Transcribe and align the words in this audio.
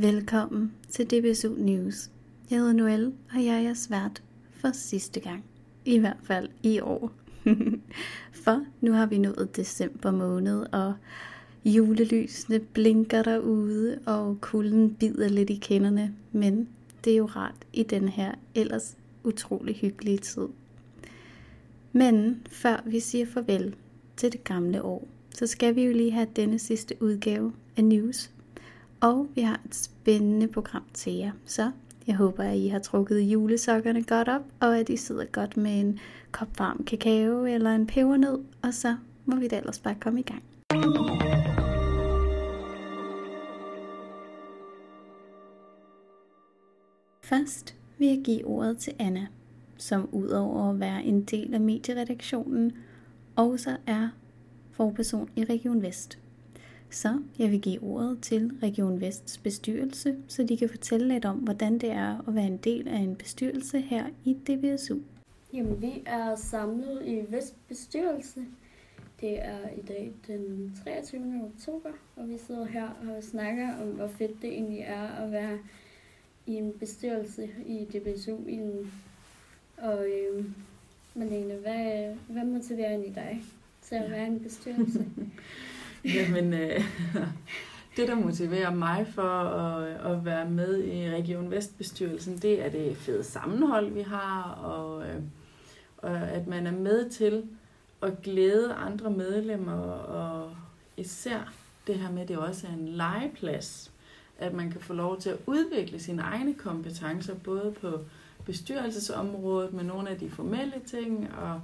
Velkommen 0.00 0.72
til 0.88 1.06
DBSU 1.06 1.54
News. 1.58 2.10
Jeg 2.50 2.58
hedder 2.58 2.72
Noelle, 2.72 3.12
og 3.34 3.44
jeg 3.44 3.64
er 3.64 3.74
svært 3.74 4.22
for 4.50 4.70
sidste 4.72 5.20
gang. 5.20 5.44
I 5.84 5.98
hvert 5.98 6.16
fald 6.22 6.48
i 6.62 6.80
år. 6.80 7.12
for 8.44 8.64
nu 8.80 8.92
har 8.92 9.06
vi 9.06 9.18
nået 9.18 9.56
december 9.56 10.10
måned, 10.10 10.66
og 10.72 10.94
julelysene 11.64 12.58
blinker 12.58 13.22
derude, 13.22 13.98
og 14.06 14.40
kulden 14.40 14.94
bider 14.94 15.28
lidt 15.28 15.50
i 15.50 15.58
kinderne. 15.62 16.14
Men 16.32 16.68
det 17.04 17.12
er 17.12 17.16
jo 17.16 17.26
rart 17.26 17.66
i 17.72 17.82
den 17.82 18.08
her 18.08 18.34
ellers 18.54 18.96
utrolig 19.24 19.74
hyggelige 19.74 20.18
tid. 20.18 20.48
Men 21.92 22.42
før 22.50 22.82
vi 22.86 23.00
siger 23.00 23.26
farvel 23.26 23.74
til 24.16 24.32
det 24.32 24.44
gamle 24.44 24.82
år, 24.82 25.08
så 25.34 25.46
skal 25.46 25.76
vi 25.76 25.84
jo 25.84 25.92
lige 25.92 26.10
have 26.10 26.28
denne 26.36 26.58
sidste 26.58 26.94
udgave 27.00 27.52
af 27.76 27.84
News. 27.84 28.30
Og 29.02 29.26
vi 29.34 29.40
har 29.40 29.60
et 29.64 29.74
spændende 29.74 30.48
program 30.48 30.82
til 30.94 31.12
jer, 31.12 31.32
så 31.44 31.70
jeg 32.06 32.16
håber, 32.16 32.42
at 32.44 32.56
I 32.56 32.68
har 32.68 32.78
trukket 32.78 33.20
julesokkerne 33.20 34.04
godt 34.04 34.28
op, 34.28 34.42
og 34.60 34.78
at 34.78 34.88
I 34.88 34.96
sidder 34.96 35.24
godt 35.24 35.56
med 35.56 35.80
en 35.80 35.98
kop 36.30 36.58
varm 36.58 36.84
kakao 36.84 37.44
eller 37.46 37.70
en 37.70 37.86
pebernød, 37.86 38.44
og 38.62 38.74
så 38.74 38.96
må 39.24 39.36
vi 39.36 39.48
da 39.48 39.58
ellers 39.58 39.78
bare 39.78 39.94
komme 40.00 40.20
i 40.20 40.22
gang. 40.22 40.42
Først 47.22 47.76
vil 47.98 48.08
jeg 48.08 48.20
give 48.24 48.46
ordet 48.46 48.78
til 48.78 48.92
Anna, 48.98 49.26
som 49.76 50.08
udover 50.12 50.70
at 50.70 50.80
være 50.80 51.04
en 51.04 51.22
del 51.22 51.54
af 51.54 51.60
medieredaktionen, 51.60 52.72
også 53.36 53.76
er 53.86 54.08
forperson 54.70 55.28
i 55.36 55.44
Region 55.44 55.82
Vest. 55.82 56.19
Så 56.90 57.22
jeg 57.38 57.50
vil 57.50 57.60
give 57.60 57.82
ordet 57.82 58.18
til 58.22 58.52
Region 58.62 59.00
Vests 59.00 59.38
bestyrelse, 59.38 60.16
så 60.28 60.42
de 60.42 60.56
kan 60.56 60.68
fortælle 60.68 61.08
lidt 61.08 61.24
om, 61.24 61.36
hvordan 61.36 61.78
det 61.78 61.90
er 61.90 62.28
at 62.28 62.34
være 62.34 62.46
en 62.46 62.56
del 62.56 62.88
af 62.88 62.98
en 62.98 63.16
bestyrelse 63.16 63.80
her 63.80 64.06
i 64.24 64.34
DBSU. 64.34 64.98
Jamen, 65.52 65.82
vi 65.82 66.02
er 66.06 66.36
samlet 66.36 67.02
i 67.06 67.20
Vest 67.28 67.54
bestyrelse. 67.68 68.40
Det 69.20 69.44
er 69.44 69.68
i 69.78 69.80
dag 69.88 70.12
den 70.26 70.72
23. 70.84 71.50
oktober, 71.54 71.90
og 72.16 72.28
vi 72.28 72.38
sidder 72.46 72.64
her 72.64 72.88
og 72.88 73.22
snakker 73.22 73.74
om, 73.82 73.88
hvor 73.88 74.08
fedt 74.08 74.42
det 74.42 74.52
egentlig 74.52 74.80
er 74.80 75.08
at 75.08 75.32
være 75.32 75.58
i 76.46 76.54
en 76.54 76.72
bestyrelse 76.80 77.48
i 77.66 77.84
DBSU. 77.84 78.36
I 78.48 78.52
en, 78.52 78.92
og 79.76 80.06
øh, 80.06 80.44
Malene, 81.14 81.54
hvad, 81.54 82.14
hvad 82.28 82.44
motiverer 82.44 82.90
egentlig 82.90 83.14
dig 83.14 83.42
til 83.82 83.94
at 83.94 84.10
være 84.10 84.24
i 84.24 84.30
en 84.30 84.40
bestyrelse? 84.40 85.06
Jamen, 86.14 86.52
øh, 86.52 86.80
det 87.96 88.08
der 88.08 88.14
motiverer 88.14 88.74
mig 88.74 89.06
for 89.14 89.22
at, 89.22 90.12
at 90.12 90.24
være 90.24 90.50
med 90.50 90.84
i 90.84 91.10
Region 91.10 91.50
Vestbestyrelsen, 91.50 92.38
det 92.38 92.64
er 92.64 92.68
det 92.68 92.96
fede 92.96 93.24
sammenhold, 93.24 93.90
vi 93.92 94.02
har, 94.02 94.42
og, 94.42 95.06
øh, 95.06 95.22
og 95.96 96.18
at 96.18 96.46
man 96.46 96.66
er 96.66 96.72
med 96.72 97.10
til 97.10 97.44
at 98.02 98.22
glæde 98.22 98.74
andre 98.74 99.10
medlemmer, 99.10 99.82
og 99.92 100.56
især 100.96 101.52
det 101.86 101.94
her 101.94 102.10
med, 102.10 102.22
at 102.22 102.28
det 102.28 102.38
også 102.38 102.66
er 102.66 102.72
en 102.72 102.88
legeplads, 102.88 103.92
at 104.38 104.52
man 104.52 104.70
kan 104.70 104.80
få 104.80 104.92
lov 104.92 105.20
til 105.20 105.30
at 105.30 105.38
udvikle 105.46 106.00
sine 106.00 106.22
egne 106.22 106.54
kompetencer, 106.54 107.34
både 107.34 107.74
på 107.80 108.00
bestyrelsesområdet 108.44 109.72
med 109.72 109.84
nogle 109.84 110.10
af 110.10 110.18
de 110.18 110.30
formelle 110.30 110.80
ting, 110.86 111.30
og 111.38 111.60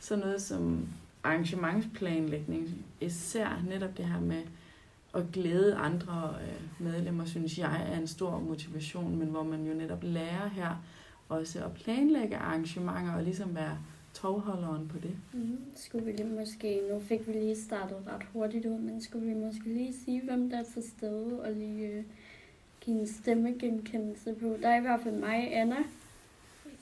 sådan 0.00 0.24
noget 0.24 0.42
som 0.42 0.88
arrangementsplanlægning, 1.24 2.84
især 3.00 3.62
netop 3.68 3.96
det 3.96 4.04
her 4.04 4.20
med 4.20 4.42
at 5.14 5.24
glæde 5.32 5.74
andre 5.74 6.34
øh, 6.42 6.86
medlemmer, 6.86 7.24
synes 7.24 7.58
jeg 7.58 7.86
er 7.92 7.98
en 7.98 8.06
stor 8.06 8.38
motivation, 8.38 9.16
men 9.16 9.28
hvor 9.28 9.42
man 9.42 9.66
jo 9.66 9.74
netop 9.74 10.02
lærer 10.02 10.48
her 10.48 10.82
også 11.28 11.64
at 11.64 11.72
planlægge 11.74 12.36
arrangementer 12.36 13.14
og 13.14 13.22
ligesom 13.22 13.54
være 13.54 13.78
tovholderen 14.14 14.88
på 14.88 14.98
det. 14.98 15.16
Mm, 15.32 15.58
skulle 15.76 16.04
vi 16.04 16.12
lige 16.12 16.28
måske, 16.28 16.80
nu 16.92 17.00
fik 17.00 17.26
vi 17.26 17.32
lige 17.32 17.56
startet 17.56 17.96
ret 18.06 18.26
hurtigt 18.32 18.66
ud, 18.66 18.78
men 18.78 19.02
skulle 19.02 19.26
vi 19.26 19.34
måske 19.34 19.64
lige 19.64 19.94
sige, 20.04 20.22
hvem 20.24 20.50
der 20.50 20.58
er 20.58 20.64
til 20.74 20.82
stede, 20.82 21.40
og 21.42 21.52
lige 21.52 21.88
øh, 21.88 22.04
give 22.80 23.00
en 23.00 23.08
stemmegenkendelse 23.08 24.34
på. 24.34 24.56
Der 24.62 24.68
er 24.68 24.78
i 24.78 24.80
hvert 24.80 25.00
fald 25.02 25.14
mig, 25.14 25.56
Anna. 25.56 25.76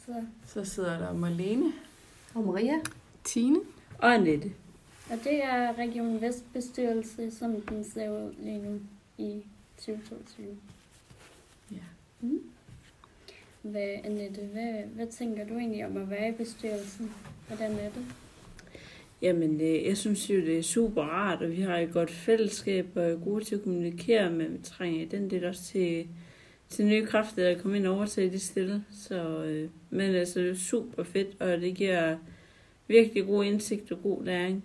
Så, 0.07 0.25
så 0.47 0.65
sidder 0.65 0.99
der 0.99 1.13
Marlene. 1.13 1.73
Og 2.35 2.45
Maria. 2.45 2.75
Tine. 3.25 3.59
Og 3.99 4.15
Annette. 4.15 4.53
Og 5.11 5.19
det 5.25 5.45
er 5.45 5.79
Region 5.79 6.21
Vest 6.21 6.53
bestyrelse, 6.53 7.31
som 7.31 7.61
den 7.61 7.85
ser 7.85 8.11
ud 8.11 8.35
lige 8.39 8.59
nu 8.59 8.81
i 9.19 9.43
2022. 9.77 10.47
Ja. 11.73 11.77
Mm. 12.21 12.41
Hvad, 13.63 13.97
Annette, 14.05 14.41
hvad, 14.41 14.83
hvad 14.95 15.07
tænker 15.07 15.47
du 15.47 15.59
egentlig 15.59 15.87
om 15.87 15.97
at 15.97 16.11
være 16.11 16.29
i 16.29 16.33
bestyrelsen? 16.33 17.13
Hvordan 17.47 17.73
er 17.73 17.91
det? 17.91 18.05
Jamen, 19.23 19.61
øh, 19.61 19.85
jeg 19.85 19.97
synes 19.97 20.31
jo, 20.31 20.37
det 20.37 20.59
er 20.59 20.63
super 20.63 21.03
rart, 21.03 21.43
og 21.43 21.51
vi 21.51 21.61
har 21.61 21.77
et 21.77 21.93
godt 21.93 22.11
fællesskab 22.11 22.87
og 22.95 23.11
er 23.11 23.17
gode 23.17 23.45
til 23.45 23.55
at 23.55 23.63
kommunikere, 23.63 24.31
men 24.31 24.53
vi 24.53 24.59
trænger 24.63 25.09
den 25.09 25.31
del 25.31 25.45
også 25.45 25.63
til, 25.63 26.09
til 26.69 26.87
nye 26.87 27.07
kræfter, 27.07 27.43
der 27.43 27.59
kommer 27.59 27.79
ind 27.79 27.87
og 27.87 27.97
overtage 27.97 28.31
det 28.31 28.41
stille. 28.41 28.85
Så, 28.91 29.45
øh, 29.45 29.71
men 29.91 30.15
altså, 30.15 30.41
det 30.41 30.51
er 30.51 30.55
super 30.55 31.03
fedt, 31.03 31.41
og 31.41 31.61
det 31.61 31.75
giver 31.75 32.17
virkelig 32.89 33.27
god 33.27 33.45
indsigt 33.45 33.93
og 33.93 34.03
god 34.03 34.25
læring. 34.25 34.65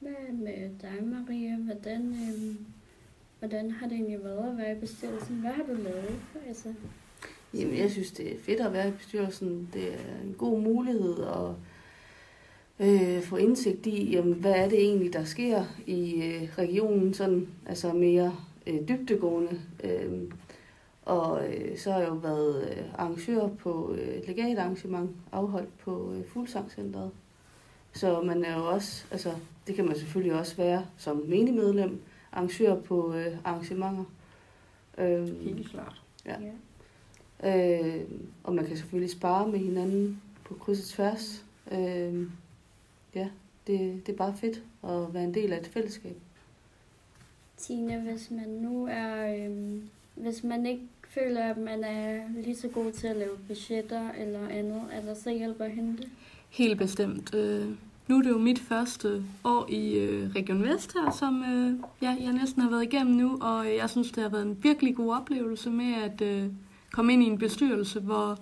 Hvad 0.00 0.32
med 0.32 0.70
dig, 0.82 1.04
Maria? 1.04 1.56
Hvordan, 1.56 2.12
øh, 2.12 2.56
hvordan 3.38 3.70
har 3.70 3.88
det 3.88 3.94
egentlig 3.94 4.24
været 4.24 4.50
at 4.50 4.58
være 4.58 4.76
i 4.76 4.80
bestyrelsen? 4.80 5.36
Hvad 5.36 5.50
har 5.50 5.62
du 5.62 5.74
lavet? 5.82 6.20
Altså? 6.48 6.74
Jamen, 7.54 7.76
jeg 7.76 7.90
synes, 7.90 8.10
det 8.10 8.32
er 8.32 8.38
fedt 8.38 8.60
at 8.60 8.72
være 8.72 8.88
i 8.88 8.92
bestyrelsen. 8.92 9.68
Det 9.72 9.92
er 9.92 10.22
en 10.24 10.34
god 10.38 10.60
mulighed 10.60 11.14
at 11.18 11.54
øh, 12.86 13.22
få 13.22 13.36
indsigt 13.36 13.86
i, 13.86 14.10
jamen, 14.10 14.34
hvad 14.34 14.52
er 14.52 14.68
det 14.68 14.80
egentlig, 14.80 15.12
der 15.12 15.24
sker 15.24 15.64
i 15.86 16.22
øh, 16.22 16.58
regionen, 16.58 17.14
sådan, 17.14 17.48
altså 17.66 17.92
mere 17.92 18.36
øh, 18.66 18.88
dybtegående. 18.88 19.60
Øh, 19.84 20.12
og 21.06 21.48
øh, 21.48 21.78
så 21.78 21.92
har 21.92 21.98
jeg 21.98 22.08
jo 22.08 22.14
været 22.14 22.70
øh, 22.70 22.84
arrangør 22.94 23.48
på 23.48 23.94
øh, 23.94 24.26
legatarrangement 24.26 25.10
afholdt 25.32 25.78
på 25.78 26.12
øh, 26.12 26.24
Fuglsangcenteret. 26.28 27.10
Så 27.92 28.20
man 28.20 28.44
er 28.44 28.58
jo 28.58 28.68
også, 28.68 29.06
altså 29.10 29.32
det 29.66 29.74
kan 29.74 29.84
man 29.84 29.96
selvfølgelig 29.96 30.38
også 30.38 30.56
være 30.56 30.86
som 30.96 31.16
menigmedlem, 31.16 32.00
arrangør 32.32 32.80
på 32.80 33.14
øh, 33.14 33.36
arrangementer. 33.44 34.04
Øh, 34.98 35.40
Helt 35.40 35.70
klart. 35.70 36.02
Ja. 36.26 36.36
ja. 36.40 36.52
Øh, 37.42 38.04
og 38.44 38.54
man 38.54 38.66
kan 38.66 38.76
selvfølgelig 38.76 39.10
spare 39.10 39.48
med 39.48 39.58
hinanden 39.58 40.22
på 40.44 40.54
kryds 40.54 40.80
og 40.80 40.86
tværs. 40.86 41.44
Øh, 41.72 42.26
ja, 43.14 43.28
det, 43.66 44.06
det 44.06 44.12
er 44.12 44.16
bare 44.16 44.34
fedt 44.36 44.62
at 44.84 45.14
være 45.14 45.24
en 45.24 45.34
del 45.34 45.52
af 45.52 45.60
et 45.60 45.66
fællesskab. 45.66 46.16
Tine, 47.56 48.00
hvis 48.00 48.30
man 48.30 48.48
nu 48.48 48.86
er, 48.90 49.36
øh, 49.36 49.82
hvis 50.14 50.44
man 50.44 50.66
ikke 50.66 50.82
føler, 51.18 51.44
at 51.44 51.56
man 51.58 51.84
er 51.84 52.20
lige 52.44 52.56
så 52.56 52.68
god 52.68 52.92
til 52.92 53.06
at 53.06 53.16
lave 53.16 53.36
budgetter 53.48 54.10
eller 54.18 54.48
andet, 54.48 54.82
er 54.92 55.00
der 55.00 55.14
så 55.14 55.30
hjælper 55.30 55.64
at 55.64 55.70
hente? 55.70 56.02
Helt 56.50 56.78
bestemt. 56.78 57.34
Øh, 57.34 57.66
nu 58.08 58.18
er 58.18 58.22
det 58.22 58.30
jo 58.30 58.38
mit 58.38 58.58
første 58.58 59.22
år 59.44 59.66
i 59.68 59.98
øh, 59.98 60.30
Region 60.36 60.62
Vest 60.62 60.92
her, 60.92 61.10
som 61.10 61.44
øh, 61.44 61.74
ja, 62.02 62.16
jeg 62.20 62.32
næsten 62.32 62.62
har 62.62 62.70
været 62.70 62.82
igennem 62.82 63.14
nu, 63.14 63.38
og 63.40 63.66
øh, 63.66 63.76
jeg 63.76 63.90
synes, 63.90 64.10
det 64.12 64.22
har 64.22 64.30
været 64.30 64.46
en 64.46 64.58
virkelig 64.62 64.96
god 64.96 65.14
oplevelse 65.14 65.70
med 65.70 65.94
at 65.94 66.20
øh, 66.20 66.44
komme 66.92 67.12
ind 67.12 67.22
i 67.22 67.26
en 67.26 67.38
bestyrelse, 67.38 68.00
hvor 68.00 68.38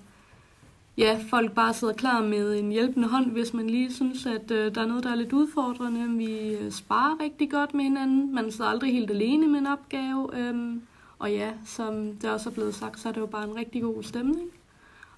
ja, 0.98 1.18
folk 1.30 1.52
bare 1.52 1.74
sidder 1.74 1.94
klar 1.94 2.22
med 2.22 2.58
en 2.58 2.72
hjælpende 2.72 3.08
hånd, 3.08 3.30
hvis 3.30 3.54
man 3.54 3.70
lige 3.70 3.92
synes, 3.92 4.26
at 4.26 4.50
øh, 4.50 4.74
der 4.74 4.80
er 4.80 4.86
noget, 4.86 5.04
der 5.04 5.10
er 5.10 5.14
lidt 5.14 5.32
udfordrende. 5.32 6.18
Vi 6.18 6.54
øh, 6.54 6.70
sparer 6.72 7.20
rigtig 7.22 7.50
godt 7.50 7.74
med 7.74 7.84
hinanden. 7.84 8.34
Man 8.34 8.50
sidder 8.50 8.70
aldrig 8.70 8.92
helt 8.92 9.10
alene 9.10 9.48
med 9.48 9.58
en 9.58 9.66
opgave. 9.66 10.38
Øh, 10.38 10.76
og 11.18 11.32
ja, 11.32 11.52
som 11.66 12.16
det 12.16 12.30
også 12.30 12.48
er 12.48 12.54
blevet 12.54 12.74
sagt, 12.74 13.00
så 13.00 13.08
er 13.08 13.12
det 13.12 13.20
jo 13.20 13.26
bare 13.26 13.44
en 13.44 13.56
rigtig 13.56 13.82
god 13.82 14.02
stemning. 14.02 14.50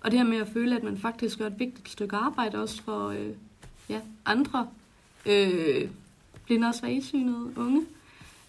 Og 0.01 0.11
det 0.11 0.19
her 0.19 0.27
med 0.27 0.39
at 0.39 0.49
føle, 0.49 0.77
at 0.77 0.83
man 0.83 0.99
faktisk 0.99 1.39
gør 1.39 1.47
et 1.47 1.59
vigtigt 1.59 1.89
stykke 1.89 2.17
arbejde 2.17 2.59
også 2.59 2.83
for 2.83 3.09
øh, 3.09 3.29
ja, 3.89 4.01
andre 4.27 4.69
øh, 5.27 5.89
blinde 6.47 6.69
og 6.69 6.75
svagesynede 6.75 7.53
unge. 7.57 7.87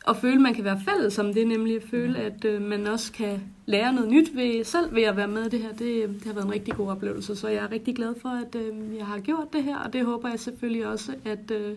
Og 0.06 0.18
føle, 0.18 0.36
at 0.36 0.42
man 0.42 0.54
kan 0.54 0.64
være 0.64 0.82
fælles 0.86 1.20
om 1.20 1.34
det, 1.34 1.48
nemlig 1.48 1.76
at 1.76 1.84
føle, 1.84 2.20
at 2.20 2.46
øh, 2.46 2.62
man 2.62 2.88
også 2.88 3.12
kan 3.12 3.42
lære 3.66 3.94
noget 3.94 4.10
nyt 4.10 4.36
ved, 4.36 4.64
selv 4.64 4.96
ved 4.96 5.04
at 5.04 5.18
være 5.18 5.28
med 5.28 5.46
i 5.46 5.50
det 5.50 5.60
her. 5.60 5.70
Det, 5.70 6.10
det 6.10 6.24
har 6.26 6.34
været 6.34 6.46
en 6.46 6.52
rigtig 6.52 6.74
god 6.74 6.90
oplevelse, 6.90 7.36
så 7.36 7.48
jeg 7.48 7.64
er 7.64 7.72
rigtig 7.72 7.96
glad 7.96 8.16
for, 8.22 8.30
at 8.30 8.56
øh, 8.56 8.96
jeg 8.98 9.06
har 9.06 9.20
gjort 9.20 9.54
det 9.54 9.64
her, 9.64 9.78
og 9.78 9.94
det 9.94 10.06
håber 10.06 10.30
jeg 10.30 10.40
selvfølgelig 10.40 10.88
også, 10.88 11.16
at 11.26 11.52
øh, 11.52 11.76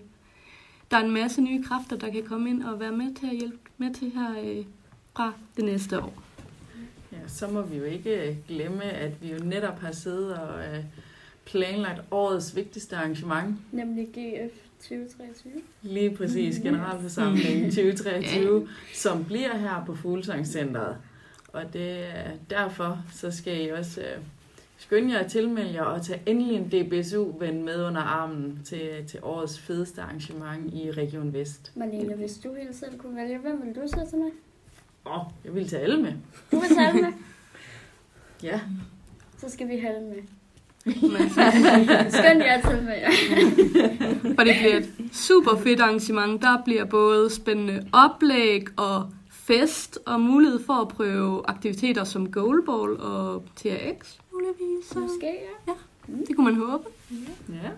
der 0.91 0.97
er 0.97 1.05
en 1.05 1.11
masse 1.11 1.41
nye 1.41 1.63
kræfter, 1.63 1.97
der 1.97 2.11
kan 2.11 2.23
komme 2.23 2.51
ind 2.51 2.63
og 2.63 2.81
være 2.81 2.93
med 2.93 3.15
til 3.15 3.27
at 3.27 3.37
hjælpe 3.37 3.59
med 3.79 3.95
til 3.95 4.11
her 4.11 4.31
øh, 4.45 4.65
fra 5.21 5.33
det 5.57 5.65
næste 5.65 5.99
år. 5.99 6.23
Ja, 7.13 7.19
så 7.27 7.49
må 7.49 7.63
vi 7.63 7.77
jo 7.77 7.85
ikke 7.85 8.39
glemme, 8.49 8.85
at 8.85 9.23
vi 9.23 9.33
jo 9.33 9.39
netop 9.45 9.79
har 9.79 9.93
siddet 9.93 10.35
og 10.35 10.59
øh, 10.59 10.85
planlagt 11.45 12.01
årets 12.11 12.57
vigtigste 12.57 12.97
arrangement. 12.97 13.57
Nemlig 13.73 14.07
GF 14.07 14.53
2023. 14.81 15.53
Lige 15.83 16.17
præcis, 16.17 16.59
generalforsamlingen 16.59 17.71
2023, 17.77 18.69
som 18.95 19.25
bliver 19.25 19.57
her 19.57 19.85
på 19.87 19.95
Fuglsangscenteret. 19.95 20.97
Og 21.53 21.63
det 21.73 21.99
er 21.99 22.31
derfor, 22.51 22.99
så 23.13 23.31
skal 23.31 23.67
I 23.67 23.69
også 23.69 24.01
øh, 24.01 24.23
skynde 24.79 25.13
jer 25.13 25.19
at 25.19 25.31
tilmelde 25.31 25.75
jer 25.75 25.83
og 25.83 26.03
tage 26.03 26.23
endelig 26.27 26.57
en 26.57 26.69
DBSU-ven 26.69 27.65
med 27.65 27.85
under 27.85 28.01
armen 28.01 28.61
til, 28.65 28.91
til 29.07 29.21
årets 29.23 29.59
fedeste 29.59 30.03
arrangement 30.03 30.75
i 30.75 30.91
Region 30.91 31.33
Vest. 31.33 31.73
Marlene, 31.75 32.15
hvis 32.15 32.39
du 32.39 32.55
helt 32.55 32.77
selv 32.77 32.99
kunne 32.99 33.17
vælge, 33.17 33.39
hvem 33.39 33.63
vil 33.67 33.75
du 33.75 33.89
så 33.89 34.07
tage 34.11 34.23
med? 34.23 34.31
Åh, 35.07 35.19
oh, 35.19 35.25
jeg 35.45 35.55
vil 35.55 35.69
tage 35.69 35.83
alle 35.83 36.03
med. 36.03 36.13
Du 36.53 36.61
vil 36.61 36.69
tage 36.69 36.89
alle 36.89 37.01
med, 37.03 37.13
Ja, 38.43 38.61
så 39.39 39.51
skal 39.51 39.69
vi 39.69 39.77
have 39.77 39.95
alle 39.95 40.09
med. 40.09 40.23
Men, 40.85 41.31
Skøn 42.19 42.41
jer 42.41 42.61
til 42.61 42.83
med 42.83 42.95
jer. 42.95 43.11
og 44.39 44.47
det 44.47 44.55
bliver 44.61 44.77
et 44.77 44.93
super 45.13 45.57
fedt 45.57 45.81
arrangement. 45.81 46.43
Der 46.43 46.63
bliver 46.65 46.85
både 46.85 47.31
spændende 47.31 47.87
oplæg 47.93 48.79
og 48.79 49.11
fest 49.31 49.99
og 50.07 50.21
mulighed 50.21 50.61
for 50.67 50.73
at 50.73 50.89
prøve 50.89 51.43
aktiviteter 51.49 52.05
som 52.05 52.33
goalball 52.33 53.01
og 53.01 53.45
TRX 53.57 54.19
muligvis. 54.33 54.95
Måske, 54.95 55.33
ja. 55.69 55.73
Det 56.27 56.37
kunne 56.37 56.45
man 56.45 56.55
håbe. 56.55 56.85
ja. 57.49 57.71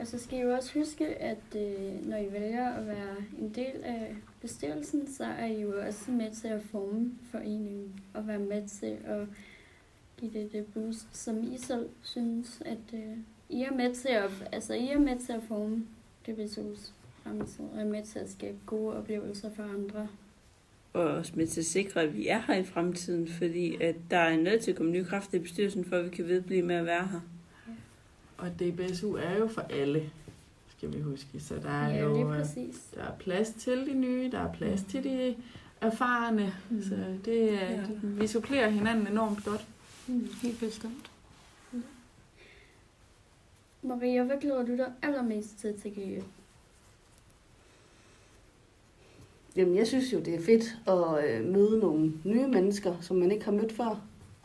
Og 0.00 0.06
så 0.06 0.18
skal 0.18 0.38
I 0.38 0.42
jo 0.42 0.54
også 0.54 0.78
huske, 0.78 1.06
at 1.06 1.56
øh, 1.56 2.06
når 2.06 2.16
I 2.16 2.32
vælger 2.32 2.68
at 2.68 2.86
være 2.86 3.16
en 3.38 3.48
del 3.54 3.82
af 3.84 4.16
bestyrelsen, 4.40 5.12
så 5.12 5.24
er 5.24 5.46
I 5.46 5.60
jo 5.60 5.72
også 5.86 6.10
med 6.10 6.30
til 6.30 6.48
at 6.48 6.62
forme 6.62 7.12
foreningen 7.30 8.00
og 8.14 8.26
være 8.26 8.38
med 8.38 8.68
til 8.68 8.96
at 9.04 9.26
give 10.16 10.32
det 10.32 10.52
det 10.52 10.66
boost, 10.66 11.06
som 11.12 11.52
I 11.52 11.58
selv 11.58 11.88
synes, 12.02 12.62
at 12.64 12.94
øh, 12.94 13.16
I 13.48 13.62
er 13.62 13.72
med 13.72 13.94
til 13.94 14.08
at, 14.08 14.48
altså 14.52 14.74
I 14.74 14.88
er 14.88 14.98
med 14.98 15.18
til 15.18 15.32
at 15.32 15.42
forme 15.48 15.86
DBSU's 16.28 16.92
fremtid 17.22 17.64
og 17.74 17.80
er 17.80 17.84
med 17.84 18.02
til 18.02 18.18
at 18.18 18.30
skabe 18.30 18.56
gode 18.66 18.96
oplevelser 18.96 19.50
for 19.56 19.62
andre. 19.62 20.08
Og 20.92 21.04
også 21.04 21.32
med 21.36 21.46
til 21.46 21.60
at 21.60 21.66
sikre, 21.66 22.02
at 22.02 22.16
vi 22.16 22.28
er 22.28 22.42
her 22.46 22.54
i 22.54 22.64
fremtiden, 22.64 23.28
fordi 23.28 23.82
at 23.82 23.96
der 24.10 24.18
er 24.18 24.36
nødt 24.36 24.62
til 24.62 24.70
at 24.70 24.76
komme 24.76 24.92
nye 24.92 25.04
kræfter 25.04 25.38
i 25.38 25.40
bestyrelsen, 25.40 25.84
for 25.84 25.96
at 25.96 26.04
vi 26.04 26.10
kan 26.10 26.28
vedblive 26.28 26.62
med 26.62 26.76
at 26.76 26.86
være 26.86 27.08
her. 27.08 27.20
Og 28.38 28.48
DBSU 28.60 29.14
er 29.14 29.36
jo 29.38 29.46
for 29.48 29.60
alle, 29.60 30.10
skal 30.76 30.92
vi 30.92 31.00
huske. 31.00 31.40
Så 31.40 31.54
der 31.54 31.70
er 31.70 31.88
Ja, 31.94 32.02
jo 32.02 32.18
øh, 32.32 32.38
præcis. 32.38 32.76
der 32.94 33.02
er 33.02 33.12
plads 33.18 33.50
til 33.58 33.86
de 33.86 33.94
nye, 33.94 34.30
der 34.30 34.38
er 34.38 34.52
plads 34.52 34.82
til 34.82 35.04
de 35.04 35.36
erfarne. 35.80 36.54
Mm. 36.70 36.82
Så 36.82 36.94
det, 37.24 37.54
er- 37.62 37.70
Ja. 37.70 37.82
vi 38.02 38.26
supplerer 38.26 38.68
hinanden 38.68 39.06
enormt 39.06 39.44
godt. 39.44 39.66
Mm. 40.06 40.28
Helt 40.42 40.60
bestemt. 40.60 41.10
Maria, 43.82 44.24
hvad 44.24 44.36
glæder 44.40 44.66
du 44.66 44.76
dig 44.76 44.92
allermest 45.02 45.58
til 45.60 45.80
til 45.80 45.90
GF? 45.90 46.24
Jamen, 49.56 49.76
jeg 49.76 49.86
synes 49.86 50.12
jo, 50.12 50.18
det 50.20 50.34
er 50.34 50.40
fedt 50.42 50.64
at 50.88 51.30
øh, 51.40 51.52
møde 51.52 51.78
nogle 51.78 52.12
nye 52.24 52.46
mennesker, 52.46 52.94
som 53.00 53.16
man 53.16 53.30
ikke 53.32 53.44
har 53.44 53.52
mødt 53.52 53.72
før, 53.72 54.00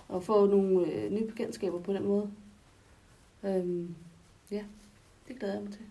og 0.10 0.24
få 0.24 0.46
nogle 0.46 0.92
øh, 0.92 1.12
nye 1.12 1.25
bekendtskaber 1.28 1.80
på 1.80 1.94
den 1.94 2.06
måde. 2.06 2.30
Øhm, 3.45 3.95
ja, 4.51 4.63
det 5.28 5.40
glæder 5.40 5.54
jeg 5.54 5.63
mig 5.63 5.72
til. 5.72 5.86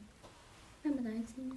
Hvad 0.83 0.93
med 0.93 1.13
dig, 1.13 1.25
Tine? 1.35 1.53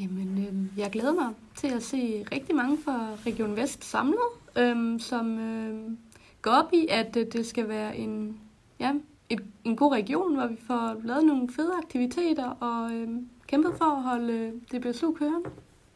Jamen, 0.00 0.38
øh, 0.38 0.78
jeg 0.78 0.90
glæder 0.90 1.14
mig 1.14 1.34
til 1.56 1.68
at 1.68 1.82
se 1.82 2.26
rigtig 2.32 2.56
mange 2.56 2.78
fra 2.78 3.14
Region 3.26 3.56
Vest 3.56 3.84
samlet, 3.84 4.28
øh, 4.58 5.00
som 5.00 5.38
øh, 5.38 5.96
går 6.42 6.50
op 6.50 6.72
i, 6.72 6.86
at 6.90 7.16
øh, 7.16 7.26
det 7.32 7.46
skal 7.46 7.68
være 7.68 7.96
en, 7.96 8.40
ja, 8.80 8.94
et, 9.28 9.42
en 9.64 9.76
god 9.76 9.92
region, 9.92 10.34
hvor 10.34 10.46
vi 10.46 10.56
får 10.66 11.00
lavet 11.04 11.24
nogle 11.24 11.48
fede 11.48 11.72
aktiviteter 11.82 12.50
og 12.50 12.92
øh, 12.92 13.08
kæmpet 13.46 13.74
for 13.78 13.84
at 13.84 14.02
holde 14.02 14.32
øh, 14.32 14.52
DBSU 14.52 15.12
kørende. 15.12 15.50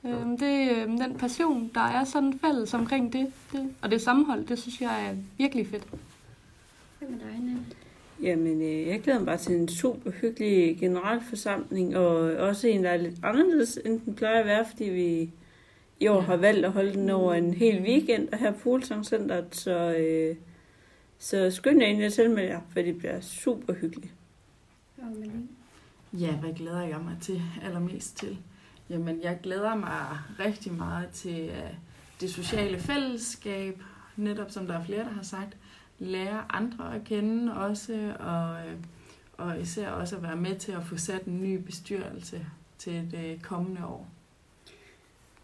Øh, 0.04 0.38
det, 0.38 0.70
øh, 0.70 0.88
den 0.88 1.19
passion, 1.19 1.70
der 1.75 1.80
er 1.80 2.04
sådan 2.04 2.38
fælles 2.38 2.75
omkring 2.75 3.12
det, 3.12 3.32
det, 3.52 3.75
og 3.82 3.90
det 3.90 4.02
sammenhold, 4.02 4.46
det 4.46 4.58
synes 4.58 4.80
jeg 4.80 5.06
er 5.06 5.14
virkelig 5.38 5.66
fedt. 5.66 5.87
Hvad 6.98 7.08
med 7.08 7.19
dig, 7.19 7.40
Nat? 7.40 7.83
Jamen, 8.25 8.62
øh, 8.62 8.87
jeg 8.87 9.00
glæder 9.03 9.19
mig 9.19 9.26
bare 9.26 9.37
til 9.37 9.55
en 9.55 9.69
super 9.69 10.11
hyggelig 10.11 10.79
generalforsamling, 10.79 11.97
og 11.97 12.17
også 12.37 12.69
en, 12.69 12.85
der 12.85 12.91
er 12.91 12.97
lidt 12.97 13.15
anderledes, 13.23 13.79
end 13.85 14.00
den 14.00 14.15
plejer 14.15 14.41
at 14.41 14.47
være, 14.47 14.67
fordi 14.71 14.85
vi 14.85 15.31
i 16.00 16.06
år 16.06 16.21
har 16.21 16.37
valgt 16.37 16.67
at 16.67 16.73
holde 16.73 16.93
den 16.93 17.11
over 17.11 17.35
en 17.35 17.55
hel 17.55 17.82
weekend, 17.82 18.29
og 18.32 18.38
her 18.38 18.53
på 18.53 18.59
Fuglsangcenteret, 18.59 19.56
så, 19.56 19.94
øh, 19.94 20.37
så 21.19 21.50
skynd 21.50 21.82
jer 21.82 21.88
ind 21.88 22.05
og 22.05 22.12
tilmelde 22.12 22.49
jer, 22.49 22.61
for 22.73 22.82
det 22.82 22.99
bliver 22.99 23.21
super 23.21 23.73
hyggeligt. 23.73 24.12
Ja, 26.12 26.32
hvad 26.32 26.53
glæder 26.53 26.82
jeg 26.82 27.00
mig 27.00 27.17
til 27.21 27.43
allermest 27.65 28.17
til? 28.17 28.38
Jamen, 28.91 29.23
jeg 29.23 29.38
glæder 29.43 29.75
mig 29.75 30.19
rigtig 30.41 30.73
meget 30.73 31.09
til 31.11 31.49
uh, 31.49 31.75
det 32.21 32.31
sociale 32.31 32.79
fællesskab, 32.79 33.82
netop 34.17 34.50
som 34.50 34.67
der 34.67 34.79
er 34.79 34.85
flere, 34.85 35.05
der 35.05 35.11
har 35.11 35.23
sagt. 35.23 35.56
Lære 36.04 36.44
andre 36.50 36.94
at 36.94 37.04
kende 37.04 37.54
også, 37.56 38.14
og, 38.20 38.68
øh, 38.68 38.76
og 39.32 39.60
især 39.60 39.90
også 39.90 40.16
at 40.16 40.22
være 40.22 40.36
med 40.36 40.56
til 40.56 40.72
at 40.72 40.84
få 40.84 40.96
sat 40.96 41.24
en 41.24 41.42
ny 41.42 41.56
bestyrelse 41.56 42.46
til 42.78 43.10
det 43.10 43.42
kommende 43.42 43.86
år. 43.86 44.08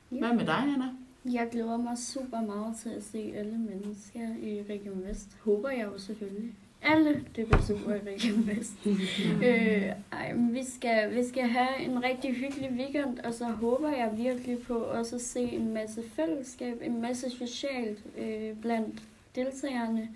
Hvad 0.08 0.34
med 0.34 0.46
dig, 0.46 0.54
Anna? 0.54 0.88
Jeg 1.24 1.48
glæder 1.52 1.76
mig 1.76 1.98
super 1.98 2.40
meget 2.40 2.76
til 2.76 2.88
at 2.88 3.02
se 3.02 3.32
alle 3.36 3.58
mennesker 3.58 4.36
i 4.42 4.62
Region 4.70 5.02
Vest. 5.04 5.36
Håber 5.44 5.70
jeg 5.70 5.88
jo 5.92 5.98
selvfølgelig. 5.98 6.54
Alle 6.82 7.24
det 7.36 7.50
besøger 7.50 7.94
i 7.94 7.98
Region 7.98 8.46
Vest. 8.46 8.86
øh, 9.46 9.92
ej, 10.12 10.32
men 10.32 10.54
vi, 10.54 10.64
skal, 10.64 11.14
vi 11.14 11.28
skal 11.28 11.48
have 11.48 11.78
en 11.80 12.02
rigtig 12.02 12.34
hyggelig 12.34 12.70
weekend, 12.72 13.18
og 13.18 13.34
så 13.34 13.44
håber 13.44 13.88
jeg 13.88 14.12
virkelig 14.16 14.58
på 14.58 14.74
også 14.74 15.16
at 15.16 15.22
se 15.22 15.40
en 15.40 15.74
masse 15.74 16.02
fællesskab, 16.16 16.82
en 16.82 17.02
masse 17.02 17.30
socialt 17.30 18.04
øh, 18.18 18.56
blandt 18.62 19.02
deltagerne. 19.34 20.08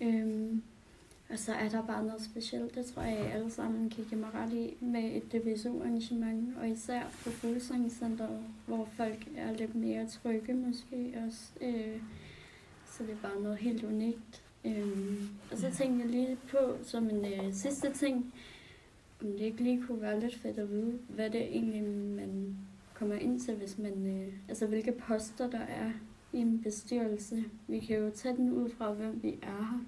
Øhm, 0.00 0.62
og 1.30 1.38
så 1.38 1.52
er 1.52 1.68
der 1.68 1.86
bare 1.86 2.04
noget 2.04 2.22
specielt, 2.22 2.74
det 2.74 2.86
tror 2.86 3.02
jeg, 3.02 3.20
I 3.20 3.30
alle 3.30 3.50
sammen 3.50 3.90
kan 3.90 4.04
give 4.04 4.20
mig 4.20 4.34
ret 4.34 4.52
i, 4.52 4.76
med 4.80 5.02
et 5.02 5.32
DBSU-arrangement, 5.32 6.56
og 6.58 6.68
især 6.68 7.02
på 7.24 7.30
Fuglsangcenteret, 7.30 8.44
hvor 8.66 8.88
folk 8.96 9.28
er 9.36 9.52
lidt 9.52 9.74
mere 9.74 10.06
trygge 10.06 10.54
måske 10.54 11.22
også. 11.26 11.50
Øh, 11.60 12.02
så 12.86 13.02
det 13.02 13.10
er 13.10 13.28
bare 13.28 13.42
noget 13.42 13.58
helt 13.58 13.84
unikt. 13.84 14.42
Øhm, 14.64 15.28
og 15.52 15.58
så 15.58 15.70
tænkte 15.70 16.04
jeg 16.04 16.10
lige 16.10 16.38
på, 16.50 16.76
som 16.82 17.10
en 17.10 17.24
øh, 17.24 17.52
sidste 17.52 17.92
ting, 17.92 18.34
om 19.22 19.26
det 19.26 19.40
ikke 19.40 19.62
lige 19.62 19.82
kunne 19.86 20.00
være 20.02 20.20
lidt 20.20 20.34
fedt 20.34 20.58
at 20.58 20.70
vide, 20.70 20.98
hvad 21.08 21.30
det 21.30 21.42
egentlig 21.42 21.82
man 22.16 22.56
kommer 22.94 23.14
ind 23.14 23.40
til, 23.40 23.54
hvis 23.54 23.78
man, 23.78 24.06
øh, 24.06 24.32
altså 24.48 24.66
hvilke 24.66 24.92
poster 24.92 25.50
der 25.50 25.60
er 25.60 25.90
i 26.34 26.38
en 26.38 26.62
bestyrelse. 26.62 27.44
Vi 27.68 27.78
kan 27.80 27.98
jo 27.98 28.10
tage 28.10 28.36
den 28.36 28.52
ud 28.52 28.70
fra, 28.70 28.92
hvem 28.92 29.22
vi 29.22 29.38
er 29.42 29.80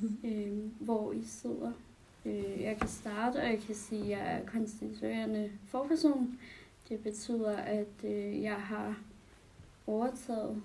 her, 0.00 0.12
øh, 0.24 0.58
hvor 0.80 1.12
I 1.12 1.22
sidder. 1.24 1.72
Øh, 2.26 2.60
jeg 2.60 2.76
kan 2.78 2.88
starte, 2.88 3.36
og 3.36 3.44
jeg 3.44 3.60
kan 3.66 3.74
sige, 3.74 4.02
at 4.02 4.08
jeg 4.08 4.34
er 4.34 4.46
konstituerende 4.46 5.50
forperson. 5.68 6.38
Det 6.88 7.00
betyder, 7.00 7.56
at 7.56 8.04
øh, 8.04 8.42
jeg 8.42 8.56
har 8.56 8.98
overtaget 9.86 10.62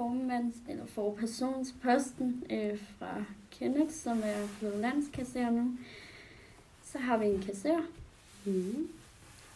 formands- 0.00 0.70
eller 0.70 0.86
forpersonsposten 0.86 2.44
øh, 2.50 2.78
fra 2.98 3.24
Kenneth, 3.50 3.92
som 3.92 4.18
er 4.24 4.48
blevet 4.58 4.78
landskasser 4.78 5.50
nu. 5.50 5.78
Så 6.84 6.98
har 6.98 7.16
vi 7.18 7.26
en 7.26 7.42
kasser. 7.42 7.80
Mm. 8.44 8.88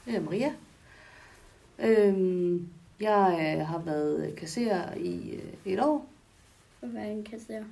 Det 0.07 0.14
er 0.14 0.21
Maria. 0.21 0.54
Øhm, 1.78 2.69
jeg 3.01 3.57
øh, 3.59 3.67
har 3.67 3.79
været 3.79 4.37
kasserer 4.37 4.95
i 4.95 5.31
øh, 5.31 5.73
et 5.73 5.81
år. 5.81 6.07
Hvad 6.81 7.03
er 7.03 7.07
en 7.07 7.25
kasser? 7.25 7.65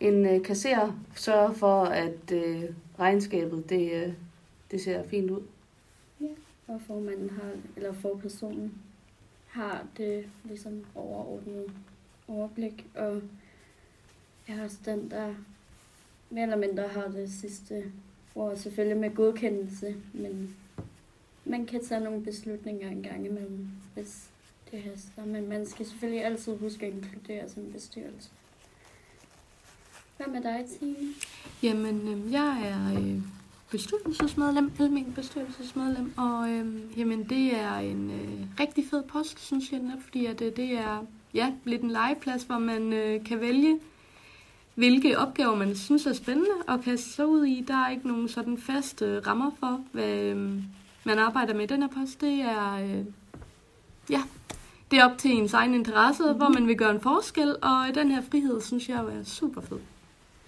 En 0.00 0.26
øh, 0.26 0.42
kasserer 0.42 0.92
sørger 1.16 1.52
for, 1.52 1.84
at 1.84 2.32
øh, 2.32 2.64
regnskabet 2.98 3.70
det, 3.70 3.92
øh, 3.92 4.12
det 4.70 4.80
ser 4.80 5.02
fint 5.02 5.30
ud. 5.30 5.42
Og 6.66 6.80
formanden 6.86 7.30
har, 7.30 7.52
eller 7.76 7.92
forpersonen 7.92 8.74
har 9.46 9.86
det 9.96 10.26
ligesom 10.44 10.84
overordnet 10.94 11.72
overblik, 12.28 12.86
og 12.94 13.22
jeg 14.48 14.60
også 14.64 14.78
den, 14.84 15.10
der 15.10 15.34
mere 16.30 16.42
eller 16.42 16.56
mindre 16.56 16.88
har 16.88 17.08
det 17.08 17.32
sidste 17.32 17.92
ord, 18.34 18.56
selvfølgelig 18.56 18.96
med 18.96 19.14
godkendelse, 19.14 19.96
men 20.12 20.56
man 21.44 21.66
kan 21.66 21.84
tage 21.84 22.00
nogle 22.00 22.24
beslutninger 22.24 22.88
en 22.88 23.02
gang 23.02 23.26
imellem, 23.26 23.68
hvis 23.94 24.31
det 24.72 24.82
haster, 24.82 25.24
men 25.26 25.48
man 25.48 25.66
skal 25.66 25.86
selvfølgelig 25.86 26.24
altid 26.24 26.58
huske 26.58 26.86
at 26.86 26.92
inkludere 26.92 27.48
sin 27.48 27.72
bestyrelse. 27.72 28.28
Hvad 30.16 30.26
med 30.26 30.42
dig, 30.42 30.64
Tine? 30.78 30.96
Jamen, 31.62 32.08
øh, 32.08 32.32
jeg 32.32 32.60
er 32.64 33.00
øh, 33.00 33.22
bestyrelsesmedlem, 33.70 34.72
almen 34.80 35.12
bestyrelsesmedlem, 35.14 36.12
og 36.16 36.50
øh, 36.50 36.98
jamen, 36.98 37.24
det 37.28 37.54
er 37.54 37.74
en 37.74 38.10
øh, 38.10 38.60
rigtig 38.60 38.84
fed 38.90 39.02
post, 39.02 39.40
synes 39.40 39.72
jeg, 39.72 39.80
netop, 39.80 40.02
fordi 40.02 40.26
at, 40.26 40.40
øh, 40.40 40.56
det 40.56 40.72
er 40.72 41.06
ja, 41.34 41.52
lidt 41.64 41.82
en 41.82 41.90
legeplads, 41.90 42.42
hvor 42.42 42.58
man 42.58 42.92
øh, 42.92 43.24
kan 43.24 43.40
vælge, 43.40 43.80
hvilke 44.74 45.18
opgaver 45.18 45.56
man 45.56 45.76
synes 45.76 46.06
er 46.06 46.12
spændende 46.12 46.50
og 46.68 46.82
kaste 46.82 47.10
sig 47.10 47.26
ud 47.26 47.44
i. 47.44 47.64
Der 47.68 47.76
er 47.76 47.90
ikke 47.90 48.08
nogen 48.08 48.28
sådan 48.28 48.58
faste 48.58 49.04
øh, 49.04 49.26
rammer 49.26 49.50
for, 49.60 49.84
hvad, 49.92 50.20
øh, 50.20 50.52
man 51.04 51.18
arbejder 51.18 51.54
med 51.54 51.64
i 51.64 51.66
den 51.66 51.82
her 51.82 51.88
post, 51.88 52.20
det 52.20 52.40
er, 52.40 52.72
øh, 52.72 53.04
ja, 54.10 54.22
det 54.92 55.00
er 55.00 55.04
op 55.04 55.18
til 55.18 55.30
ens 55.30 55.52
egen 55.52 55.74
interesse, 55.74 56.22
mm-hmm. 56.22 56.38
hvor 56.38 56.48
man 56.48 56.66
vil 56.66 56.76
gøre 56.76 56.90
en 56.90 57.00
forskel, 57.00 57.56
og 57.62 57.94
den 57.94 58.10
her 58.10 58.22
frihed, 58.30 58.60
synes 58.60 58.88
jeg 58.88 58.96
er 58.96 59.24
super 59.24 59.60
fed. 59.60 59.78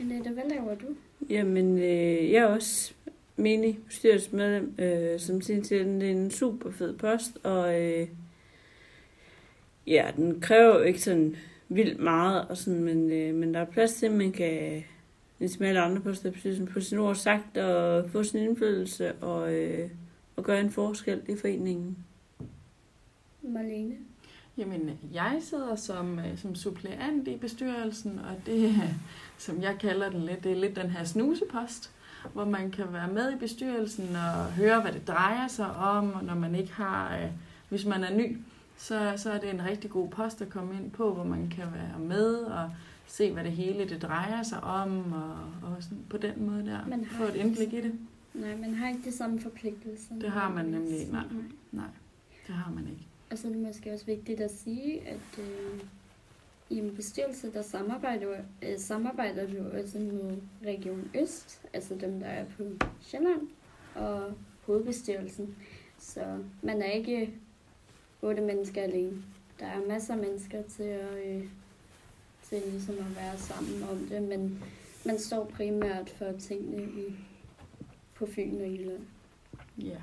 Annette, 0.00 0.30
hvad 0.30 0.42
laver 0.48 0.74
du? 0.74 0.86
Jamen, 1.30 1.78
øh, 1.78 2.30
jeg 2.30 2.42
er 2.42 2.46
også 2.46 2.92
menig 3.36 3.78
bestyrelsesmedlem, 3.86 4.74
øh, 4.78 5.20
som 5.20 5.40
siger 5.40 5.62
til, 5.62 5.86
det 5.86 6.02
er 6.02 6.10
en 6.10 6.30
super 6.30 6.70
fed 6.70 6.94
post, 6.94 7.38
og 7.42 7.82
øh, 7.82 8.08
ja, 9.86 10.10
den 10.16 10.40
kræver 10.40 10.78
jo 10.78 10.82
ikke 10.82 11.02
sådan 11.02 11.36
vildt 11.68 12.00
meget, 12.00 12.48
og 12.48 12.56
sådan, 12.56 12.84
men, 12.84 13.12
øh, 13.12 13.34
men 13.34 13.54
der 13.54 13.60
er 13.60 13.64
plads 13.64 13.94
til, 13.94 14.06
at 14.06 14.12
man 14.12 14.32
kan, 14.32 14.84
ligesom 15.38 15.64
alle 15.64 15.80
andre 15.80 16.00
poster 16.00 16.66
på 16.72 16.80
sin 16.80 16.98
ord 16.98 17.14
sagt, 17.14 17.56
og 17.56 18.10
få 18.10 18.22
sin 18.22 18.40
indflydelse, 18.40 19.12
og, 19.12 19.54
øh, 19.54 19.90
og 20.36 20.44
gøre 20.44 20.60
en 20.60 20.70
forskel 20.70 21.22
i 21.28 21.36
foreningen. 21.36 21.96
Marlene? 23.42 23.94
Jamen, 24.56 24.90
jeg 25.12 25.38
sidder 25.40 25.76
som, 25.76 26.18
øh, 26.18 26.38
som 26.38 26.54
suppleant 26.54 27.28
i 27.28 27.36
bestyrelsen, 27.36 28.18
og 28.18 28.46
det, 28.46 28.74
som 29.38 29.62
jeg 29.62 29.76
kalder 29.80 30.10
den 30.10 30.20
lidt, 30.20 30.44
det 30.44 30.52
er 30.52 30.56
lidt 30.56 30.76
den 30.76 30.90
her 30.90 31.04
snusepost, 31.04 31.90
hvor 32.32 32.44
man 32.44 32.70
kan 32.70 32.92
være 32.92 33.08
med 33.08 33.32
i 33.32 33.36
bestyrelsen 33.36 34.08
og 34.16 34.52
høre, 34.52 34.80
hvad 34.80 34.92
det 34.92 35.08
drejer 35.08 35.48
sig 35.48 35.70
om, 35.76 36.12
og 36.12 36.24
når 36.24 36.34
man 36.34 36.54
ikke 36.54 36.72
har, 36.72 37.16
øh, 37.16 37.30
hvis 37.68 37.84
man 37.84 38.04
er 38.04 38.16
ny, 38.16 38.38
så, 38.76 39.12
så 39.16 39.30
er 39.30 39.38
det 39.38 39.50
en 39.50 39.64
rigtig 39.64 39.90
god 39.90 40.08
post 40.08 40.42
at 40.42 40.48
komme 40.48 40.74
ind 40.74 40.90
på, 40.90 41.14
hvor 41.14 41.24
man 41.24 41.48
kan 41.48 41.64
være 41.72 41.98
med 41.98 42.34
og 42.34 42.70
se, 43.06 43.32
hvad 43.32 43.44
det 43.44 43.52
hele 43.52 43.88
det 43.88 44.02
drejer 44.02 44.42
sig 44.42 44.60
om, 44.60 45.12
og, 45.12 45.36
og 45.62 45.82
sådan 45.82 46.04
på 46.10 46.16
den 46.16 46.46
måde 46.46 46.66
der, 46.66 46.78
Man 46.86 47.06
få 47.06 47.24
et 47.24 47.34
indblik 47.34 47.72
i 47.72 47.80
det. 47.80 47.92
Nej, 48.34 48.56
man 48.56 48.74
har 48.74 48.88
ikke 48.88 49.00
de 49.04 49.16
samme 49.16 49.40
forpligtelser. 49.40 50.14
Det 50.20 50.30
har 50.30 50.50
man 50.50 50.64
nemlig 50.64 50.98
ikke, 51.00 51.12
nej. 51.12 51.24
Nej, 51.72 51.86
det 52.46 52.54
har 52.54 52.70
man 52.70 52.88
ikke. 52.88 53.06
Og 53.30 53.38
så 53.38 53.48
er 53.48 53.52
det 53.52 53.60
måske 53.60 53.92
også 53.92 54.06
vigtigt 54.06 54.40
at 54.40 54.50
sige, 54.50 55.08
at 55.08 55.38
øh, 55.38 55.80
i 56.70 56.78
en 56.78 56.96
bestyrelse, 56.96 57.52
der 57.52 57.62
samarbejder, 57.62 58.40
øh, 58.62 58.78
samarbejder 58.78 59.46
du 59.46 59.78
også 59.78 59.98
med 59.98 60.36
Region 60.66 61.10
Øst, 61.14 61.60
altså 61.72 61.94
dem, 61.94 62.20
der 62.20 62.26
er 62.26 62.44
på 62.44 62.64
Sjælland, 63.02 63.48
og 63.94 64.32
hovedbestyrelsen. 64.66 65.54
Så 65.98 66.38
man 66.62 66.82
er 66.82 66.90
ikke 66.90 67.34
otte 68.22 68.42
mennesker 68.42 68.82
alene. 68.82 69.22
Der 69.60 69.66
er 69.66 69.86
masser 69.88 70.14
af 70.14 70.20
mennesker 70.20 70.62
til 70.62 70.82
at, 70.82 71.26
øh, 71.26 71.44
til 72.42 72.62
ligesom 72.70 72.94
at 72.98 73.16
være 73.16 73.38
sammen 73.38 73.82
om 73.82 73.98
det, 73.98 74.22
men 74.22 74.62
man 75.06 75.18
står 75.18 75.44
primært 75.44 76.10
for 76.10 76.32
tingene 76.38 76.82
i, 76.82 77.14
på 78.14 78.26
Fyn 78.26 78.60
og 78.60 78.70
Jylland. 78.70 79.02
Ja. 79.78 79.98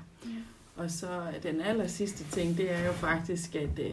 Og 0.75 0.91
så 0.91 1.07
den 1.43 1.61
aller 1.61 1.87
sidste 1.87 2.23
ting, 2.23 2.57
det 2.57 2.71
er 2.71 2.85
jo 2.85 2.91
faktisk, 2.91 3.55
at 3.55 3.79
øh, 3.79 3.91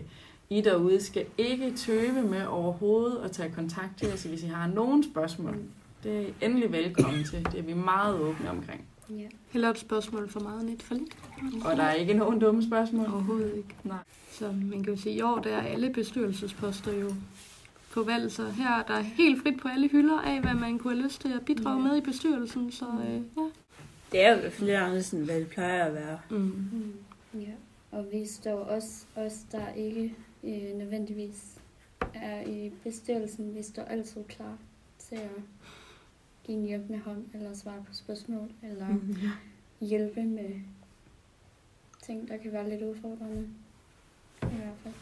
I 0.50 0.60
derude 0.60 1.00
skal 1.04 1.26
ikke 1.38 1.72
tøve 1.76 2.22
med 2.22 2.46
overhovedet 2.46 3.18
at 3.24 3.32
tage 3.32 3.50
kontakt 3.52 3.98
til 3.98 4.12
os, 4.12 4.22
hvis 4.24 4.42
I 4.42 4.46
har 4.46 4.66
nogen 4.66 5.04
spørgsmål. 5.12 5.56
Det 6.04 6.20
er 6.20 6.46
endelig 6.46 6.72
velkommen 6.72 7.24
til. 7.24 7.48
Det 7.52 7.58
er 7.58 7.62
vi 7.62 7.74
meget 7.74 8.14
åbne 8.20 8.50
omkring. 8.50 8.84
Ja. 9.10 9.26
Heller 9.50 9.70
et 9.70 9.78
spørgsmål 9.78 10.28
for 10.30 10.40
meget, 10.40 10.64
net 10.64 10.82
for 10.82 10.94
lidt. 10.94 11.16
Og 11.64 11.76
der 11.76 11.82
er 11.82 11.92
ikke 11.92 12.14
nogen 12.14 12.38
dumme 12.38 12.62
spørgsmål. 12.62 13.06
Overhovedet 13.06 13.54
ikke. 13.56 13.74
Nej. 13.84 13.96
Så 14.32 14.52
man 14.52 14.82
kan 14.82 14.94
jo 14.94 15.00
sige, 15.00 15.12
at 15.12 15.18
i 15.18 15.22
år 15.22 15.38
der 15.38 15.50
er 15.56 15.62
alle 15.62 15.90
bestyrelsesposter 15.90 16.92
jo 17.00 17.10
på 17.92 18.02
valg, 18.02 18.32
så 18.32 18.50
her 18.50 18.70
er 18.70 18.82
der 18.82 19.00
helt 19.00 19.42
frit 19.42 19.60
på 19.62 19.68
alle 19.68 19.88
hylder 19.88 20.18
af, 20.20 20.40
hvad 20.40 20.54
man 20.54 20.78
kunne 20.78 20.94
have 20.94 21.04
lyst 21.04 21.20
til 21.20 21.32
at 21.32 21.44
bidrage 21.44 21.82
Ja. 21.82 21.88
med 21.88 21.96
i 21.96 22.00
bestyrelsen. 22.00 22.72
Så 22.72 22.84
øh, 23.08 23.14
ja. 23.14 23.20
Det 24.12 24.20
er 24.24 24.30
jo 24.36 24.42
lidt 24.42 24.76
anderledes, 24.76 25.10
end 25.12 25.24
hvad 25.24 25.40
det 25.40 25.48
plejer 25.48 25.84
at 25.84 25.94
være. 25.94 26.20
Mm. 26.30 26.36
Mm. 26.72 26.92
Ja, 27.40 27.52
og 27.90 28.06
vi 28.12 28.26
står 28.26 28.58
også, 28.58 29.06
os 29.16 29.38
der 29.52 29.72
ikke 29.72 30.14
øh, 30.44 30.74
nødvendigvis 30.76 31.58
er 32.14 32.40
i 32.46 32.72
bestyrelsen, 32.84 33.54
vi 33.54 33.62
står 33.62 33.82
altid 33.82 34.24
klar 34.24 34.58
til 34.98 35.16
at 35.16 35.30
give 36.44 36.58
en 36.58 36.64
hjælpende 36.66 36.98
hånd, 36.98 37.24
eller 37.34 37.54
svare 37.54 37.84
på 37.88 37.94
spørgsmål, 37.94 38.50
eller 38.62 38.88
Mm. 38.88 39.16
hjælpe 39.80 40.22
med 40.22 40.50
ting, 42.02 42.28
der 42.28 42.36
kan 42.36 42.52
være 42.52 42.70
lidt 42.70 42.82
udfordrende. 42.82 43.48
I 44.42 44.46
hvert 44.56 44.74
fald. 44.82 44.94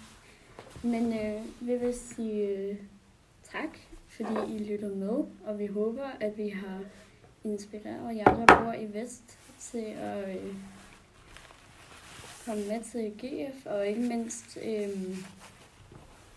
Men 0.93 1.13
øh, 1.13 1.43
vi 1.61 1.77
vil 1.77 1.95
sige 1.95 2.49
øh, 2.49 2.77
tak, 3.53 3.79
fordi 4.09 4.55
I 4.57 4.59
lytter 4.73 4.95
med, 4.95 5.25
og 5.47 5.59
vi 5.59 5.67
håber, 5.67 6.05
at 6.21 6.39
vi 6.39 6.49
har 6.49 6.81
inspirere 7.53 8.17
jer, 8.17 8.47
der 8.47 8.65
bor 8.65 8.73
i 8.73 8.95
Vest, 8.95 9.39
til 9.61 9.95
at 10.01 10.37
øh, 10.37 10.55
komme 12.47 12.63
med 12.69 12.81
til 12.93 13.13
GF, 13.19 13.67
og 13.67 13.87
ikke 13.87 14.01
mindst 14.01 14.59
øh, 14.65 15.19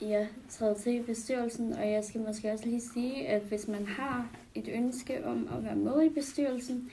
ja, 0.02 0.28
træde 0.50 0.76
til 0.76 0.96
i 0.96 1.02
bestyrelsen. 1.02 1.74
Og 1.74 1.92
jeg 1.92 2.04
skal 2.04 2.22
måske 2.22 2.52
også 2.52 2.66
lige 2.66 2.82
sige, 2.82 3.28
at 3.28 3.42
hvis 3.42 3.68
man 3.68 3.86
har 3.86 4.30
et 4.56 4.70
ønske 4.74 5.26
om 5.26 5.50
at 5.58 5.64
være 5.64 5.76
med 5.76 6.04
i 6.04 6.10
bestyrelsen, 6.10 6.92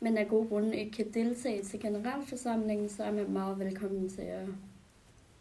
men 0.00 0.18
af 0.18 0.28
gode 0.28 0.48
grunde 0.48 0.76
ikke 0.76 0.92
kan 0.92 1.12
deltage 1.14 1.62
til 1.62 1.80
generalforsamlingen, 1.80 2.88
så 2.88 3.04
er 3.04 3.12
man 3.12 3.30
meget 3.30 3.58
velkommen 3.58 4.08
til 4.08 4.22
at, 4.22 4.46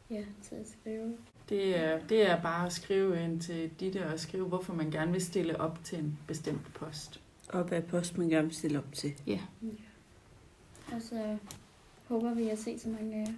ja, 0.10 0.24
til 0.42 0.56
at 0.56 0.68
skrive. 0.68 1.18
Det 1.50 1.78
er, 1.78 2.00
det 2.00 2.30
er 2.30 2.42
bare 2.42 2.66
at 2.66 2.74
skrive 2.74 3.24
ind 3.24 3.42
til 3.42 3.72
Ditte 3.80 4.06
og 4.06 4.20
skrive, 4.20 4.48
hvorfor 4.48 4.74
man 4.74 4.92
gerne 4.92 5.12
vil 5.12 5.22
stille 5.22 5.62
op 5.62 5.80
til 5.84 6.00
en 6.00 6.20
bestemt 6.28 6.74
post. 6.74 7.23
Og 7.54 7.64
hvad 7.64 7.82
post 7.82 8.18
man 8.18 8.30
gerne 8.30 8.48
vil 8.48 8.56
stille 8.56 8.78
op 8.78 8.94
til. 8.94 9.14
Og 10.94 11.02
så 11.02 11.38
håber 12.08 12.34
vi 12.34 12.50
at 12.50 12.60
se 12.60 12.80
så 12.80 12.90
mange 12.90 13.16
af 13.16 13.26
jer 13.28 13.34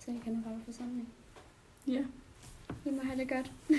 til 0.00 0.20
generalforsamlingen. 0.24 1.08
Ja. 1.86 2.04
I 2.84 2.90
må 2.90 3.02
have 3.02 3.18
det 3.18 3.28
godt. 3.28 3.52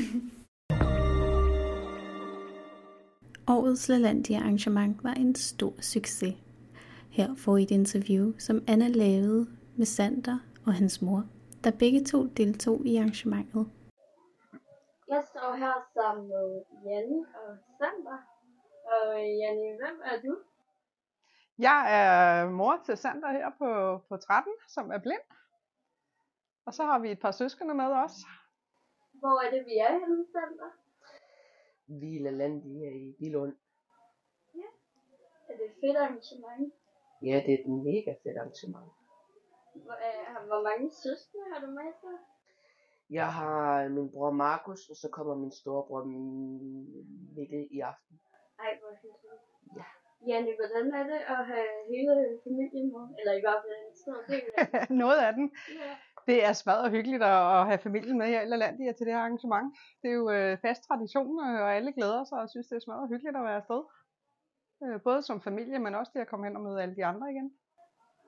Årets 3.48 3.90
LaLandia 3.90 4.38
arrangement 4.38 5.04
var 5.04 5.14
en 5.14 5.36
stor 5.36 5.74
succes. 5.82 6.36
Her 7.10 7.36
får 7.36 7.58
I 7.58 7.64
et 7.64 7.72
interview, 7.72 8.34
som 8.38 8.64
Anna 8.68 8.88
lavede 8.88 9.48
med 9.76 9.86
Sander 9.86 10.40
og 10.66 10.74
hans 10.74 11.02
mor, 11.02 11.26
der 11.64 11.72
begge 11.72 12.04
to 12.04 12.26
deltog 12.26 12.86
i 12.86 12.96
arrangementet. 12.96 13.70
Jeg 15.10 15.24
står 15.32 15.56
her 15.56 15.74
sammen 15.94 16.28
med 16.28 16.64
Janne 16.86 17.26
og 17.36 17.58
Sander. 17.78 18.39
Og 18.96 19.08
Janne, 19.42 19.70
hvem 19.82 20.02
er 20.12 20.22
du? 20.22 20.34
Jeg 21.60 21.80
er 22.00 22.50
mor 22.50 22.82
til 22.86 22.98
Sander 22.98 23.32
her 23.32 23.50
på, 23.58 23.98
på 24.10 24.18
13, 24.18 24.54
som 24.68 24.92
er 24.92 25.00
blind. 25.00 25.26
Og 26.66 26.74
så 26.74 26.84
har 26.84 27.00
vi 27.00 27.12
et 27.12 27.20
par 27.20 27.32
søskende 27.32 27.74
med 27.74 27.86
os. 27.86 28.16
Hvor 29.12 29.46
er 29.46 29.52
det, 29.52 29.66
vi 29.66 29.78
er 29.78 29.92
henne, 29.92 30.26
Sander? 30.32 30.72
Vila 31.88 32.30
Landia 32.30 32.90
i 32.90 33.16
Bilund. 33.20 33.56
Er 35.50 35.58
det 35.58 35.66
et 35.66 35.76
fedt 35.82 35.98
arrangement? 35.98 36.74
Ja, 37.22 37.36
det 37.46 37.54
er 37.54 37.60
et 37.60 37.70
mega 37.70 38.12
fedt 38.24 38.38
arrangement. 38.38 38.92
Hvor, 39.74 39.98
øh, 40.08 40.48
hvor 40.48 40.62
mange 40.64 40.92
søskende 40.92 41.46
har 41.54 41.60
du 41.66 41.72
med 41.72 41.94
så? 42.02 42.18
Jeg 43.10 43.34
har 43.34 43.88
min 43.90 44.12
bror 44.12 44.32
Markus, 44.32 44.90
og 44.90 44.96
så 44.96 45.10
kommer 45.12 45.36
min 45.36 45.52
storebror 45.52 46.04
Mikkel 47.36 47.68
i 47.72 47.80
aften. 47.80 48.20
Ej, 48.66 48.72
hvor 48.82 48.92
hyggeligt. 49.04 49.44
Ja. 49.78 49.86
Janne, 50.28 50.52
hvordan 50.60 50.86
er 51.00 51.04
det 51.12 51.22
at 51.36 51.42
have 51.52 51.70
hele 51.94 52.14
familien 52.44 52.88
med? 52.96 53.06
Eller 53.20 53.34
i 53.40 53.44
hvert 53.46 53.62
fald 53.64 53.76
en 53.90 53.96
stor 54.04 54.20
del 54.32 54.46
af 54.58 54.88
Noget 55.04 55.20
af 55.28 55.34
den. 55.34 55.46
ja. 55.84 55.92
Det 56.30 56.46
er 56.48 56.54
smadret 56.54 56.92
hyggeligt 56.92 57.24
at, 57.24 57.66
have 57.70 57.78
familien 57.88 58.18
med 58.18 58.28
her 58.28 58.42
i 58.42 58.46
Lalandia 58.46 58.92
til 58.92 59.06
det 59.06 59.14
her 59.14 59.22
arrangement. 59.22 59.68
Det 60.02 60.10
er 60.10 60.18
jo 60.22 60.30
øh, 60.32 60.58
fast 60.66 60.84
tradition, 60.84 61.34
øh, 61.46 61.62
og 61.64 61.76
alle 61.76 61.92
glæder 61.94 62.24
sig 62.24 62.40
og 62.44 62.50
synes, 62.50 62.68
det 62.68 62.76
er 62.76 62.86
smadret 62.86 63.10
hyggeligt 63.10 63.38
at 63.38 63.44
være 63.44 63.62
afsted. 63.62 63.82
Øh, 64.84 65.02
både 65.08 65.22
som 65.22 65.42
familie, 65.42 65.80
men 65.80 65.96
også 65.96 66.12
det 66.14 66.22
at 66.22 66.28
komme 66.28 66.46
hen 66.46 66.56
og 66.56 66.62
møde 66.62 66.82
alle 66.82 66.96
de 66.96 67.06
andre 67.06 67.32
igen. 67.32 67.48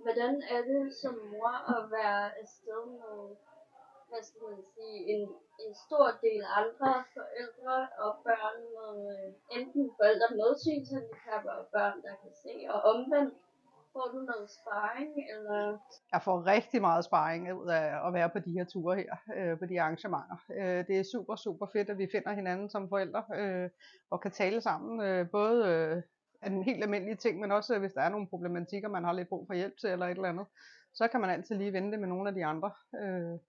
Hvordan 0.06 0.34
er 0.56 0.62
det 0.72 0.84
som 1.02 1.14
mor 1.32 1.54
at 1.78 1.92
være 1.98 2.24
afsted 2.42 2.84
med, 3.02 3.20
hvad 4.12 4.24
skal 4.30 4.42
man 4.50 4.62
sige, 4.76 4.98
en, 5.14 5.22
en 5.64 5.74
stor 5.86 6.08
del 6.26 6.42
andre 6.62 6.92
forældre 7.18 7.78
og 8.06 8.12
børn 8.28 8.58
med 8.78 8.94
øh, 9.16 9.30
enten 9.58 9.84
forældre 9.98 10.28
med 10.40 10.50
synshandicap 10.64 11.44
og 11.56 11.62
børn, 11.76 11.98
der 12.06 12.14
kan 12.22 12.34
se, 12.44 12.54
og 12.74 12.80
omvendt 12.92 13.36
får 13.94 14.08
du 14.14 14.20
noget 14.32 14.50
sparring, 14.60 15.12
eller 15.34 15.78
Jeg 16.14 16.22
får 16.28 16.46
rigtig 16.46 16.82
meget 16.82 17.06
sparring 17.06 17.54
ud 17.62 17.70
af 17.70 18.08
at 18.08 18.14
være 18.14 18.30
på 18.30 18.40
de 18.40 18.52
her 18.52 18.66
ture 18.66 18.96
her, 18.96 19.16
øh, 19.38 19.60
på 19.60 19.66
de 19.66 19.82
arrangementer. 19.82 20.38
Øh, 20.58 20.88
det 20.88 20.96
er 21.00 21.12
super, 21.14 21.36
super 21.36 21.66
fedt, 21.74 21.90
at 21.90 21.98
vi 21.98 22.08
finder 22.12 22.34
hinanden 22.34 22.70
som 22.70 22.90
forældre 22.90 23.24
øh, 23.36 23.70
og 24.10 24.22
kan 24.22 24.32
tale 24.32 24.62
sammen. 24.62 25.02
Øh, 25.02 25.30
både 25.30 25.58
øh, 25.68 26.02
en 26.52 26.64
helt 26.64 26.84
almindelige 26.84 27.16
ting, 27.16 27.40
men 27.40 27.52
også 27.52 27.80
hvis 27.80 27.94
der 27.94 28.02
er 28.02 28.10
nogle 28.10 28.28
problematikker, 28.28 28.90
man 28.90 29.04
har 29.04 29.14
lidt 29.14 29.30
brug 29.30 29.48
for 29.48 29.54
hjælp 29.54 29.78
til 29.78 29.90
eller 29.90 30.06
et 30.06 30.16
eller 30.16 30.30
andet. 30.30 30.46
Så 30.94 31.08
kan 31.08 31.22
man 31.22 31.30
altid 31.30 31.56
lige 31.56 31.74
vende 31.74 31.92
det 31.92 32.00
med 32.00 32.08
nogle 32.08 32.30
af 32.30 32.36
de 32.36 32.46
andre. 32.46 32.72
Øh, 33.02 33.40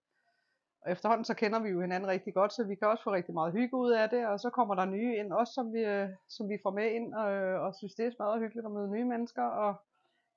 og 0.85 0.91
efterhånden 0.91 1.25
så 1.25 1.33
kender 1.33 1.59
vi 1.59 1.69
jo 1.69 1.81
hinanden 1.81 2.09
rigtig 2.09 2.33
godt, 2.33 2.53
så 2.53 2.63
vi 2.63 2.75
kan 2.75 2.87
også 2.87 3.03
få 3.03 3.11
rigtig 3.13 3.33
meget 3.33 3.53
hygge 3.53 3.77
ud 3.77 3.91
af 3.91 4.09
det, 4.09 4.27
og 4.27 4.39
så 4.39 4.49
kommer 4.49 4.75
der 4.75 4.85
nye 4.85 5.17
ind 5.17 5.33
også, 5.33 5.53
som 5.53 5.73
vi, 5.73 5.81
øh, 5.95 6.09
som 6.27 6.49
vi 6.49 6.57
får 6.63 6.71
med 6.71 6.91
ind, 6.91 7.13
og, 7.13 7.27
og 7.65 7.75
synes 7.75 7.95
det 7.95 8.05
er 8.05 8.11
meget 8.19 8.41
hyggeligt 8.41 8.65
at 8.65 8.71
møde 8.71 8.91
nye 8.91 9.05
mennesker, 9.05 9.43
og 9.43 9.75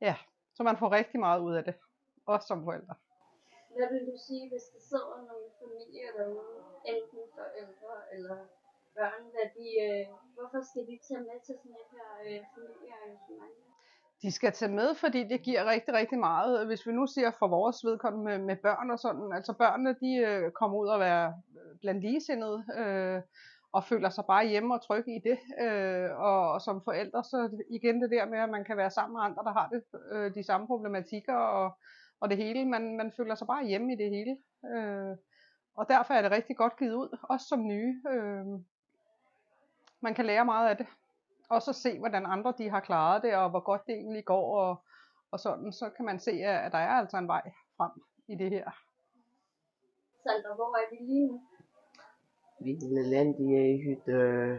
ja, 0.01 0.15
så 0.55 0.63
man 0.63 0.77
får 0.77 0.93
rigtig 0.93 1.21
meget 1.21 1.41
ud 1.41 1.55
af 1.55 1.65
det. 1.65 1.75
også 2.27 2.47
som 2.47 2.65
forældre. 2.65 2.95
Hvad 3.77 3.89
vil 3.93 4.05
du 4.11 4.17
sige, 4.27 4.45
hvis 4.53 4.67
der 4.75 4.81
sidder 4.91 5.17
nogle 5.31 5.49
familier 5.61 6.11
derude, 6.19 6.57
enten 6.93 7.23
forældre 7.39 7.95
eller 8.15 8.37
børn, 8.97 9.23
hvad 9.35 9.49
de, 9.57 9.69
øh, 9.87 10.07
hvorfor 10.37 10.61
skal 10.71 10.85
de 10.91 10.97
tage 11.09 11.25
med 11.29 11.39
til 11.47 11.55
sådan 11.61 11.77
et 11.83 11.89
her 11.97 12.09
øh, 12.27 12.41
familiearrangement? 12.55 13.57
De 14.23 14.33
skal 14.33 14.53
tage 14.53 14.73
med, 14.73 14.95
fordi 14.95 15.25
det 15.29 15.43
giver 15.43 15.65
rigtig, 15.65 15.95
rigtig 15.95 16.19
meget. 16.19 16.67
Hvis 16.67 16.87
vi 16.87 16.93
nu 16.93 17.07
siger 17.07 17.31
for 17.39 17.49
vores 17.49 17.85
vedkommende 17.85 18.25
med, 18.25 18.39
med 18.39 18.57
børn 18.57 18.91
og 18.91 18.99
sådan, 18.99 19.33
altså 19.33 19.53
børnene, 19.53 19.97
de 20.01 20.17
øh, 20.17 20.51
kommer 20.51 20.79
ud 20.79 20.89
og 20.89 21.01
være 21.01 21.35
øh, 21.57 21.79
blandt 21.81 22.01
ligesindede, 22.01 22.65
øh, 22.77 23.23
og 23.73 23.85
føler 23.85 24.09
sig 24.11 24.25
bare 24.27 24.47
hjemme 24.47 24.75
og 24.75 24.83
trygge 24.83 25.17
i 25.17 25.21
det. 25.29 25.39
Øh, 25.61 26.11
og, 26.19 26.53
og 26.53 26.61
som 26.61 26.83
forældre, 26.85 27.25
så 27.25 27.63
igen 27.71 28.03
det 28.03 28.11
der 28.11 28.27
med, 28.27 28.39
at 28.39 28.51
man 28.51 28.65
kan 28.65 28.77
være 28.77 28.91
sammen 28.91 29.15
med 29.17 29.23
andre, 29.23 29.45
der 29.45 29.53
har 29.53 29.69
det, 29.69 29.83
øh, 30.13 30.35
de 30.35 30.43
samme 30.43 30.67
problematikker 30.67 31.35
og, 31.35 31.79
og 32.21 32.31
det 32.31 32.37
hele. 32.37 32.65
Man, 32.65 32.97
man 32.97 33.13
føler 33.17 33.35
sig 33.35 33.47
bare 33.47 33.67
hjemme 33.67 33.93
i 33.93 33.97
det 33.97 34.11
hele. 34.11 34.37
Øh, 34.75 35.17
og 35.77 35.89
derfor 35.89 36.15
er 36.15 36.23
det 36.23 36.31
rigtig 36.31 36.57
godt 36.57 36.79
givet 36.79 36.95
ud, 36.95 37.19
også 37.23 37.47
som 37.49 37.67
nye. 37.67 38.03
Øh, 38.11 38.45
man 40.01 40.15
kan 40.15 40.27
lære 40.27 40.45
meget 40.45 40.69
af 40.69 40.77
det 40.77 40.87
og 41.49 41.63
så 41.63 41.73
se, 41.73 41.99
hvordan 41.99 42.27
andre 42.27 42.55
de 42.59 42.71
har 42.71 42.81
klaret 42.81 43.23
det, 43.23 43.35
og 43.37 43.51
hvor 43.51 43.61
godt 43.61 43.87
det 43.87 43.95
egentlig 43.95 44.25
går, 44.25 44.61
og, 44.61 44.77
og 45.31 45.41
sådan, 45.41 45.73
så 45.73 45.91
kan 45.97 46.05
man 46.05 46.21
se, 46.21 46.31
at 46.31 46.73
der 46.73 46.79
er 46.79 46.89
altså 47.01 47.17
en 47.17 47.29
vej 47.29 47.43
frem 47.77 47.91
i 48.29 48.35
det 48.35 48.51
her. 48.51 48.71
Sandra, 50.23 50.55
hvor 50.55 50.77
er 50.77 50.91
vi 50.91 50.97
lige 51.01 51.27
nu? 51.27 51.41
Vi 52.61 52.71
er 52.71 53.11
landet 53.11 53.41
i 53.41 53.83
hytte 53.85 54.13
øh, 54.13 54.59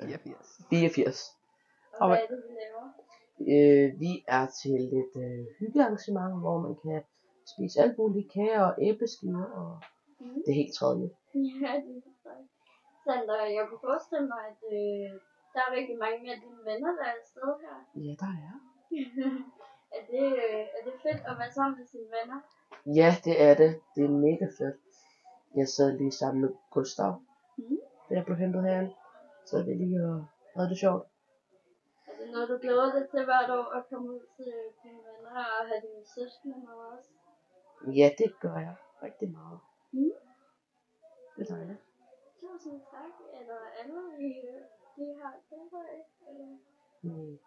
84. 0.00 0.60
84. 0.70 1.36
Og, 2.00 2.08
hvad 2.08 2.18
er 2.18 2.26
det, 2.26 2.42
vi 2.48 2.52
laver? 2.62 2.84
Øh, 3.40 4.00
vi 4.00 4.24
er 4.28 4.46
til 4.62 4.80
et 5.00 5.12
øh, 5.26 5.46
hyggearrangement, 5.60 6.40
hvor 6.40 6.58
man 6.66 6.74
kan 6.84 7.02
spise 7.52 7.80
alt 7.80 7.98
muligt 7.98 8.32
kager 8.32 8.62
og 8.68 8.74
æbleskiver, 8.82 9.44
og 9.44 9.80
Mhm. 10.20 10.34
det 10.44 10.50
er 10.50 10.54
helt 10.62 10.74
tredje. 10.80 11.10
Ja, 11.34 11.72
det 11.86 12.02
er. 12.24 12.30
Sandra, 13.04 13.34
jeg 13.58 13.64
kunne 13.68 13.84
forestille 13.88 14.26
mig, 14.34 14.42
at 14.52 14.60
øh, 14.78 15.20
der 15.56 15.62
er 15.68 15.72
rigtig 15.78 15.98
mange 15.98 16.24
af 16.34 16.38
dine 16.44 16.60
venner, 16.70 16.90
der 16.98 17.04
er 17.10 17.14
afsted 17.20 17.50
her. 17.64 17.76
Ja, 18.06 18.12
der 18.22 18.32
er. 18.48 18.54
er, 19.96 20.02
det, 20.12 20.26
øh, 20.44 20.64
er 20.76 20.82
det 20.86 20.94
fedt 21.06 21.22
at 21.30 21.34
være 21.40 21.52
sammen 21.58 21.78
med 21.78 21.86
sine 21.86 22.08
venner? 22.16 22.38
Ja, 23.00 23.10
det 23.26 23.34
er 23.48 23.54
det. 23.62 23.70
Det 23.94 24.02
er 24.04 24.08
mega 24.28 24.46
fedt. 24.58 24.76
Jeg 25.60 25.68
sad 25.68 25.88
lige 25.98 26.12
sammen 26.12 26.40
med 26.44 26.50
Gustav, 26.70 27.12
Mhm. 27.58 27.78
da 28.08 28.14
jeg 28.14 28.24
blev 28.24 28.36
hentet 28.36 28.62
herhen. 28.62 28.90
Så 29.46 29.62
vi 29.66 29.72
lige 29.74 29.98
og 30.10 30.26
havde 30.56 30.68
det 30.72 30.78
sjovt. 30.78 31.04
Er 32.08 32.12
det 32.20 32.28
noget, 32.32 32.48
du 32.48 32.56
glæder 32.64 32.88
dig 32.98 33.04
til 33.10 33.24
hvert 33.24 33.50
år 33.58 33.66
at 33.78 33.82
komme 33.90 34.06
ud 34.14 34.20
til 34.36 34.52
dine 34.82 35.00
venner 35.08 35.44
og 35.60 35.62
have 35.70 35.80
dine 35.86 36.04
søskende 36.14 36.58
med 36.66 36.74
også? 36.92 37.10
Ja, 38.00 38.08
det 38.18 38.40
gør 38.40 38.56
jeg 38.66 38.74
rigtig 39.02 39.28
meget. 39.38 39.58
Mhm. 39.92 40.12
Det 41.36 41.42
er 41.50 41.54
dejligt. 41.54 41.80
Tusind 42.40 42.80
tak. 42.92 43.12
Eller 43.40 43.58
andet, 43.80 44.04
I, 44.18 44.30
I 44.98 45.06
har 45.22 45.34
tilføjet? 45.48 46.04
Eller? 46.28 46.56
Mm. 47.02 47.38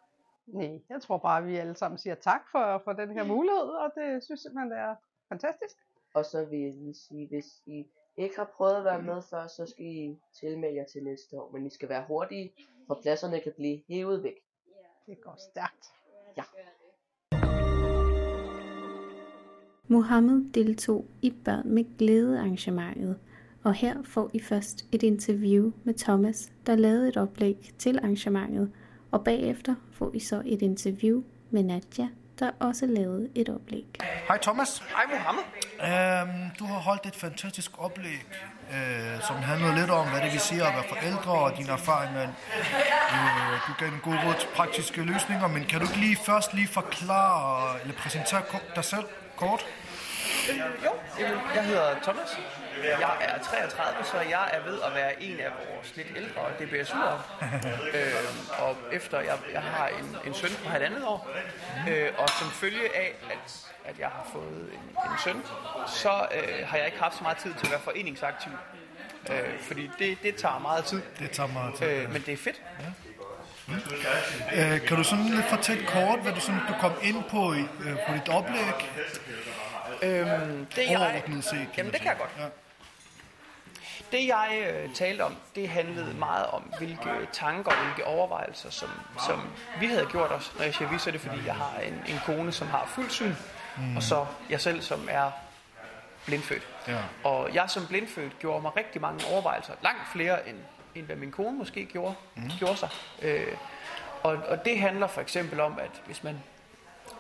Nej, 0.48 0.82
jeg 0.90 1.02
tror 1.02 1.18
bare, 1.18 1.38
at 1.38 1.48
vi 1.48 1.56
alle 1.56 1.76
sammen 1.76 1.98
siger 1.98 2.16
tak 2.16 2.42
for, 2.52 2.82
for 2.84 2.94
den 2.94 3.12
her 3.12 3.24
mulighed, 3.24 3.70
og 3.84 3.92
det 3.96 4.24
synes 4.24 4.30
jeg 4.30 4.38
simpelthen, 4.40 4.72
det 4.72 4.80
er 4.80 4.96
fantastisk. 5.30 5.76
Og 6.14 6.26
så 6.26 6.46
vil 6.46 6.60
jeg 6.60 6.74
lige 6.74 6.94
sige, 6.94 7.28
hvis 7.28 7.62
I 7.66 7.86
ikke 8.18 8.36
har 8.36 8.52
prøvet 8.56 8.76
at 8.76 8.84
være 8.84 9.02
med 9.02 9.22
før, 9.22 9.48
så 9.48 9.66
skal 9.66 9.86
I 9.86 10.20
tilmelde 10.40 10.76
jer 10.76 10.86
til 10.86 11.04
næste 11.04 11.42
år. 11.42 11.52
Men 11.52 11.66
I 11.66 11.70
skal 11.70 11.90
være 11.90 12.06
hurtige, 12.08 12.54
for 12.88 13.00
pladserne 13.02 13.40
kan 13.40 13.54
blive 13.56 13.82
hævet 13.88 14.24
væk. 14.24 14.36
Det 15.06 15.22
går 15.22 15.36
stærkt. 15.52 15.86
Ja. 16.38 16.44
Mohammed 19.88 20.52
deltog 20.54 21.06
i 21.22 21.34
Børn 21.46 21.70
med 21.74 21.98
Glæde 21.98 22.40
arrangementet, 22.40 23.20
og 23.64 23.74
her 23.74 23.96
får 24.04 24.30
I 24.34 24.40
først 24.40 24.86
et 24.92 25.04
interview 25.04 25.72
med 25.84 25.94
Thomas, 25.94 26.50
der 26.66 26.76
lavede 26.76 27.10
et 27.10 27.18
oplæg 27.18 27.74
til 27.80 28.00
arrangementet, 28.00 28.72
og 29.12 29.24
bagefter 29.24 29.76
får 29.94 30.12
I 30.14 30.20
så 30.20 30.42
et 30.46 30.62
interview 30.62 31.24
med 31.52 31.64
Nadja, 31.64 32.08
der 32.40 32.52
også 32.60 32.86
lavede 32.86 33.30
et 33.36 33.50
oplæg. 33.50 33.86
Hej 34.28 34.38
Thomas. 34.42 34.80
Hej 34.80 35.06
Mohammed. 35.12 35.44
Øhm, 35.82 36.50
du 36.60 36.66
har 36.66 36.80
holdt 36.80 37.06
et 37.06 37.16
fantastisk 37.16 37.72
oplæg, 37.78 38.26
øh, 38.74 39.22
som 39.28 39.36
handler 39.36 39.76
lidt 39.80 39.90
om, 39.90 40.10
hvad 40.10 40.22
det 40.22 40.32
vil 40.32 40.40
sige 40.40 40.62
at 40.68 40.74
være 40.74 40.84
forældre 40.90 41.32
og 41.32 41.58
dine 41.58 41.72
erfaringer. 41.72 42.22
Øh, 42.22 43.54
du 43.68 43.72
gav 43.80 43.88
en 43.88 44.02
god 44.04 44.14
råd 44.26 44.36
til 44.40 44.48
praktiske 44.56 45.02
løsninger, 45.02 45.48
men 45.48 45.64
kan 45.64 45.80
du 45.80 45.86
ikke 45.86 46.00
lige 46.00 46.18
først 46.26 46.54
lige 46.54 46.68
forklare 46.68 47.82
eller 47.82 47.96
præsentere 47.96 48.42
dig 48.76 48.84
selv 48.84 49.06
kort? 49.36 49.66
Øh, 50.50 50.58
jo, 50.86 50.92
jeg 51.56 51.64
hedder 51.66 51.96
Thomas. 52.04 52.30
Jeg 52.84 53.16
er 53.22 53.44
33, 53.44 54.04
så 54.06 54.20
jeg 54.20 54.50
er 54.54 54.62
ved 54.70 54.82
at 54.82 54.96
være 54.96 55.24
en 55.24 55.40
af 55.40 55.52
vores 55.70 55.96
lidt 55.96 56.08
ældre 56.16 56.42
DBSU'ere. 56.60 57.20
øh, 57.98 58.14
og 58.60 58.78
efter 58.92 59.20
jeg, 59.20 59.38
jeg 59.54 59.62
har 59.62 59.88
en, 59.88 60.18
en 60.26 60.34
søn 60.34 60.50
på 60.64 60.70
halvandet 60.70 61.04
år, 61.06 61.30
øh, 61.90 62.10
og 62.18 62.30
som 62.30 62.48
følge 62.52 62.96
af, 62.96 63.16
at, 63.32 63.68
at 63.86 64.00
jeg 64.00 64.08
har 64.08 64.28
fået 64.34 64.70
en, 64.74 65.12
en 65.12 65.18
søn, 65.24 65.44
så 65.88 66.28
øh, 66.36 66.68
har 66.68 66.78
jeg 66.78 66.86
ikke 66.86 67.00
haft 67.00 67.18
så 67.18 67.24
meget 67.24 67.38
tid 67.38 67.54
til 67.54 67.66
at 67.66 67.72
være 67.72 67.80
foreningsaktiv. 67.80 68.52
Øh, 69.30 69.60
fordi 69.60 69.92
det, 70.00 70.18
det 70.24 70.36
tager 70.36 70.60
meget 70.60 70.86
tid. 70.86 71.02
Det 71.20 71.32
tager 71.32 71.48
meget 71.48 71.76
tid. 71.76 71.88
Øh, 71.88 72.12
men 72.14 72.22
det 72.22 72.34
er 72.34 72.38
fedt. 72.38 72.62
Øh, 74.54 74.88
kan 74.88 74.98
du 74.98 75.04
sådan 75.04 75.26
lidt 75.26 75.46
fortælle 75.46 75.86
kort, 75.88 76.20
hvad 76.20 76.34
du, 76.34 76.40
sådan, 76.40 76.60
du 76.68 76.74
kom 76.80 76.92
ind 77.02 77.24
på 77.30 77.54
øh, 77.54 77.96
på 78.08 78.14
dit 78.14 78.30
oplæg? 78.30 78.90
Øhm, 80.02 80.66
det 80.76 80.90
jeg, 80.90 80.98
Overordnet 80.98 81.44
set. 81.44 81.68
jamen 81.78 81.92
det 81.94 82.02
kan 82.02 82.10
jeg 82.10 82.18
godt. 82.18 82.30
Ja. 82.40 82.44
Det 84.12 84.28
jeg 84.28 84.74
øh, 84.74 84.94
talte 84.94 85.22
om, 85.22 85.36
det 85.56 85.70
handlede 85.70 86.14
meget 86.14 86.46
om, 86.46 86.62
hvilke 86.78 87.10
tanker 87.32 87.72
og 87.72 87.78
hvilke 87.84 88.06
overvejelser, 88.06 88.70
som, 88.70 88.90
som 89.28 89.42
vi 89.80 89.86
havde 89.86 90.06
gjort 90.06 90.32
os. 90.32 90.54
Når 90.58 90.64
jeg 90.64 90.74
siger 90.74 90.90
vi, 90.90 90.98
så 90.98 91.10
er 91.10 91.12
det 91.12 91.22
fordi, 91.22 91.38
jeg 91.46 91.56
har 91.56 91.80
en, 91.80 91.94
en 92.08 92.20
kone, 92.26 92.52
som 92.52 92.68
har 92.68 92.86
fuld 92.88 93.10
syn, 93.10 93.34
mm. 93.78 93.96
og 93.96 94.04
så 94.04 94.26
jeg 94.50 94.62
selv, 94.62 94.82
som 94.82 95.08
er 95.12 95.32
blindfødt. 96.26 96.68
Ja. 96.88 96.98
Og 97.24 97.54
jeg 97.54 97.70
som 97.70 97.88
blindfødt 97.88 98.40
gjorde 98.40 98.62
mig 98.62 98.72
rigtig 98.78 99.02
mange 99.02 99.26
overvejelser, 99.32 99.74
langt 99.84 100.12
flere 100.12 100.50
end, 100.50 100.58
end 100.96 101.06
hvad 101.06 101.16
min 101.16 101.32
kone 101.32 101.58
måske 101.58 101.86
gjorde, 101.86 102.16
mm. 102.36 102.52
gjorde 102.60 102.78
sig. 102.78 102.90
Øh, 103.22 103.58
og, 104.24 104.38
og 104.48 104.66
det 104.66 104.80
handler 104.80 105.08
for 105.08 105.22
eksempel 105.22 105.60
om, 105.60 105.80
at 105.80 106.02
hvis 106.06 106.24
man 106.24 106.40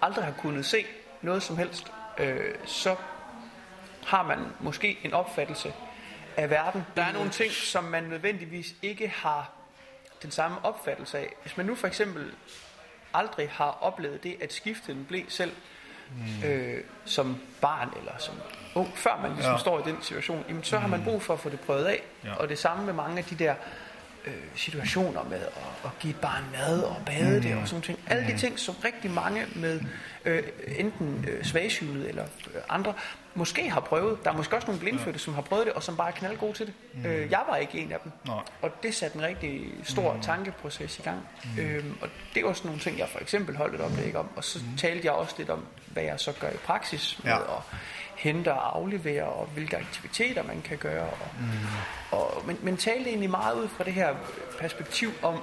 aldrig 0.01 0.25
har 0.25 0.31
kunnet 0.31 0.65
se 0.65 0.85
noget 1.21 1.43
som 1.43 1.57
helst, 1.57 1.91
øh, 2.17 2.55
så 2.65 2.95
har 4.05 4.23
man 4.23 4.39
måske 4.59 4.99
en 5.03 5.13
opfattelse 5.13 5.73
af 6.37 6.49
verden. 6.49 6.85
Der 6.95 7.03
er 7.03 7.11
nogle 7.13 7.29
ting, 7.29 7.51
som 7.51 7.83
man 7.83 8.03
nødvendigvis 8.03 8.73
ikke 8.81 9.07
har 9.07 9.51
den 10.23 10.31
samme 10.31 10.57
opfattelse 10.65 11.17
af. 11.17 11.33
Hvis 11.41 11.57
man 11.57 11.65
nu 11.65 11.75
for 11.75 11.87
eksempel 11.87 12.31
aldrig 13.13 13.49
har 13.49 13.77
oplevet 13.81 14.23
det, 14.23 14.35
at 14.41 14.53
skifte 14.53 14.91
en 14.91 15.05
blæ 15.05 15.21
selv 15.27 15.51
øh, 16.45 16.77
som 17.05 17.37
barn 17.61 17.89
eller 17.99 18.11
som 18.17 18.35
ung, 18.75 18.97
før 18.97 19.19
man 19.21 19.31
ligesom 19.31 19.53
Ja. 19.53 19.59
står 19.59 19.79
i 19.79 19.83
den 19.91 20.01
situation, 20.01 20.45
jamen, 20.49 20.63
så 20.63 20.77
har 20.79 20.87
man 20.87 21.03
brug 21.03 21.21
for 21.21 21.33
at 21.33 21.39
få 21.39 21.49
det 21.49 21.59
prøvet 21.59 21.85
af. 21.85 22.01
Ja. 22.23 22.33
Og 22.35 22.49
det 22.49 22.59
samme 22.59 22.85
med 22.85 22.93
mange 22.93 23.17
af 23.17 23.23
de 23.23 23.35
der 23.35 23.55
øh, 24.25 24.33
situationer 24.55 25.23
med 25.23 25.37
at, 25.37 25.85
at 25.85 25.91
give 25.99 26.11
et 26.11 26.19
barn 26.19 26.43
mad 26.51 26.81
og 26.81 26.95
bade 27.05 27.43
det 27.43 27.55
og 27.55 27.67
sådan 27.67 27.81
ting. 27.81 27.99
Alle 28.07 28.27
de 28.27 28.37
ting, 28.37 28.59
som 28.59 28.75
rigtig 28.85 29.11
mange 29.11 29.45
med 29.55 29.81
øh, 30.25 30.43
enten 30.77 31.25
øh, 31.29 31.43
svagsynede 31.45 32.09
eller 32.09 32.23
øh, 32.55 32.61
andre 32.69 32.93
måske 33.33 33.69
har 33.69 33.79
prøvet. 33.79 34.23
Der 34.23 34.31
er 34.31 34.37
måske 34.37 34.55
også 34.55 34.67
nogle 34.67 34.79
blindfødte, 34.79 35.19
som 35.19 35.33
har 35.33 35.41
prøvet 35.41 35.65
det, 35.65 35.73
og 35.73 35.83
som 35.83 35.97
bare 35.97 36.07
er 36.07 36.11
knaldgode 36.11 36.53
til 36.53 36.65
det. 36.65 36.73
Øh, 37.07 37.31
jeg 37.31 37.41
var 37.49 37.55
ikke 37.55 37.79
en 37.79 37.91
af 37.91 37.99
dem. 38.03 38.11
Nej. 38.25 38.43
Og 38.61 38.71
det 38.83 38.95
satte 38.95 39.17
en 39.17 39.23
rigtig 39.23 39.71
stor 39.83 40.13
mm. 40.13 40.21
tankeproces 40.21 40.99
i 40.99 41.01
gang. 41.01 41.27
Mm. 41.43 41.61
Øhm, 41.61 41.97
og 42.01 42.09
det 42.35 42.45
var 42.45 42.53
sådan 42.53 42.67
nogle 42.67 42.81
ting, 42.81 42.99
jeg 42.99 43.09
for 43.09 43.19
eksempel 43.19 43.57
holdt 43.57 43.75
et 43.75 43.81
oplæg 43.81 44.15
om. 44.15 44.29
Og 44.35 44.43
så 44.43 44.59
mm. 44.59 44.77
talte 44.77 45.05
jeg 45.05 45.13
også 45.13 45.35
lidt 45.37 45.49
om, 45.49 45.65
hvad 45.87 46.03
jeg 46.03 46.19
så 46.19 46.31
gør 46.39 46.49
i 46.49 46.57
praksis 46.57 47.19
med 47.23 47.31
Ja. 47.31 47.37
at 47.37 47.63
hente 48.19 48.53
og 48.53 48.77
aflevere, 48.77 49.23
og 49.23 49.45
hvilke 49.45 49.77
aktiviteter 49.77 50.43
man 50.43 50.61
kan 50.61 50.77
gøre. 50.77 51.09
Og, 51.09 51.27
mm. 51.39 51.47
og, 52.11 52.43
men, 52.45 52.57
men 52.61 52.77
talte 52.77 53.09
egentlig 53.09 53.29
meget 53.29 53.55
ud 53.55 53.67
fra 53.67 53.83
det 53.83 53.93
her 53.93 54.15
perspektiv 54.59 55.11
om, 55.21 55.41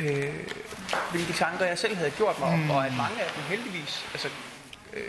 øh, 0.00 0.34
hvilke 1.10 1.32
tanker 1.32 1.66
jeg 1.66 1.78
selv 1.78 1.96
havde 1.96 2.10
gjort 2.10 2.40
mig, 2.40 2.58
mm. 2.58 2.70
og 2.70 2.86
at 2.86 2.96
mange 2.96 3.22
af 3.22 3.30
dem 3.36 3.42
heldigvis 3.42 4.06
altså, 4.12 4.28
øh, 4.92 5.02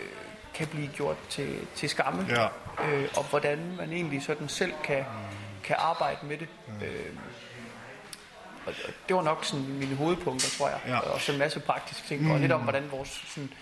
kan 0.54 0.66
blive 0.66 0.88
gjort 0.88 1.16
til, 1.28 1.66
til 1.74 1.88
skamme. 1.88 2.26
Ja. 2.28 2.48
Øh, 2.84 3.08
og 3.16 3.24
hvordan 3.24 3.76
man 3.76 3.92
egentlig 3.92 4.22
sådan 4.22 4.48
selv 4.48 4.72
kan, 4.84 5.04
kan 5.64 5.76
arbejde 5.78 6.26
med 6.26 6.38
det. 6.38 6.48
Mm. 6.68 6.82
Øh, 6.82 7.16
og 8.66 8.72
det 9.08 9.16
var 9.16 9.22
nok 9.22 9.44
sådan 9.44 9.66
mine 9.66 9.96
hovedpunkter, 9.96 10.48
tror 10.58 10.68
jeg. 10.68 10.80
Ja. 10.86 10.98
Og 10.98 11.20
så 11.20 11.32
en 11.32 11.38
masse 11.38 11.60
praktiske 11.60 12.08
ting, 12.08 12.32
og 12.32 12.40
lidt 12.40 12.52
om, 12.52 12.60
hvordan 12.60 12.90
vores 12.90 13.24
sådan, 13.28 13.52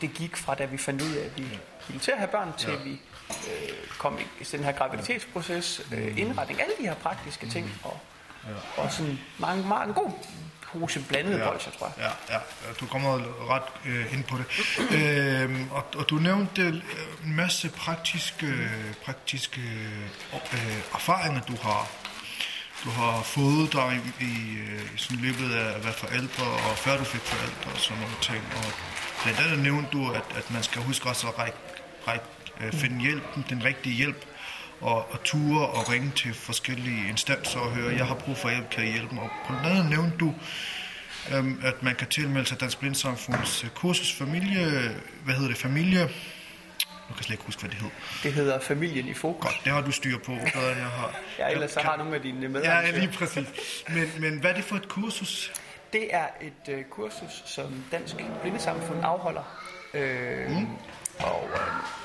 det 0.00 0.14
gik 0.14 0.36
fra, 0.36 0.54
da 0.54 0.64
vi 0.64 0.78
fandt 0.78 1.02
ud 1.02 1.14
af, 1.14 1.24
at 1.24 1.38
vi 1.38 1.58
ville 1.88 2.00
til 2.00 2.10
at 2.10 2.18
have 2.18 2.28
børn, 2.28 2.52
til 2.58 2.84
vi 2.84 3.00
øh, 3.30 3.98
kom 3.98 4.18
i, 4.40 4.44
den 4.44 4.64
her 4.64 4.72
graviditetsproces, 4.72 5.80
øh, 5.92 6.18
indretning, 6.18 6.60
alle 6.60 6.74
de 6.78 6.82
her 6.82 6.94
praktiske 6.94 7.48
ting, 7.48 7.80
og, 7.82 8.00
og 8.76 8.92
sådan 8.92 9.18
mange, 9.38 9.68
meget, 9.68 9.88
en 9.88 9.94
god 9.94 10.10
pose 10.72 11.04
blandede 11.08 11.38
ja. 11.38 11.50
bolcher, 11.50 11.72
tror 11.78 11.92
jeg. 11.96 12.12
Ja, 12.28 12.34
ja, 12.34 12.40
du 12.80 12.86
kommer 12.86 13.18
ret 13.50 13.62
øh, 13.86 14.12
ind 14.12 14.24
på 14.24 14.36
det. 14.36 14.46
øhm, 14.96 15.70
og, 15.70 15.84
og 15.96 16.10
du 16.10 16.14
nævnte 16.14 16.62
øh, 16.62 16.74
en 17.24 17.36
masse 17.36 17.70
praktiske, 17.70 18.68
praktiske 19.04 19.60
øh, 20.52 20.94
erfaringer, 20.94 21.40
du 21.40 21.56
har 21.62 21.88
du 22.84 22.90
har 22.90 23.22
fået 23.22 23.72
dig 23.72 24.00
i, 24.20 24.24
i, 24.24 24.32
i 24.94 24.96
sådan 24.96 25.18
løbet 25.18 25.54
af 25.54 25.74
at 25.76 25.84
være 25.84 25.92
forældre, 25.92 26.44
og 26.70 26.78
før 26.78 26.96
du 26.96 27.04
fik 27.04 27.20
forældre 27.20 27.70
og 27.74 27.78
sådan 27.78 28.02
nogle 28.02 28.16
ting. 28.20 28.42
Og 28.56 28.72
blandt 29.22 29.40
andet 29.40 29.58
nævnte 29.58 29.88
du, 29.92 30.10
at, 30.10 30.26
at 30.36 30.50
man 30.50 30.62
skal 30.62 30.82
huske 30.82 31.08
også 31.08 31.28
at 31.28 31.38
række, 31.38 31.58
række, 32.08 32.24
øh, 32.60 32.72
finde 32.72 33.00
hjælp, 33.00 33.22
den 33.50 33.64
rigtige 33.64 33.94
hjælp, 33.94 34.24
og, 34.80 35.12
og 35.12 35.24
ture 35.24 35.66
og 35.68 35.90
ringe 35.92 36.10
til 36.16 36.34
forskellige 36.34 37.08
instanser 37.08 37.58
og 37.60 37.70
høre, 37.70 37.94
jeg 37.96 38.06
har 38.06 38.14
brug 38.14 38.36
for 38.36 38.50
hjælp, 38.50 38.70
kan 38.70 38.84
I 38.84 38.90
hjælpe 38.92 39.14
mig? 39.14 39.22
Og 39.24 39.30
blandt 39.48 39.66
andet 39.66 39.90
nævnte 39.90 40.16
du, 40.16 40.34
øhm, 41.34 41.60
at 41.64 41.82
man 41.82 41.94
kan 41.94 42.06
tilmelde 42.08 42.46
sig 42.48 42.60
Dansk 42.60 42.78
Blindsamfunds 42.80 43.64
kursus 43.74 44.12
familie, 44.12 44.90
hvad 45.24 45.34
hedder 45.34 45.48
det, 45.48 45.56
familie, 45.58 46.00
nu 46.00 46.08
kan 47.08 47.16
jeg 47.18 47.24
slet 47.24 47.34
ikke 47.34 47.44
huske, 47.44 47.60
hvad 47.60 47.70
det 47.70 47.78
hed. 47.78 47.90
Det 48.22 48.32
hedder 48.32 48.60
Familien 48.60 49.08
i 49.08 49.14
Fokus. 49.14 49.44
Godt, 49.44 49.60
det 49.64 49.72
har 49.72 49.80
du 49.80 49.90
styr 49.92 50.18
på, 50.18 50.32
bedre 50.32 50.70
end 50.70 50.78
jeg 50.80 50.86
har. 50.88 51.20
ja, 51.38 51.48
ellers 51.48 51.70
så 51.70 51.80
har 51.80 51.96
nogle 51.96 52.14
af 52.14 52.22
dine 52.22 52.40
Ja, 52.42 52.48
medarbejdere. 52.48 53.00
lige 53.00 53.12
præcis. 53.12 53.46
Men, 53.88 54.10
men 54.18 54.38
hvad 54.40 54.50
er 54.50 54.54
det 54.54 54.64
for 54.64 54.76
et 54.76 54.88
kursus? 54.88 55.52
Det 55.92 56.14
er 56.14 56.26
et 56.40 56.74
øh, 56.74 56.84
kursus, 56.90 57.42
som 57.46 57.84
Dansk 57.92 58.16
Blindesamfund 58.42 58.98
afholder. 59.04 59.42
Øh, 59.94 60.50
mm. 60.50 60.66
Og, 61.20 61.48
øh, 61.52 61.58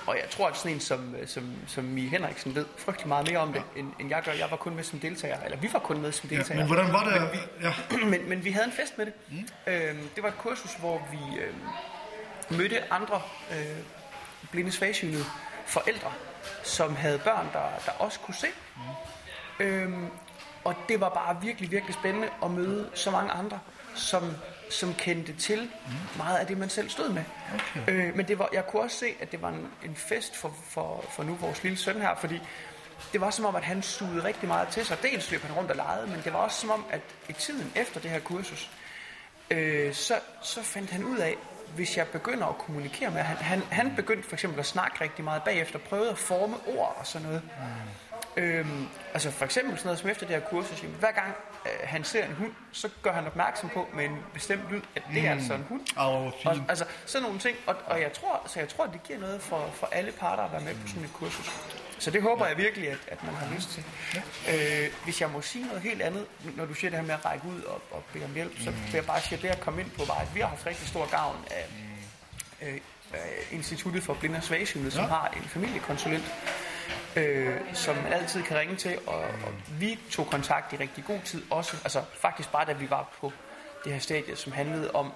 og 0.08 0.16
jeg 0.16 0.30
tror, 0.30 0.48
at 0.48 0.58
sådan 0.58 0.72
en 0.72 0.80
som, 0.80 1.16
øh, 1.16 1.28
som, 1.28 1.54
som 1.68 1.84
Mie 1.84 2.10
Henriksen 2.10 2.56
ved 2.56 2.66
frygtelig 2.78 3.08
meget 3.08 3.28
mere 3.30 3.40
om 3.40 3.54
det, 3.54 3.64
end, 3.76 3.92
end 4.00 4.10
jeg 4.10 4.22
gør. 4.26 4.32
Jeg 4.32 4.52
var 4.52 4.58
kun 4.58 4.76
med 4.76 4.84
som 4.84 5.00
deltager, 5.00 5.42
eller 5.44 5.58
vi 5.58 5.70
var 5.74 5.80
kun 5.80 6.02
med 6.02 6.12
som 6.12 6.30
Ja, 6.30 6.36
deltager. 6.36 6.60
men 6.60 6.68
hvordan 6.68 6.94
var 6.94 7.04
det? 7.04 7.22
Men 7.22 7.30
vi, 7.32 7.38
Ja. 7.62 7.74
men, 8.12 8.30
men 8.30 8.44
vi 8.44 8.52
havde 8.52 8.66
en 8.66 8.72
fest 8.74 8.98
med 8.98 9.06
det. 9.06 9.14
Mm. 9.32 9.48
Øh, 9.68 9.96
det 10.16 10.24
var 10.24 10.30
et 10.30 10.38
kursus, 10.38 10.74
hvor 10.74 11.02
vi 11.12 11.40
øh, 11.40 11.54
mødte 12.58 12.94
andre 12.94 13.22
øh, 13.52 13.78
blinde 14.52 14.72
svagsynede 14.72 15.24
forældre, 15.66 16.12
som 16.64 16.96
havde 16.96 17.20
børn, 17.20 17.48
der, 17.54 17.66
der 17.86 17.92
også 18.00 18.20
kunne 18.20 18.36
se. 18.36 18.48
Mm. 18.76 19.66
Øhm, 19.66 20.08
og 20.64 20.76
det 20.90 21.02
var 21.02 21.10
bare 21.10 21.38
virkelig, 21.42 21.72
virkelig 21.72 21.94
spændende 21.96 22.28
at 22.44 22.52
møde 22.52 22.90
så 22.94 23.12
mange 23.12 23.32
andre, 23.32 23.60
som, 23.96 24.34
som 24.70 24.94
kendte 24.94 25.34
til 25.34 25.62
mm. 25.62 26.18
meget 26.18 26.38
af 26.38 26.48
det, 26.48 26.58
man 26.58 26.70
selv 26.70 26.90
stod 26.90 27.10
med. 27.10 27.24
Okay. 27.54 28.08
Øh, 28.08 28.16
men 28.16 28.28
det 28.28 28.40
var, 28.40 28.50
jeg 28.54 28.68
kunne 28.68 28.82
også 28.82 28.98
se, 28.98 29.08
at 29.20 29.32
det 29.32 29.42
var 29.42 29.50
en, 29.50 29.68
en 29.86 29.96
fest 29.96 30.36
for, 30.36 30.54
for, 30.70 31.06
for 31.10 31.24
nu 31.24 31.36
vores 31.36 31.64
lille 31.64 31.78
søn 31.78 32.02
her, 32.02 32.16
fordi 32.16 32.42
det 33.14 33.22
var 33.22 33.30
som 33.30 33.46
om, 33.46 33.56
at 33.56 33.64
han 33.64 33.82
sugede 33.82 34.24
rigtig 34.24 34.48
meget 34.48 34.68
til 34.68 34.86
sig. 34.86 34.98
Dels 35.02 35.32
løb 35.32 35.42
han 35.42 35.56
rundt 35.56 35.72
og 35.72 35.78
legede, 35.78 36.08
men 36.08 36.22
det 36.24 36.34
var 36.34 36.40
også 36.40 36.62
som 36.62 36.70
om, 36.70 36.86
at 36.90 37.02
i 37.30 37.34
tiden 37.34 37.72
efter 37.76 38.00
det 38.00 38.12
her 38.12 38.20
kursus, 38.20 38.70
øh, 39.52 39.94
så, 39.94 40.20
så 40.42 40.64
fandt 40.64 40.90
han 40.90 41.04
ud 41.04 41.18
af, 41.18 41.36
hvis 41.76 41.98
jeg 41.98 42.08
begynder 42.08 42.48
at 42.48 42.58
kommunikere 42.58 43.12
med 43.12 43.22
han, 43.22 43.38
han, 43.38 43.62
han 43.72 43.96
begyndte 43.96 44.30
for 44.30 44.36
eksempel 44.36 44.60
at 44.60 44.66
snakke 44.66 45.02
rigtig 45.02 45.24
meget 45.24 45.44
bagefter, 45.44 45.80
prøvede 45.80 46.10
at 46.10 46.18
forme 46.18 46.56
ord 46.68 46.98
og 47.00 47.08
sådan 47.08 47.28
noget. 47.28 47.42
Mm. 47.44 48.07
Øhm, 48.38 48.88
altså 49.14 49.32
for 49.32 49.46
eksempel 49.46 49.78
sådan 49.78 49.88
noget 49.88 50.00
som 50.00 50.10
efter 50.10 50.26
det 50.28 50.36
her 50.36 50.44
kursus, 50.50 50.84
jamen, 50.84 50.96
hver 51.00 51.12
gang 51.12 51.28
øh, 51.66 51.72
han 51.84 52.04
ser 52.04 52.26
en 52.26 52.34
hund, 52.34 52.52
så 52.72 52.90
gør 53.02 53.12
han 53.14 53.28
opmærksom 53.28 53.70
på 53.70 53.88
med 53.94 54.06
en 54.06 54.18
bestemt 54.34 54.72
lyd, 54.72 54.82
at 54.96 55.04
det 55.14 55.18
er 55.26 55.34
Mm. 55.34 55.40
altså 55.40 55.54
en 55.54 55.66
hund. 55.70 55.82
Åh, 56.00 56.06
Og, 56.06 56.34
altså 56.70 56.86
sådan 57.06 57.24
nogle 57.24 57.40
ting, 57.40 57.58
og, 57.68 57.76
og 57.86 58.02
jeg 58.02 58.14
tror, 58.14 58.44
så 58.48 58.60
jeg 58.60 58.70
tror, 58.70 58.84
at 58.84 58.94
det 58.94 59.04
giver 59.04 59.20
noget 59.20 59.42
for, 59.42 59.70
for 59.74 59.90
alle 59.92 60.12
parter 60.12 60.44
at 60.44 60.52
være 60.52 60.62
med 60.62 60.74
på 60.76 60.88
sådan 60.88 61.04
et 61.04 61.14
kursus. 61.14 61.52
Så 62.00 62.12
det 62.12 62.22
håber 62.22 62.48
jeg 62.48 62.58
virkelig, 62.58 62.90
at, 62.92 62.98
at 63.08 63.24
man 63.24 63.34
har 63.36 63.56
lyst 63.56 63.70
til. 63.70 63.84
Øh, 64.54 64.88
hvis 65.04 65.22
jeg 65.22 65.30
må 65.30 65.42
sige 65.42 65.66
noget 65.66 65.82
helt 65.82 66.02
andet, 66.02 66.26
når 66.56 66.66
du 66.66 66.74
siger 66.74 66.90
det 66.92 67.00
her 67.00 67.06
med 67.06 67.14
at 67.16 67.26
række 67.26 67.48
ud 67.48 67.62
og, 67.62 67.82
og 67.92 68.04
bede 68.14 68.26
om 68.26 68.34
hjælp, 68.34 68.60
så 68.60 68.72
vil 68.72 68.94
jeg 68.94 69.06
bare 69.06 69.22
sige, 69.22 69.36
at 69.38 69.42
det 69.44 69.50
at 69.50 69.60
komme 69.60 69.82
ind 69.82 69.92
på 69.92 70.06
var, 70.06 70.16
at 70.16 70.36
vi 70.36 70.40
har 70.40 70.48
haft 70.48 70.66
rigtig 70.66 70.88
stor 70.88 71.10
gavn 71.12 71.46
af 71.52 71.66
øh, 72.68 72.74
øh, 73.14 73.20
Instituttet 73.52 74.04
for 74.04 74.14
Blinde 74.14 74.38
og 74.38 74.44
Svagsynede, 74.44 74.92
som 74.92 75.04
Ja. 75.04 75.10
har 75.10 75.34
en 75.38 75.44
familiekonsulent, 75.50 76.26
øh, 77.16 77.56
som 77.74 77.96
man 77.96 78.14
altid 78.14 78.44
kan 78.44 78.58
ringe 78.58 78.76
til, 78.76 78.98
og, 79.08 79.20
og 79.20 79.54
vi 79.80 80.00
tog 80.12 80.28
kontakt 80.28 80.74
i 80.74 80.76
rigtig 80.76 81.06
god 81.06 81.20
tid 81.26 81.44
også, 81.50 81.78
altså 81.84 82.04
faktisk 82.22 82.52
bare 82.52 82.66
da 82.66 82.74
vi 82.74 82.90
var 82.90 83.18
på 83.22 83.32
det 83.84 83.94
her 83.94 84.00
stadie, 84.00 84.36
som 84.36 84.52
handlede 84.52 84.92
om, 84.92 85.12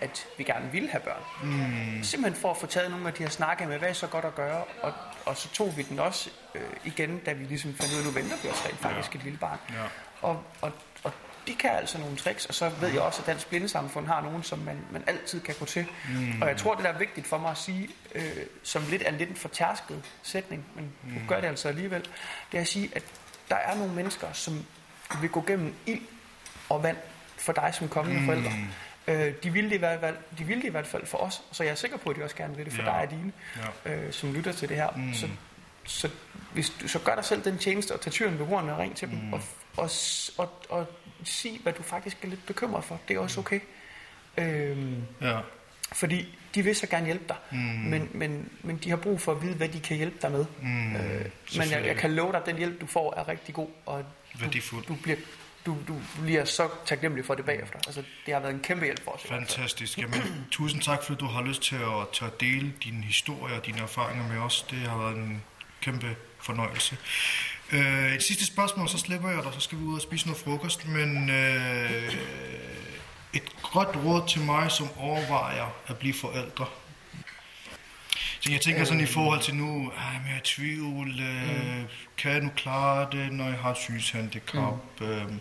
at 0.00 0.26
vi 0.38 0.44
gerne 0.44 0.72
ville 0.72 0.88
have 0.88 1.00
børn. 1.00 1.22
Mm. 1.42 2.02
Simpelthen 2.02 2.42
for 2.42 2.50
at 2.50 2.56
få 2.56 2.66
taget 2.66 2.90
nogle 2.90 3.08
af 3.08 3.14
de 3.14 3.22
her 3.22 3.30
snakke 3.30 3.66
med, 3.66 3.78
hvad 3.78 3.88
er 3.88 3.92
så 3.92 4.06
godt 4.06 4.24
at 4.24 4.34
gøre, 4.34 4.64
og, 4.82 4.92
og 5.26 5.36
så 5.36 5.48
tog 5.48 5.76
vi 5.76 5.82
den 5.82 5.98
også 5.98 6.30
øh, 6.54 6.62
igen, 6.84 7.18
da 7.18 7.32
vi 7.32 7.44
ligesom 7.44 7.74
fandt 7.74 7.92
ud 7.92 7.96
af, 7.96 8.00
at 8.00 8.06
nu 8.06 8.12
venter 8.20 8.36
vi 8.42 8.48
os 8.48 8.66
rent 8.66 8.78
faktisk 8.78 9.14
et 9.14 9.24
lille 9.24 9.38
barn. 9.38 9.58
Ja. 9.70 9.84
Og, 10.22 10.42
og, 10.60 10.72
og 11.04 11.12
de 11.46 11.54
kan 11.54 11.70
altså 11.70 11.98
nogle 11.98 12.16
tricks, 12.16 12.46
og 12.46 12.54
så 12.54 12.68
ved 12.68 12.88
jeg 12.88 13.00
også, 13.00 13.20
at 13.20 13.26
Dansk 13.26 13.48
Blindesamfund 13.48 14.06
har 14.06 14.20
nogen, 14.22 14.42
som 14.42 14.58
man, 14.58 14.78
man 14.90 15.04
altid 15.06 15.40
kan 15.40 15.54
gå 15.58 15.64
til. 15.64 15.86
Mm. 16.08 16.42
Og 16.42 16.48
jeg 16.48 16.56
tror, 16.56 16.74
det 16.74 16.84
der 16.84 16.90
er 16.92 16.98
vigtigt 16.98 17.26
for 17.26 17.38
mig 17.38 17.50
at 17.50 17.58
sige, 17.58 17.88
øh, 18.14 18.36
som 18.62 18.82
lidt 18.90 19.02
er 19.02 19.08
en 19.08 19.16
lidt 19.18 19.30
en 19.30 19.36
fortærsket 19.36 20.02
sætning, 20.22 20.64
men 20.74 20.92
mm. 21.02 21.20
gør 21.28 21.40
det 21.40 21.48
altså 21.48 21.68
alligevel, 21.68 22.00
det 22.52 22.56
er 22.58 22.60
at 22.60 22.68
sige, 22.68 22.90
at 22.94 23.02
der 23.48 23.56
er 23.56 23.74
nogle 23.76 23.92
mennesker, 23.94 24.32
som 24.32 24.64
vil 25.20 25.30
gå 25.30 25.44
gennem 25.46 25.74
ild 25.86 26.00
og 26.68 26.82
vand 26.82 26.96
for 27.36 27.52
dig 27.52 27.70
som 27.74 27.88
kommende 27.88 28.20
mm. 28.20 28.26
forældre. 28.26 28.50
Øh, 29.06 29.34
de, 29.42 29.50
vil 29.52 29.64
det 29.64 29.72
i 29.72 29.78
hvert 29.78 30.00
fald, 30.00 30.16
de 30.38 30.44
vil 30.44 30.56
det 30.56 30.64
i 30.64 30.70
hvert 30.70 30.86
fald 30.86 31.06
for 31.06 31.18
os, 31.18 31.42
så 31.52 31.64
jeg 31.64 31.70
er 31.70 31.74
sikker 31.74 31.96
på, 31.96 32.10
at 32.10 32.16
de 32.16 32.22
også 32.24 32.36
gerne 32.36 32.56
vil 32.56 32.64
det 32.64 32.72
for 32.74 32.82
Ja. 32.82 32.88
dig 32.88 32.96
og 33.00 33.10
dine, 33.10 33.32
Ja. 33.86 33.92
øh, 33.92 34.12
som 34.12 34.32
lytter 34.34 34.52
til 34.52 34.68
det 34.68 34.76
her. 34.76 34.90
Mm. 34.96 35.14
Så, 35.14 35.28
så, 35.86 36.10
hvis 36.52 36.70
du, 36.80 36.88
så 36.88 36.98
gør 36.98 37.14
dig 37.14 37.24
selv 37.24 37.44
den 37.44 37.58
tjeneste 37.58 37.92
og 37.92 38.00
tag 38.00 38.12
tyren 38.12 38.38
ved 38.38 38.46
hornene 38.46 38.72
og 38.72 38.78
ring 38.78 38.96
til 38.96 39.08
dem, 39.10 39.18
Mm. 39.18 39.32
og, 39.32 39.40
og, 39.76 39.90
s- 39.90 40.30
og, 40.38 40.52
og 40.68 40.86
sig, 41.26 41.60
hvad 41.62 41.72
du 41.72 41.82
faktisk 41.82 42.24
er 42.24 42.28
lidt 42.28 42.46
bekymret 42.46 42.84
for. 42.84 43.00
Det 43.08 43.16
er 43.16 43.20
også 43.20 43.40
okay. 43.40 43.60
Øhm, 44.38 45.02
Ja. 45.20 45.38
fordi 45.92 46.38
de 46.54 46.62
vil 46.62 46.76
så 46.76 46.86
gerne 46.86 47.04
hjælpe 47.06 47.24
dig, 47.28 47.36
Mm. 47.50 47.58
men, 47.58 48.08
men, 48.12 48.48
men 48.62 48.76
de 48.76 48.90
har 48.90 48.96
brug 48.96 49.20
for 49.20 49.32
at 49.32 49.42
vide, 49.42 49.54
hvad 49.54 49.68
de 49.68 49.80
kan 49.80 49.96
hjælpe 49.96 50.16
dig 50.22 50.30
med. 50.32 50.44
Mm. 50.62 50.96
Øh, 50.96 51.24
men 51.56 51.70
jeg, 51.70 51.84
jeg 51.86 51.96
kan 51.96 52.14
love 52.14 52.32
dig, 52.32 52.40
at 52.40 52.46
den 52.46 52.56
hjælp, 52.56 52.80
du 52.80 52.86
får, 52.86 53.14
er 53.16 53.28
rigtig 53.28 53.54
god, 53.54 53.68
og 53.86 54.04
du, 54.40 54.80
du, 54.88 54.94
bliver, 55.02 55.16
du, 55.66 55.76
du 55.88 55.96
bliver 56.22 56.44
så 56.44 56.68
taknemmelig 56.86 57.24
for 57.24 57.34
det 57.34 57.44
bagefter. 57.44 57.78
Altså, 57.86 58.02
det 58.26 58.34
har 58.34 58.40
været 58.40 58.54
en 58.54 58.60
kæmpe 58.60 58.84
hjælp 58.84 59.04
for 59.04 59.10
os. 59.10 59.22
Fantastisk. 59.22 59.98
Jamen, 59.98 60.20
tusind 60.50 60.82
tak, 60.82 61.02
fordi 61.02 61.18
du 61.18 61.26
har 61.26 61.42
lyst 61.42 61.62
til 61.62 61.76
at, 61.76 62.08
til 62.12 62.24
at 62.24 62.40
dele 62.40 62.72
din 62.84 63.04
historie 63.04 63.54
og 63.54 63.66
dine 63.66 63.78
erfaringer 63.80 64.28
med 64.28 64.38
os. 64.38 64.62
Det 64.70 64.78
har 64.78 64.98
været 64.98 65.16
en 65.16 65.42
kæmpe 65.80 66.16
fornøjelse. 66.40 66.96
Øh, 67.74 68.14
et 68.14 68.22
sidste 68.22 68.46
spørgsmål, 68.46 68.88
så 68.88 68.98
slipper 68.98 69.30
jeg 69.30 69.42
dig, 69.44 69.52
så 69.54 69.60
skal 69.60 69.78
vi 69.78 69.84
ud 69.84 69.94
og 69.94 70.02
spise 70.02 70.26
noget 70.26 70.42
frokost. 70.42 70.88
Men 70.88 71.30
øh, 71.30 72.14
et 73.32 73.42
godt 73.72 73.96
råd 74.04 74.28
til 74.28 74.40
mig, 74.40 74.70
som 74.70 74.88
overvejer 74.98 75.66
at 75.86 75.98
blive 75.98 76.14
forældre. 76.14 76.66
Så 78.40 78.52
jeg 78.52 78.60
tænker 78.60 78.84
sådan 78.84 79.02
i 79.02 79.06
forhold 79.06 79.40
til 79.40 79.54
nu, 79.54 79.92
er 79.96 80.12
jeg 80.12 80.34
er 80.34 80.36
i 80.36 80.40
tvivl, 80.44 81.20
øh, 81.20 81.82
kan 82.18 82.32
jeg 82.32 82.40
nu 82.40 82.50
klare 82.56 83.08
det, 83.12 83.32
når 83.32 83.44
jeg 83.44 83.58
har 83.58 83.70
et 83.70 83.76
synshandicap? 83.76 85.00
Mm. 85.00 85.06
Øh, 85.06 85.32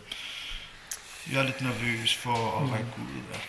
jeg 1.31 1.39
er 1.39 1.43
lidt 1.43 1.61
nervøs 1.61 2.15
for 2.15 2.61
at 2.61 2.71
række 2.71 2.89
ud. 2.97 3.21
Ja. 3.33 3.39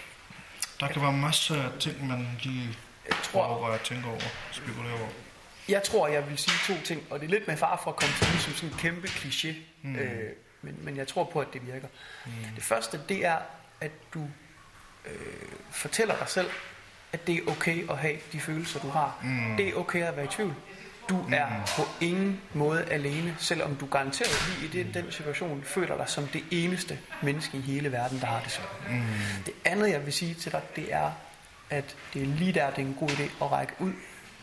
Der 0.81 0.93
kan 0.93 1.03
være 1.03 1.13
masser 1.13 1.63
af 1.63 1.71
ting, 1.81 2.09
man 2.09 2.29
lige 2.43 2.69
Jeg 3.09 3.17
tror, 3.23 3.45
overvejer, 3.45 3.79
tænker 3.79 4.09
over, 4.09 4.21
spekulerer 4.53 4.99
over. 5.01 5.09
Jeg 5.69 5.83
tror, 5.83 6.09
jeg 6.09 6.29
vil 6.31 6.39
sige 6.39 6.75
to 6.75 6.83
ting, 6.85 7.03
og 7.11 7.21
det 7.21 7.27
er 7.27 7.31
lidt 7.31 7.49
med 7.49 7.57
far 7.57 7.81
for 7.85 7.91
at 7.91 7.97
komme 7.97 8.15
til 8.19 8.33
det 8.33 8.41
som 8.41 8.53
sådan 8.53 8.69
en 8.69 8.79
kæmpe 8.79 9.07
kliché, 9.09 9.55
mm. 9.83 9.97
øh, 9.97 10.33
men, 10.63 10.79
men 10.83 10.97
jeg 10.97 11.09
tror 11.09 11.25
på, 11.25 11.41
at 11.41 11.49
det 11.53 11.67
virker. 11.67 11.89
Mm. 12.27 12.33
Det 12.55 12.65
første, 12.65 13.01
det 13.09 13.27
er, 13.27 13.37
at 13.81 13.91
du 14.15 14.21
øh, 15.07 15.13
fortæller 15.71 16.19
dig 16.19 16.29
selv, 16.29 16.51
at 17.13 17.27
det 17.27 17.35
er 17.35 17.51
okay 17.51 17.91
at 17.91 17.99
have 17.99 18.17
de 18.33 18.41
følelser, 18.41 18.81
du 18.81 18.89
har. 18.89 19.19
Mm. 19.23 19.57
Det 19.57 19.69
er 19.69 19.75
okay 19.75 20.03
at 20.03 20.17
være 20.17 20.25
i 20.25 20.29
tvivl. 20.29 20.55
Du 21.09 21.17
mm. 21.17 21.33
er 21.33 21.47
på 21.77 21.83
ingen 22.01 22.41
måde 22.53 22.85
alene, 22.85 23.37
selvom 23.39 23.77
du 23.77 23.87
garanteret 23.87 24.31
lige 24.49 24.69
i 24.69 24.85
den, 24.85 24.95
den 24.95 25.13
situation 25.13 25.63
føler 25.63 25.97
dig 25.97 26.09
som 26.09 26.27
det 26.27 26.45
eneste 26.51 26.99
menneske 27.23 27.59
i 27.59 27.61
hele 27.61 27.93
verden, 27.93 28.21
der 28.21 28.27
har 28.27 28.41
det 28.41 28.51
sådan. 28.51 28.99
Mm. 28.99 29.05
Det 29.47 29.55
andet, 29.65 29.91
jeg 29.91 30.05
vil 30.05 30.13
sige 30.13 30.35
til 30.35 30.53
dig, 30.53 30.63
det 30.77 30.95
er, 30.95 31.11
at 31.71 31.97
det 32.15 32.23
er 32.23 32.27
lige 32.27 32.53
der, 32.53 32.71
det 32.71 32.83
er 32.83 32.87
en 32.87 32.97
god 33.01 33.09
idé 33.09 33.45
at 33.45 33.53
række 33.53 33.73
ud 33.79 33.93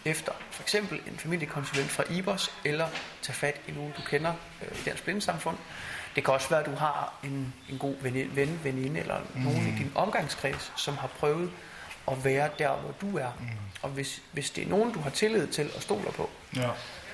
efter 0.06 0.32
for 0.52 0.64
eksempel 0.64 1.00
en 1.08 1.18
familiekonsulent 1.18 1.90
fra 1.92 2.04
IBOS, 2.10 2.52
eller 2.66 2.88
tage 3.22 3.34
fat 3.36 3.62
i 3.68 3.72
nogen, 3.72 3.94
du 3.98 4.02
kender 4.02 4.34
øh, 4.62 4.80
i 4.80 4.82
Dansk 4.86 5.04
Blindesamfund. 5.04 5.58
Det 6.16 6.26
kan 6.26 6.34
også 6.34 6.50
være, 6.50 6.60
at 6.60 6.66
du 6.66 6.76
har 6.76 7.14
en, 7.24 7.54
en 7.70 7.78
god 7.78 7.96
ven, 8.02 8.60
veninde 8.64 9.00
eller 9.00 9.20
mm. 9.36 9.42
nogen 9.42 9.68
i 9.68 9.78
din 9.78 9.92
omgangskreds, 9.96 10.72
som 10.76 10.98
har 10.98 11.08
prøvet 11.08 11.52
at 12.12 12.26
være 12.26 12.50
der, 12.60 12.76
hvor 12.76 12.92
du 13.02 13.18
er. 13.18 13.32
Mm. 13.40 13.46
Og 13.82 13.90
hvis, 13.90 14.22
hvis 14.32 14.50
det 14.52 14.64
er 14.64 14.70
nogen, 14.70 14.94
du 14.94 15.00
har 15.00 15.10
tillid 15.10 15.48
til 15.48 15.70
og 15.76 15.82
stoler 15.82 16.12
på, 16.12 16.30
Ja. 16.56 16.70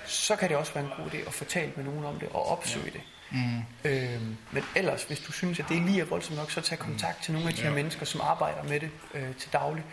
så 0.05 0.35
kan 0.35 0.49
det 0.49 0.57
også 0.57 0.73
være 0.73 0.83
en 0.83 0.91
god 0.97 1.11
idé 1.11 1.27
at 1.27 1.33
få 1.33 1.45
talt 1.45 1.77
med 1.77 1.85
nogen 1.85 2.05
om 2.05 2.19
det 2.19 2.29
og 2.29 2.47
opsøge 2.47 2.85
ja. 2.85 2.91
det. 2.91 3.01
Mm. 3.31 3.61
Øhm, 3.83 4.37
men 4.51 4.63
ellers, 4.75 5.03
hvis 5.03 5.19
du 5.19 5.31
synes, 5.31 5.59
at 5.59 5.65
det 5.69 5.81
lige 5.81 6.01
er 6.01 6.05
voldsomt 6.05 6.37
nok, 6.37 6.51
så 6.51 6.61
tag 6.61 6.79
kontakt 6.79 7.23
til 7.23 7.33
nogle 7.33 7.47
af 7.47 7.53
de 7.53 7.61
her 7.61 7.69
Ja. 7.69 7.75
mennesker, 7.75 8.05
som 8.05 8.21
arbejder 8.21 8.63
med 8.63 8.79
det 8.79 8.89
øh, 9.13 9.35
til 9.35 9.53
daglig. 9.53 9.83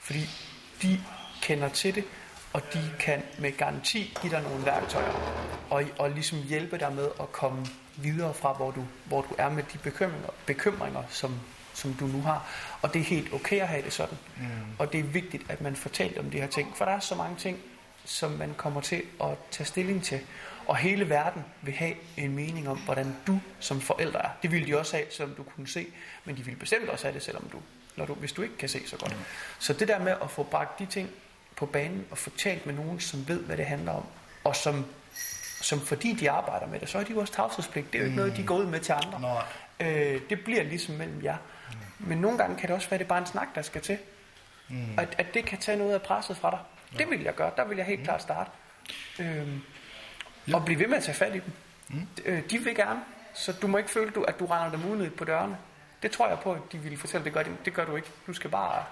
Fordi 0.00 0.30
de 0.82 1.00
kender 1.42 1.68
til 1.68 1.94
det, 1.94 2.04
og 2.52 2.62
de 2.72 2.90
kan 2.98 3.22
med 3.38 3.56
garanti 3.56 4.18
give 4.22 4.32
dig 4.32 4.42
nogle 4.42 4.66
værktøjer, 4.66 5.12
og, 5.70 5.84
og 5.98 6.10
ligesom 6.10 6.38
hjælpe 6.38 6.78
dig 6.78 6.92
med 6.92 7.08
at 7.20 7.32
komme 7.32 7.66
videre 7.96 8.34
fra, 8.34 8.52
hvor 8.52 8.70
du, 8.70 8.84
hvor 9.04 9.20
du 9.20 9.34
er 9.38 9.50
med 9.50 9.62
de 9.72 9.78
bekymringer, 9.78 10.28
bekymringer 10.46 11.02
som, 11.10 11.40
som 11.74 11.94
du 11.94 12.06
nu 12.06 12.20
har. 12.20 12.46
Og 12.82 12.94
det 12.94 13.00
er 13.00 13.04
helt 13.04 13.32
okay 13.32 13.60
at 13.60 13.68
have 13.68 13.82
det 13.82 13.92
sådan. 13.92 14.18
Mm. 14.36 14.44
Og 14.78 14.92
det 14.92 15.00
er 15.00 15.04
vigtigt, 15.04 15.50
at 15.50 15.60
man 15.60 15.76
fortæller 15.76 16.20
om 16.20 16.30
de 16.30 16.40
her 16.40 16.46
ting, 16.46 16.76
for 16.76 16.84
der 16.84 16.92
er 16.92 17.00
så 17.00 17.14
mange 17.14 17.36
ting, 17.36 17.58
som 18.04 18.30
man 18.30 18.54
kommer 18.56 18.80
til 18.80 19.02
at 19.22 19.30
tage 19.50 19.66
stilling 19.66 20.04
til. 20.04 20.20
Og 20.66 20.76
hele 20.76 21.08
verden 21.08 21.44
vil 21.62 21.74
have 21.74 21.94
en 22.16 22.34
mening 22.34 22.68
om, 22.68 22.78
hvordan 22.78 23.16
du 23.26 23.40
som 23.60 23.80
forælder 23.80 24.18
er. 24.18 24.28
Det 24.42 24.50
ville 24.50 24.66
de 24.66 24.78
også 24.78 24.96
have, 24.96 25.06
selvom 25.10 25.34
du 25.34 25.42
kunne 25.42 25.68
se, 25.68 25.86
men 26.24 26.36
de 26.36 26.44
ville 26.44 26.60
bestemt 26.60 26.88
også 26.88 27.04
have 27.04 27.14
det, 27.14 27.22
selvom 27.22 27.48
du, 27.52 27.58
når 27.96 28.06
du, 28.06 28.14
hvis 28.14 28.32
du 28.32 28.42
ikke 28.42 28.56
kan 28.56 28.68
se 28.68 28.88
så 28.88 28.96
godt. 28.96 29.12
Mm. 29.12 29.24
Så 29.58 29.72
det 29.72 29.88
der 29.88 29.98
med 29.98 30.14
at 30.22 30.30
få 30.30 30.42
bragt 30.42 30.78
de 30.78 30.86
ting 30.86 31.10
på 31.56 31.66
banen 31.66 32.06
og 32.10 32.18
få 32.18 32.30
talt 32.30 32.66
med 32.66 32.74
nogen, 32.74 33.00
som 33.00 33.28
ved, 33.28 33.40
hvad 33.40 33.56
det 33.56 33.66
handler 33.66 33.92
om, 33.92 34.04
og 34.44 34.56
som, 34.56 34.84
som 35.60 35.80
fordi 35.80 36.12
de 36.12 36.30
arbejder 36.30 36.66
med 36.66 36.80
det, 36.80 36.88
så 36.88 36.98
er 36.98 37.04
de 37.04 37.12
jo 37.12 37.20
også 37.20 37.32
tavshedspligt. 37.32 37.92
Det 37.92 37.98
er 37.98 38.02
jo 38.02 38.04
ikke 38.04 38.16
noget, 38.16 38.36
de 38.36 38.46
går 38.46 38.56
ud 38.56 38.66
med 38.66 38.80
til 38.80 38.92
andre. 38.92 39.42
Øh, 39.80 40.20
det 40.30 40.44
bliver 40.44 40.62
ligesom 40.62 40.94
mellem 40.94 41.24
jer. 41.24 41.36
Mm. 41.70 42.06
Men 42.08 42.18
nogle 42.18 42.38
gange 42.38 42.56
kan 42.56 42.68
det 42.68 42.76
også 42.76 42.88
være, 42.88 42.94
at 42.94 43.00
det 43.00 43.04
er 43.04 43.08
bare 43.08 43.18
en 43.18 43.26
snak, 43.26 43.48
der 43.54 43.62
skal 43.62 43.80
til. 43.80 43.98
Mm. 44.68 44.98
At, 44.98 45.14
at 45.18 45.34
det 45.34 45.44
kan 45.44 45.58
tage 45.58 45.78
noget 45.78 45.94
af 45.94 46.02
presset 46.02 46.36
fra 46.36 46.50
dig. 46.50 46.58
Ja. 46.92 46.98
Det 46.98 47.10
vil 47.10 47.22
jeg 47.22 47.34
gøre. 47.34 47.50
Der 47.56 47.64
vil 47.64 47.76
jeg 47.76 47.86
helt 47.86 48.00
mm. 48.00 48.04
klart 48.04 48.22
starte. 48.22 48.50
Øhm, 49.18 49.60
ja. 50.48 50.56
Og 50.56 50.64
blive 50.64 50.80
ved 50.80 50.86
med 50.86 50.96
at 50.96 51.02
tage 51.02 51.14
fat 51.14 51.34
i 51.34 51.38
dem. 51.38 51.52
Mm. 51.88 52.06
Øh, 52.24 52.42
de 52.50 52.58
vil 52.58 52.74
gerne. 52.74 53.00
Så 53.34 53.52
du 53.52 53.66
må 53.66 53.78
ikke 53.78 53.90
føle, 53.90 54.12
at 54.28 54.38
du 54.38 54.46
render 54.46 54.70
dem 54.70 54.90
unødigt 54.90 55.16
på 55.16 55.24
dørene. 55.24 55.56
Det 56.02 56.10
tror 56.10 56.28
jeg 56.28 56.38
på, 56.38 56.52
at 56.52 56.60
de 56.72 56.78
vil 56.78 56.98
fortælle. 56.98 57.24
Det 57.24 57.32
gør, 57.32 57.42
de, 57.42 57.50
det 57.64 57.74
gør 57.74 57.84
du 57.84 57.96
ikke. 57.96 58.08
Du 58.26 58.32
skal 58.32 58.50
bare 58.50 58.84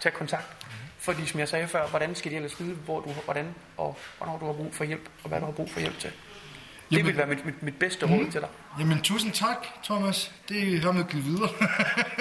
tage 0.00 0.14
kontakt. 0.14 0.66
Fordi 0.98 1.26
som 1.26 1.40
jeg 1.40 1.48
sagde 1.48 1.68
før, 1.68 1.86
hvordan 1.86 2.14
skal 2.14 2.30
de 2.30 2.36
ellers 2.36 2.60
vide, 2.60 2.74
hvor 2.74 3.00
du, 3.00 3.10
hvordan 3.24 3.54
og 3.76 3.96
hvornår 4.18 4.38
du 4.38 4.46
har 4.46 4.52
brug 4.52 4.74
for 4.74 4.84
hjælp, 4.84 5.08
og 5.22 5.28
hvad 5.28 5.40
du 5.40 5.44
har 5.46 5.52
brug 5.52 5.70
for 5.70 5.80
hjælp 5.80 5.98
til. 5.98 6.10
Det 6.10 6.96
Jamen, 6.96 7.06
vil 7.06 7.16
være 7.16 7.26
mit, 7.26 7.44
mit, 7.44 7.62
mit 7.62 7.78
bedste 7.78 8.06
råd 8.06 8.24
mm. 8.24 8.30
til 8.30 8.40
dig. 8.40 8.48
Jamen 8.78 9.02
tusind 9.02 9.32
tak, 9.32 9.66
Thomas. 9.84 10.32
Det 10.48 10.84
har 10.84 10.92
med 10.92 11.04
givet 11.04 11.24
videre. 11.24 11.48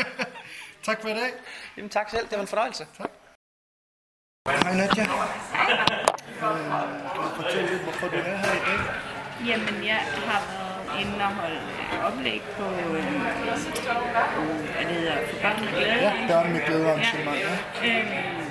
tak 0.87 1.01
for 1.01 1.09
i 1.09 1.13
dag. 1.13 1.31
Jamen 1.77 1.89
tak 1.89 2.09
selv. 2.09 2.23
Det 2.29 2.35
var 2.35 2.41
en 2.41 2.47
fornøjelse. 2.47 2.87
Tak. 2.97 3.09
Hej 4.47 4.75
Nadja. 4.75 5.05
Kan 5.05 5.13
du 7.15 7.29
fortælle 7.35 7.69
lidt, 7.69 7.83
hvorfor 7.83 8.07
du 8.07 8.15
er 8.15 8.37
her 8.37 8.53
i 8.53 8.63
dag? 8.65 8.79
Jamen, 9.47 9.85
jeg 9.85 9.95
har 9.95 10.31
været 10.31 10.62
inde 11.01 11.17
og 11.27 11.31
holde 11.41 11.59
oplæg 12.07 12.41
på, 12.57 12.63
øh, 12.63 13.03
hvad 14.73 14.85
det 14.89 14.95
hedder, 15.01 15.17
for 15.29 15.37
børn 15.43 15.57
med 15.63 15.69
glæde. 15.77 15.99
Ja, 16.05 16.11
børn 16.27 16.47
med 16.53 16.61
glæde 16.65 16.85
arrangement. 16.91 17.37
Ja. 17.37 17.51
ja. 17.83 17.99
Øhm, 17.99 18.43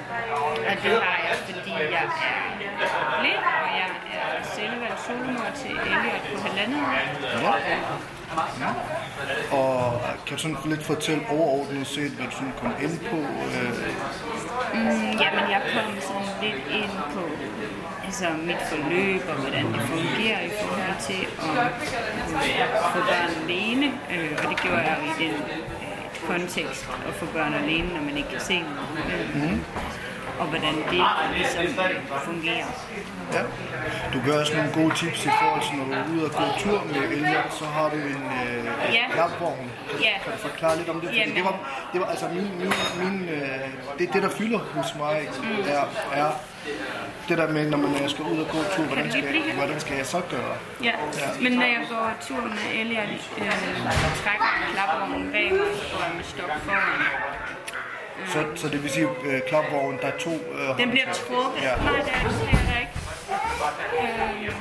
og 0.69 0.75
det 0.83 0.93
har 1.07 1.19
jeg, 1.27 1.37
fordi 1.47 1.71
jeg 1.97 2.05
er 2.05 3.19
blind, 3.21 3.45
og 3.63 3.69
jeg 3.81 3.89
er 4.17 4.43
selvvalgt 4.57 5.01
solmor 5.07 5.49
til 5.61 5.71
Elliot 5.71 6.23
på 6.33 6.49
halvandet 6.49 6.81
år. 6.87 6.93
Ja. 7.47 7.83
Ja. 8.61 8.71
Og 9.57 10.01
kan 10.27 10.37
du 10.37 10.43
sådan 10.43 10.57
lidt 10.65 10.85
fortælle 10.85 11.23
overordnet 11.31 11.87
set, 11.87 12.11
hvad 12.11 12.27
du 12.27 12.31
sådan 12.31 12.53
kom 12.61 12.73
ind 12.83 12.99
på? 13.11 13.17
Øh... 13.17 13.71
Mm, 14.75 15.13
jamen, 15.23 15.45
jeg 15.55 15.63
kom 15.75 16.01
sådan 16.01 16.29
lidt 16.43 16.63
ind 16.81 16.91
på 17.15 17.23
altså, 18.13 18.29
mit 18.47 18.63
forløb 18.71 19.23
og 19.29 19.35
hvordan 19.35 19.65
det 19.73 19.81
fungerer 19.81 20.41
i 20.41 20.51
forhold 20.61 20.97
til 21.09 21.23
at 22.63 22.93
få 22.93 22.99
børn 22.99 23.31
alene. 23.45 23.87
Øh, 23.87 24.33
og 24.39 24.51
det 24.51 24.61
gjorde 24.63 24.83
jeg 24.89 24.97
jo 25.01 25.25
i 25.25 25.29
den 25.29 25.35
øh, 25.35 26.29
kontekst 26.29 26.89
at 27.09 27.15
få 27.15 27.27
børn 27.27 27.55
alene, 27.55 27.89
når 27.95 28.03
man 28.03 28.17
ikke 28.17 28.29
kan 28.29 28.41
se. 28.41 28.65
Øh, 29.13 29.43
mm 29.43 29.65
og 30.39 30.47
hvordan 30.49 30.75
det 30.91 31.05
ligesom 31.37 31.85
fungerer. 32.25 32.67
Ja. 33.33 33.43
Du 34.13 34.19
gør 34.27 34.41
også 34.41 34.57
nogle 34.57 34.73
gode 34.73 34.95
tips 34.95 35.27
i 35.27 35.31
forhold 35.41 35.63
til, 35.69 35.75
når 35.79 35.85
du 35.85 35.93
er 35.93 36.05
ude 36.15 36.25
og 36.25 36.31
gå 36.31 36.45
tur 36.59 36.85
med 36.93 37.03
Elliot, 37.17 37.53
så 37.61 37.65
har 37.65 37.91
du 37.91 37.97
en 37.97 38.25
øh, 38.39 38.65
ja. 38.95 39.05
klapvogn. 39.13 39.71
Kan, 39.91 40.01
ja. 40.01 40.15
kan 40.25 40.33
du 40.33 40.39
forklare 40.39 40.77
lidt 40.79 40.89
om 40.89 41.01
det? 41.01 41.09
Fordi 41.09 41.35
det 41.39 41.45
var, 41.45 41.55
det 41.93 42.01
var 42.01 42.07
altså 42.07 42.27
min, 42.29 42.49
min, 42.61 42.73
min 43.03 43.29
øh, 43.29 43.69
det, 43.99 44.13
det, 44.13 44.23
der 44.23 44.29
fylder 44.29 44.59
hos 44.59 44.95
mig, 44.95 45.29
mm. 45.43 45.61
er, 45.67 45.85
er 46.13 46.31
det 47.29 47.39
der 47.39 47.53
med, 47.53 47.71
når 47.71 47.79
man 47.79 48.09
skal 48.09 48.25
ud 48.25 48.39
og 48.39 48.49
gå 48.49 48.59
tur, 48.77 48.85
hvordan 48.85 49.11
skal, 49.11 49.25
jeg, 49.25 49.55
hvordan 49.55 49.81
skal 49.81 49.97
jeg 49.97 50.07
så 50.07 50.21
gøre? 50.31 50.57
Ja. 50.83 50.93
ja, 51.23 51.29
men 51.43 51.53
når 51.53 51.67
jeg 51.77 51.87
går 51.91 52.11
tur 52.29 52.41
med 52.41 52.81
Elliot, 52.81 53.09
øh, 53.39 53.45
trækker 54.23 54.51
klapvognen 54.75 55.33
bag 55.33 55.53
mig, 55.53 55.61
og 55.95 56.17
med 56.17 56.25
stok 56.25 56.51
foran. 56.65 57.03
Så, 58.27 58.63
så 58.63 58.69
det 58.69 58.83
vil 58.83 58.91
sige, 58.91 59.09
øh, 59.25 59.41
klapvognen, 59.49 60.01
der 60.03 60.07
er 60.07 60.19
to... 60.19 60.31
Øh, 60.31 60.79
den 60.79 60.91
bliver 60.91 61.13
trukket. 61.13 61.63
Ja. 61.63 61.77
Nej, 61.77 62.01
det 62.07 62.13
er, 62.15 62.23
det 62.29 62.79
ikke. 62.81 62.93
Øh, 64.03 64.53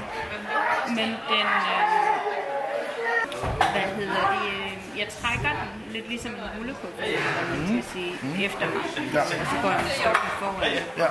men 0.97 1.09
den... 1.31 1.47
Øh, 1.71 1.83
hvad 3.73 3.87
hedder 3.97 4.23
det? 4.33 4.53
Øh, 4.53 4.99
jeg 4.99 5.07
trækker 5.19 5.49
den 5.49 5.90
lidt 5.91 6.07
ligesom 6.09 6.31
en 6.31 6.39
rullepuppe, 6.57 7.01
man 7.49 7.67
skal 7.67 7.83
sige, 7.93 8.13
mm. 8.21 8.43
efter 8.47 8.65
mig. 8.73 8.83
Ja. 9.13 9.21
Og 9.21 9.47
så 9.51 9.55
går 9.61 9.69
jeg 9.69 9.81
med 9.83 9.91
stokken 10.01 10.29
foran. 10.39 10.71
Ja. 10.97 11.07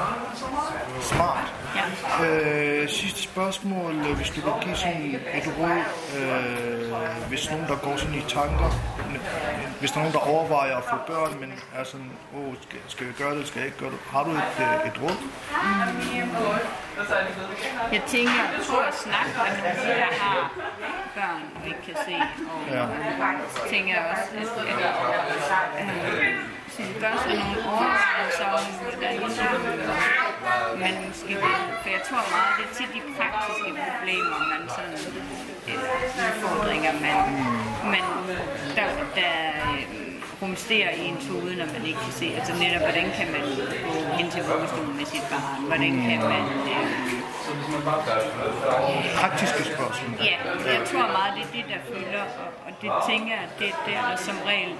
Smart. 1.00 1.46
Ja. 1.78 1.84
Øh, 2.26 2.88
sidste 2.88 3.22
spørgsmål, 3.22 3.92
hvis 3.92 4.30
du 4.30 4.40
kan 4.40 4.52
give 4.64 4.76
sådan 4.76 5.20
et 5.38 5.46
råd, 5.58 5.80
øh, 6.18 7.28
hvis 7.28 7.50
nogen, 7.50 7.66
der 7.66 7.76
går 7.76 7.96
sådan 7.96 8.14
i 8.14 8.24
tanker, 8.28 8.70
hvis 9.80 9.90
der 9.90 9.96
er 9.98 10.02
nogen, 10.02 10.16
der 10.18 10.24
overvejer 10.34 10.76
at 10.76 10.84
få 10.84 10.96
børn, 11.06 11.40
men 11.40 11.52
er 11.74 11.84
sådan, 11.84 12.12
åh, 12.36 12.54
skal, 12.62 12.78
skal 12.88 13.06
jeg 13.06 13.14
gøre 13.14 13.34
det, 13.38 13.46
skal 13.48 13.58
jeg 13.60 13.66
ikke 13.66 13.78
gøre 13.78 13.90
det? 13.90 13.98
Har 14.10 14.24
du 14.24 14.30
et, 14.30 14.56
øh, 14.60 14.88
et 14.88 15.02
råd? 15.02 15.16
Jeg 17.92 18.02
tænker, 18.06 18.32
jeg 18.56 18.62
tror 18.68 18.82
at 18.82 18.96
snakke 19.06 19.30
med 19.36 19.72
nogen, 19.76 19.98
der 20.02 20.12
har 20.20 20.52
børn 21.14 21.42
ikke 21.68 21.82
kan 21.86 21.96
se. 22.08 22.16
Og 22.54 22.74
ja. 22.76 22.84
tænker 23.74 23.94
også, 24.12 24.26
at, 24.68 24.69
at, 24.78 24.94
gør 27.00 27.14
sig 27.24 27.34
nogle 27.42 27.60
overvejelser 27.72 28.46
om, 28.58 28.64
hvordan 28.82 29.14
man 30.84 30.94
skal 31.20 31.36
For 31.82 31.90
jeg 31.96 32.02
tror 32.08 32.22
meget, 32.34 32.52
det 32.58 32.64
er 32.68 32.74
til 32.78 32.88
de 32.96 33.00
praktiske 33.16 33.70
problemer, 33.90 34.38
man 34.52 34.62
sådan, 34.76 34.98
eller 35.72 35.90
udfordringer, 36.26 36.92
man, 37.06 37.16
man 37.92 38.04
der, 38.76 38.88
der 39.18 39.32
rumsterer 40.42 40.90
i 41.00 41.02
ens 41.10 41.26
hoved, 41.32 41.56
når 41.60 41.66
man 41.76 41.82
ikke 41.88 42.00
kan 42.06 42.14
se. 42.20 42.26
Altså 42.38 42.52
netop, 42.62 42.82
hvordan 42.86 43.06
kan 43.18 43.28
man 43.34 43.42
gå 43.86 43.92
hen 44.18 44.26
til 44.34 44.42
vuggestuen 44.50 44.96
med 44.98 45.06
sit 45.12 45.26
barn? 45.32 45.60
Hvordan 45.70 45.92
kan 46.08 46.18
man... 46.32 46.44
Øh, 46.74 47.30
Praktiske 49.20 49.62
spørgsmål. 49.72 50.10
Ja, 50.28 50.36
jeg 50.76 50.82
tror 50.90 51.06
meget, 51.18 51.32
det 51.36 51.42
er 51.48 51.52
det, 51.56 51.64
der 51.72 51.80
fylder, 51.90 52.24
og, 52.42 52.48
og 52.66 52.72
det 52.82 52.90
tænker 53.10 53.32
jeg, 53.40 53.46
det, 53.60 53.68
det 53.86 53.92
er 53.98 54.04
der 54.10 54.16
som 54.28 54.36
regel 54.50 54.72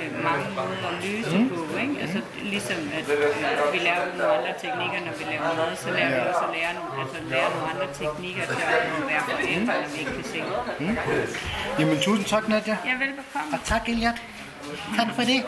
øh, 0.00 0.24
mange 0.28 0.46
måder 0.58 0.88
at 0.92 0.96
løse 1.06 1.36
mm. 1.38 1.48
på. 1.50 1.60
Ikke? 1.84 1.94
Altså 2.04 2.20
ligesom, 2.52 2.78
at 2.98 3.06
øh, 3.14 3.72
vi 3.74 3.78
lærer 3.86 4.02
nogle 4.18 4.32
andre 4.38 4.52
teknikker, 4.62 4.98
når 5.06 5.14
vi 5.20 5.24
laver 5.32 5.50
mad, 5.60 5.70
så 5.84 5.88
lærer 5.96 6.10
vi 6.14 6.20
også 6.30 6.44
at 6.48 6.52
lære 6.58 6.72
nogle, 6.78 6.90
altså, 7.02 7.18
lære 7.34 7.48
nogle 7.54 7.66
andre 7.72 7.86
teknikker 8.00 8.44
til 8.54 8.62
at 8.62 8.72
være 9.12 9.22
forældre, 9.30 9.74
når 9.82 9.90
vi 9.94 9.98
ikke 10.02 10.14
kan 10.18 10.26
se. 10.34 10.40
Mm. 10.80 10.96
Jamen, 11.78 11.96
tusind 12.06 12.26
tak, 12.34 12.44
Nadia. 12.52 12.76
Ja, 12.90 12.94
velbekomme. 13.04 13.48
Og 13.54 13.58
tak, 13.70 13.82
Eliat. 13.88 14.18
Tak 14.96 15.14
for 15.14 15.22
det. 15.22 15.40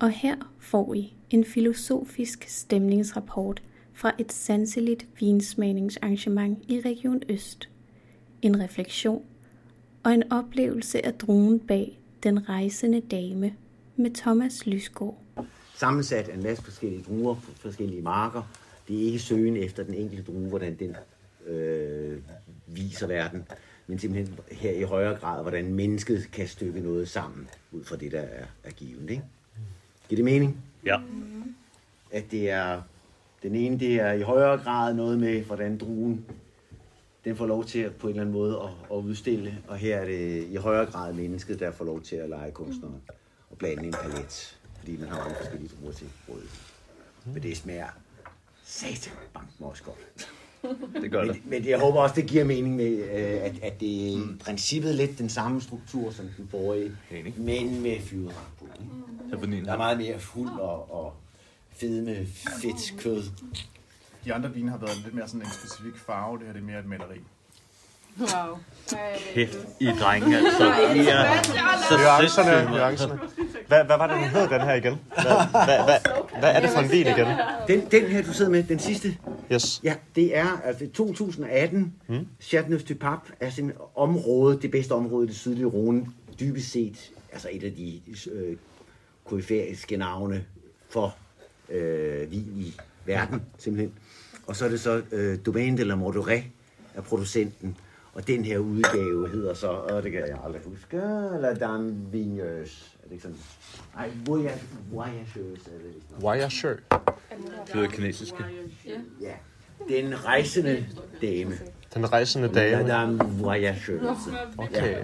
Og 0.00 0.10
her 0.10 0.36
får 0.58 0.94
I 0.94 1.16
en 1.30 1.44
filosofisk 1.44 2.44
stemningsrapport 2.48 3.62
fra 3.92 4.12
et 4.18 4.32
sanseligt 4.32 5.06
vinsmagningsarrangement 5.20 6.58
i 6.68 6.80
Region 6.84 7.22
Øst. 7.28 7.68
En 8.42 8.60
refleksion 8.60 9.24
og 10.02 10.12
en 10.12 10.32
oplevelse 10.32 11.06
af 11.06 11.14
druen 11.14 11.60
bag 11.60 12.00
den 12.22 12.48
rejsende 12.48 13.00
dame 13.00 13.54
med 13.96 14.10
Thomas 14.14 14.66
Lysgaard. 14.66 15.22
Sammensat 15.74 16.28
af 16.28 16.34
en 16.34 16.42
masse 16.42 16.64
forskellige 16.64 17.02
druer 17.02 17.34
på 17.34 17.52
forskellige 17.56 18.02
marker. 18.02 18.42
Det 18.88 19.02
er 19.02 19.06
ikke 19.06 19.18
søgen 19.18 19.56
efter 19.56 19.82
den 19.82 19.94
enkelte 19.94 20.22
drue, 20.22 20.48
hvordan 20.48 20.74
den 20.74 20.96
øh, 21.46 22.18
viser 22.66 23.06
verden 23.06 23.44
men 23.88 23.98
simpelthen 23.98 24.38
her 24.50 24.70
i 24.70 24.82
højere 24.82 25.14
grad, 25.14 25.42
hvordan 25.42 25.74
mennesket 25.74 26.28
kan 26.32 26.48
stykke 26.48 26.80
noget 26.80 27.08
sammen, 27.08 27.48
ud 27.72 27.84
fra 27.84 27.96
det, 27.96 28.12
der 28.12 28.20
er, 28.20 28.44
er 28.64 28.70
givet. 28.70 29.10
Ikke? 29.10 29.22
Giver 30.08 30.16
det 30.16 30.24
mening? 30.24 30.64
Ja. 30.84 31.00
At 32.10 32.24
det 32.30 32.50
er, 32.50 32.82
den 33.42 33.54
ene, 33.54 33.78
det 33.78 33.94
er 33.94 34.12
i 34.12 34.22
højere 34.22 34.58
grad 34.58 34.94
noget 34.94 35.18
med, 35.18 35.42
hvordan 35.42 35.78
druen, 35.78 36.26
den 37.24 37.36
får 37.36 37.46
lov 37.46 37.64
til 37.64 37.78
at, 37.78 37.94
på 37.94 38.06
en 38.06 38.10
eller 38.10 38.20
anden 38.20 38.32
måde 38.32 38.60
at, 38.62 38.96
at 38.96 39.02
udstille, 39.02 39.58
og 39.68 39.76
her 39.76 39.96
er 39.96 40.04
det 40.04 40.44
i 40.44 40.56
højere 40.56 40.86
grad 40.86 41.12
mennesket, 41.12 41.60
der 41.60 41.72
får 41.72 41.84
lov 41.84 42.00
til 42.02 42.16
at 42.16 42.28
lege 42.28 42.50
kunstneren 42.50 43.02
og 43.50 43.58
blande 43.58 43.86
en 43.86 43.92
palet, 43.92 44.58
fordi 44.78 44.96
man 44.96 45.08
har 45.08 45.18
mange 45.18 45.34
forskellige 45.36 45.70
druer 45.80 45.92
til 45.92 46.08
rådighed. 46.28 46.50
Men 47.26 47.42
det 47.42 47.56
smager 47.56 47.88
satan 48.64 49.12
bank 49.34 49.48
også 49.60 49.82
godt. 49.82 50.32
Det 51.02 51.10
gør 51.10 51.24
det. 51.24 51.40
Men, 51.44 51.50
men 51.50 51.68
jeg 51.68 51.78
håber 51.78 52.00
også, 52.00 52.14
det 52.14 52.26
giver 52.26 52.44
mening 52.44 52.76
med, 52.76 52.92
øh, 52.92 53.44
at, 53.44 53.52
at 53.62 53.80
det 53.80 54.06
er 54.06 54.12
i 54.12 54.16
mm. 54.16 54.38
princippet 54.38 54.94
lidt 54.94 55.18
den 55.18 55.28
samme 55.28 55.60
struktur 55.60 56.10
som 56.10 56.26
den 56.36 56.48
forrige, 56.50 56.96
men 57.36 57.82
med 57.82 58.00
flyderang 58.00 58.46
på. 58.58 58.66
Ikke? 58.80 59.64
Der 59.64 59.72
er 59.72 59.76
meget 59.76 59.98
mere 59.98 60.18
fuld 60.18 60.50
og, 60.50 60.94
og 60.94 61.14
fedme, 61.72 62.26
fedt 62.62 63.00
kød. 63.00 63.22
De 64.24 64.34
andre 64.34 64.54
vine 64.54 64.70
har 64.70 64.78
været 64.78 65.00
lidt 65.04 65.14
mere 65.14 65.28
sådan 65.28 65.40
en 65.40 65.52
specifik 65.52 65.96
farve. 65.96 66.38
Det 66.38 66.46
her 66.46 66.52
det 66.52 66.60
er 66.60 66.66
mere 66.66 66.80
et 66.80 66.86
maleri. 66.86 67.20
Wow. 68.20 68.58
Hæft 69.34 69.58
i 69.80 69.86
drenge, 70.00 70.36
altså. 70.36 70.64
I 70.94 70.98
er 70.98 71.42
så 71.88 72.42
sindssyge. 72.42 72.70
nuancerne. 72.70 73.20
Hvad, 73.68 73.84
hvad 73.84 73.96
var 73.96 74.06
det, 74.06 74.16
den 74.16 74.24
hed, 74.24 74.48
den 74.48 74.60
her 74.60 74.74
igen? 74.74 74.94
Hvad, 75.14 75.24
hvad, 75.50 75.84
hvad, 75.84 75.98
hvad 76.38 76.54
er 76.54 76.60
det 76.60 76.70
for 76.70 76.80
en 76.80 76.90
vin 76.90 77.06
igen? 77.06 77.26
Den, 77.68 77.90
den 77.90 78.04
her, 78.10 78.22
du 78.22 78.32
sidder 78.32 78.50
med, 78.50 78.62
den 78.62 78.78
sidste, 78.78 79.16
Yes. 79.52 79.80
ja, 79.84 79.94
det 80.16 80.36
er 80.36 80.60
altså 80.64 80.86
2018. 80.94 81.94
Hmm? 82.06 82.26
Chateauneuf 82.40 82.82
du 82.82 82.94
Pape 82.94 83.32
er 83.40 83.50
sådan 83.50 83.70
et 83.70 83.76
område, 83.96 84.58
det 84.62 84.70
bedste 84.70 84.92
område 84.92 85.24
i 85.24 85.28
det 85.28 85.36
sydlige 85.36 85.66
Rhone, 85.66 86.06
dybest 86.40 86.72
set, 86.72 87.10
altså 87.32 87.48
et 87.52 87.64
af 87.64 87.72
de 87.72 88.00
øh, 88.32 88.56
koryfæiske 89.24 89.96
navne 89.96 90.44
for 90.90 91.16
øh, 91.70 92.30
vin 92.30 92.52
i 92.56 92.74
verden, 93.04 93.42
simpelthen. 93.58 93.92
Og 94.46 94.56
så 94.56 94.64
er 94.64 94.68
det 94.68 94.80
så 94.80 95.02
øh, 95.12 95.38
Domaine 95.46 95.78
de 95.78 95.84
la 95.84 95.94
Mordoret 95.94 96.44
er 96.94 97.00
producenten, 97.00 97.76
og 98.14 98.26
den 98.26 98.44
her 98.44 98.58
udgave 98.58 99.28
hedder 99.28 99.54
så, 99.54 99.66
og 99.68 100.02
det 100.02 100.12
kan 100.12 100.20
jeg 100.20 100.38
aldrig 100.44 100.62
huske, 100.64 100.96
La 101.40 101.54
Dame 101.54 101.94
Vigneuse. 102.12 102.84
Er 103.02 103.04
det 103.04 103.12
ikke 103.12 103.22
sådan? 103.22 103.36
Voyage- 104.28 104.64
Voyageuse 104.92 105.70
er 105.70 105.78
det. 105.78 105.94
nok. 106.10 106.22
Voyageur. 106.22 106.76
Det 107.66 107.74
lyder 107.74 107.88
kinesiske. 107.88 108.36
Ja, 109.20 109.32
den 109.88 110.24
rejsende 110.24 110.86
dame. 111.22 111.52
Den 111.94 112.12
rejsende 112.12 112.48
dame. 112.48 112.82
Madame 112.82 113.18
Voyageuse. 113.18 114.00
Okay. 114.58 114.96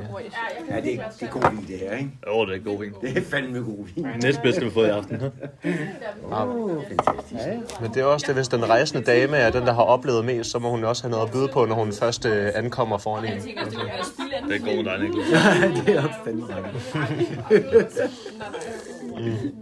Ja, 0.70 0.76
det, 0.76 0.84
det 0.84 1.22
er 1.22 1.30
god 1.30 1.50
vin, 1.50 1.64
det 1.68 1.78
her, 1.78 1.92
ikke? 1.96 2.10
Åh, 2.26 2.38
oh, 2.38 2.46
det 2.48 2.54
er 2.56 2.64
god 2.64 2.78
vin. 2.78 2.92
Det 3.00 3.16
er 3.16 3.22
fandme 3.22 3.58
god 3.58 3.86
vin. 3.94 4.06
Næstbedste, 4.22 4.60
vi 4.60 4.66
har 4.66 4.72
fået 4.72 4.86
i 4.86 4.90
aften. 4.90 5.16
Åh, 6.32 6.82
fantastisk. 6.88 7.80
Men 7.80 7.90
det 7.94 8.00
er 8.00 8.04
også 8.04 8.26
det, 8.26 8.34
hvis 8.34 8.48
den 8.48 8.68
rejsende 8.68 9.04
dame 9.04 9.36
er 9.36 9.50
den, 9.50 9.62
der 9.62 9.72
har 9.74 9.82
oplevet 9.82 10.24
mest, 10.24 10.50
så 10.50 10.58
må 10.58 10.70
hun 10.70 10.84
også 10.84 11.02
have 11.02 11.10
noget 11.10 11.26
at 11.26 11.32
byde 11.32 11.48
på, 11.52 11.64
når 11.64 11.74
hun 11.74 11.92
først 11.92 12.26
øh, 12.26 12.50
ankommer 12.54 12.98
foran 12.98 13.24
en. 13.24 13.40
Det 13.40 13.48
er 14.54 14.74
god 14.76 14.84
dig, 14.84 14.98
Niklas. 14.98 15.30
Ja, 15.30 15.68
det 15.86 15.96
er 15.96 16.08
fandme 16.24 16.44
Mm. 19.18 19.54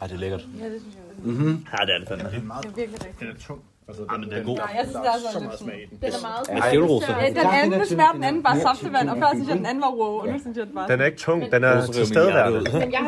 Ej, 0.00 0.06
det 0.06 0.14
er 0.14 0.18
lækkert. 0.18 0.40
Ja, 0.60 0.64
det 0.64 0.80
synes 0.80 0.94
jeg 0.94 1.02
også. 1.08 1.28
Mhm. 1.30 1.66
Ja, 1.80 1.84
det 1.86 1.94
er 1.94 1.98
det 1.98 2.08
fandme. 2.08 2.28
Det 2.28 2.36
er 2.36 2.74
virkelig 2.76 2.92
rigtigt. 2.92 3.20
Den 3.20 3.28
er 3.28 3.34
tung. 3.46 3.60
Altså, 3.88 4.02
Ja, 4.12 4.18
men 4.18 4.28
den 4.30 4.38
er 4.38 4.44
god. 4.44 4.56
Nej, 4.56 4.72
jeg 4.78 4.84
synes, 4.84 4.92
der 4.92 5.10
er 5.12 5.18
så 5.32 5.38
lidt 5.38 5.44
meget 5.44 5.58
smag 5.58 5.82
i 5.82 5.86
den. 5.90 5.98
Den 6.02 6.12
er 6.18 6.22
meget 6.22 6.48
Men 6.52 6.62
stjæleroser. 6.62 7.12
Ja, 7.20 7.28
Den 7.28 7.36
anden 7.62 7.86
smager 7.86 8.12
den 8.12 8.24
anden 8.24 8.42
bare 8.42 8.60
saftevand, 8.60 9.08
og 9.08 9.16
før 9.16 9.26
synes 9.34 9.48
jeg, 9.48 9.56
den 9.56 9.66
anden 9.66 9.82
var 9.82 9.92
wow, 9.94 10.14
og 10.20 10.26
nu 10.28 10.38
synes 10.38 10.56
jeg, 10.56 10.66
den 10.66 10.74
bare... 10.74 10.88
Den 10.88 11.00
er 11.00 11.04
ikke 11.04 11.18
tung, 11.18 11.52
den 11.52 11.64
er 11.64 11.86
til 11.86 12.06
stedværende. 12.06 12.60
Men 12.72 12.92
jeg 12.92 13.02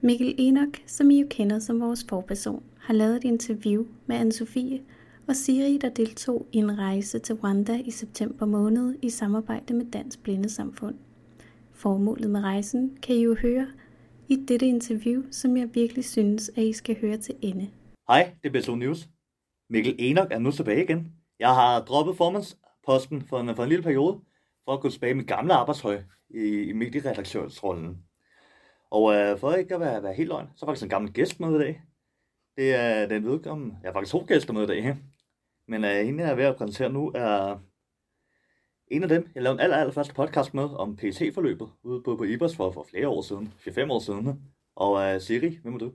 Mikkel 0.00 0.34
Enoch, 0.38 0.82
som 0.86 1.10
I 1.10 1.20
jo 1.20 1.26
kender 1.30 1.58
som 1.58 1.80
vores 1.80 2.06
forperson, 2.08 2.62
har 2.80 2.94
lavet 2.94 3.16
et 3.16 3.24
interview 3.24 3.84
med 4.06 4.16
Anne-Sophie 4.20 4.80
og 5.28 5.36
Siri, 5.36 5.78
der 5.78 5.88
deltog 5.88 6.46
i 6.52 6.58
en 6.58 6.78
rejse 6.78 7.18
til 7.18 7.34
Rwanda 7.34 7.80
i 7.84 7.90
september 7.90 8.46
måned 8.46 8.94
i 9.02 9.10
samarbejde 9.10 9.74
med 9.74 9.86
Dansk 9.92 10.22
Blindesamfund. 10.22 10.94
Formålet 11.72 12.30
med 12.30 12.40
rejsen 12.40 12.90
kan 13.02 13.14
I 13.14 13.22
jo 13.22 13.36
høre 13.42 13.66
i 14.30 14.36
dette 14.48 14.66
interview, 14.66 15.22
som 15.30 15.56
jeg 15.56 15.74
virkelig 15.74 16.04
synes, 16.04 16.48
at 16.48 16.62
I 16.62 16.72
skal 16.72 17.00
høre 17.00 17.16
til 17.16 17.34
ende. 17.42 17.70
Hej, 18.08 18.34
det 18.42 18.56
er 18.56 18.60
BSO 18.60 18.74
News. 18.74 19.08
Mikkel 19.70 19.96
Enoch 19.98 20.28
er 20.30 20.38
nu 20.38 20.50
tilbage 20.50 20.84
igen. 20.84 21.12
Jeg 21.38 21.54
har 21.54 21.80
droppet 21.80 22.16
formandsposten 22.16 23.22
for 23.22 23.40
en, 23.40 23.56
for 23.56 23.62
en 23.62 23.68
lille 23.68 23.82
periode, 23.82 24.20
for 24.64 24.72
at 24.72 24.80
gå 24.80 24.90
tilbage 24.90 25.10
i 25.10 25.14
mit 25.14 25.26
gamle 25.26 25.54
arbejdshøj 25.54 26.02
i, 26.30 26.62
i 26.62 26.72
medieredaktørsrollen. 26.72 27.98
Og 28.90 29.14
øh, 29.14 29.38
for 29.38 29.52
ikke 29.52 29.74
at 29.74 29.80
være, 29.80 30.02
være 30.02 30.14
helt 30.14 30.28
løgn, 30.28 30.46
så 30.56 30.64
er 30.64 30.68
faktisk 30.68 30.84
en 30.84 30.90
gammel 30.90 31.12
gæst 31.12 31.40
med 31.40 31.54
i 31.54 31.58
dag. 31.58 31.82
Det 32.56 32.74
er 32.74 33.06
den 33.06 33.24
vedkommende. 33.24 33.76
Jeg 33.82 33.88
har 33.88 33.92
faktisk 33.92 34.12
to 34.12 34.24
gæster 34.28 34.52
med 34.52 34.62
i 34.62 34.66
dag. 34.66 34.96
Men 35.68 35.84
øh, 35.84 36.06
hende, 36.06 36.22
jeg 36.22 36.30
er 36.30 36.34
ved 36.34 36.44
at 36.44 36.56
præsentere 36.56 36.92
nu, 36.92 37.12
er 37.14 37.58
en 38.90 39.02
af 39.02 39.08
dem, 39.08 39.30
jeg 39.34 39.42
lavede 39.42 39.56
en 39.56 39.60
aller, 39.60 39.76
aller 39.76 39.92
første 39.92 40.14
podcast 40.14 40.54
med 40.54 40.64
om 40.64 40.96
PT-forløbet 40.96 41.68
ude 41.82 42.02
på, 42.02 42.16
på 42.16 42.24
Ibers 42.24 42.56
for, 42.56 42.70
for 42.70 42.82
flere 42.82 43.08
år 43.08 43.22
siden. 43.22 43.52
4-5 43.58 43.92
år 43.92 43.98
siden. 43.98 44.42
Og 44.76 45.02
øh, 45.02 45.20
Siri, 45.20 45.58
hvem 45.62 45.74
er 45.74 45.78
du? 45.78 45.92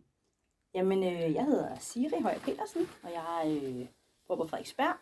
Jamen, 0.74 1.04
øh, 1.04 1.34
jeg 1.34 1.46
hedder 1.46 1.76
Siri 1.80 2.22
Højer 2.22 2.40
Petersen, 2.40 2.82
og 3.04 3.10
jeg 3.14 3.62
øh, 3.64 3.86
bor 4.28 4.36
på 4.36 4.48
Frederiksberg. 4.48 4.96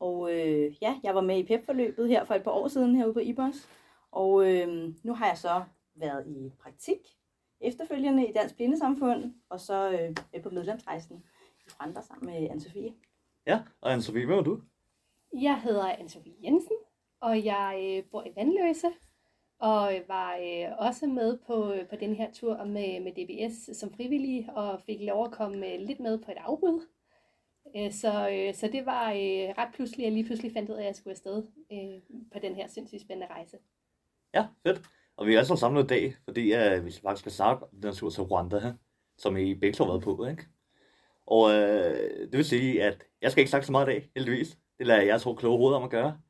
Og 0.00 0.32
øh, 0.34 0.74
ja, 0.82 1.00
jeg 1.02 1.14
var 1.14 1.20
med 1.20 1.38
i 1.38 1.46
PEP-forløbet 1.46 2.08
her 2.08 2.24
for 2.24 2.34
et 2.34 2.42
par 2.42 2.50
år 2.50 2.68
siden 2.68 2.96
herude 2.96 3.14
på 3.14 3.20
IBOS. 3.20 3.68
Og 4.12 4.52
øh, 4.52 4.94
nu 5.02 5.14
har 5.14 5.26
jeg 5.26 5.38
så 5.38 5.64
været 5.94 6.26
i 6.26 6.52
praktik 6.62 6.98
efterfølgende 7.60 8.28
i 8.28 8.32
Dansk 8.32 8.56
Blindesamfund, 8.56 9.34
og 9.48 9.60
så 9.60 9.90
øh, 9.90 10.16
med 10.32 10.42
på 10.42 10.50
medlemsrejsen 10.50 11.24
i 11.60 11.70
Rwanda 11.70 12.00
sammen 12.00 12.26
med 12.26 12.50
Anne-Sophie. 12.50 12.92
Ja, 13.46 13.60
og 13.80 13.94
Anne-Sophie, 13.94 14.26
hvem 14.26 14.38
er 14.38 14.42
du? 14.42 14.60
Jeg 15.32 15.60
hedder 15.60 15.92
Anne-Sophie 15.92 16.44
Jensen, 16.44 16.76
og 17.20 17.44
jeg 17.44 17.96
øh, 17.98 18.10
bor 18.10 18.24
i 18.26 18.32
Vandløse, 18.36 18.88
og 19.58 19.96
øh, 19.96 20.08
var 20.08 20.36
øh, 20.36 20.78
også 20.78 21.06
med 21.06 21.38
på, 21.46 21.72
øh, 21.72 21.88
på 21.88 21.96
den 21.96 22.14
her 22.14 22.32
tur 22.32 22.64
med, 22.64 23.00
med 23.00 23.12
DBS 23.12 23.78
som 23.78 23.94
frivillig, 23.94 24.48
og 24.54 24.80
fik 24.86 25.00
lov 25.00 25.24
at 25.24 25.32
komme 25.32 25.72
øh, 25.72 25.80
lidt 25.80 26.00
med 26.00 26.18
på 26.18 26.30
et 26.30 26.38
afbud. 26.40 26.86
Øh, 27.76 27.92
så, 27.92 28.30
øh, 28.30 28.54
så 28.54 28.68
det 28.72 28.86
var 28.86 29.10
øh, 29.10 29.48
ret 29.58 29.68
pludseligt, 29.74 30.00
at 30.00 30.04
jeg 30.04 30.12
lige 30.12 30.26
pludselig 30.26 30.52
fandt 30.52 30.70
ud 30.70 30.74
af, 30.74 30.80
at 30.80 30.86
jeg 30.86 30.96
skulle 30.96 31.12
afsted 31.12 31.42
øh, 31.72 32.18
på 32.32 32.38
den 32.42 32.54
her 32.54 32.66
sindssygt 32.66 33.02
spændende 33.02 33.34
rejse. 33.34 33.56
Ja, 34.34 34.46
fedt. 34.66 34.82
Og 35.16 35.26
vi 35.26 35.34
er 35.34 35.38
altså 35.38 35.56
samlet 35.56 35.84
i 35.84 35.86
dag, 35.86 36.14
fordi 36.24 36.54
øh, 36.54 36.84
vi 36.84 36.92
faktisk 37.02 37.20
skal 37.20 37.32
snakke 37.32 37.62
om 37.62 37.80
den 37.82 37.94
tur 37.94 38.10
til 38.10 38.22
Rwanda, 38.22 38.58
her, 38.58 38.74
som 39.18 39.36
I 39.36 39.54
begge 39.54 39.74
to 39.74 39.84
har 39.84 39.92
været 39.92 40.04
på, 40.04 40.26
ikke? 40.26 40.46
Og 41.26 41.52
øh, 41.52 42.20
det 42.20 42.36
vil 42.36 42.44
sige, 42.44 42.82
at 42.82 43.04
jeg 43.22 43.30
skal 43.30 43.40
ikke 43.40 43.50
snakke 43.50 43.66
så 43.66 43.72
meget 43.72 43.86
i 43.86 43.90
dag, 43.90 44.10
heldigvis. 44.16 44.58
Det 44.78 44.86
lader 44.86 45.02
jeg 45.02 45.20
to 45.20 45.34
kloge 45.34 45.58
hoveder 45.58 45.76
om 45.76 45.84
at 45.84 45.90
gøre. 45.90 46.20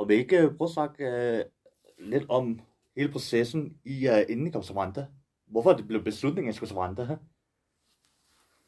Og 0.00 0.08
vil 0.08 0.16
ikke 0.16 0.46
uh, 0.46 0.56
prøve 0.56 0.66
at 0.66 0.72
snakke 0.72 1.04
uh, 1.04 2.08
lidt 2.08 2.24
om 2.28 2.60
hele 2.96 3.12
processen 3.12 3.78
i, 3.84 4.08
uh, 4.08 4.20
inden 4.28 4.46
I 4.46 4.50
kom 4.50 4.62
til 4.62 4.74
Rwanda? 4.74 5.06
Hvorfor 5.46 5.72
det 5.72 5.86
blev 5.86 6.04
beslutningen, 6.04 6.48
at 6.48 6.54
I 6.54 6.56
skulle 6.56 6.70
til 6.70 6.76
Rwanda? 6.76 7.04
Her? 7.04 7.16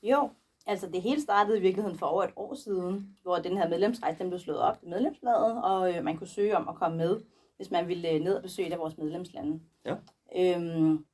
Jo, 0.02 0.30
altså 0.66 0.86
det 0.86 1.02
hele 1.02 1.20
startede 1.20 1.58
i 1.58 1.60
virkeligheden 1.60 1.98
for 1.98 2.06
over 2.06 2.22
et 2.22 2.30
år 2.36 2.54
siden, 2.54 3.16
hvor 3.22 3.36
den 3.36 3.56
her 3.56 3.68
medlemsrejse 3.68 4.18
den 4.18 4.28
blev 4.28 4.38
slået 4.38 4.58
op 4.58 4.78
i 4.82 4.88
medlemsbladet, 4.88 5.64
og 5.64 5.94
øh, 5.94 6.04
man 6.04 6.16
kunne 6.16 6.26
søge 6.26 6.56
om 6.56 6.68
at 6.68 6.74
komme 6.74 6.96
med, 6.96 7.20
hvis 7.56 7.70
man 7.70 7.88
ville 7.88 8.10
øh, 8.10 8.20
ned 8.20 8.34
og 8.34 8.42
besøge 8.42 8.68
et 8.68 8.72
af 8.72 8.78
vores 8.78 8.98
medlemslande. 8.98 9.60
Ja. 9.84 9.94
Øhm, 10.36 11.04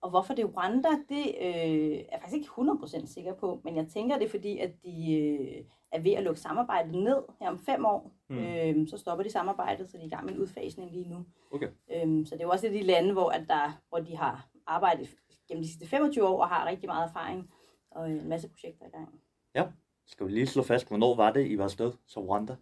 og 0.00 0.10
hvorfor 0.10 0.34
det 0.34 0.42
er 0.42 0.48
Rwanda, 0.48 0.88
det 1.08 1.26
øh, 1.40 1.98
er 1.98 2.12
jeg 2.12 2.18
faktisk 2.20 2.34
ikke 2.34 2.48
100% 2.58 3.06
sikker 3.06 3.34
på, 3.34 3.60
men 3.64 3.76
jeg 3.76 3.86
tænker, 3.86 4.18
det 4.18 4.24
er 4.24 4.30
fordi, 4.30 4.58
at 4.58 4.70
de 4.84 5.14
øh, 5.14 5.64
er 5.92 6.00
ved 6.00 6.12
at 6.12 6.22
lukke 6.22 6.40
samarbejdet 6.40 6.94
ned 6.94 7.22
her 7.40 7.48
om 7.48 7.58
fem 7.58 7.84
år. 7.84 8.12
Mm. 8.28 8.38
Øhm, 8.38 8.86
så 8.86 8.98
stopper 8.98 9.22
de 9.22 9.30
samarbejdet, 9.30 9.90
så 9.90 9.96
de 9.96 10.02
er 10.02 10.06
i 10.06 10.10
gang 10.10 10.24
med 10.24 10.34
en 10.34 10.40
udfasning 10.40 10.92
lige 10.92 11.08
nu. 11.08 11.24
Okay. 11.50 11.68
Øhm, 11.92 12.24
så 12.24 12.34
det 12.34 12.40
er 12.40 12.44
jo 12.44 12.50
også 12.50 12.66
et 12.66 12.70
af 12.70 12.78
de 12.78 12.86
lande, 12.86 13.12
hvor, 13.12 13.30
at 13.30 13.44
der, 13.48 13.80
hvor 13.88 13.98
de 13.98 14.16
har 14.16 14.48
arbejdet 14.66 15.08
gennem 15.48 15.62
de 15.62 15.68
sidste 15.68 15.86
25 15.86 16.26
år 16.26 16.42
og 16.42 16.48
har 16.48 16.66
rigtig 16.66 16.88
meget 16.88 17.08
erfaring 17.08 17.50
og 17.90 18.10
en 18.10 18.28
masse 18.28 18.48
projekter 18.48 18.86
i 18.86 18.90
gang. 18.90 19.20
Ja, 19.54 19.66
skal 20.06 20.26
vi 20.26 20.32
lige 20.32 20.46
slå 20.46 20.62
fast, 20.62 20.88
hvornår 20.88 21.14
var 21.14 21.32
det, 21.32 21.46
I 21.46 21.58
var 21.58 21.64
afsted 21.64 21.92
til 22.06 22.18
Rwanda? 22.18 22.56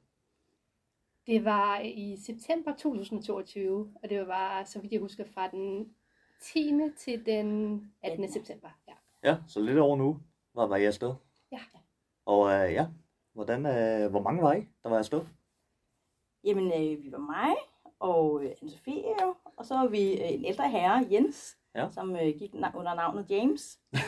Det 1.27 1.45
var 1.45 1.81
i 1.81 2.17
september 2.17 2.73
2022, 2.73 3.93
og 4.03 4.11
det 4.11 4.29
var, 4.29 4.65
så 4.65 4.81
vidt 4.81 4.93
jeg 4.93 5.01
husker, 5.01 5.25
fra 5.35 5.49
den 5.51 5.95
10. 6.41 6.73
til 6.99 7.27
den 7.27 7.81
18. 8.03 8.33
september. 8.33 8.69
Ja. 8.89 8.93
Ja, 9.31 9.37
så 9.47 9.61
lidt 9.61 9.79
over 9.79 9.97
nu 9.97 10.19
var, 10.55 10.67
var 10.67 10.77
I 10.77 10.85
afsted. 10.85 11.15
Ja. 11.53 11.59
Og 12.27 12.41
uh, 12.41 12.73
ja, 12.73 12.87
hvordan, 13.37 13.59
uh, 14.05 14.11
hvor 14.11 14.23
mange 14.23 14.43
var 14.43 14.53
I, 14.53 14.69
der 14.83 14.89
var 14.89 14.99
afsted? 14.99 15.21
Jamen, 16.45 16.67
øh, 16.67 17.03
vi 17.05 17.13
var 17.13 17.19
mig 17.19 17.55
og 17.99 18.45
øh, 18.45 18.51
Anne-Sophie, 18.63 19.25
og 19.57 19.67
så 19.67 19.75
var 19.75 19.87
vi 19.87 20.13
øh, 20.13 20.33
en 20.33 20.45
ældre 20.45 20.71
herre, 20.71 21.07
Jens, 21.11 21.57
Ja. 21.75 21.89
som 21.91 22.17
øh, 22.17 22.35
gik 22.39 22.55
na- 22.55 22.77
under 22.79 22.95
navnet 22.95 23.31
James. 23.31 23.79
Øh, 23.93 24.01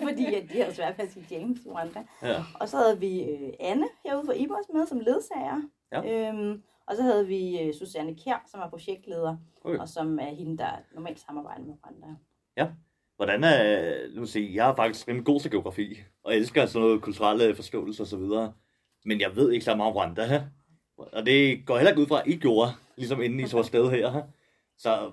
Fordi 0.08 0.34
at 0.34 0.42
de 0.52 0.60
havde 0.60 0.74
svært 0.74 0.98
ved 0.98 1.04
at 1.04 1.12
sige 1.12 1.26
James 1.30 1.64
i 1.64 1.68
Rwanda. 1.70 2.04
Ja. 2.22 2.42
Og 2.60 2.68
så 2.68 2.76
havde 2.76 3.00
vi 3.00 3.22
øh, 3.24 3.52
Anne 3.60 3.86
herude 4.04 4.26
for 4.26 4.32
Ibers 4.32 4.68
med 4.74 4.86
som 4.86 5.00
ledsager. 5.00 5.62
Ja. 5.92 6.28
Øhm, 6.28 6.62
og 6.86 6.96
så 6.96 7.02
havde 7.02 7.26
vi 7.26 7.60
øh, 7.60 7.74
Susanne 7.74 8.14
Kjær, 8.16 8.42
som 8.46 8.60
er 8.60 8.68
projektleder, 8.70 9.36
Okay. 9.64 9.78
og 9.78 9.88
som 9.88 10.18
er 10.18 10.24
hende, 10.34 10.58
der 10.58 10.70
normalt 10.94 11.20
samarbejder 11.20 11.64
med 11.64 11.74
Rwanda. 11.84 12.06
Ja. 12.56 12.68
Hvordan 13.16 13.44
er, 13.44 13.94
nu 14.14 14.26
sige, 14.26 14.54
jeg 14.54 14.70
er 14.70 14.74
faktisk 14.74 15.08
rimelig 15.08 15.26
god 15.26 15.40
til 15.40 15.50
geografi, 15.50 16.02
og 16.24 16.36
elsker 16.36 16.66
sådan 16.66 16.86
noget 16.86 17.02
kulturelle 17.02 17.54
forståelse 17.54 18.02
og 18.02 18.06
så 18.06 18.16
videre. 18.16 18.52
Men 19.04 19.20
jeg 19.20 19.36
ved 19.36 19.52
ikke 19.52 19.64
så 19.64 19.76
meget 19.76 19.90
om 19.90 19.96
Rwanda. 19.96 20.44
Og 20.96 21.26
det 21.26 21.66
går 21.66 21.76
heller 21.76 21.90
ikke 21.90 22.02
ud 22.02 22.06
fra, 22.06 22.20
at 22.20 22.26
I 22.26 22.36
gjorde, 22.36 22.72
ligesom 22.96 23.22
inden 23.22 23.40
I 23.40 23.48
tog 23.48 23.64
sted 23.64 23.90
her. 23.90 24.22
Så 24.78 25.12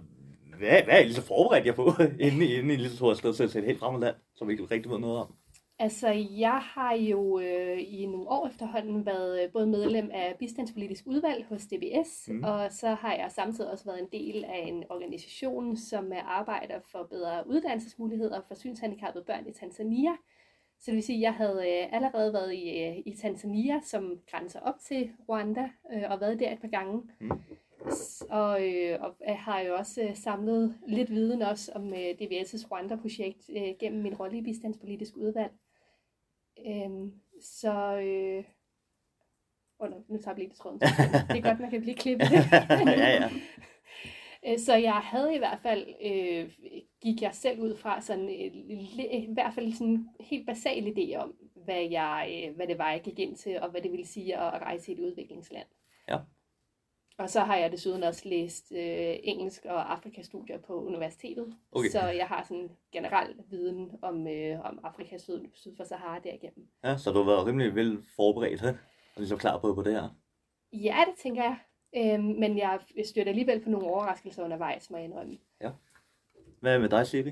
hvad, 0.58 0.84
hvad 0.84 0.94
er 0.94 1.00
I 1.00 1.04
lige 1.04 1.14
så 1.14 1.22
forberedt 1.22 1.66
jer 1.66 1.74
på, 1.74 1.94
inden 2.20 2.42
inden 2.42 2.72
I 2.72 2.76
lige 2.76 2.90
så 2.90 3.06
afsted 3.06 3.34
til, 3.34 3.50
til 3.50 3.60
et 3.60 3.66
helt 3.66 3.80
fremmed 3.80 4.02
land, 4.02 4.16
som 4.36 4.48
vi 4.48 4.54
ikke 4.54 4.64
rigtig 4.64 4.92
ved 4.92 5.00
noget 5.00 5.18
om? 5.18 5.36
Altså, 5.82 6.08
jeg 6.38 6.60
har 6.62 6.94
jo 6.94 7.40
øh, 7.40 7.94
i 7.94 8.06
nogle 8.06 8.30
år 8.30 8.48
efterhånden 8.48 9.06
været 9.06 9.44
øh, 9.44 9.52
både 9.52 9.68
medlem 9.68 10.10
af 10.14 10.36
bistandspolitisk 10.40 11.04
udvalg 11.08 11.46
hos 11.46 11.66
DBS, 11.66 12.30
Mm. 12.30 12.44
og 12.44 12.72
så 12.72 12.88
har 12.88 13.14
jeg 13.14 13.32
samtidig 13.32 13.72
også 13.72 13.86
været 13.86 14.00
en 14.00 14.08
del 14.12 14.44
af 14.46 14.64
en 14.68 14.84
organisation, 14.90 15.78
som 15.78 16.14
øh, 16.14 16.38
arbejder 16.40 16.80
for 16.92 17.08
bedre 17.10 17.48
uddannelsesmuligheder 17.48 18.42
for 18.48 18.56
synshandicappede 18.56 19.24
børn 19.24 19.48
i 19.48 19.52
Tanzania. 19.54 20.12
Så 20.80 20.86
det 20.86 20.94
vil 20.96 21.04
sige, 21.04 21.18
at 21.18 21.22
jeg 21.22 21.34
havde 21.34 21.60
øh, 21.68 21.94
allerede 21.96 22.34
været 22.34 22.54
i, 22.54 22.84
øh, 22.84 22.98
i 23.06 23.16
Tanzania, 23.22 23.80
som 23.84 24.20
grænser 24.32 24.60
op 24.60 24.80
til 24.80 25.10
Rwanda, 25.30 25.70
øh, 25.94 26.04
og 26.10 26.22
været 26.22 26.40
der 26.40 26.52
et 26.52 26.62
par 26.62 26.68
gange. 26.68 27.02
Mm. 27.20 27.32
Og, 28.30 28.68
øh, 28.68 28.98
og 29.02 29.16
jeg 29.28 29.40
har 29.40 29.60
jo 29.60 29.76
også 29.76 30.02
øh, 30.02 30.16
samlet 30.16 30.76
lidt 30.88 31.10
viden 31.10 31.42
også 31.42 31.72
om 31.76 31.94
øh, 31.94 32.10
DBS' 32.22 32.68
Rwanda-projekt 32.72 33.50
øh, 33.58 33.74
gennem 33.80 34.02
min 34.04 34.16
rolle 34.16 34.38
i 34.38 34.42
bistandspolitisk 34.42 35.18
udvalg. 35.18 35.52
Øhm, 36.68 37.14
så... 37.42 38.00
Øh, 38.00 38.44
oh, 39.80 39.90
nu, 39.90 40.04
nu 40.08 40.18
tager 40.22 40.36
vi 40.36 40.42
lige 40.42 40.54
tråden. 40.54 40.80
Det 41.30 41.38
er 41.38 41.42
godt, 41.42 41.60
man 41.60 41.70
kan 41.70 41.82
blive 41.82 41.96
klippet. 41.96 42.28
Ja, 42.88 43.10
ja. 43.10 43.30
Øh, 44.48 44.60
Så 44.60 44.76
jeg 44.76 44.94
havde 44.94 45.36
i 45.36 45.38
hvert 45.38 45.60
fald, 45.60 45.88
øh, 46.06 46.52
gik 47.02 47.22
jeg 47.22 47.34
selv 47.36 47.60
ud 47.60 47.78
fra 47.78 48.02
sådan, 48.02 48.30
øh, 48.30 48.56
i 49.14 49.30
hvert 49.34 49.54
fald 49.54 49.74
sådan 49.74 49.88
en 49.88 50.10
helt 50.20 50.46
basal 50.48 50.88
idé 50.88 51.16
om, 51.16 51.36
hvad, 51.56 51.82
jeg, 51.92 52.46
øh, 52.50 52.56
hvad 52.56 52.68
det 52.68 52.78
var, 52.78 52.92
jeg 52.92 53.02
gik 53.02 53.20
ind 53.20 53.36
til, 53.36 53.60
og 53.62 53.70
hvad 53.70 53.82
det 53.82 53.92
ville 53.92 54.06
sige 54.08 54.38
at, 54.38 54.54
at 54.56 54.62
rejse 54.62 54.92
i 54.92 54.96
et 54.96 55.00
udviklingsland. 55.00 55.68
Ja. 56.08 56.18
Og 57.20 57.30
så 57.30 57.40
har 57.40 57.56
jeg 57.56 57.72
desuden 57.72 58.04
også 58.04 58.22
læst 58.30 58.72
øh, 58.72 59.16
engelsk 59.24 59.66
og 59.66 59.92
Afrikastudier 59.92 60.58
på 60.58 60.86
universitetet. 60.86 61.54
Okay. 61.72 61.90
Så 61.90 62.00
jeg 62.00 62.28
har 62.28 62.44
sådan 62.44 62.70
generel 62.92 63.36
viden 63.50 63.92
om, 64.02 64.28
øh, 64.28 64.60
om 64.66 64.80
Afrika 64.84 65.18
syd, 65.18 65.46
syd 65.54 65.76
for 65.78 65.84
Sahara 65.84 66.20
derigennem. 66.20 66.68
Ja, 66.84 66.98
så 66.98 67.12
du 67.12 67.18
har 67.18 67.26
været 67.26 67.46
rimelig 67.46 67.76
vel 67.76 68.04
forberedt, 68.16 68.62
he? 68.62 68.68
og 68.68 68.76
ligesom 69.18 69.38
klar 69.38 69.60
på, 69.60 69.74
på 69.74 69.84
det 69.84 69.94
her. 69.94 70.10
Ja, 70.74 70.98
det 71.08 71.16
tænker 71.24 71.44
jeg. 71.44 71.58
Øhm, 71.96 72.24
men 72.24 72.58
jeg 72.58 72.80
støtter 73.06 73.32
alligevel 73.32 73.64
på 73.64 73.70
nogle 73.70 73.88
overraskelser 73.88 74.44
undervejs, 74.44 74.90
må 74.90 74.98
jeg 74.98 75.06
indrømme. 75.06 75.38
Hvad 76.62 76.80
med 76.80 76.90
dig, 76.90 77.08
Siri? 77.08 77.32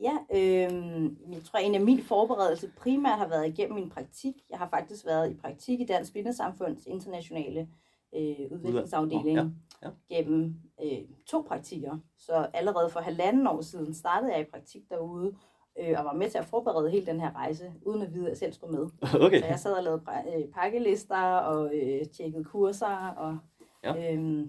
Ja, 0.00 0.16
øh, 0.34 1.10
jeg 1.32 1.42
tror, 1.44 1.58
en 1.58 1.74
af 1.74 1.80
min 1.80 2.02
forberedelse 2.02 2.72
primært 2.76 3.18
har 3.18 3.28
været 3.28 3.48
igennem 3.48 3.74
min 3.74 3.90
praktik. 3.90 4.34
Jeg 4.50 4.58
har 4.58 4.68
faktisk 4.68 5.06
været 5.06 5.30
i 5.30 5.34
praktik 5.34 5.80
i 5.80 5.86
Dansk 5.86 6.12
Blindesamfunds 6.12 6.86
internationale 6.86 7.68
øh, 8.16 8.52
udviklingsafdeling 8.52 9.36
Ja, 9.38 9.46
ja. 9.82 9.90
gennem 10.16 10.54
øh, 10.84 10.98
to 11.26 11.44
praktikker. 11.48 11.98
Så 12.18 12.46
allerede 12.54 12.90
for 12.90 13.00
halvanden 13.00 13.46
år 13.46 13.60
siden 13.60 13.94
startede 13.94 14.32
jeg 14.32 14.40
i 14.40 14.50
praktik 14.50 14.82
derude, 14.90 15.34
øh, 15.80 15.94
og 15.98 16.04
var 16.04 16.12
med 16.12 16.30
til 16.30 16.38
at 16.38 16.44
forberede 16.44 16.90
hele 16.90 17.06
den 17.06 17.20
her 17.20 17.32
rejse, 17.36 17.72
uden 17.86 18.02
at 18.02 18.14
vide, 18.14 18.24
at 18.24 18.28
jeg 18.30 18.36
selv 18.36 18.52
skulle 18.52 18.78
med. 18.78 18.88
Okay. 19.26 19.40
Så 19.40 19.46
jeg 19.46 19.58
sad 19.58 19.72
og 19.72 19.82
lavede 19.82 20.02
øh, 20.36 20.48
pakkelister 20.54 21.16
og 21.36 21.74
øh, 21.74 22.06
tjekkede 22.06 22.44
kurser, 22.44 23.08
og 23.08 23.38
Ja. 23.84 24.14
øh, 24.14 24.46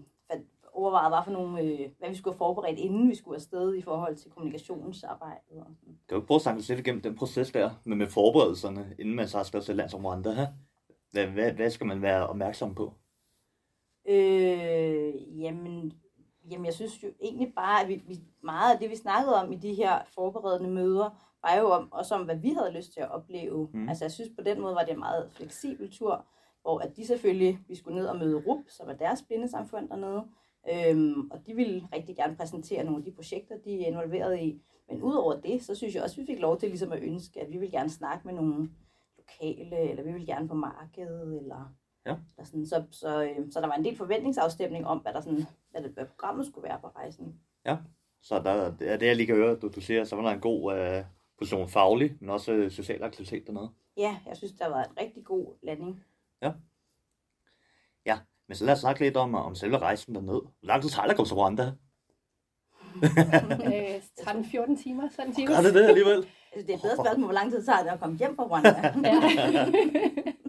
overvejede, 0.74 1.09
hvad, 1.09 1.20
for 1.26 1.32
nogle, 1.32 1.61
øh, 1.61 1.80
hvad 1.99 2.09
vi 2.09 2.16
skulle 2.16 2.34
have 2.34 2.38
forberedt, 2.38 2.80
inden 2.80 3.09
vi 3.09 3.16
skulle 3.16 3.36
afsted 3.36 3.76
i 3.76 3.82
forhold 3.82 4.16
til 4.16 4.32
kommunikationsarbejdet. 4.32 5.57
Og 5.59 5.68
sådan. 5.80 5.97
Kan 6.09 6.20
du 6.20 6.26
prøve 6.26 6.36
at 6.36 6.41
snakke 6.41 6.61
lidt 6.68 6.80
igennem 6.80 7.01
den 7.01 7.16
proces 7.16 7.51
der, 7.51 7.70
med, 7.84 7.97
med 7.97 8.07
forberedelserne, 8.07 8.95
inden 8.99 9.16
man 9.16 9.28
så 9.28 9.38
har 9.38 9.43
skrevet 9.43 9.66
til 9.66 9.76
land 9.76 9.89
som 9.89 10.05
Rwanda? 10.05 10.32
He? 10.32 10.47
Hvad, 11.11 11.28
hvad, 11.28 11.51
hvad 11.51 11.70
skal 11.70 11.88
man 11.88 12.01
være 12.01 12.28
opmærksom 12.28 12.76
på? 12.76 12.93
Øh, 14.08 15.41
jamen, 15.41 15.93
jamen, 16.51 16.66
jeg 16.66 16.74
synes 16.74 17.04
jo 17.04 17.08
egentlig 17.22 17.54
bare, 17.56 17.82
at 17.82 17.88
vi, 17.88 18.04
vi, 18.08 18.20
meget 18.43 18.74
af 18.74 18.80
det, 18.80 18.89
vi 18.89 18.95
snakkede 18.95 19.36
om 19.36 19.51
i 19.51 19.56
de 19.56 19.74
her 19.74 19.99
forberedende 20.16 20.70
møder, 20.70 21.34
var 21.43 21.56
jo 21.60 21.70
om, 21.70 21.91
også 21.91 22.16
om, 22.16 22.26
hvad 22.26 22.36
vi 22.36 22.49
havde 22.49 22.74
lyst 22.78 22.93
til 22.93 22.99
at 22.99 23.12
opleve. 23.12 23.70
Mm. 23.74 23.89
Altså, 23.89 24.04
jeg 24.04 24.12
synes 24.12 24.30
på 24.38 24.43
den 24.43 24.62
måde 24.62 24.76
var 24.76 24.84
det 24.84 24.93
en 24.93 24.99
meget 24.99 25.32
fleksibel 25.32 25.91
tur, 25.91 26.26
hvor 26.62 26.80
at 26.80 26.95
de 26.95 27.08
selvfølgelig, 27.08 27.60
vi 27.68 27.76
skulle 27.76 27.99
ned 27.99 28.08
og 28.08 28.18
møde 28.18 28.43
RUP, 28.47 28.70
som 28.70 28.89
er 28.89 28.93
deres 28.93 29.22
blindesamfund 29.22 29.89
dernede, 29.89 30.24
øhm, 30.72 31.32
og 31.32 31.47
de 31.47 31.54
ville 31.56 31.88
rigtig 31.95 32.16
gerne 32.16 32.36
præsentere 32.36 32.84
nogle 32.84 32.97
af 32.97 33.04
de 33.04 33.12
projekter, 33.12 33.56
de 33.66 33.84
er 33.84 33.88
involveret 33.88 34.39
i. 34.39 34.62
Men 34.89 35.01
udover 35.01 35.41
det, 35.41 35.64
så 35.64 35.76
synes 35.76 35.95
jeg 35.95 36.04
også, 36.04 36.22
at 36.22 36.28
vi 36.28 36.34
fik 36.34 36.41
lov 36.41 36.60
til 36.60 36.70
ligesom 36.70 36.91
at 36.91 37.04
ønske, 37.04 37.41
at 37.41 37.51
vi 37.51 37.58
vil 37.58 37.72
gerne 37.72 37.89
snakke 37.89 38.28
med 38.28 38.34
nogle 38.34 38.70
lokale, 39.18 39.89
eller 39.89 40.04
vi 40.04 40.12
vil 40.12 40.26
gerne 40.26 40.47
på 40.47 40.56
markedet, 40.56 41.38
eller 41.38 41.74
Ja. 42.06 42.16
der 42.38 42.43
sådan, 42.43 42.66
så, 42.66 42.84
så, 42.91 43.24
øh, 43.24 43.51
så 43.51 43.62
der 43.62 43.68
var 43.68 43.76
en 43.76 43.86
del 43.86 43.97
forventningsafstemning 43.97 44.88
om, 44.88 44.97
hvad, 44.97 45.14
der 45.14 45.22
sådan, 45.22 45.45
hvad, 45.72 45.82
det, 45.84 45.91
hvad 45.91 46.06
programmet 46.06 46.45
skulle 46.45 46.70
være 46.70 46.80
på 46.82 46.88
rejsen. 46.88 47.39
Ja, 47.66 47.78
så 48.22 48.39
der, 48.39 48.76
det 48.78 48.91
er 48.91 48.97
det, 48.97 49.08
jeg 49.08 49.16
lige 49.16 49.28
kan 49.28 49.36
høre, 49.36 49.56
du, 49.56 49.68
du 49.68 49.82
siger, 49.82 50.04
så 50.04 50.16
var 50.16 50.24
der 50.24 50.32
en 50.32 50.39
god 50.39 50.76
øh, 50.76 51.04
position 51.39 51.70
faglig, 51.70 52.18
men 52.20 52.30
også 52.30 52.51
øh, 52.51 52.72
social 52.72 53.04
aktivitet 53.04 53.47
dernede. 53.47 53.70
Ja, 53.97 54.18
jeg 54.26 54.38
synes, 54.38 54.54
der 54.54 54.68
var 54.68 54.84
en 54.84 54.97
rigtig 54.97 55.24
god 55.24 55.54
landing. 55.64 56.04
Ja. 56.41 56.51
Ja, 58.06 58.20
men 58.47 58.56
så 58.56 58.66
lad 58.66 58.74
os 58.74 58.80
snakke 58.80 59.01
lidt 59.01 59.18
om, 59.18 59.36
om 59.36 59.56
selve 59.56 59.78
rejsen 59.78 60.16
derned. 60.16 60.41
Hvor 60.41 60.51
lang 60.62 60.82
tid 60.82 60.89
tager 60.89 61.04
det 61.04 61.12
at 61.12 61.18
komme 61.18 61.28
til 61.28 61.36
Rwanda? 61.36 61.64
øh, 63.74 63.95
13-14 64.20 64.84
timer, 64.84 65.10
sådan 65.10 65.34
Gør 65.47 65.62
det 65.62 65.74
det 65.74 65.86
alligevel? 65.86 66.28
Altså, 66.51 66.68
det 66.68 66.70
er 66.70 66.76
et 66.76 66.82
bedre 66.82 66.95
spørgsmål, 66.95 67.26
hvor 67.26 67.34
lang 67.34 67.51
tid 67.51 67.66
tager 67.66 67.84
det 67.84 67.89
at 67.89 67.99
komme 67.99 68.18
hjem 68.18 68.36
fra 68.36 68.43
Rwanda. 68.43 68.93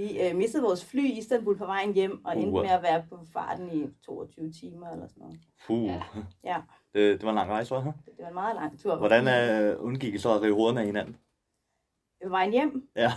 Vi 0.00 0.20
øh, 0.28 0.36
mistede 0.36 0.62
vores 0.62 0.84
fly 0.84 1.00
i 1.02 1.18
Istanbul 1.18 1.58
på 1.58 1.66
vejen 1.66 1.94
hjem, 1.94 2.24
og 2.24 2.38
endte 2.38 2.52
med 2.62 2.70
at 2.70 2.82
være 2.82 3.04
på 3.08 3.18
farten 3.32 3.70
i 3.72 3.86
22 4.06 4.52
timer 4.52 4.90
eller 4.90 5.06
sådan 5.08 5.20
noget. 5.22 5.38
Puh. 5.66 5.84
Ja. 5.84 6.02
Ja, 6.44 6.56
Det, 6.94 7.20
det 7.20 7.22
var 7.22 7.28
en 7.30 7.34
lang 7.34 7.50
rejse, 7.50 7.74
var 7.74 7.82
det? 7.84 7.92
det 8.06 8.14
var 8.22 8.28
en 8.28 8.34
meget 8.34 8.54
lang 8.56 8.80
tur. 8.80 8.96
Hvordan 8.96 9.28
øh, 9.28 9.84
undgik 9.84 10.14
I 10.14 10.18
så 10.18 10.34
at 10.34 10.42
rive 10.42 10.54
hovederne 10.54 10.80
af 10.80 10.86
hinanden? 10.86 11.16
På 12.24 12.28
vejen 12.28 12.52
hjem, 12.52 12.88
Ja. 12.96 13.12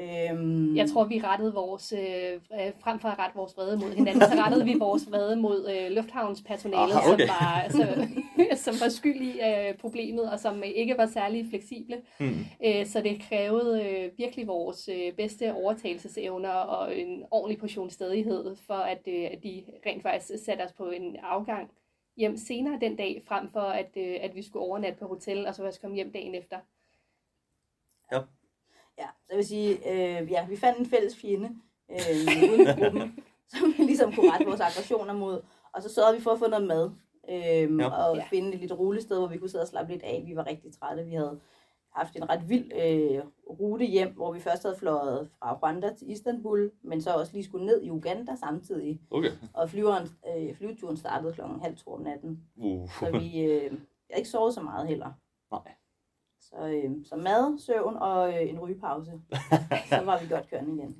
Øhm, 0.00 0.76
Jeg 0.76 0.90
tror, 0.90 1.04
vi 1.04 1.20
rettede 1.24 1.54
vores, 1.54 1.92
øh, 1.92 2.32
øh, 2.32 2.72
frem 2.80 2.98
for 2.98 3.08
at 3.08 3.18
rette 3.18 3.36
vores 3.36 3.56
vrede 3.56 3.76
mod 3.76 3.90
hinanden, 3.90 4.22
så 4.22 4.42
rettede 4.44 4.64
vi 4.64 4.74
vores 4.78 5.10
vrede 5.10 5.36
mod 5.36 5.70
øh, 5.70 5.90
lufthavnspersonalet, 5.90 6.92
Aha, 6.94 7.12
okay. 7.12 7.26
som, 7.26 7.28
var, 7.28 7.60
altså, 7.60 8.08
som 8.64 8.74
var 8.80 8.88
skyld 8.88 9.20
i 9.20 9.40
øh, 9.40 9.74
problemet, 9.74 10.30
og 10.32 10.38
som 10.40 10.58
øh, 10.58 10.68
ikke 10.68 10.98
var 10.98 11.06
særlig 11.06 11.46
fleksible. 11.50 12.02
Hmm. 12.18 12.38
Øh, 12.64 12.86
så 12.86 13.00
det 13.00 13.22
krævede 13.28 13.84
øh, 13.84 14.10
virkelig 14.18 14.46
vores 14.46 14.88
øh, 14.88 15.12
bedste 15.12 15.54
overtagelsesevner 15.54 16.50
og 16.50 16.98
en 16.98 17.24
ordentlig 17.30 17.58
portion 17.58 17.90
stedighed, 17.90 18.56
for 18.66 18.74
at, 18.74 19.00
øh, 19.06 19.30
de 19.42 19.64
rent 19.86 20.02
faktisk 20.02 20.44
satte 20.44 20.62
os 20.62 20.72
på 20.72 20.90
en 20.90 21.16
afgang 21.16 21.70
hjem 22.16 22.36
senere 22.36 22.78
den 22.80 22.96
dag, 22.96 23.22
frem 23.28 23.48
for 23.48 23.60
at, 23.60 23.90
øh, 23.96 24.16
at 24.20 24.34
vi 24.34 24.42
skulle 24.42 24.64
overnatte 24.66 24.98
på 24.98 25.06
hotel, 25.06 25.46
og 25.46 25.54
så 25.54 25.62
først 25.62 25.80
komme 25.80 25.96
hjem 25.96 26.12
dagen 26.12 26.34
efter. 26.34 26.56
Ja, 28.12 28.20
så 29.06 29.28
jeg 29.30 29.36
vil 29.36 29.46
sige, 29.46 29.72
øh, 29.92 30.30
ja, 30.30 30.46
vi 30.46 30.56
fandt 30.56 30.78
en 30.78 30.86
fælles 30.86 31.16
fjende 31.16 31.50
øh, 31.90 32.52
uden 32.52 32.66
gruppen, 32.66 33.18
som 33.52 33.74
vi 33.78 33.82
ligesom 33.82 34.12
kunne 34.12 34.32
rette 34.32 34.46
vores 34.46 34.60
aggressioner 34.60 35.12
mod. 35.14 35.42
Og 35.74 35.82
så 35.82 35.94
sørgede 35.94 36.16
vi 36.16 36.22
for 36.22 36.30
at 36.30 36.38
få 36.38 36.48
noget 36.48 36.66
mad, 36.66 36.90
øh, 37.30 37.78
Ja. 37.80 37.88
og 38.08 38.16
Ja. 38.16 38.24
finde 38.30 38.54
et 38.54 38.60
lidt 38.60 38.72
roligt 38.78 39.04
sted, 39.04 39.18
hvor 39.18 39.26
vi 39.28 39.38
kunne 39.38 39.50
sidde 39.50 39.62
og 39.64 39.68
slappe 39.68 39.92
lidt 39.92 40.02
af. 40.02 40.22
Vi 40.26 40.36
var 40.36 40.46
rigtig 40.46 40.72
trætte. 40.80 41.04
Vi 41.04 41.12
havde 41.14 41.40
haft 41.94 42.16
en 42.16 42.28
ret 42.30 42.48
vild 42.48 42.72
øh, 42.72 43.22
rute 43.60 43.84
hjem, 43.84 44.14
hvor 44.14 44.32
vi 44.32 44.40
først 44.40 44.62
havde 44.62 44.76
fløjet 44.76 45.30
fra 45.38 45.58
Rwanda 45.62 45.94
til 45.94 46.10
Istanbul, 46.10 46.70
men 46.82 47.02
så 47.02 47.10
også 47.14 47.32
lige 47.32 47.44
skulle 47.44 47.66
ned 47.66 47.82
i 47.82 47.90
Uganda 47.90 48.34
samtidig. 48.36 49.00
Okay. 49.10 49.30
Og 49.54 49.70
flyveren, 49.70 50.08
øh, 50.38 50.56
flyveturen 50.56 50.96
startede 50.96 51.32
klokken 51.32 51.60
halv 51.60 51.76
to 51.76 51.92
om 51.92 52.00
natten. 52.00 52.40
Uh. 52.56 52.90
Så 53.00 53.10
vi 53.10 53.40
øh, 53.40 53.62
jeg 53.62 54.14
havde 54.14 54.18
ikke 54.20 54.28
sovet 54.28 54.54
så 54.54 54.60
meget 54.62 54.88
heller. 54.88 55.12
Nej. 55.50 55.72
Så, 56.48 56.68
øh, 56.68 56.90
så 57.04 57.16
mad, 57.16 57.58
søvn 57.58 57.96
og 57.96 58.28
øh, 58.34 58.48
en 58.48 58.60
rygepause. 58.60 59.10
så 59.90 60.00
var 60.04 60.20
vi 60.22 60.28
godt 60.28 60.50
kørende 60.50 60.74
igen. 60.74 60.96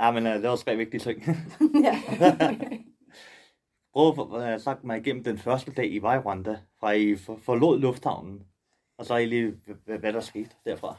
Ja, 0.00 0.10
men 0.10 0.26
øh, 0.26 0.34
det 0.34 0.50
var 0.50 0.56
tre 0.56 0.76
vigtige 0.76 1.00
ting. 1.00 1.22
ja. 1.86 1.94
Prøv 3.92 4.08
at 4.40 4.54
uh, 4.54 4.60
sagt 4.60 4.84
mig 4.84 4.98
igennem 4.98 5.24
den 5.24 5.38
første 5.38 5.72
dag, 5.72 5.92
I 5.92 6.00
Rwanda, 6.00 6.58
fra 6.80 6.92
I 6.92 7.16
for, 7.16 7.36
forlod 7.36 7.80
lufthavnen, 7.80 8.46
og 8.98 9.06
så 9.06 9.14
er 9.14 9.18
I 9.18 9.26
lige, 9.26 9.54
hvad, 9.84 9.98
hvad 9.98 10.12
der 10.12 10.20
skete 10.20 10.50
derfra. 10.64 10.96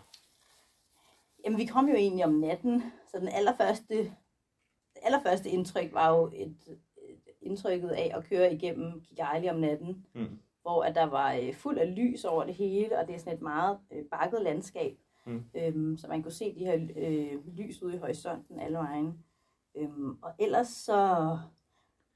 Jamen, 1.46 1.60
vi 1.60 1.66
kom 1.66 1.90
jo 1.90 1.96
egentlig 1.96 2.26
om 2.26 2.34
natten, 2.34 2.84
så 3.12 3.20
den 3.20 3.28
allerførste, 3.28 3.98
det 4.94 5.02
allerførste 5.04 5.50
indtryk 5.50 5.94
var 5.94 6.10
jo 6.18 6.32
et, 6.34 6.58
et 6.68 7.34
indtrykket 7.42 7.90
af 7.90 8.12
at 8.16 8.26
køre 8.30 8.54
igennem 8.54 9.02
Kigali 9.02 9.50
om 9.50 9.60
natten, 9.60 10.06
Mm. 10.14 10.40
Hvor 10.68 10.84
at 10.84 10.96
der 10.96 11.04
var 11.06 11.34
øh, 11.34 11.54
fuld 11.54 11.78
af 11.78 11.96
lys 11.96 12.26
over 12.26 12.44
det 12.44 12.54
hele, 12.54 13.00
og 13.00 13.08
det 13.08 13.16
er 13.16 13.20
sådan 13.20 13.34
et 13.34 13.42
meget 13.42 13.78
øh, 13.92 14.06
bakket 14.12 14.42
landskab, 14.42 14.98
Mm. 15.26 15.44
øhm, 15.56 15.98
så 15.98 16.08
man 16.08 16.24
kunne 16.24 16.32
se 16.32 16.56
de 16.56 16.66
her 16.66 16.88
øh, 16.96 17.48
lys 17.58 17.84
ude 17.84 17.96
i 17.96 17.98
horisonten 17.98 18.60
alle 18.60 18.78
vejen. 18.78 19.14
Øhm, 19.78 20.18
og 20.22 20.32
ellers 20.40 20.68
så, 20.68 20.94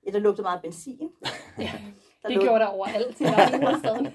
ja, 0.05 0.11
der 0.11 0.19
lugtede 0.19 0.43
meget 0.43 0.61
benzin. 0.61 1.09
Ja, 1.57 1.71
Der 2.23 2.29
det 2.29 2.37
lå- 2.37 2.41
gjorde 2.41 2.59
der 2.59 2.67
overalt 2.67 3.19
hovedstaden. 3.63 4.05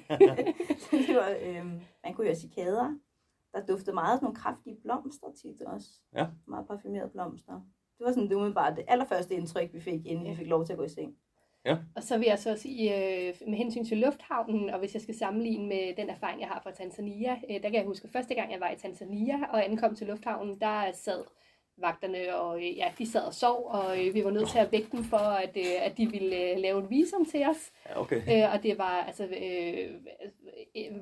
det 1.08 1.16
var, 1.16 1.36
øhm, 1.42 1.80
man 2.04 2.14
kunne 2.14 2.26
høre 2.26 2.34
cikader. 2.36 2.94
Der 3.54 3.66
duftede 3.66 3.94
meget 3.94 4.12
af 4.12 4.16
sådan 4.18 4.24
nogle 4.24 4.36
kraftige 4.36 4.76
blomster 4.82 5.26
tit 5.42 5.62
også. 5.62 5.88
Ja. 6.14 6.26
Meget 6.46 6.66
parfumerede 6.68 7.08
blomster. 7.10 7.52
Det 7.98 8.04
var 8.06 8.12
sådan 8.12 8.28
det 8.28 8.34
umiddelbart 8.34 8.76
det 8.76 8.84
allerførste 8.88 9.34
indtryk, 9.34 9.72
vi 9.72 9.80
fik, 9.80 10.06
inden 10.06 10.30
vi 10.30 10.34
fik 10.36 10.46
lov 10.46 10.64
til 10.66 10.72
at 10.72 10.78
gå 10.78 10.84
i 10.84 10.88
seng. 10.88 11.16
Ja. 11.66 11.76
Og 11.96 12.02
så 12.02 12.18
vil 12.18 12.26
jeg 12.26 12.38
så 12.38 12.56
sige, 12.56 12.94
øh, 12.96 13.34
med 13.46 13.58
hensyn 13.58 13.84
til 13.84 13.98
lufthavnen, 13.98 14.70
og 14.70 14.78
hvis 14.78 14.94
jeg 14.94 15.02
skal 15.02 15.14
sammenligne 15.14 15.68
med 15.68 15.96
den 15.96 16.10
erfaring, 16.10 16.40
jeg 16.40 16.48
har 16.48 16.60
fra 16.62 16.70
Tanzania, 16.70 17.36
øh, 17.50 17.54
der 17.54 17.68
kan 17.68 17.74
jeg 17.74 17.84
huske, 17.84 18.08
første 18.08 18.34
gang 18.34 18.52
jeg 18.52 18.60
var 18.60 18.70
i 18.70 18.76
Tanzania 18.76 19.34
og 19.52 19.64
ankom 19.64 19.94
til 19.94 20.06
lufthavnen, 20.06 20.60
der 20.60 20.90
sad 20.92 21.24
vagterne, 21.78 22.36
og 22.36 22.56
øh, 22.56 22.76
ja, 22.76 22.92
de 22.98 23.10
sad 23.10 23.22
og 23.22 23.34
sov, 23.34 23.66
og 23.70 24.06
øh, 24.06 24.14
vi 24.14 24.24
var 24.24 24.30
nødt 24.30 24.48
til 24.48 24.58
at 24.58 24.72
vække 24.72 24.88
dem 24.92 25.04
for, 25.04 25.16
at, 25.16 25.56
øh, 25.56 25.86
at 25.86 25.98
de 25.98 26.10
ville 26.10 26.50
øh, 26.50 26.58
lave 26.58 26.80
en 26.80 26.90
visum 26.90 27.24
til 27.24 27.46
os. 27.48 27.72
Ja, 27.88 28.00
okay. 28.00 28.16
Øh, 28.16 28.54
og 28.54 28.62
det 28.62 28.78
var 28.78 29.04
altså 29.06 29.24
øh, 29.24 29.90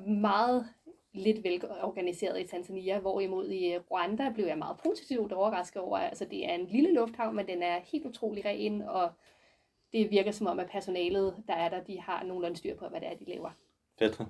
meget 0.07 0.65
lidt 1.13 1.43
velorganiseret 1.43 2.39
i 2.41 2.47
Tanzania, 2.47 2.99
hvorimod 2.99 3.49
i 3.49 3.77
Rwanda 3.91 4.31
blev 4.33 4.45
jeg 4.45 4.57
meget 4.57 4.77
positivt 4.85 5.31
overrasket 5.31 5.81
over. 5.81 5.97
Altså 5.97 6.25
det 6.25 6.49
er 6.49 6.53
en 6.53 6.67
lille 6.69 6.93
lufthavn, 6.93 7.35
men 7.35 7.47
den 7.47 7.63
er 7.63 7.79
helt 7.91 8.05
utrolig 8.05 8.45
ren, 8.45 8.81
og 8.81 9.09
det 9.93 10.11
virker 10.11 10.31
som 10.31 10.47
om, 10.47 10.59
at 10.59 10.69
personalet, 10.69 11.35
der 11.47 11.53
er 11.53 11.69
der, 11.69 11.83
de 11.83 11.99
har 12.01 12.23
nogenlunde 12.23 12.57
styr 12.57 12.75
på, 12.75 12.87
hvad 12.87 13.01
det 13.01 13.07
er, 13.07 13.15
de 13.15 13.25
laver. 13.25 13.49
Fedt. 13.99 14.21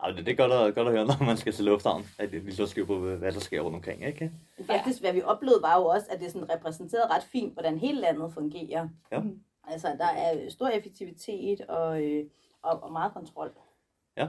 Ej, 0.00 0.10
det, 0.10 0.26
det 0.26 0.32
er 0.32 0.36
godt 0.36 0.52
at, 0.52 0.74
godt 0.74 0.88
at 0.88 0.94
høre, 0.94 1.06
når 1.06 1.24
man 1.26 1.36
skal 1.36 1.52
til 1.52 1.64
lufthavn, 1.64 2.04
at 2.18 2.46
vi 2.46 2.52
så 2.52 2.66
styr 2.66 2.86
på, 2.86 2.98
hvad 2.98 3.32
der 3.32 3.40
sker 3.40 3.60
rundt 3.60 3.74
omkring, 3.74 4.06
ikke? 4.06 4.32
Faktisk, 4.66 5.00
hvad 5.00 5.12
vi 5.12 5.22
oplevede, 5.22 5.62
var 5.62 5.78
jo 5.80 5.86
også, 5.86 6.06
at 6.10 6.20
det 6.20 6.32
sådan 6.32 6.50
repræsenterede 6.50 7.14
ret 7.14 7.22
fint, 7.22 7.52
hvordan 7.52 7.78
hele 7.78 8.00
landet 8.00 8.32
fungerer. 8.32 8.88
Ja. 9.12 9.22
Altså, 9.64 9.88
der 9.98 10.06
er 10.06 10.50
stor 10.50 10.68
effektivitet 10.68 11.60
og, 11.60 12.04
øh, 12.04 12.24
og, 12.62 12.82
og 12.82 12.92
meget 12.92 13.12
kontrol. 13.12 13.52
Ja. 14.16 14.28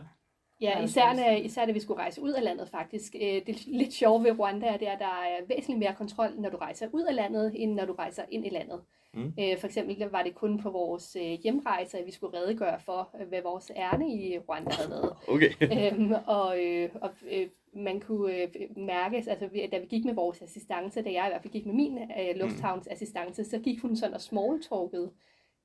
Ja, 0.62 0.84
især, 0.84 1.14
når, 1.14 1.30
især 1.32 1.66
da 1.66 1.72
vi 1.72 1.80
skulle 1.80 2.00
rejse 2.00 2.22
ud 2.22 2.32
af 2.32 2.44
landet 2.44 2.70
faktisk. 2.70 3.16
Øh, 3.22 3.42
Det 3.48 3.68
lidt 3.68 3.94
sjove 3.94 4.24
ved 4.24 4.40
Rwanda 4.40 4.66
er, 4.68 4.78
det 4.78 4.88
er, 4.88 4.92
at 4.92 5.00
der 5.00 5.06
er 5.06 5.46
væsentligt 5.48 5.80
mere 5.80 5.96
kontrol, 5.98 6.30
når 6.38 6.50
du 6.50 6.58
rejser 6.58 6.88
ud 6.92 7.04
af 7.04 7.16
landet, 7.16 7.52
end 7.56 7.74
når 7.74 7.86
du 7.86 7.94
rejser 7.94 8.24
ind 8.32 8.46
i 8.46 8.50
landet. 8.50 8.82
Mm. 9.14 9.34
Øh, 9.40 9.58
For 9.58 9.68
eksempel 9.68 10.10
var 10.12 10.24
det 10.24 10.36
kun 10.36 10.60
på 10.60 10.70
vores 10.70 11.16
øh, 11.16 11.24
hjemrejse, 11.24 11.98
at 12.00 12.06
vi 12.06 12.12
skulle 12.12 12.38
redegøre 12.38 12.80
for, 12.80 13.10
hvad 13.28 13.42
vores 13.42 13.72
ærne 13.76 14.14
i 14.14 14.38
Rwanda 14.40 14.72
havde 14.72 14.90
været. 14.90 15.14
Okay. 15.34 15.52
øhm, 15.62 16.14
og 16.28 16.64
øh, 16.66 16.90
og 17.02 17.10
øh, 17.32 17.48
man 17.74 18.00
kunne 18.00 18.34
øh, 18.36 18.48
mærke, 18.78 19.18
altså 19.18 19.50
da 19.72 19.78
vi 19.78 19.86
gik 19.86 20.06
med 20.06 20.14
vores 20.14 20.42
assistance, 20.42 21.02
da 21.02 21.12
jeg 21.12 21.26
i 21.26 21.30
hvert 21.30 21.42
fald 21.42 21.54
gik 21.54 21.66
med 21.66 21.74
min 21.74 21.98
øh, 21.98 22.36
lufthavnsassistance, 22.36 23.44
så 23.44 23.60
gik 23.60 23.82
hun 23.82 23.96
sådan 23.96 24.14
og 24.16 24.22
smalltalkede, 24.22 25.12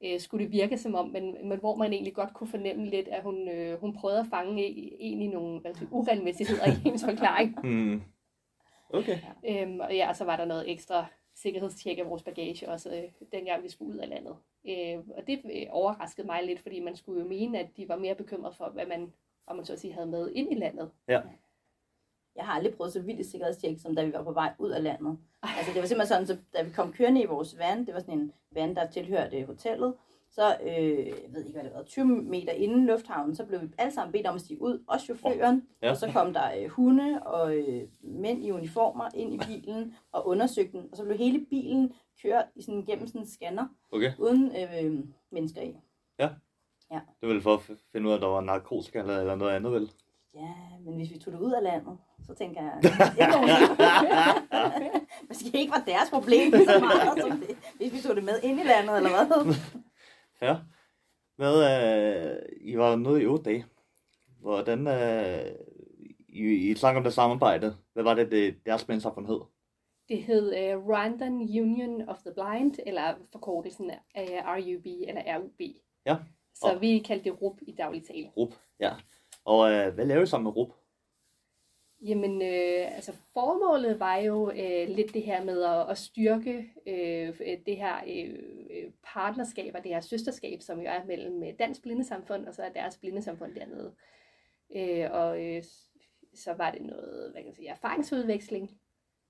øh, 0.05 0.21
skulle 0.21 0.45
det 0.45 0.53
virke 0.53 0.79
som 0.79 0.95
om, 0.95 1.09
men, 1.09 1.49
men 1.49 1.59
hvor 1.59 1.77
man 1.77 1.93
egentlig 1.93 2.15
godt 2.15 2.35
kunne 2.35 2.49
fornemme 2.49 2.87
lidt, 2.87 3.09
at 3.09 3.23
hun, 3.23 3.49
øh, 3.49 3.81
hun 3.81 3.93
prøvede 3.95 4.21
at 4.21 4.27
fange 4.31 4.69
i- 4.69 4.97
egentlig 5.01 5.29
nogle 5.29 5.61
sige, 5.75 5.89
uregelmæssigheder 5.91 6.67
i 6.67 6.71
hendes 6.71 7.05
forklaring. 7.05 7.61
Hmm. 7.61 8.03
Okay. 8.91 9.19
Øhm, 9.49 9.81
og 9.81 9.95
ja, 9.95 10.13
så 10.13 10.25
var 10.25 10.37
der 10.37 10.45
noget 10.45 10.71
ekstra 10.71 11.07
sikkerhedstjek 11.35 11.99
af 11.99 12.07
vores 12.11 12.23
bagage 12.23 12.69
også, 12.69 12.97
øh, 12.97 13.03
dengang 13.33 13.63
vi 13.63 13.69
skulle 13.69 13.95
ud 13.95 13.99
af 13.99 14.09
landet. 14.09 14.37
Øh, 14.69 14.99
og 15.17 15.27
det 15.27 15.41
øh, 15.45 15.67
overraskede 15.71 16.27
mig 16.27 16.43
lidt, 16.45 16.61
fordi 16.61 16.81
man 16.81 16.97
skulle 16.97 17.23
jo 17.23 17.29
mene, 17.29 17.59
at 17.59 17.67
de 17.77 17.89
var 17.89 17.97
mere 17.97 18.15
bekymrede 18.15 18.55
for, 18.55 18.69
hvad 18.75 18.87
man, 18.87 19.13
om 19.47 19.57
man 19.57 19.65
så 19.65 19.73
at 19.73 19.81
sige, 19.81 19.93
havde 19.95 20.07
med 20.07 20.31
ind 20.35 20.53
i 20.53 20.55
landet. 20.55 20.91
Ja. 21.09 21.21
Jeg 22.37 22.45
har 22.45 22.53
aldrig 22.53 22.75
prøvet 22.75 22.93
så 22.93 23.01
vildt 23.03 23.21
et 23.21 23.27
sikkerhedstjek, 23.27 23.79
som 23.81 23.95
da 23.95 24.05
vi 24.05 24.13
var 24.13 24.23
på 24.23 24.33
vej 24.33 24.53
ud 24.59 24.71
af 24.71 24.83
landet. 24.83 25.19
Altså, 25.43 25.73
det 25.75 25.81
var 25.81 25.87
simpelthen 25.87 26.07
sådan, 26.07 26.27
så 26.27 26.37
da 26.59 26.63
vi 26.63 26.71
kom 26.71 26.93
kørende 26.93 27.23
i 27.23 27.27
vores 27.27 27.59
van, 27.59 27.87
det 27.87 27.95
var 27.95 28.01
sådan 28.01 28.19
en 28.19 28.33
van, 28.55 28.75
der 28.77 28.87
tilhørte 28.91 29.45
hotellet, 29.45 29.95
så, 30.31 30.57
øh, 30.63 31.07
jeg 31.07 31.15
ved 31.33 31.41
ikke, 31.45 31.53
hvad 31.53 31.65
det 31.65 31.73
var, 31.75 31.83
20 31.83 32.07
meter 32.07 32.53
inden 32.53 32.87
lufthavnen, 32.87 33.35
så 33.37 33.45
blev 33.45 33.63
vi 33.63 33.67
alle 33.79 33.93
sammen 33.95 34.13
bedt 34.13 34.27
om 34.27 34.35
at 34.35 34.41
stige 34.41 34.63
ud, 34.63 34.85
også 34.89 35.05
chaufføren, 35.05 35.63
Ja. 35.83 35.91
og 35.91 35.97
så 35.97 36.11
kom 36.13 36.33
der 36.33 36.51
øh, 36.63 36.69
hunde 36.69 37.23
og 37.23 37.57
øh, 37.57 37.83
mænd 38.03 38.45
i 38.45 38.51
uniformer 38.51 39.09
ind 39.15 39.35
i 39.35 39.39
bilen 39.39 39.95
og 40.13 40.27
undersøgte 40.29 40.73
den, 40.79 40.89
og 40.91 40.97
så 40.97 41.05
blev 41.05 41.17
hele 41.19 41.47
bilen 41.51 41.93
kørt 42.23 42.45
i 42.57 42.63
sådan, 42.63 42.85
gennem 42.85 43.07
sådan 43.07 43.21
en 43.21 43.27
scanner, 43.27 43.67
Okay. 43.93 44.13
uden 44.19 44.53
øh, 44.57 45.05
mennesker 45.31 45.63
i. 45.63 45.77
Ja. 46.19 46.29
Ja. 46.91 47.01
Det 47.21 47.27
er 47.29 47.33
vel 47.33 47.43
for 47.43 47.55
at 47.55 47.61
finde 47.93 48.07
ud 48.07 48.13
af, 48.13 48.17
at 48.17 48.23
der 48.23 48.29
var 48.29 48.41
narkotika 48.41 48.99
eller, 48.99 49.19
eller 49.21 49.35
noget 49.35 49.53
andet, 49.53 49.73
vel? 49.73 49.91
Ja, 50.35 50.55
men 50.85 50.95
hvis 50.97 51.11
vi 51.11 51.19
tog 51.19 51.33
det 51.33 51.41
ud 51.41 51.53
af 51.53 51.63
landet, 51.63 51.99
så 52.27 52.35
tænker 52.35 52.63
jeg, 52.63 52.75
ikke 53.21 53.33
nogen 53.33 53.51
Måske 55.29 55.59
ikke 55.59 55.73
var 55.73 55.83
deres 55.87 56.11
problem 56.11 56.53
så 56.53 56.79
meget, 56.81 57.21
som 57.21 57.41
det, 57.41 57.57
hvis 57.77 57.93
vi 57.93 58.01
tog 58.01 58.17
det 58.17 58.25
med 58.25 58.41
ind 58.43 58.61
i 58.61 58.63
landet, 58.63 58.97
eller 58.97 59.11
hvad? 59.11 59.55
Ja. 60.49 60.57
Hvad, 61.37 61.57
øh, 61.57 62.37
I 62.61 62.79
var 62.79 62.97
nede 62.97 63.23
i 63.23 63.27
otte 63.27 63.45
dage. 63.45 63.65
Hvordan, 64.41 64.87
øh, 64.87 65.53
I, 66.29 66.71
I 66.71 66.75
snakker 66.75 67.01
om 67.01 67.05
det 67.05 67.13
samarbejde. 67.13 67.77
Hvad 67.93 68.03
var 68.03 68.15
det, 68.15 68.31
det 68.31 68.57
deres 68.67 68.81
spændsamfund 68.81 69.27
hed? 69.27 69.41
Det 70.09 70.23
hed 70.23 70.77
uh, 70.77 70.87
Rwandan 70.89 71.33
Union 71.61 72.09
of 72.09 72.17
the 72.19 72.33
Blind, 72.35 72.75
eller 72.87 73.15
forkortelsen 73.33 73.91
af 74.15 74.43
RUB, 74.47 74.87
eller 75.09 75.39
RUB. 75.39 75.61
Ja. 76.07 76.17
Så 76.55 76.79
vi 76.81 76.99
kaldte 76.99 77.31
det 77.31 77.43
RUB 77.43 77.59
i 77.63 77.73
daglig 77.73 78.07
tale. 78.07 78.31
RUP, 78.37 78.55
ja. 78.81 78.91
Og 79.45 79.73
øh, 79.73 79.95
hvad 79.95 80.07
laver 80.07 80.23
I 80.23 80.27
sammen 80.27 80.45
med 80.45 80.57
RUP? 80.57 80.73
Jamen, 82.03 82.43
øh, 82.43 82.97
altså 82.97 83.13
formålet 83.33 84.01
var 84.01 84.17
jo 84.17 84.51
øh, 84.51 84.89
lidt 84.89 85.15
det 85.15 85.23
her 85.23 85.45
med 85.45 85.63
at, 85.63 85.91
at 85.91 85.99
styrke 85.99 86.73
øh, 86.87 87.39
det 87.67 87.77
her 87.77 87.97
øh, 88.07 88.39
øh, 88.71 88.91
partnerskab 89.03 89.75
og 89.75 89.85
det 89.85 89.93
her 89.95 90.01
søsterskab, 90.01 90.63
som 90.63 90.81
jo 90.81 90.87
er 90.87 91.05
mellem 91.05 91.43
øh, 91.43 91.59
Dansk 91.59 91.83
Blindesamfund 91.83 92.47
og 92.47 92.55
så 92.55 92.63
er 92.63 92.73
deres 92.73 92.99
blindesamfund 92.99 93.55
dernede. 93.55 93.95
Øh, 94.77 95.11
og 95.11 95.45
øh, 95.45 95.63
så 96.35 96.53
var 96.53 96.71
det 96.71 96.83
noget, 96.83 97.31
hvad 97.33 97.43
kan 97.43 97.49
jeg 97.49 97.57
sige, 97.57 97.69
erfaringsudveksling 97.69 98.81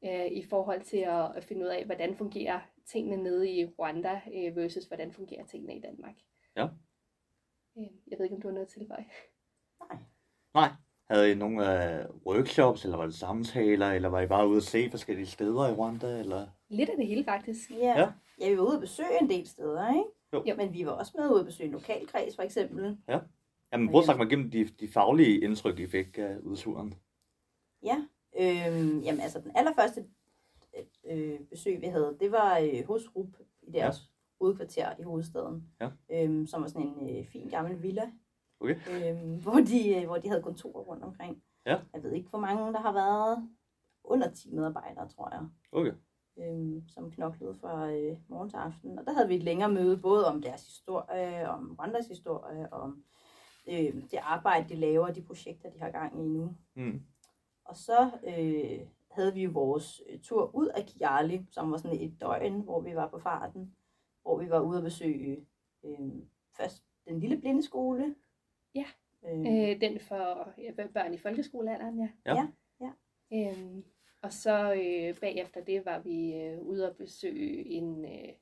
øh, 0.04 0.26
i 0.26 0.42
forhold 0.42 0.82
til 0.82 0.98
at, 0.98 1.36
at 1.36 1.44
finde 1.44 1.62
ud 1.62 1.70
af, 1.70 1.84
hvordan 1.84 2.14
fungerer 2.14 2.60
tingene 2.86 3.22
nede 3.22 3.50
i 3.50 3.66
Rwanda 3.66 4.20
øh, 4.34 4.56
versus 4.56 4.84
hvordan 4.84 5.12
fungerer 5.12 5.46
tingene 5.46 5.76
i 5.76 5.80
Danmark. 5.80 6.14
Ja. 6.56 6.68
Øh, 7.78 7.90
jeg 8.06 8.18
ved 8.18 8.24
ikke, 8.24 8.36
om 8.36 8.42
du 8.42 8.48
har 8.48 8.54
noget 8.54 8.68
til 8.68 8.88
dig. 8.88 9.06
Nej. 10.54 10.68
Havde 11.10 11.32
I 11.32 11.34
nogle 11.34 11.98
øh, 12.00 12.06
workshops, 12.26 12.84
eller 12.84 12.96
var 12.96 13.04
det 13.04 13.14
samtaler, 13.14 13.90
eller 13.90 14.08
var 14.08 14.20
I 14.20 14.26
bare 14.26 14.48
ude 14.48 14.56
at 14.56 14.62
se 14.62 14.90
forskellige 14.90 15.26
steder 15.26 15.68
i 15.68 15.72
Rwanda, 15.72 16.18
eller? 16.18 16.46
Lidt 16.68 16.90
af 16.90 16.96
det 16.96 17.06
hele 17.06 17.24
faktisk. 17.24 17.70
Ja. 17.70 18.00
Ja. 18.00 18.08
ja. 18.40 18.50
vi 18.50 18.58
var 18.58 18.64
ude 18.64 18.74
at 18.74 18.80
besøge 18.80 19.20
en 19.22 19.30
del 19.30 19.46
steder, 19.46 19.88
ikke? 19.88 20.04
Jo. 20.32 20.42
Ja, 20.46 20.56
men 20.56 20.72
vi 20.74 20.86
var 20.86 20.92
også 20.92 21.12
med 21.18 21.30
ude 21.30 21.40
at 21.40 21.46
besøge 21.46 21.66
en 21.66 21.72
lokalkreds, 21.72 22.36
for 22.36 22.42
eksempel. 22.42 22.98
Ja. 23.08 23.18
Jamen, 23.72 23.88
prøv 23.88 23.98
at 23.98 24.04
snakke 24.04 24.18
mig 24.24 24.32
igennem 24.32 24.50
de, 24.50 24.64
de 24.80 24.88
faglige 24.88 25.40
indtryk, 25.40 25.78
I 25.78 25.86
fik 25.86 26.18
af 26.18 26.36
udturen. 26.42 26.94
Ja, 27.82 27.96
øhm, 28.40 28.98
jamen 29.00 29.20
altså 29.20 29.40
den 29.40 29.52
allerførste 29.54 30.04
øh, 31.10 31.40
besøg, 31.50 31.80
vi 31.80 31.86
havde, 31.86 32.16
det 32.20 32.32
var 32.32 32.58
øh, 32.58 32.86
hos 32.86 33.02
RUP 33.16 33.36
i 33.62 33.70
deres 33.70 33.96
ja. 33.96 34.04
hovedkvarter 34.40 34.88
i 34.98 35.02
hovedstaden, 35.02 35.68
Ja. 35.80 35.88
øhm, 36.12 36.46
som 36.46 36.62
var 36.62 36.68
sådan 36.68 36.86
en 36.86 37.18
øh, 37.18 37.26
fin 37.26 37.48
gammel 37.48 37.82
villa, 37.82 38.10
Okay. 38.60 38.76
øhm, 38.90 39.42
hvor, 39.42 39.52
de, 39.52 39.94
øh, 39.96 40.04
hvor 40.06 40.16
de 40.18 40.28
havde 40.28 40.42
kontorer 40.42 40.82
rundt 40.82 41.02
omkring. 41.04 41.42
Ja. 41.66 41.80
Jeg 41.94 42.02
ved 42.02 42.12
ikke, 42.12 42.28
hvor 42.30 42.38
mange 42.38 42.72
der 42.72 42.80
har 42.80 42.92
været. 42.92 43.48
Under 44.04 44.30
10 44.30 44.50
medarbejdere, 44.54 45.08
tror 45.08 45.30
jeg, 45.34 45.48
Okay. 45.72 45.92
øhm, 46.38 46.88
som 46.88 47.10
knoklede 47.10 47.54
fra 47.60 47.90
øh, 47.90 48.16
morgen 48.28 48.50
til 48.50 48.56
aften. 48.56 48.98
Og 48.98 49.06
der 49.06 49.12
havde 49.12 49.28
vi 49.28 49.34
et 49.36 49.42
længere 49.42 49.72
møde, 49.72 49.96
både 49.98 50.26
om 50.26 50.42
deres 50.42 50.66
historie, 50.66 51.48
om 51.50 51.76
Rwandas 51.78 52.06
historie, 52.06 52.72
om 52.72 53.04
øh, 53.68 53.94
det 54.10 54.18
arbejde, 54.22 54.68
de 54.68 54.74
laver, 54.76 55.10
de 55.10 55.22
projekter, 55.22 55.70
de 55.70 55.78
har 55.78 55.90
gang 55.90 56.24
i 56.24 56.28
nu. 56.28 56.56
Mm. 56.74 57.02
Og 57.64 57.76
så 57.76 58.10
øh, 58.26 58.86
havde 59.10 59.34
vi 59.34 59.42
jo 59.42 59.50
vores 59.50 60.02
øh, 60.10 60.20
tur 60.20 60.54
ud 60.54 60.66
af 60.66 60.86
Kiali, 60.86 61.46
som 61.50 61.70
var 61.70 61.76
sådan 61.76 62.00
et 62.00 62.20
døgn, 62.20 62.60
hvor 62.60 62.80
vi 62.80 62.94
var 62.94 63.08
på 63.08 63.18
farten, 63.18 63.74
hvor 64.22 64.38
vi 64.38 64.50
var 64.50 64.60
ude 64.60 64.78
at 64.78 64.84
besøge 64.84 65.46
øh, 65.84 66.12
først 66.56 66.84
den 67.08 67.20
lille 67.20 67.36
blindeskole. 67.40 68.14
Ja, 68.74 68.84
Øh, 69.28 69.40
øh, 69.40 69.80
den 69.80 70.00
for 70.00 70.52
ja, 70.58 70.86
børn 70.94 71.14
i 71.14 71.18
folkeskolealderen, 71.18 71.98
ja. 71.98 72.08
Ja. 72.26 72.46
Ja, 72.80 72.90
ja. 73.30 73.50
Øhm, 73.50 73.84
og 74.22 74.32
så 74.32 74.72
øh, 74.72 75.20
bagefter 75.20 75.64
det 75.64 75.84
var 75.84 75.98
vi 75.98 76.34
øh, 76.34 76.60
ude 76.60 76.86
at 76.86 76.96
besøge 76.96 77.66
en, 77.66 78.04
øh, 78.04 78.32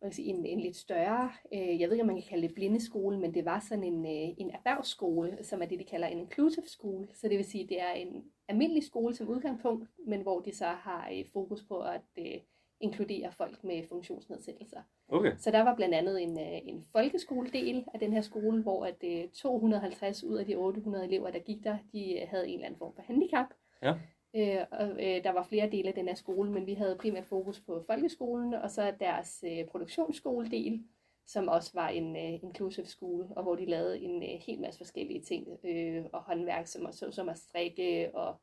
hvad 0.00 0.12
sige, 0.12 0.28
en, 0.28 0.46
en 0.46 0.60
lidt 0.60 0.76
større, 0.76 1.32
øh, 1.54 1.80
jeg 1.80 1.88
ved 1.88 1.92
ikke, 1.92 2.02
om 2.02 2.06
man 2.06 2.16
kan 2.16 2.28
kalde 2.28 2.46
det 2.48 2.54
blindeskole, 2.54 3.18
men 3.18 3.34
det 3.34 3.44
var 3.44 3.60
sådan 3.60 3.84
en, 3.84 4.06
øh, 4.06 4.34
en 4.38 4.50
erhvervsskole, 4.50 5.38
som 5.42 5.62
er 5.62 5.66
det, 5.66 5.78
de 5.78 5.84
kalder 5.84 6.06
en 6.06 6.18
inclusive 6.18 6.66
skole. 6.66 7.08
Så 7.14 7.28
det 7.28 7.36
vil 7.36 7.44
sige, 7.44 7.68
det 7.68 7.80
er 7.80 7.92
en 7.92 8.24
almindelig 8.48 8.82
skole 8.84 9.14
som 9.14 9.28
udgangspunkt, 9.28 9.90
men 10.06 10.22
hvor 10.22 10.40
de 10.40 10.54
så 10.54 10.66
har 10.66 11.10
øh, 11.12 11.24
fokus 11.32 11.62
på 11.62 11.80
at 11.80 12.02
øh, 12.18 12.40
inkludere 12.80 13.32
folk 13.32 13.64
med 13.64 13.88
funktionsnedsættelser. 13.88 14.80
Okay. 15.08 15.32
Så 15.38 15.50
der 15.50 15.60
var 15.60 15.74
blandt 15.74 15.94
andet 15.94 16.22
en, 16.22 16.38
øh, 16.38 16.58
en 16.62 16.84
folkeskoledel 16.92 17.84
af 17.94 18.00
den 18.00 18.12
her 18.12 18.20
skole, 18.20 18.62
hvor 18.62 18.84
at 18.84 19.04
øh, 19.04 19.28
250 19.28 20.24
ud 20.24 20.36
af 20.36 20.46
de 20.46 20.56
800 20.56 21.04
elever, 21.04 21.30
der 21.30 21.38
gik 21.38 21.64
der, 21.64 21.78
de 21.92 22.20
øh, 22.20 22.28
havde 22.28 22.48
en 22.48 22.54
eller 22.54 22.66
anden 22.66 22.78
form 22.78 22.94
for 22.94 23.02
handicap. 23.02 23.46
Ja. 23.82 23.94
Øh, 24.36 24.66
og 24.70 24.90
øh, 24.90 25.24
der 25.24 25.32
var 25.32 25.42
flere 25.42 25.70
dele 25.70 25.88
af 25.88 25.94
den 25.94 26.08
her 26.08 26.14
skole, 26.14 26.50
men 26.50 26.66
vi 26.66 26.74
havde 26.74 26.96
primært 27.00 27.26
fokus 27.26 27.60
på 27.60 27.84
folkeskolen, 27.86 28.54
og 28.54 28.70
så 28.70 28.92
deres 29.00 29.44
øh, 29.46 29.66
produktionsskoledel, 29.66 30.84
som 31.26 31.48
også 31.48 31.70
var 31.74 31.88
en 31.88 32.16
øh, 32.16 32.42
inclusive 32.42 32.86
skole, 32.86 33.26
og 33.36 33.42
hvor 33.42 33.54
de 33.54 33.66
lavede 33.66 34.00
en 34.00 34.22
øh, 34.22 34.40
hel 34.46 34.60
masse 34.60 34.78
forskellige 34.78 35.20
ting, 35.20 35.48
øh, 35.64 36.04
og 36.12 36.22
håndværk, 36.22 36.66
som, 36.66 36.92
som 36.92 37.28
at 37.28 37.38
strikke, 37.38 38.10
og 38.14 38.40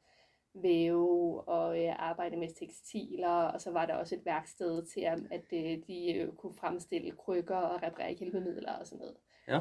væve 0.62 1.42
og 1.48 1.84
øh, 1.84 1.94
arbejde 1.98 2.38
med 2.38 2.48
tekstiler, 2.60 3.30
og 3.30 3.62
så 3.62 3.72
var 3.72 3.86
der 3.86 3.94
også 3.94 4.16
et 4.16 4.26
værksted 4.26 4.86
til, 4.86 5.02
at, 5.02 5.54
øh, 5.54 5.78
de 5.88 6.14
øh, 6.14 6.34
kunne 6.34 6.54
fremstille 6.54 7.12
krykker 7.12 7.56
og 7.56 7.84
reparere 7.84 8.14
hjælpemidler 8.14 8.74
og 8.74 8.88
sådan 8.88 9.00
noget. 9.00 9.18
Ja. 9.48 9.60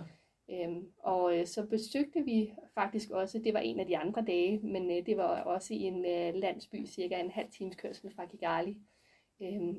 Øhm, 0.51 0.92
og 0.99 1.38
øh, 1.38 1.47
så 1.47 1.66
besøgte 1.66 2.24
vi 2.24 2.53
faktisk 2.74 3.11
også, 3.11 3.38
det 3.38 3.55
var 3.55 3.61
en 3.61 3.80
af 3.80 3.86
de 3.86 3.99
andre 3.99 4.24
dage, 4.26 4.59
men 4.59 4.90
øh, 4.90 5.07
det 5.07 5.16
var 5.16 5.42
også 5.42 5.74
i 5.74 5.82
en 5.82 6.05
øh, 6.05 6.34
landsby, 6.34 6.86
cirka 6.86 7.20
en 7.20 7.30
halv 7.30 7.51
times 7.51 7.76
kørsel 7.76 8.11
fra 8.14 8.26
Kigali, 8.26 8.76
øh, 9.42 9.74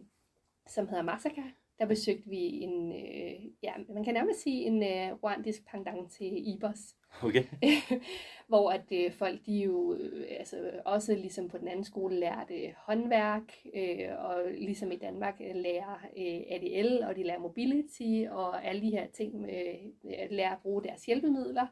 som 0.67 0.87
hedder 0.87 1.03
Masaka. 1.03 1.41
Der 1.79 1.85
besøgte 1.85 2.29
vi 2.29 2.37
en, 2.37 2.91
øh, 2.91 3.45
ja, 3.63 3.73
man 3.89 4.03
kan 4.03 4.13
nærmest 4.13 4.41
sige 4.41 4.65
en 4.65 4.83
øh, 4.83 5.13
rwandisk 5.23 5.65
pendant 5.71 6.11
til 6.11 6.53
Ibos. 6.53 6.95
Okay. 7.23 7.43
hvor 8.47 8.71
at 8.71 8.91
øh, 8.91 9.11
folk 9.11 9.45
de 9.45 9.57
jo 9.57 9.95
øh, 9.95 10.25
altså, 10.39 10.71
også 10.85 11.15
ligesom 11.15 11.49
på 11.49 11.57
den 11.57 11.67
anden 11.67 11.83
skole 11.83 12.19
lærte 12.19 12.73
håndværk, 12.77 13.53
øh, 13.75 14.25
og 14.25 14.43
ligesom 14.57 14.91
i 14.91 14.97
Danmark 14.97 15.41
øh, 15.41 15.55
lærer 15.55 16.07
øh, 16.17 16.41
ADL, 16.55 17.03
og 17.03 17.15
de 17.15 17.23
lærer 17.23 17.39
mobility, 17.39 18.25
og 18.29 18.65
alle 18.65 18.81
de 18.81 18.89
her 18.89 19.07
ting 19.07 19.41
med 19.41 19.75
øh, 20.05 20.13
at 20.17 20.31
lære 20.31 20.51
at 20.51 20.61
bruge 20.61 20.83
deres 20.83 21.05
hjælpemidler. 21.05 21.67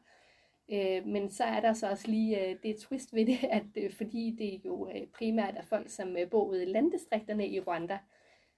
Øh, 0.71 1.07
men 1.07 1.29
så 1.29 1.43
er 1.43 1.59
der 1.59 1.73
så 1.73 1.89
også 1.89 2.07
lige 2.07 2.49
øh, 2.49 2.55
det 2.63 2.77
twist 2.77 3.13
ved 3.13 3.25
det, 3.25 3.39
at 3.43 3.63
øh, 3.77 3.93
fordi 3.93 4.35
det 4.39 4.61
jo 4.65 4.89
øh, 4.89 5.07
primært 5.07 5.53
er 5.57 5.65
folk, 5.65 5.89
som 5.89 6.17
øh, 6.17 6.29
bor 6.29 6.45
ude 6.45 6.63
i 6.63 6.65
landdistrikterne 6.65 7.47
i 7.47 7.59
Rwanda, 7.59 7.97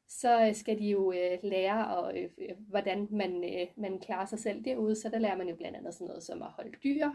så 0.08 0.48
øh, 0.48 0.56
skal 0.56 0.80
de 0.80 0.90
jo 0.90 1.12
øh, 1.12 1.40
lære, 1.44 1.98
og, 1.98 2.18
øh, 2.18 2.30
hvordan 2.70 3.08
man, 3.12 3.44
øh, 3.44 3.68
man 3.78 4.00
klarer 4.00 4.26
sig 4.26 4.40
selv 4.40 4.66
derude. 4.66 4.96
Så 4.96 5.10
der 5.10 5.20
lærer 5.20 5.38
man 5.38 5.50
jo 5.50 5.56
blandt 5.56 5.78
andet 5.78 5.94
sådan 5.94 6.08
noget 6.08 6.24
som 6.24 6.42
at 6.42 6.48
holde 6.48 6.78
dyr, 6.84 7.10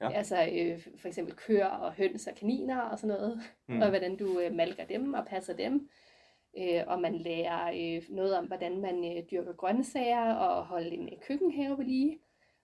ja. 0.00 0.10
altså 0.10 0.48
øh, 0.52 0.86
for 0.98 1.08
eksempel 1.08 1.34
køer 1.34 1.66
og 1.66 1.92
høns 1.92 2.26
og 2.26 2.34
kaniner 2.34 2.80
og 2.80 2.98
sådan 2.98 3.16
noget, 3.16 3.40
mm. 3.68 3.80
og 3.82 3.88
hvordan 3.88 4.16
du 4.16 4.40
øh, 4.40 4.54
malker 4.54 4.84
dem 4.84 5.14
og 5.14 5.26
passer 5.26 5.56
dem. 5.56 5.88
Øh, 6.58 6.82
og 6.86 7.00
man 7.00 7.18
lærer 7.18 7.68
øh, 7.68 8.02
noget 8.08 8.38
om, 8.38 8.46
hvordan 8.46 8.80
man 8.80 9.16
øh, 9.16 9.22
dyrker 9.30 9.52
grøntsager 9.52 10.34
og 10.34 10.66
holder 10.66 10.90
en 10.90 11.08
øh, 11.12 11.20
køkkenhave 11.28 11.78
ved 11.78 11.84
lige. 11.84 12.18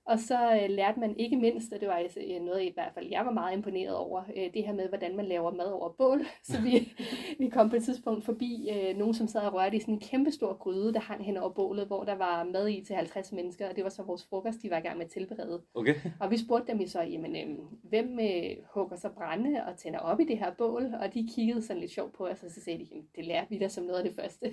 Og 0.06 0.18
så 0.18 0.60
øh, 0.62 0.70
lærte 0.70 1.00
man 1.00 1.16
ikke 1.16 1.36
mindst, 1.36 1.72
og 1.72 1.80
det 1.80 1.88
var 1.88 1.94
altså, 1.94 2.20
øh, 2.20 2.42
noget 2.42 2.62
i 2.62 2.70
hvert 2.74 2.92
fald, 2.94 3.06
jeg 3.10 3.26
var 3.26 3.30
meget 3.30 3.56
imponeret 3.56 3.96
over, 3.96 4.22
øh, 4.36 4.54
det 4.54 4.64
her 4.66 4.72
med, 4.72 4.88
hvordan 4.88 5.16
man 5.16 5.24
laver 5.24 5.50
mad 5.50 5.72
over 5.72 5.88
bål. 5.88 6.20
Så 6.50 6.60
vi, 6.60 6.92
vi 7.44 7.48
kom 7.48 7.70
på 7.70 7.76
et 7.76 7.84
tidspunkt 7.84 8.24
forbi 8.24 8.70
øh, 8.72 8.96
nogen, 8.96 9.14
som 9.14 9.28
sad 9.28 9.40
og 9.40 9.54
rørte 9.54 9.76
i 9.76 9.80
sådan 9.80 9.94
en 9.94 10.00
kæmpe 10.00 10.30
stor 10.30 10.54
gryde, 10.54 10.94
der 10.94 11.00
hang 11.00 11.24
hen 11.24 11.36
over 11.36 11.50
bålet, 11.50 11.86
hvor 11.86 12.04
der 12.04 12.14
var 12.14 12.44
mad 12.44 12.68
i 12.68 12.84
til 12.84 12.96
50 12.96 13.32
mennesker, 13.32 13.68
og 13.68 13.76
det 13.76 13.84
var 13.84 13.90
så 13.90 14.02
vores 14.02 14.24
frokost, 14.24 14.62
de 14.62 14.70
var 14.70 14.76
i 14.76 14.80
gang 14.80 14.98
med 14.98 15.04
at 15.04 15.10
tilberede. 15.10 15.62
Okay. 15.74 15.94
Og 16.20 16.30
vi 16.30 16.38
spurgte 16.38 16.72
dem 16.72 16.86
så, 16.86 17.02
jamen, 17.02 17.36
øh, 17.36 17.58
hvem 17.82 18.18
øh, 18.20 18.56
hugger 18.74 18.96
så 18.96 19.08
brænde 19.08 19.64
og 19.66 19.76
tænder 19.76 19.98
op 19.98 20.20
i 20.20 20.24
det 20.24 20.38
her 20.38 20.50
bål? 20.58 20.94
Og 21.00 21.14
de 21.14 21.28
kiggede 21.34 21.62
sådan 21.62 21.80
lidt 21.80 21.92
sjovt 21.92 22.12
på 22.12 22.26
os, 22.26 22.42
og 22.42 22.50
så 22.50 22.60
sagde 22.60 22.78
de, 22.78 22.86
jamen, 22.90 23.06
det 23.16 23.24
lærer 23.24 23.44
vi 23.48 23.58
da 23.58 23.68
som 23.68 23.84
noget 23.84 23.98
af 23.98 24.04
det 24.04 24.14
første. 24.14 24.52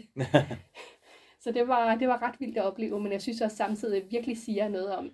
så 1.44 1.52
det 1.52 1.68
var, 1.68 1.96
det 1.96 2.08
var 2.08 2.22
ret 2.22 2.40
vildt 2.40 2.58
at 2.58 2.66
opleve, 2.66 3.00
men 3.00 3.12
jeg 3.12 3.22
synes 3.22 3.42
også 3.42 3.58
samtidig 3.58 4.04
virkelig 4.12 4.38
siger 4.38 4.68
noget 4.68 4.96
om, 4.96 5.12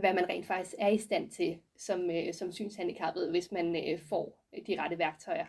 hvad 0.00 0.14
man 0.14 0.28
rent 0.28 0.46
faktisk 0.46 0.74
er 0.78 0.88
i 0.88 0.98
stand 0.98 1.30
til 1.30 1.58
som, 1.76 2.10
øh, 2.10 2.34
som 2.34 2.52
synshandicappet, 2.52 3.30
hvis 3.30 3.52
man 3.52 3.76
øh, 3.76 4.00
får 4.08 4.46
de 4.66 4.80
rette 4.80 4.98
værktøjer. 4.98 5.46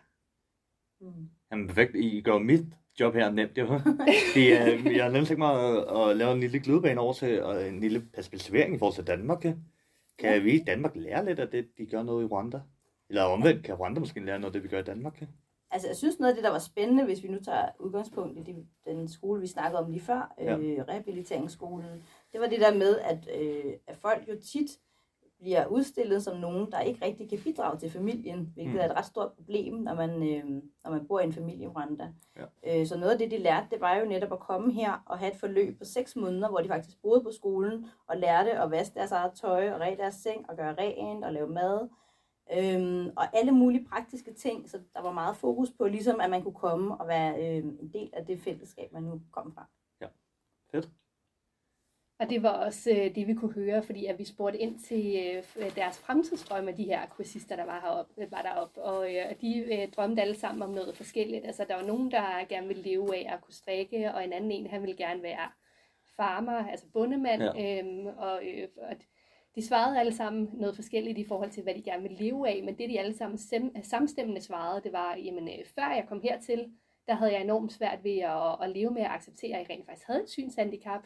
Mm. 1.01 1.29
Jamen 1.51 1.67
perfekt. 1.67 1.95
I 1.95 2.21
gør 2.21 2.37
mit 2.37 2.65
job 2.99 3.13
her 3.13 3.31
nemt, 3.31 3.57
jo. 3.57 3.65
Det 4.35 4.53
er, 4.53 4.91
jeg 4.91 5.03
har 5.03 5.11
nemt 5.11 5.27
tænkt 5.27 5.39
mig 5.39 5.77
at, 5.77 6.09
at 6.09 6.17
lave 6.17 6.33
en 6.33 6.39
lille 6.39 6.59
glidebane 6.59 7.01
over 7.01 7.13
til, 7.13 7.43
og 7.43 7.67
en 7.67 7.79
lille 7.79 8.01
perspektivering 8.13 8.75
i 8.75 8.77
forhold 8.77 8.95
til 8.95 9.07
Danmark. 9.07 9.41
Kan 10.19 10.33
ja. 10.33 10.39
vi 10.39 10.51
i 10.51 10.63
Danmark 10.63 10.95
lære 10.95 11.25
lidt 11.25 11.39
af 11.39 11.47
det, 11.47 11.67
de 11.77 11.85
gør 11.85 12.03
noget 12.03 12.23
i 12.23 12.27
Rwanda? 12.27 12.61
Eller 13.09 13.23
omvendt, 13.23 13.65
kan 13.65 13.75
Rwanda 13.75 13.99
måske 13.99 14.25
lære 14.25 14.39
noget 14.39 14.55
af 14.55 14.61
det, 14.61 14.63
vi 14.63 14.67
gør 14.67 14.79
i 14.79 14.83
Danmark? 14.83 15.23
Altså, 15.71 15.87
jeg 15.87 15.97
synes 15.97 16.19
noget 16.19 16.31
af 16.31 16.35
det, 16.35 16.43
der 16.43 16.49
var 16.49 16.59
spændende, 16.59 17.03
hvis 17.03 17.23
vi 17.23 17.27
nu 17.27 17.39
tager 17.43 17.69
udgangspunkt 17.79 18.37
i 18.37 18.43
det, 18.43 18.67
den 18.85 19.07
skole, 19.07 19.41
vi 19.41 19.47
snakkede 19.47 19.79
om 19.79 19.91
lige 19.91 20.01
før, 20.01 20.33
ja. 20.39 20.57
øh, 20.57 20.79
rehabiliteringsskolen, 20.87 22.03
det 22.33 22.41
var 22.41 22.47
det 22.47 22.59
der 22.59 22.73
med, 22.73 22.99
at, 22.99 23.29
øh, 23.39 23.73
at 23.87 23.97
folk 23.97 24.29
jo 24.29 24.35
tit 24.41 24.79
bliver 25.39 25.65
udstillet 25.65 26.23
som 26.23 26.37
nogen, 26.37 26.71
der 26.71 26.79
ikke 26.79 27.05
rigtig 27.05 27.29
kan 27.29 27.39
bidrage 27.43 27.79
til 27.79 27.89
familien, 27.89 28.51
hvilket 28.53 28.73
mm. 28.73 28.79
er 28.79 28.85
et 28.85 28.97
ret 28.97 29.05
stort 29.05 29.31
problem, 29.33 29.73
når 29.73 29.93
man, 29.93 30.09
øh, 30.09 30.61
når 30.83 30.91
man 30.91 31.07
bor 31.07 31.19
i 31.19 31.23
en 31.23 31.33
familie 31.33 31.63
i 31.63 31.67
Rwanda. 31.67 32.13
Ja. 32.35 32.79
Øh, 32.81 32.87
så 32.87 32.97
noget 32.97 33.11
af 33.11 33.17
det, 33.17 33.31
de 33.31 33.37
lærte, 33.37 33.67
det 33.71 33.81
var 33.81 33.95
jo 33.95 34.05
netop 34.05 34.31
at 34.31 34.39
komme 34.39 34.73
her 34.73 35.03
og 35.05 35.19
have 35.19 35.31
et 35.31 35.39
forløb 35.39 35.77
på 35.77 35.85
seks 35.85 36.15
måneder, 36.15 36.49
hvor 36.49 36.59
de 36.59 36.67
faktisk 36.67 37.01
boede 37.01 37.21
på 37.21 37.31
skolen 37.31 37.85
og 38.07 38.17
lærte 38.17 38.51
at 38.51 38.71
vaske 38.71 38.95
deres 38.95 39.11
eget 39.11 39.33
tøj 39.33 39.71
og 39.71 39.79
ræde 39.79 39.97
deres 39.97 40.15
seng 40.15 40.49
og 40.49 40.55
gøre 40.55 40.75
rent 40.77 41.25
og 41.25 41.33
lave 41.33 41.49
mad. 41.49 41.89
Øhm, 42.53 43.09
og 43.17 43.37
alle 43.37 43.51
mulige 43.51 43.85
praktiske 43.89 44.33
ting, 44.33 44.69
så 44.69 44.79
der 44.93 45.01
var 45.01 45.11
meget 45.11 45.35
fokus 45.35 45.71
på, 45.77 45.87
ligesom 45.87 46.21
at 46.21 46.29
man 46.29 46.43
kunne 46.43 46.53
komme 46.53 46.97
og 46.97 47.07
være 47.07 47.33
øh, 47.35 47.57
en 47.57 47.89
del 47.93 48.09
af 48.13 48.25
det 48.25 48.39
fællesskab, 48.39 48.93
man 48.93 49.03
nu 49.03 49.21
kom 49.31 49.53
fra. 49.53 49.65
Ja, 50.01 50.07
fedt. 50.71 50.89
Og 52.19 52.29
det 52.29 52.43
var 52.43 52.49
også 52.49 52.91
øh, 52.91 53.15
det, 53.15 53.27
vi 53.27 53.33
kunne 53.33 53.53
høre, 53.53 53.83
fordi 53.83 54.05
at 54.05 54.19
vi 54.19 54.23
spurgte 54.23 54.59
ind 54.59 54.79
til 54.79 55.33
øh, 55.57 55.75
deres 55.75 55.99
fremtidsdrømme, 55.99 56.71
de 56.71 56.83
her 56.83 57.05
kursister, 57.05 57.55
der 57.55 57.65
var, 57.65 57.79
heroppe, 57.81 58.31
var 58.31 58.41
deroppe. 58.41 58.81
Og 58.81 59.15
øh, 59.15 59.41
de 59.41 59.57
øh, 59.57 59.91
drømte 59.91 60.21
alle 60.21 60.35
sammen 60.35 60.61
om 60.61 60.69
noget 60.69 60.97
forskelligt. 60.97 61.45
Altså, 61.45 61.65
der 61.69 61.75
var 61.75 61.83
nogen, 61.83 62.11
der 62.11 62.47
gerne 62.49 62.67
ville 62.67 62.83
leve 62.83 63.15
af 63.15 63.33
at 63.33 63.41
kunne 63.41 63.53
strikke, 63.53 64.13
og 64.13 64.23
en 64.23 64.33
anden 64.33 64.51
en, 64.51 64.67
han 64.67 64.81
ville 64.81 64.97
gerne 64.97 65.23
være 65.23 65.49
farmer, 66.15 66.69
altså 66.69 66.85
bondemand. 66.93 67.43
Ja. 67.43 67.79
Øhm, 67.79 68.07
og, 68.07 68.41
øh, 68.45 68.67
og 68.77 68.95
de 69.55 69.67
svarede 69.67 69.99
alle 69.99 70.15
sammen 70.15 70.49
noget 70.53 70.75
forskelligt 70.75 71.17
i 71.17 71.25
forhold 71.27 71.51
til, 71.51 71.63
hvad 71.63 71.75
de 71.75 71.81
gerne 71.81 72.03
ville 72.03 72.17
leve 72.17 72.49
af, 72.49 72.63
men 72.63 72.77
det 72.77 72.89
de 72.89 72.99
alle 72.99 73.17
sammen 73.17 73.39
samstemmende 73.83 74.41
svarede, 74.41 74.83
det 74.83 74.91
var, 74.91 75.15
jamen 75.15 75.47
øh, 75.47 75.65
før 75.75 75.93
jeg 75.95 76.05
kom 76.09 76.21
hertil, 76.21 76.71
der 77.07 77.13
havde 77.13 77.33
jeg 77.33 77.41
enormt 77.41 77.73
svært 77.73 78.03
ved 78.03 78.17
at, 78.17 78.63
at 78.63 78.69
leve 78.69 78.91
med 78.91 79.01
at 79.01 79.11
acceptere, 79.11 79.53
at 79.53 79.59
jeg 79.59 79.69
rent 79.69 79.85
faktisk 79.85 80.07
havde 80.07 80.23
et 80.23 80.29
synshandicap. 80.29 81.01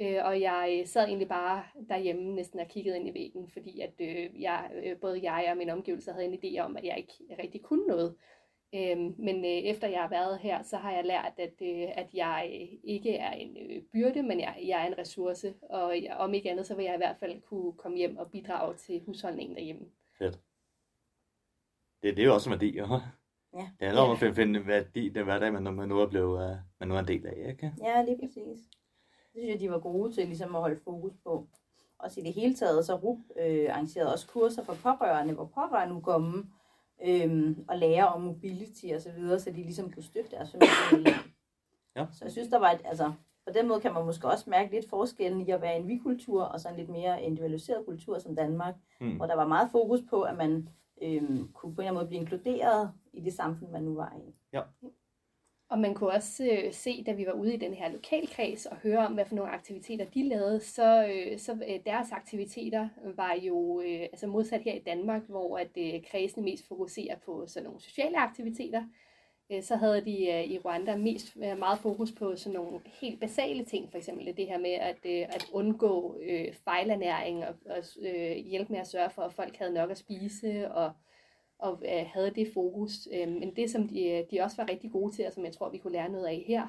Øh, 0.00 0.24
og 0.24 0.40
jeg 0.40 0.82
sad 0.86 1.06
egentlig 1.06 1.28
bare 1.28 1.64
derhjemme 1.88 2.34
næsten 2.34 2.60
og 2.60 2.68
kiggede 2.68 2.96
ind 2.96 3.08
i 3.08 3.14
væggen, 3.14 3.48
fordi 3.48 3.80
at 3.80 3.94
øh, 4.00 4.42
jeg, 4.42 4.70
øh, 4.84 5.00
både 5.00 5.32
jeg 5.32 5.48
og 5.50 5.56
min 5.56 5.70
omgivelser 5.70 6.12
havde 6.12 6.26
en 6.26 6.38
idé 6.44 6.60
om, 6.60 6.76
at 6.76 6.84
jeg 6.84 6.98
ikke 6.98 7.42
rigtig 7.42 7.62
kunne 7.62 7.86
noget. 7.86 8.16
Øhm, 8.74 9.14
men 9.18 9.36
øh, 9.36 9.50
efter 9.50 9.88
jeg 9.88 10.00
har 10.00 10.08
været 10.08 10.38
her, 10.38 10.62
så 10.62 10.76
har 10.76 10.92
jeg 10.92 11.04
lært, 11.04 11.32
at, 11.38 11.62
øh, 11.62 11.88
at 11.94 12.14
jeg 12.14 12.68
ikke 12.84 13.16
er 13.16 13.32
en 13.32 13.56
øh, 13.56 13.82
byrde, 13.92 14.22
men 14.22 14.40
jeg, 14.40 14.62
jeg 14.66 14.82
er 14.82 14.86
en 14.86 14.98
ressource. 14.98 15.54
Og 15.62 16.02
jeg, 16.02 16.16
om 16.16 16.34
ikke 16.34 16.50
andet, 16.50 16.66
så 16.66 16.76
vil 16.76 16.84
jeg 16.84 16.94
i 16.94 16.98
hvert 16.98 17.16
fald 17.20 17.40
kunne 17.40 17.72
komme 17.72 17.98
hjem 17.98 18.16
og 18.16 18.30
bidrage 18.30 18.74
til 18.74 19.02
husholdningen 19.06 19.56
derhjemme. 19.56 19.86
Fedt. 20.18 20.40
Det, 22.02 22.16
det 22.16 22.22
er 22.22 22.26
jo 22.26 22.34
også 22.34 22.50
en 22.50 22.52
værdi, 22.52 22.78
jo. 22.78 22.86
Ja. 23.54 23.68
Det 23.78 23.86
handler 23.86 24.02
om 24.02 24.10
at 24.10 24.18
finde, 24.18 24.34
finde 24.34 24.66
værdi 24.66 25.08
den 25.08 25.24
hverdag, 25.24 25.52
man, 25.52 25.74
man 25.74 25.88
nu 25.88 25.98
er 25.98 26.06
blevet, 26.06 26.50
uh, 26.50 26.56
man 26.78 26.88
nu 26.88 26.94
er 26.94 26.98
en 26.98 27.08
del 27.08 27.26
af, 27.26 27.48
ikke? 27.48 27.72
Ja, 27.82 28.02
lige 28.02 28.18
præcis. 28.18 28.58
Det 29.38 29.44
synes 29.44 29.52
jeg, 29.52 29.60
de 29.60 29.70
var 29.70 29.78
gode 29.78 30.12
til 30.12 30.26
ligesom 30.26 30.54
at 30.54 30.60
holde 30.60 30.80
fokus 30.84 31.12
på. 31.24 31.46
Også 31.98 32.20
i 32.20 32.22
det 32.22 32.32
hele 32.32 32.54
taget, 32.54 32.86
så 32.86 32.94
RUP 32.94 33.18
øh, 33.40 33.66
arrangerede 33.70 34.12
også 34.12 34.26
kurser 34.28 34.62
for 34.64 34.74
pårørende, 34.82 35.34
hvor 35.34 35.44
pårørende 35.44 35.94
nu 35.94 36.00
komme 36.00 36.50
øhm, 37.04 37.64
og 37.68 37.78
lære 37.78 38.08
om 38.08 38.20
mobility 38.20 38.86
og 38.94 39.02
så 39.02 39.12
videre, 39.12 39.40
så 39.40 39.50
de 39.50 39.56
ligesom 39.56 39.92
kunne 39.92 40.02
støtte 40.02 40.30
deres 40.30 40.52
familie. 40.52 41.14
ja. 41.96 42.06
Så 42.12 42.24
jeg 42.24 42.32
synes, 42.32 42.48
der 42.48 42.58
var 42.58 42.70
et, 42.70 42.80
altså, 42.84 43.12
på 43.46 43.52
den 43.54 43.68
måde 43.68 43.80
kan 43.80 43.94
man 43.94 44.04
måske 44.06 44.28
også 44.28 44.50
mærke 44.50 44.70
lidt 44.70 44.88
forskellen 44.88 45.40
i 45.40 45.50
at 45.50 45.62
være 45.62 45.78
en 45.78 45.88
vi-kultur 45.88 46.42
og 46.42 46.60
så 46.60 46.68
en 46.68 46.76
lidt 46.76 46.88
mere 46.88 47.22
individualiseret 47.22 47.86
kultur 47.86 48.18
som 48.18 48.36
Danmark, 48.36 48.74
mm. 49.00 49.16
hvor 49.16 49.26
der 49.26 49.36
var 49.36 49.46
meget 49.46 49.70
fokus 49.70 50.00
på, 50.10 50.22
at 50.22 50.36
man 50.36 50.68
øhm, 51.02 51.52
kunne 51.52 51.74
på 51.74 51.80
en 51.80 51.86
eller 51.86 51.90
anden 51.90 51.94
måde 51.94 52.06
blive 52.06 52.20
inkluderet 52.20 52.92
i 53.12 53.20
det 53.20 53.32
samfund, 53.32 53.70
man 53.70 53.82
nu 53.82 53.94
var 53.94 54.16
i. 54.16 54.34
Ja. 54.52 54.62
Og 55.70 55.78
man 55.78 55.94
kunne 55.94 56.10
også 56.10 56.44
øh, 56.44 56.72
se, 56.72 57.04
da 57.04 57.12
vi 57.12 57.26
var 57.26 57.32
ude 57.32 57.54
i 57.54 57.56
den 57.56 57.74
her 57.74 57.88
lokalkreds 57.88 58.66
og 58.66 58.76
høre 58.76 58.98
om, 58.98 59.14
hvad 59.14 59.24
for 59.24 59.34
nogle 59.34 59.50
aktiviteter 59.50 60.04
de 60.04 60.28
lavede, 60.28 60.60
så, 60.60 61.06
øh, 61.06 61.38
så 61.38 61.52
øh, 61.52 61.80
deres 61.86 62.12
aktiviteter 62.12 62.88
var 63.16 63.34
jo 63.42 63.80
øh, 63.80 64.00
altså 64.00 64.26
modsat 64.26 64.62
her 64.62 64.74
i 64.74 64.82
Danmark, 64.86 65.22
hvor 65.28 65.58
at 65.58 65.70
øh, 65.78 66.04
kredsene 66.10 66.44
mest 66.44 66.68
fokuserer 66.68 67.16
på 67.24 67.44
sådan 67.46 67.64
nogle 67.64 67.80
sociale 67.80 68.18
aktiviteter. 68.18 68.84
Øh, 69.52 69.62
så 69.62 69.76
havde 69.76 70.04
de 70.04 70.26
øh, 70.26 70.44
i 70.44 70.58
Rwanda 70.58 70.96
mest 70.96 71.36
øh, 71.36 71.58
meget 71.58 71.78
fokus 71.78 72.12
på 72.12 72.36
sådan 72.36 72.56
nogle 72.56 72.80
helt 73.00 73.20
basale 73.20 73.64
ting, 73.64 73.90
for 73.90 73.98
eksempel 73.98 74.36
det 74.36 74.46
her 74.46 74.58
med 74.58 74.72
at, 74.72 74.98
øh, 75.06 75.26
at 75.28 75.46
undgå 75.52 76.18
øh, 76.22 76.52
fejlernæring 76.64 77.44
og, 77.44 77.54
og 77.66 77.82
øh, 78.02 78.36
hjælpe 78.36 78.72
med 78.72 78.80
at 78.80 78.88
sørge 78.88 79.10
for, 79.10 79.22
at 79.22 79.32
folk 79.32 79.56
havde 79.56 79.74
nok 79.74 79.90
at 79.90 79.98
spise 79.98 80.70
og 80.70 80.92
og 81.58 81.82
øh, 81.84 82.06
havde 82.06 82.30
det 82.30 82.48
fokus. 82.54 83.08
Øh, 83.12 83.28
men 83.28 83.56
det, 83.56 83.70
som 83.70 83.88
de, 83.88 84.26
de 84.30 84.40
også 84.40 84.56
var 84.56 84.70
rigtig 84.70 84.90
gode 84.90 85.12
til, 85.14 85.26
og 85.26 85.32
som 85.32 85.44
jeg 85.44 85.52
tror, 85.52 85.70
vi 85.70 85.78
kunne 85.78 85.92
lære 85.92 86.08
noget 86.08 86.26
af 86.26 86.44
her, 86.46 86.68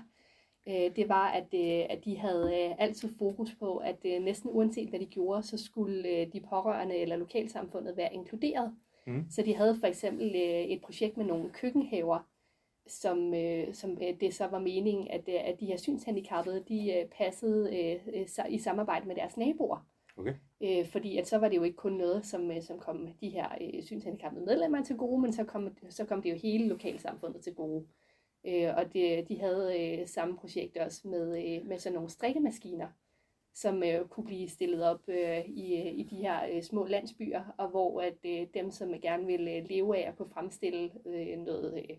øh, 0.68 0.96
det 0.96 1.10
var, 1.10 1.28
at, 1.28 1.54
øh, 1.54 1.86
at 1.90 2.06
de 2.06 2.18
havde 2.18 2.52
øh, 2.54 2.76
altid 2.80 3.10
fokus 3.18 3.56
på, 3.60 3.78
at 3.78 3.98
øh, 4.06 4.22
næsten 4.22 4.50
uanset 4.54 4.90
hvad 4.90 5.00
de 5.00 5.06
gjorde, 5.06 5.44
så 5.44 5.58
skulle 5.58 6.10
øh, 6.10 6.34
de 6.34 6.40
pårørende 6.40 6.96
eller 6.96 7.16
lokalsamfundet 7.16 7.98
være 7.98 8.14
inkluderet. 8.14 8.76
Mm. 9.08 9.26
Så 9.30 9.42
de 9.42 9.56
havde 9.56 9.78
for 9.80 9.88
eksempel 9.88 10.36
øh, 10.36 10.62
et 10.62 10.82
projekt 10.82 11.18
med 11.18 11.26
nogle 11.26 11.50
køkkenhaver, 11.50 12.20
som, 12.88 13.34
øh, 13.34 13.74
som 13.74 13.92
øh, 13.92 14.20
det 14.22 14.34
så 14.34 14.48
var 14.48 14.60
meningen, 14.60 15.08
at, 15.08 15.30
øh, 15.30 15.50
at 15.50 15.60
de 15.60 15.66
her 15.66 15.78
synshandicappede, 15.78 16.64
de 16.68 16.94
øh, 16.94 17.06
passede 17.06 17.78
øh, 17.78 18.28
i 18.50 18.58
samarbejde 18.58 19.08
med 19.08 19.16
deres 19.16 19.38
naboer. 19.38 19.86
Okay. 20.20 20.34
Øh, 20.62 20.88
fordi 20.88 21.18
at 21.18 21.28
så 21.28 21.38
var 21.38 21.50
det 21.50 21.58
jo 21.58 21.64
ikke 21.64 21.78
kun 21.78 21.94
noget, 21.94 22.26
som, 22.26 22.52
øh, 22.52 22.62
som 22.62 22.80
kom 22.80 23.08
de 23.22 23.30
her 23.30 23.48
øh, 23.62 23.84
synshandicappede 23.84 24.46
medlemmer 24.46 24.84
til 24.84 24.98
gode, 24.98 25.22
men 25.22 25.34
så 25.34 25.44
kom, 25.44 25.78
så 25.90 26.06
kom 26.06 26.22
det 26.22 26.30
jo 26.30 26.36
hele 26.36 26.68
lokalsamfundet 26.68 27.42
til 27.42 27.56
gode. 27.56 27.86
Øh, 28.46 28.76
og 28.78 28.94
det, 28.94 29.30
de 29.30 29.40
havde 29.40 30.00
øh, 30.00 30.08
samme 30.08 30.38
projekt 30.38 30.78
også 30.78 31.08
med, 31.08 31.38
øh, 31.46 31.68
med 31.68 31.78
sådan 31.78 31.94
nogle 31.94 32.10
strikkemaskiner, 32.10 32.88
som 33.54 33.84
øh, 33.84 34.08
kunne 34.08 34.26
blive 34.26 34.50
stillet 34.50 34.84
op 34.84 35.02
øh, 35.08 35.46
i, 35.46 35.82
øh, 35.82 36.00
i 36.00 36.04
de 36.04 36.16
her 36.16 36.50
øh, 36.52 36.64
små 36.64 36.86
landsbyer, 36.86 37.44
og 37.58 37.70
hvor 37.70 38.02
at 38.02 38.18
øh, 38.26 38.48
dem, 38.54 38.72
som 38.72 38.94
gerne 39.02 39.26
ville 39.26 39.52
øh, 39.52 39.66
leve 39.70 39.98
af 39.98 40.10
at 40.10 40.18
kunne 40.18 40.30
fremstille 40.30 40.92
øh, 41.06 41.38
noget, 41.38 41.84
øh, 41.90 41.98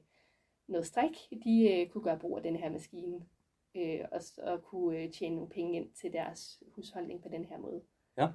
noget 0.68 0.86
strik, 0.86 1.16
de 1.44 1.70
øh, 1.72 1.88
kunne 1.88 2.04
gøre 2.04 2.18
brug 2.18 2.36
af 2.36 2.42
den 2.42 2.56
her 2.56 2.70
maskine, 2.70 3.26
øh, 3.74 4.00
og, 4.12 4.20
og 4.38 4.62
kunne 4.62 4.98
øh, 4.98 5.10
tjene 5.10 5.34
nogle 5.34 5.50
penge 5.50 5.76
ind 5.76 5.92
til 5.92 6.12
deres 6.12 6.62
husholdning 6.72 7.22
på 7.22 7.28
den 7.28 7.44
her 7.44 7.58
måde. 7.58 7.82
Ja. 8.20 8.28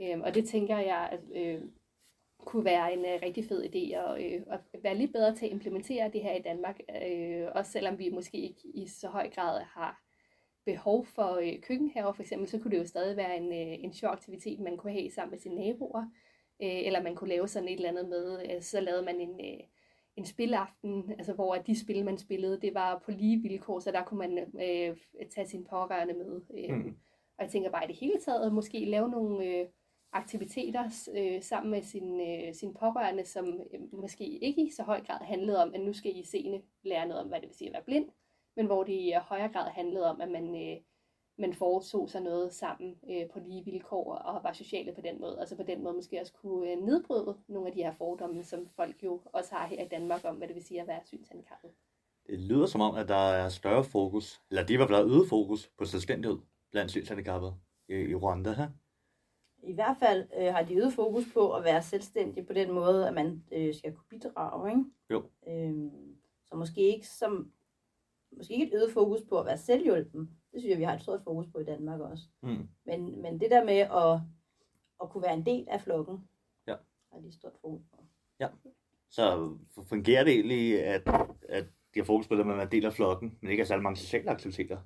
Øhm, 0.00 0.20
og 0.20 0.34
det 0.34 0.48
tænker 0.48 0.78
jeg 0.78 1.08
at, 1.12 1.20
øh, 1.34 1.62
kunne 2.44 2.64
være 2.64 2.92
en 2.92 2.98
øh, 2.98 3.22
rigtig 3.22 3.44
fed 3.44 3.64
idé 3.64 3.94
at, 3.94 4.24
øh, 4.24 4.42
at 4.50 4.82
være 4.82 4.94
lidt 4.94 5.12
bedre 5.12 5.34
til 5.34 5.46
at 5.46 5.52
implementere 5.52 6.10
det 6.12 6.22
her 6.22 6.34
i 6.34 6.42
Danmark, 6.42 6.80
øh, 7.02 7.48
også 7.54 7.72
selvom 7.72 7.98
vi 7.98 8.10
måske 8.10 8.38
ikke 8.38 8.68
i 8.74 8.86
så 8.86 9.08
høj 9.08 9.30
grad 9.30 9.62
har 9.62 10.02
behov 10.64 11.06
for 11.06 11.34
øh, 11.34 11.60
køkkenhaver 11.60 12.12
for 12.12 12.22
eksempel, 12.22 12.48
så 12.48 12.58
kunne 12.58 12.70
det 12.70 12.78
jo 12.78 12.86
stadig 12.86 13.16
være 13.16 13.36
en, 13.36 13.52
øh, 13.52 13.84
en 13.84 13.92
sjov 13.92 14.10
aktivitet, 14.10 14.60
man 14.60 14.76
kunne 14.76 14.92
have 14.92 15.10
sammen 15.10 15.30
med 15.30 15.38
sine 15.38 15.54
naboer, 15.54 16.02
øh, 16.62 16.86
eller 16.86 17.02
man 17.02 17.14
kunne 17.14 17.30
lave 17.30 17.48
sådan 17.48 17.68
et 17.68 17.74
eller 17.74 17.88
andet 17.88 18.08
med, 18.08 18.42
øh, 18.50 18.62
så 18.62 18.80
lavede 18.80 19.04
man 19.04 19.20
en, 19.20 19.40
øh, 19.40 19.60
en 20.16 20.24
spilaften, 20.24 21.12
altså 21.18 21.32
hvor 21.32 21.54
de 21.54 21.80
spil, 21.80 22.04
man 22.04 22.18
spillede, 22.18 22.60
det 22.60 22.74
var 22.74 22.98
på 23.04 23.10
lige 23.10 23.42
vilkår, 23.42 23.80
så 23.80 23.90
der 23.90 24.04
kunne 24.04 24.18
man 24.18 24.38
øh, 24.38 24.96
tage 25.30 25.48
sin 25.48 25.64
pårørende 25.64 26.14
med. 26.14 26.40
Øh. 26.54 26.76
Mm. 26.76 26.96
Og 27.38 27.44
jeg 27.44 27.50
tænker 27.50 27.70
bare 27.70 27.84
i 27.84 27.88
det 27.88 27.96
hele 27.96 28.20
taget, 28.20 28.52
måske 28.52 28.84
lave 28.84 29.08
nogle 29.08 29.44
øh, 29.44 29.66
aktiviteter 30.12 31.10
øh, 31.16 31.42
sammen 31.42 31.70
med 31.70 31.82
sin, 31.82 32.20
øh, 32.20 32.54
sin 32.54 32.74
pårørende, 32.74 33.24
som 33.24 33.46
øh, 33.46 33.80
måske 33.92 34.24
ikke 34.24 34.62
i 34.66 34.70
så 34.70 34.82
høj 34.82 35.04
grad 35.04 35.24
handlede 35.24 35.62
om, 35.62 35.74
at 35.74 35.80
nu 35.80 35.92
skal 35.92 36.16
I 36.16 36.22
seende 36.24 36.62
lære 36.82 37.08
noget 37.08 37.22
om, 37.22 37.28
hvad 37.28 37.40
det 37.40 37.48
vil 37.48 37.56
sige 37.56 37.68
at 37.68 37.72
være 37.72 37.82
blind, 37.82 38.08
men 38.56 38.66
hvor 38.66 38.84
det 38.84 38.92
i 38.92 39.14
øh, 39.14 39.20
højere 39.20 39.52
grad 39.52 39.70
handlede 39.70 40.10
om, 40.10 40.20
at 40.20 40.30
man, 40.30 40.68
øh, 40.68 40.76
man 41.38 41.54
foretog 41.54 42.10
sig 42.10 42.20
noget 42.20 42.54
sammen 42.54 42.98
øh, 43.10 43.28
på 43.30 43.38
lige 43.38 43.64
vilkår 43.64 44.14
og 44.14 44.44
var 44.44 44.52
sociale 44.52 44.94
på 44.94 45.00
den 45.00 45.20
måde. 45.20 45.40
Altså 45.40 45.56
på 45.56 45.62
den 45.62 45.82
måde 45.82 45.94
måske 45.94 46.20
også 46.20 46.32
kunne 46.32 46.70
øh, 46.70 46.78
nedbryde 46.78 47.36
nogle 47.48 47.68
af 47.68 47.74
de 47.74 47.82
her 47.82 47.92
fordomme, 47.92 48.44
som 48.44 48.66
folk 48.76 49.04
jo 49.04 49.20
også 49.32 49.54
har 49.54 49.66
her 49.66 49.84
i 49.84 49.88
Danmark 49.88 50.20
om, 50.24 50.36
hvad 50.36 50.48
det 50.48 50.54
vil 50.56 50.64
sige 50.64 50.80
at 50.80 50.86
være 50.86 51.00
synshandicappet. 51.04 51.70
Det 52.26 52.40
lyder 52.40 52.66
som 52.66 52.80
om, 52.80 52.94
at 52.94 53.08
der 53.08 53.32
er 53.32 53.48
større 53.48 53.84
fokus, 53.84 54.40
eller 54.50 54.66
det 54.66 54.78
var 54.78 54.86
blevet 54.86 55.10
øget 55.10 55.28
fokus 55.28 55.70
på 55.78 55.84
selvstændighed 55.84 56.38
blandt 56.70 56.90
synshandicappede 56.90 57.54
i, 57.88 57.94
i 57.94 58.14
Rwanda. 58.14 58.52
Her. 58.52 58.68
I 59.62 59.74
hvert 59.74 59.96
fald 59.98 60.28
øh, 60.38 60.54
har 60.54 60.62
de 60.62 60.74
øget 60.74 60.92
fokus 60.92 61.24
på 61.34 61.52
at 61.52 61.64
være 61.64 61.82
selvstændig 61.82 62.46
på 62.46 62.52
den 62.52 62.72
måde, 62.72 63.08
at 63.08 63.14
man 63.14 63.44
øh, 63.52 63.74
skal 63.74 63.92
kunne 63.92 64.08
bidrage. 64.10 64.70
Ikke? 64.70 64.84
Jo. 65.10 65.22
Øhm, 65.48 66.16
så 66.44 66.56
måske 66.56 66.80
ikke, 66.80 67.06
som, 67.06 67.52
måske 68.36 68.54
ikke 68.54 68.66
et 68.66 68.74
øget 68.74 68.92
fokus 68.92 69.20
på 69.28 69.40
at 69.40 69.46
være 69.46 69.58
selvhjulpen. 69.58 70.20
Det 70.52 70.60
synes 70.60 70.70
jeg, 70.70 70.78
vi 70.78 70.84
har 70.84 70.94
et 70.94 71.02
stort 71.02 71.20
fokus 71.24 71.46
på 71.52 71.58
i 71.58 71.64
Danmark 71.64 72.00
også. 72.00 72.24
Mm. 72.42 72.68
Men, 72.84 73.22
men 73.22 73.40
det 73.40 73.50
der 73.50 73.64
med 73.64 73.74
at, 73.78 74.20
at 75.02 75.10
kunne 75.10 75.22
være 75.22 75.34
en 75.34 75.46
del 75.46 75.66
af 75.68 75.80
flokken, 75.80 76.28
Ja. 76.66 76.74
har 77.12 77.20
de 77.20 77.26
et 77.26 77.34
stort 77.34 77.52
fokus 77.60 77.82
på. 77.92 78.04
Ja. 78.40 78.48
Så 79.10 79.56
fungerer 79.88 80.24
det 80.24 80.32
egentlig, 80.32 80.84
at, 80.84 81.02
at 81.48 81.64
de 81.94 82.00
har 82.00 82.04
fokus 82.04 82.28
på 82.28 82.34
det 82.36 82.46
med 82.46 82.54
at 82.54 82.58
være 82.58 82.66
en 82.66 82.72
del 82.72 82.84
af 82.86 82.92
flokken, 82.92 83.38
men 83.40 83.50
ikke 83.50 83.60
har 83.62 83.66
særlig 83.66 83.82
mange 83.82 83.96
sociale 83.96 84.30
aktiviteter? 84.30 84.78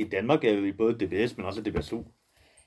I 0.00 0.04
Danmark 0.04 0.44
er 0.44 0.60
vi 0.60 0.72
både 0.72 0.94
DBS, 0.94 1.36
men 1.36 1.46
også 1.46 1.62
DBSU 1.62 2.02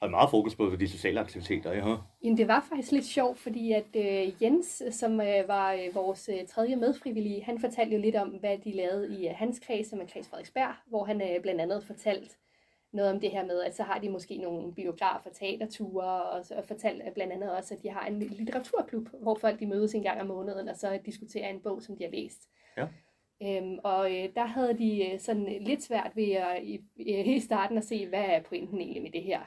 har 0.02 0.10
meget 0.10 0.30
fokus 0.30 0.56
på 0.56 0.76
de 0.80 0.88
sociale 0.88 1.20
aktiviteter. 1.20 1.74
Ja. 1.74 1.96
Jamen, 2.24 2.38
det 2.38 2.48
var 2.48 2.66
faktisk 2.70 2.92
lidt 2.92 3.06
sjovt, 3.06 3.40
fordi 3.40 3.72
at 3.72 3.96
øh, 3.96 4.44
Jens, 4.44 4.84
som 4.92 5.22
øh, 5.22 5.48
var 5.48 5.74
øh, 5.74 5.96
vores 5.96 6.30
øh, 6.34 6.48
tredje 6.48 6.76
medfrivillige, 6.76 7.44
han 7.44 7.60
fortalte 7.60 7.96
jo 7.96 8.02
lidt 8.02 8.16
om, 8.16 8.28
hvad 8.28 8.58
de 8.58 8.72
lavede 8.72 9.20
i 9.20 9.28
øh, 9.28 9.34
hans 9.36 9.60
kreds, 9.60 9.90
som 9.90 10.02
er 10.02 10.06
kreds 10.06 10.28
Frederiksberg, 10.28 10.74
hvor 10.88 11.04
han 11.04 11.22
øh, 11.22 11.42
blandt 11.42 11.62
andet 11.62 11.84
fortalte 11.84 12.36
noget 12.94 13.12
om 13.12 13.20
det 13.20 13.32
her 13.32 13.46
med, 13.46 13.62
at 13.62 13.76
så 13.76 13.84
har 13.84 14.00
de 14.00 14.10
måske 14.10 14.38
nogle 14.38 14.74
biografer, 14.74 15.30
teaterture, 15.30 16.24
og, 16.24 16.46
så, 16.46 16.56
og 16.56 16.66
fortalt 16.66 17.14
blandt 17.14 17.34
andet 17.34 17.52
også, 17.58 17.74
at 17.74 17.84
de 17.84 17.90
har 17.90 18.06
en 18.06 18.20
litteraturklub, 18.20 19.10
hvor 19.22 19.36
folk 19.36 19.60
de 19.60 19.66
mødes 19.66 19.94
en 19.94 20.04
gang 20.04 20.22
om 20.22 20.28
måneden, 20.28 20.70
og 20.70 20.76
så 20.76 21.00
diskuterer 21.06 21.50
en 21.50 21.60
bog, 21.60 21.82
som 21.82 21.98
de 21.98 22.04
har 22.04 22.12
læst. 22.12 22.50
Ja. 22.78 22.88
Øhm, 23.42 23.80
og 23.84 24.12
øh, 24.12 24.30
der 24.36 24.46
havde 24.46 24.78
de 24.78 25.12
øh, 25.12 25.20
sådan 25.20 25.56
øh, 25.56 25.62
lidt 25.62 25.84
svært 25.84 26.12
ved 26.16 26.32
at, 26.32 26.64
i, 26.64 26.80
i 27.36 27.40
starten 27.40 27.78
at 27.78 27.84
se, 27.84 28.08
hvad 28.08 28.24
er 28.24 28.42
pointen 28.42 28.82
egentlig 28.82 29.02
med 29.02 29.12
det 29.12 29.24
her. 29.24 29.40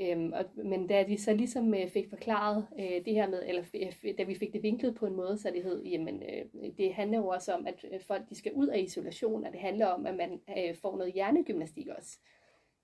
Øhm, 0.00 0.32
og, 0.32 0.44
men 0.64 0.86
da 0.86 1.04
de 1.08 1.18
så 1.18 1.34
ligesom 1.34 1.74
øh, 1.74 1.88
fik 1.88 2.08
forklaret 2.08 2.66
øh, 2.78 3.04
det 3.04 3.14
her 3.14 3.28
med, 3.28 3.42
eller 3.46 3.62
øh, 3.74 4.18
da 4.18 4.22
vi 4.22 4.34
fik 4.34 4.52
det 4.52 4.62
vinklet 4.62 4.94
på 4.94 5.06
en 5.06 5.16
måde, 5.16 5.38
så 5.38 5.50
det 5.54 5.62
hed, 5.62 5.82
jamen 5.82 6.22
øh, 6.22 6.70
det 6.78 6.94
handler 6.94 7.18
jo 7.18 7.28
også 7.28 7.52
om, 7.52 7.66
at 7.66 7.84
øh, 7.92 8.00
folk 8.00 8.28
de 8.28 8.34
skal 8.34 8.52
ud 8.52 8.66
af 8.66 8.78
isolation, 8.78 9.46
og 9.46 9.52
det 9.52 9.60
handler 9.60 9.86
om, 9.86 10.06
at 10.06 10.16
man 10.16 10.40
øh, 10.58 10.76
får 10.76 10.96
noget 10.96 11.12
hjernegymnastik 11.12 11.88
også. 11.88 12.18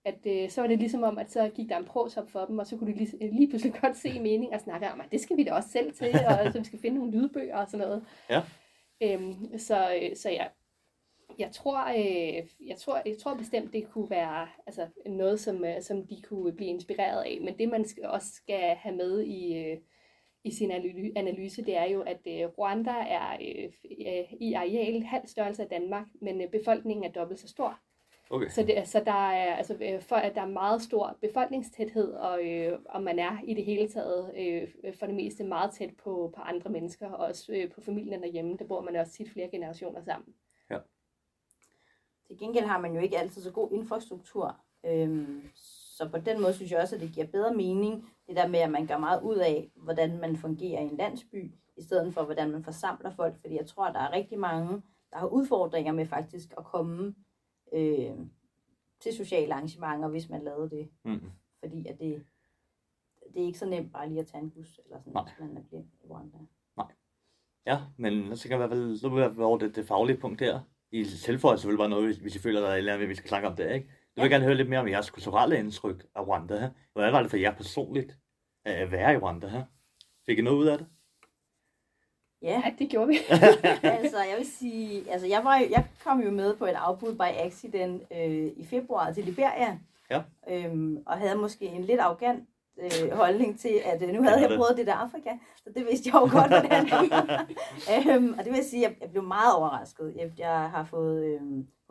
At 0.05 0.27
øh, 0.27 0.51
så 0.51 0.61
var 0.61 0.69
det 0.69 0.79
ligesom 0.79 1.03
om, 1.03 1.19
at 1.19 1.31
så 1.31 1.51
gik 1.55 1.69
der 1.69 1.79
en 1.79 1.85
pros 1.85 2.17
op 2.17 2.31
for 2.31 2.45
dem, 2.45 2.59
og 2.59 2.67
så 2.67 2.77
kunne 2.77 2.93
de 2.93 2.99
lige, 2.99 3.25
øh, 3.25 3.33
lige 3.33 3.49
pludselig 3.49 3.75
godt 3.83 3.97
se 3.97 4.21
mening 4.21 4.55
og 4.55 4.61
snakke 4.61 4.91
om, 4.91 5.01
at 5.01 5.13
det 5.13 5.21
skal 5.21 5.37
vi 5.37 5.45
da 5.45 5.53
også 5.53 5.69
selv 5.69 5.93
til, 5.93 6.15
og 6.29 6.53
så 6.53 6.59
vi 6.59 6.65
skal 6.65 6.79
finde 6.79 6.97
nogle 6.97 7.13
lydbøger 7.13 7.57
og 7.57 7.69
sådan 7.69 7.87
noget. 7.87 8.05
Ja. 8.31 8.43
Øhm, 9.03 9.59
så, 9.59 9.99
øh, 10.03 10.17
så 10.17 10.31
jeg, 10.31 10.51
jeg 11.39 11.53
tror, 11.53 11.89
øh, 11.89 12.49
jeg 12.67 12.77
tror, 12.79 13.03
jeg 13.07 13.19
tror 13.19 13.35
bestemt, 13.35 13.73
det 13.73 13.91
kunne 13.91 14.11
være 14.11 14.49
altså, 14.67 14.89
noget, 15.07 15.41
som, 15.41 15.65
øh, 15.65 15.83
som 15.83 16.07
de 16.07 16.23
kunne 16.23 16.53
blive 16.53 16.71
inspireret 16.71 17.23
af. 17.23 17.39
Men 17.41 17.59
det, 17.59 17.69
man 17.69 17.85
skal, 17.85 18.05
også 18.05 18.33
skal 18.35 18.75
have 18.75 18.97
med 18.97 19.23
i, 19.23 19.59
øh, 19.59 19.79
i 20.45 20.51
sin 20.51 20.71
analyse, 21.17 21.65
det 21.65 21.77
er 21.77 21.85
jo, 21.85 22.03
at 22.03 22.21
øh, 22.27 22.49
Rwanda 22.59 22.91
er 22.91 23.33
øh, 23.33 23.73
øh, 24.07 24.33
i 24.41 24.53
areal 24.53 25.03
halv 25.03 25.27
størrelse 25.27 25.63
af 25.63 25.69
Danmark, 25.69 26.07
men 26.21 26.41
øh, 26.41 26.51
befolkningen 26.51 27.05
er 27.05 27.13
dobbelt 27.13 27.41
så 27.41 27.49
stor. 27.49 27.81
Okay. 28.31 28.49
Så, 28.49 28.63
det, 28.63 28.89
så 28.89 29.03
der 29.05 29.13
er, 29.13 29.55
altså, 29.55 29.77
øh, 29.81 30.03
for 30.03 30.17
at 30.17 30.35
der 30.35 30.41
er 30.41 30.47
meget 30.47 30.83
stor 30.83 31.17
befolkningstæthed, 31.21 32.13
og, 32.13 32.47
øh, 32.47 32.79
og 32.89 33.03
man 33.03 33.19
er 33.19 33.39
i 33.45 33.55
det 33.55 33.65
hele 33.65 33.89
taget 33.89 34.33
øh, 34.39 34.95
for 34.95 35.07
det 35.07 35.15
meste 35.15 35.45
meget 35.45 35.71
tæt 35.71 35.91
på, 36.05 36.33
på 36.37 36.41
andre 36.41 36.71
mennesker, 36.71 37.11
og 37.11 37.27
også 37.27 37.53
øh, 37.53 37.71
på 37.71 37.81
familien 37.81 38.23
derhjemme, 38.23 38.57
der 38.57 38.65
bor 38.65 38.81
man 38.81 38.97
også 38.97 39.13
tit 39.13 39.31
flere 39.31 39.49
generationer 39.49 40.01
sammen. 40.03 40.35
Til 42.29 42.39
gengæld 42.39 42.65
har 42.65 42.81
man 42.81 42.95
jo 42.95 43.01
ikke 43.01 43.19
altid 43.19 43.43
så 43.43 43.51
god 43.51 43.73
infrastruktur. 43.73 44.57
Øhm, 44.87 45.43
så 45.97 46.09
på 46.09 46.19
den 46.19 46.41
måde 46.41 46.55
synes 46.55 46.73
jeg 46.73 46.81
også, 46.81 46.95
at 46.95 47.01
det 47.01 47.13
giver 47.13 47.27
bedre 47.27 47.55
mening, 47.55 48.09
det 48.27 48.37
der 48.37 48.49
med, 48.49 48.59
at 48.59 48.71
man 48.71 48.87
gør 48.87 48.99
meget 48.99 49.23
ud 49.23 49.37
af, 49.37 49.71
hvordan 49.75 50.21
man 50.21 50.37
fungerer 50.37 50.81
i 50.81 50.85
en 50.85 50.97
landsby, 50.97 51.53
i 51.77 51.83
stedet 51.83 52.15
for, 52.15 52.25
hvordan 52.25 52.51
man 52.51 52.65
forsamler 52.65 53.11
folk. 53.11 53.41
Fordi 53.41 53.57
jeg 53.57 53.67
tror, 53.67 53.85
at 53.85 53.95
der 53.95 54.01
er 54.01 54.13
rigtig 54.13 54.39
mange, 54.39 54.83
der 55.13 55.19
har 55.19 55.27
udfordringer 55.27 55.93
med 55.93 56.07
faktisk 56.07 56.55
at 56.59 56.65
komme 56.65 57.15
øh, 57.73 58.17
til 59.01 59.13
sociale 59.13 59.55
arrangementer, 59.55 60.09
hvis 60.09 60.29
man 60.29 60.43
lavede 60.43 60.71
det. 60.71 60.89
Mm. 61.05 61.31
Fordi 61.61 61.87
at 61.87 61.99
det, 62.01 62.25
det 63.35 63.43
er 63.43 63.47
ikke 63.47 63.59
så 63.59 63.67
nemt 63.67 63.93
bare 63.93 64.09
lige 64.09 64.21
at 64.21 64.27
tage 64.27 64.43
en 64.43 64.51
bus, 64.51 64.81
eller 64.85 64.99
sådan, 64.99 65.13
Nej. 65.13 65.23
hvis 65.23 65.35
man 65.41 65.57
er 65.57 65.63
blind 65.63 65.87
i 66.05 66.07
Rwanda. 66.07 66.39
Ja, 67.69 67.79
men 67.97 68.37
så 68.37 68.49
kan 68.49 68.51
jeg 68.51 68.65
i 68.65 68.67
hvert 68.67 68.77
fald, 68.77 68.97
så 68.97 69.09
være 69.09 69.47
over 69.47 69.59
det, 69.59 69.77
det 69.77 69.87
faglige 69.87 70.17
punkt 70.17 70.41
der. 70.41 70.61
I 70.91 71.05
tilføjer 71.05 71.57
selvfølgelig 71.57 71.79
bare 71.79 71.89
noget, 71.89 72.19
hvis, 72.19 72.37
I 72.37 72.39
føler, 72.39 72.61
der 72.61 72.69
er 72.69 72.73
et 72.73 72.79
eller 72.79 72.95
andet, 72.95 73.09
vi 73.09 73.15
skal 73.15 73.29
snakke 73.29 73.49
om 73.49 73.57
det, 73.57 73.75
ikke? 73.75 73.91
Jeg 74.17 74.23
vil 74.23 74.31
gerne 74.31 74.45
høre 74.45 74.55
lidt 74.55 74.69
mere 74.69 74.81
om 74.81 74.89
jeres 74.89 75.11
kulturelle 75.11 75.59
indtryk 75.59 76.07
af 76.15 76.27
Rwanda 76.27 76.59
her. 76.59 76.71
Hvordan 76.93 77.13
var 77.13 77.23
det 77.23 77.31
for 77.31 77.37
jer 77.37 77.55
personligt 77.55 78.19
at 78.65 78.93
være 78.93 79.15
i 79.15 79.17
Rwanda 79.17 79.49
her? 79.49 79.65
Fik 80.27 80.39
I 80.39 80.43
noget 80.43 80.59
ud 80.59 80.67
af 80.67 80.79
det? 80.79 80.87
Ja, 82.43 82.63
ja 82.67 82.75
det 82.79 82.89
gjorde 82.91 83.09
vi. 83.09 83.19
altså, 83.83 84.17
jeg 84.19 84.35
vil 84.39 84.47
sige, 84.47 85.11
altså, 85.11 85.27
jeg, 85.27 85.45
var, 85.45 85.57
jeg 85.57 85.87
kom 86.05 86.21
jo 86.21 86.31
med 86.31 86.57
på 86.57 86.65
et 86.67 86.77
afbud 86.77 87.15
by 87.15 87.23
accident 87.47 88.03
øh, 88.17 88.51
i 88.57 88.67
februar 88.71 89.13
til 89.13 89.25
Liberia, 89.25 89.79
Ja. 90.11 90.23
øhm, 90.51 91.03
og 91.07 91.19
havde 91.19 91.37
måske 91.37 91.65
en 91.65 91.85
lidt 91.85 92.01
arrogant 92.01 92.49
øh, 92.81 93.11
holdning 93.13 93.59
til, 93.61 93.81
at 93.85 94.03
øh, 94.03 94.09
nu 94.09 94.23
havde 94.23 94.41
jeg 94.41 94.49
prøvet 94.59 94.77
det 94.77 94.87
der 94.87 94.95
Afrika, 94.95 95.31
så 95.57 95.71
det 95.77 95.87
vidste 95.87 96.07
jeg 96.09 96.15
jo 96.15 96.21
godt, 96.21 96.49
hvordan 96.49 96.85
det 96.85 97.11
var. 97.11 97.47
øhm, 98.15 98.33
og 98.39 98.45
det 98.45 98.47
vil 98.53 98.57
jeg 98.59 98.65
sige, 98.65 98.87
at 98.87 98.91
jeg, 98.93 99.03
jeg 99.03 99.11
blev 99.11 99.23
meget 99.23 99.55
overrasket. 99.57 100.13
Jeg, 100.17 100.31
jeg 100.39 100.71
har 100.71 100.85
fået 100.85 101.25
øh, 101.25 101.41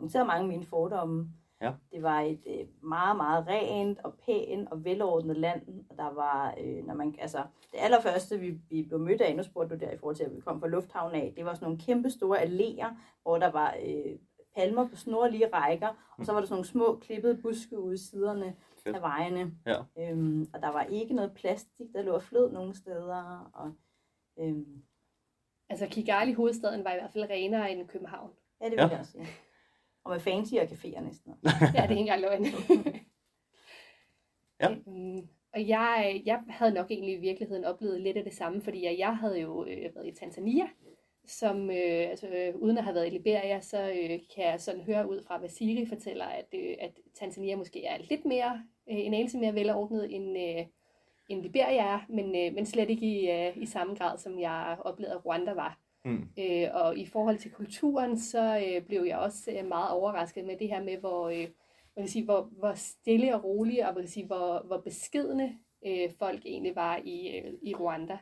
noteret 0.00 0.26
mange 0.26 0.42
af 0.42 0.48
mine 0.48 0.66
fordomme. 0.66 1.28
Ja. 1.60 1.72
Det 1.92 2.02
var 2.02 2.20
et 2.20 2.40
øh, 2.46 2.66
meget, 2.82 3.16
meget 3.16 3.46
rent 3.48 3.98
og 4.04 4.14
pænt 4.26 4.68
og 4.70 4.84
velordnet 4.84 5.36
land. 5.36 5.62
Og 5.90 5.96
der 5.96 6.12
var, 6.14 6.54
øh, 6.60 6.86
når 6.86 6.94
man, 6.94 7.14
altså, 7.20 7.38
det 7.72 7.78
allerførste, 7.80 8.38
vi, 8.38 8.58
vi 8.70 8.82
blev 8.82 8.98
mødt 9.00 9.20
af, 9.20 9.36
nu 9.36 9.42
spurgte 9.42 9.74
du 9.78 9.80
der 9.84 9.90
i 9.90 9.96
forhold 9.98 10.16
til, 10.16 10.24
at 10.24 10.36
vi 10.36 10.40
kom 10.40 10.60
fra 10.60 10.68
lufthavnen 10.68 11.20
af, 11.22 11.32
det 11.36 11.44
var 11.44 11.54
sådan 11.54 11.66
nogle 11.66 11.80
kæmpe 11.80 12.10
store 12.10 12.42
alléer, 12.42 12.86
hvor 13.22 13.38
der 13.38 13.50
var 13.50 13.76
øh, 13.86 14.18
palmer 14.56 14.88
på 14.88 14.96
snorlige 14.96 15.48
rækker, 15.52 16.14
og 16.18 16.26
så 16.26 16.32
var 16.32 16.40
der 16.40 16.46
sådan 16.46 16.54
nogle 16.54 16.66
små 16.66 16.98
klippede 17.00 17.36
buske 17.42 17.78
ude 17.80 17.94
i 17.94 17.98
siderne 17.98 18.56
Fedt. 18.84 18.96
af 18.96 19.02
vejene. 19.02 19.52
Ja. 19.66 19.76
Øhm, 19.98 20.46
og 20.54 20.62
der 20.62 20.68
var 20.68 20.82
ikke 20.82 21.14
noget 21.14 21.32
plastik, 21.34 21.86
der 21.94 22.02
lå 22.02 22.12
og 22.14 22.22
flød 22.22 22.52
nogle 22.52 22.74
steder. 22.74 23.50
Og, 23.54 23.72
øhm, 24.38 24.82
Altså 25.70 25.86
Kigali, 25.90 26.32
hovedstaden, 26.32 26.84
var 26.84 26.90
i 26.92 26.98
hvert 26.98 27.12
fald 27.12 27.30
renere 27.30 27.72
end 27.72 27.88
København. 27.88 28.30
ja, 28.60 28.64
det 28.64 28.72
vil 28.72 28.78
Ja. 28.82 28.88
jeg 28.88 28.98
også 28.98 29.12
sige. 29.12 29.26
Og 30.08 30.14
med 30.14 30.20
fancy 30.20 30.54
og 30.54 30.62
caféer 30.62 31.00
næsten. 31.00 31.34
Ja, 31.74 31.82
det 31.82 31.86
er 31.86 31.90
ikke 31.90 32.00
engang 32.00 32.20
løgn. 32.20 32.44
Ja. 34.60 34.70
Øhm, 34.70 35.28
og 35.54 35.68
jeg, 35.68 36.22
jeg 36.26 36.40
havde 36.48 36.74
nok 36.74 36.90
egentlig 36.90 37.14
i 37.14 37.20
virkeligheden 37.20 37.64
oplevet 37.64 38.00
lidt 38.00 38.16
af 38.16 38.24
det 38.24 38.34
samme, 38.34 38.62
fordi 38.62 38.84
jeg, 38.84 38.98
jeg 38.98 39.16
havde 39.16 39.40
jo 39.40 39.64
øh, 39.64 39.94
været 39.94 40.06
i 40.06 40.14
Tanzania, 40.20 40.68
som 41.26 41.70
øh, 41.70 42.10
altså, 42.10 42.28
øh, 42.28 42.56
uden 42.56 42.78
at 42.78 42.84
have 42.84 42.94
været 42.94 43.06
i 43.06 43.10
Liberia, 43.10 43.60
så 43.60 43.82
øh, 43.82 44.20
kan 44.34 44.44
jeg 44.44 44.60
sådan 44.60 44.80
høre 44.80 45.10
ud 45.10 45.22
fra, 45.22 45.38
hvad 45.38 45.48
Siri 45.48 45.86
fortæller, 45.86 46.24
at, 46.24 46.46
øh, 46.54 46.74
at 46.80 46.90
Tanzania 47.14 47.56
måske 47.56 47.84
er 47.84 47.98
lidt 47.98 48.24
mere, 48.24 48.62
øh, 48.90 48.98
en 48.98 49.14
anelse 49.14 49.38
mere 49.38 49.54
velordnet 49.54 50.14
end, 50.14 50.38
øh, 50.38 50.66
end 51.28 51.42
Liberia 51.42 51.82
er, 51.82 52.00
men, 52.08 52.26
øh, 52.26 52.54
men 52.54 52.66
slet 52.66 52.90
ikke 52.90 53.06
i, 53.06 53.30
øh, 53.30 53.62
i 53.62 53.66
samme 53.66 53.94
grad, 53.94 54.18
som 54.18 54.40
jeg 54.40 54.76
oplevede, 54.84 55.14
at 55.14 55.26
Rwanda 55.26 55.52
var. 55.52 55.78
Mm. 56.04 56.28
Øh, 56.38 56.68
og 56.72 56.98
i 56.98 57.06
forhold 57.06 57.38
til 57.38 57.50
kulturen, 57.50 58.18
så 58.18 58.64
øh, 58.66 58.86
blev 58.86 59.02
jeg 59.02 59.18
også 59.18 59.50
øh, 59.50 59.68
meget 59.68 59.90
overrasket 59.90 60.44
med 60.44 60.56
det 60.56 60.68
her 60.68 60.82
med, 60.82 60.96
hvor, 60.96 61.28
øh, 61.28 61.48
man 61.96 62.04
kan 62.04 62.08
sige, 62.08 62.24
hvor, 62.24 62.48
hvor 62.52 62.74
stille 62.74 63.34
og 63.34 63.44
rolige, 63.44 63.88
og 63.88 63.94
man 63.94 64.02
kan 64.02 64.10
sige, 64.10 64.26
hvor, 64.26 64.62
hvor 64.66 64.80
beskedne 64.80 65.58
øh, 65.86 66.10
folk 66.18 66.42
egentlig 66.46 66.76
var 66.76 67.00
i, 67.04 67.38
øh, 67.38 67.52
i 67.62 67.74
Rwanda. 67.74 68.18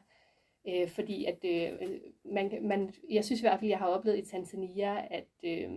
Øh, 0.68 0.88
fordi 0.88 1.24
at 1.24 1.44
øh, 1.44 1.90
man, 2.24 2.58
man, 2.62 2.94
jeg 3.10 3.24
synes 3.24 3.40
i 3.40 3.44
hvert 3.44 3.58
fald, 3.60 3.70
jeg 3.70 3.78
har 3.78 3.86
oplevet 3.86 4.18
i 4.18 4.30
Tanzania, 4.30 5.06
at 5.10 5.28
øh, 5.44 5.70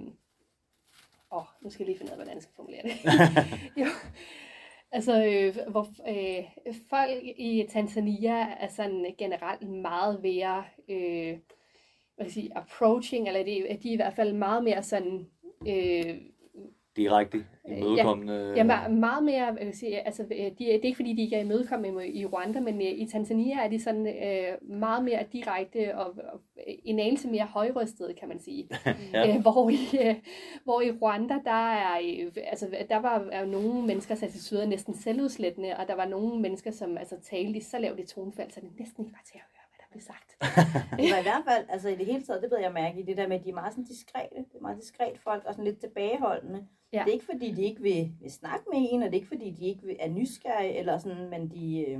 åh, 1.32 1.44
nu 1.62 1.70
skal 1.70 1.84
jeg 1.84 1.88
lige 1.88 1.98
finde 1.98 2.10
ud 2.10 2.12
af, 2.12 2.18
hvordan 2.18 2.36
jeg 2.36 2.44
skal 2.44 2.56
formulere 2.56 2.82
det. 2.84 2.92
jo, 3.82 3.88
altså, 4.92 5.26
øh, 5.26 5.72
hvor 5.72 5.88
øh, 6.08 6.46
folk 6.90 7.24
i 7.24 7.66
Tanzania 7.70 8.56
er 8.60 8.68
sådan 8.68 9.16
generelt 9.18 9.70
meget 9.70 10.22
mere, 10.22 10.64
øh, 10.90 11.38
hvad 12.20 12.26
kan 12.26 12.36
jeg 12.36 12.44
sige, 12.44 12.58
approaching, 12.58 13.28
eller 13.28 13.44
de, 13.44 13.78
de 13.84 13.90
er 13.90 13.94
i 13.94 13.96
hvert 13.96 14.14
fald 14.14 14.34
meget 14.34 14.64
mere 14.64 14.84
sådan, 14.84 15.28
øh, 15.68 16.16
Direkte, 16.98 17.46
imødekommende. 17.68 18.54
Ja, 18.56 18.64
me- 18.64 18.90
meget 18.90 19.24
mere, 19.24 19.46
jeg 19.46 19.58
vil 19.66 19.78
sige, 19.78 20.06
altså, 20.06 20.24
de, 20.24 20.56
det 20.60 20.76
er 20.76 20.80
ikke 20.82 20.96
fordi, 20.96 21.14
de 21.14 21.22
ikke 21.22 21.36
er 21.36 21.42
imødekommende 21.42 22.08
i 22.08 22.26
Rwanda, 22.26 22.60
men 22.60 22.82
i 22.82 23.08
Tanzania 23.08 23.64
er 23.64 23.68
de 23.68 23.80
sådan 23.80 24.08
øh, 24.08 24.78
meget 24.80 25.04
mere 25.04 25.24
direkte 25.34 25.98
og, 25.98 26.06
og 26.34 26.42
en 26.66 27.00
anelse 27.00 27.28
mere 27.28 27.46
højrystede, 27.46 28.14
kan 28.14 28.28
man 28.28 28.40
sige. 28.40 28.70
Ja. 29.14 29.36
øh, 29.36 29.42
hvor, 29.42 29.70
i, 29.70 30.08
øh, 30.08 30.16
hvor 30.64 30.82
i 30.82 30.92
Rwanda, 30.92 31.34
der 31.46 31.72
er, 31.72 32.00
øh, 32.00 32.32
altså, 32.48 32.68
der 32.90 32.98
var 32.98 33.28
er 33.32 33.46
nogle 33.46 33.88
mennesker 33.88 34.16
sat 34.16 34.30
til 34.30 34.44
syder 34.44 34.66
næsten 34.66 34.94
selvudslættende, 34.94 35.78
og 35.78 35.88
der 35.88 35.96
var 35.96 36.06
nogle 36.06 36.42
mennesker, 36.42 36.72
som 36.72 36.98
altså, 36.98 37.16
talte 37.22 37.58
i 37.58 37.62
så 37.62 37.80
lavt 37.80 38.00
i 38.00 38.06
tonefald, 38.06 38.52
så 38.52 38.60
det 38.62 38.70
næsten 38.80 39.04
ikke 39.04 39.14
var 39.14 39.24
til 39.26 39.36
at 39.36 39.42
høre, 39.54 39.59
blev 39.92 40.02
sagt. 40.02 40.38
Det 41.00 41.12
var 41.12 41.20
i 41.20 41.22
hvert 41.22 41.44
fald, 41.48 41.66
altså 41.70 41.90
i 41.90 41.96
det 41.96 42.06
hele 42.06 42.24
taget, 42.26 42.42
det 42.42 42.52
ved 42.52 42.60
jeg 42.60 42.74
mærke 42.74 43.00
i, 43.00 43.04
det 43.04 43.18
der 43.18 43.28
med, 43.28 43.38
at 43.40 43.44
de 43.44 43.50
er 43.50 43.54
meget 43.54 43.74
sådan 43.74 43.84
diskrete. 43.86 44.36
Det 44.36 44.56
er 44.56 44.62
meget 44.62 44.78
diskret 44.82 45.20
folk, 45.20 45.46
og 45.46 45.54
sådan 45.54 45.66
lidt 45.66 45.80
tilbageholdende. 45.80 46.68
Ja. 46.94 47.00
Det 47.00 47.10
er 47.10 47.14
ikke 47.14 47.26
fordi, 47.26 47.52
de 47.52 47.64
ikke 47.64 47.82
vil, 47.82 48.12
vil 48.22 48.32
snakke 48.32 48.66
med 48.74 48.88
en, 48.92 49.04
og 49.04 49.06
det 49.06 49.14
er 49.14 49.22
ikke 49.22 49.28
fordi, 49.28 49.52
de 49.52 49.66
ikke 49.66 49.84
vil, 49.84 49.96
er 50.00 50.10
nysgerrige, 50.10 50.74
eller 50.78 50.98
sådan, 50.98 51.30
men 51.30 51.52
de, 51.52 51.86
øh, 51.88 52.00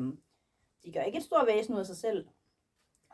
de 0.86 0.92
gør 0.92 1.02
ikke 1.02 1.18
et 1.18 1.24
stort 1.24 1.48
væsen 1.48 1.74
ud 1.74 1.80
af 1.80 1.86
sig 1.86 1.98
selv, 1.98 2.28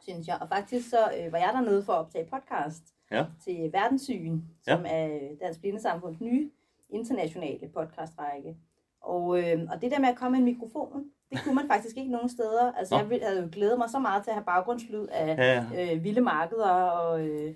synes 0.01 0.27
jeg. 0.27 0.37
Og 0.41 0.47
faktisk 0.49 0.89
så 0.89 1.11
øh, 1.19 1.31
var 1.31 1.37
jeg 1.37 1.49
dernede 1.53 1.83
for 1.83 1.93
at 1.93 1.99
optage 1.99 2.25
podcast 2.33 2.83
Ja. 3.11 3.25
til 3.43 3.69
Verdenssyn, 3.73 4.41
som 4.63 4.85
er 4.87 5.19
Dansk 5.41 5.59
Blindesamfunds 5.59 6.21
nye 6.21 6.51
internationale 6.89 7.67
podcastrække. 7.69 8.57
Og, 9.01 9.39
øh, 9.39 9.67
og 9.71 9.81
det 9.81 9.91
der 9.91 9.99
med 9.99 10.09
at 10.09 10.15
komme 10.15 10.31
med 10.31 10.39
en 10.47 10.53
mikrofon, 10.53 11.11
det 11.31 11.39
kunne 11.43 11.55
man 11.55 11.67
faktisk 11.67 11.97
ikke 11.97 12.11
nogen 12.11 12.29
steder. 12.29 12.71
Altså, 12.71 12.95
jeg 12.95 13.19
havde 13.21 13.41
jo 13.41 13.49
glædet 13.51 13.77
mig 13.77 13.89
så 13.89 13.99
meget 13.99 14.23
til 14.23 14.31
at 14.31 14.35
have 14.35 14.45
baggrundslyd 14.45 15.07
af 15.11 15.37
Ja, 15.37 15.93
øh, 15.95 16.03
vilde 16.03 16.21
markeder 16.21 16.71
og, 16.71 17.27
øh, 17.27 17.55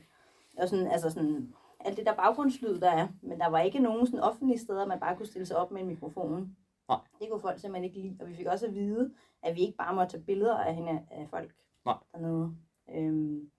og 0.58 0.70
sådan, 0.70 0.88
altså 0.88 1.10
sådan, 1.10 1.54
alt 1.80 1.98
det 1.98 2.06
der 2.06 2.16
baggrundslyd, 2.16 2.80
der 2.80 2.90
er. 2.92 3.08
Men 3.22 3.40
der 3.40 3.48
var 3.48 3.60
ikke 3.60 3.80
nogen 3.80 4.06
sådan 4.06 4.20
offentlige 4.20 4.60
steder, 4.60 4.86
man 4.86 5.00
bare 5.00 5.16
kunne 5.16 5.26
stille 5.26 5.46
sig 5.46 5.58
op 5.58 5.72
med 5.72 5.82
en 5.82 5.88
mikrofon. 5.88 6.56
Nej. 6.90 7.00
Det 7.20 7.30
kunne 7.30 7.40
folk 7.40 7.60
simpelthen 7.60 7.84
ikke 7.84 8.00
lide. 8.00 8.18
Og 8.22 8.30
vi 8.30 8.36
fik 8.36 8.46
også 8.46 8.66
at 8.66 8.76
vide, 8.76 9.14
at 9.44 9.56
vi 9.56 9.62
ikke 9.62 9.78
bare 9.78 9.96
måtte 9.96 10.12
tage 10.12 10.24
billeder 10.24 10.58
af, 10.58 10.76
hende, 10.76 11.02
af 11.12 11.28
folk 11.30 11.56
Nej. 11.86 11.96
dernede. 12.14 12.56
Øhm, 12.96 13.52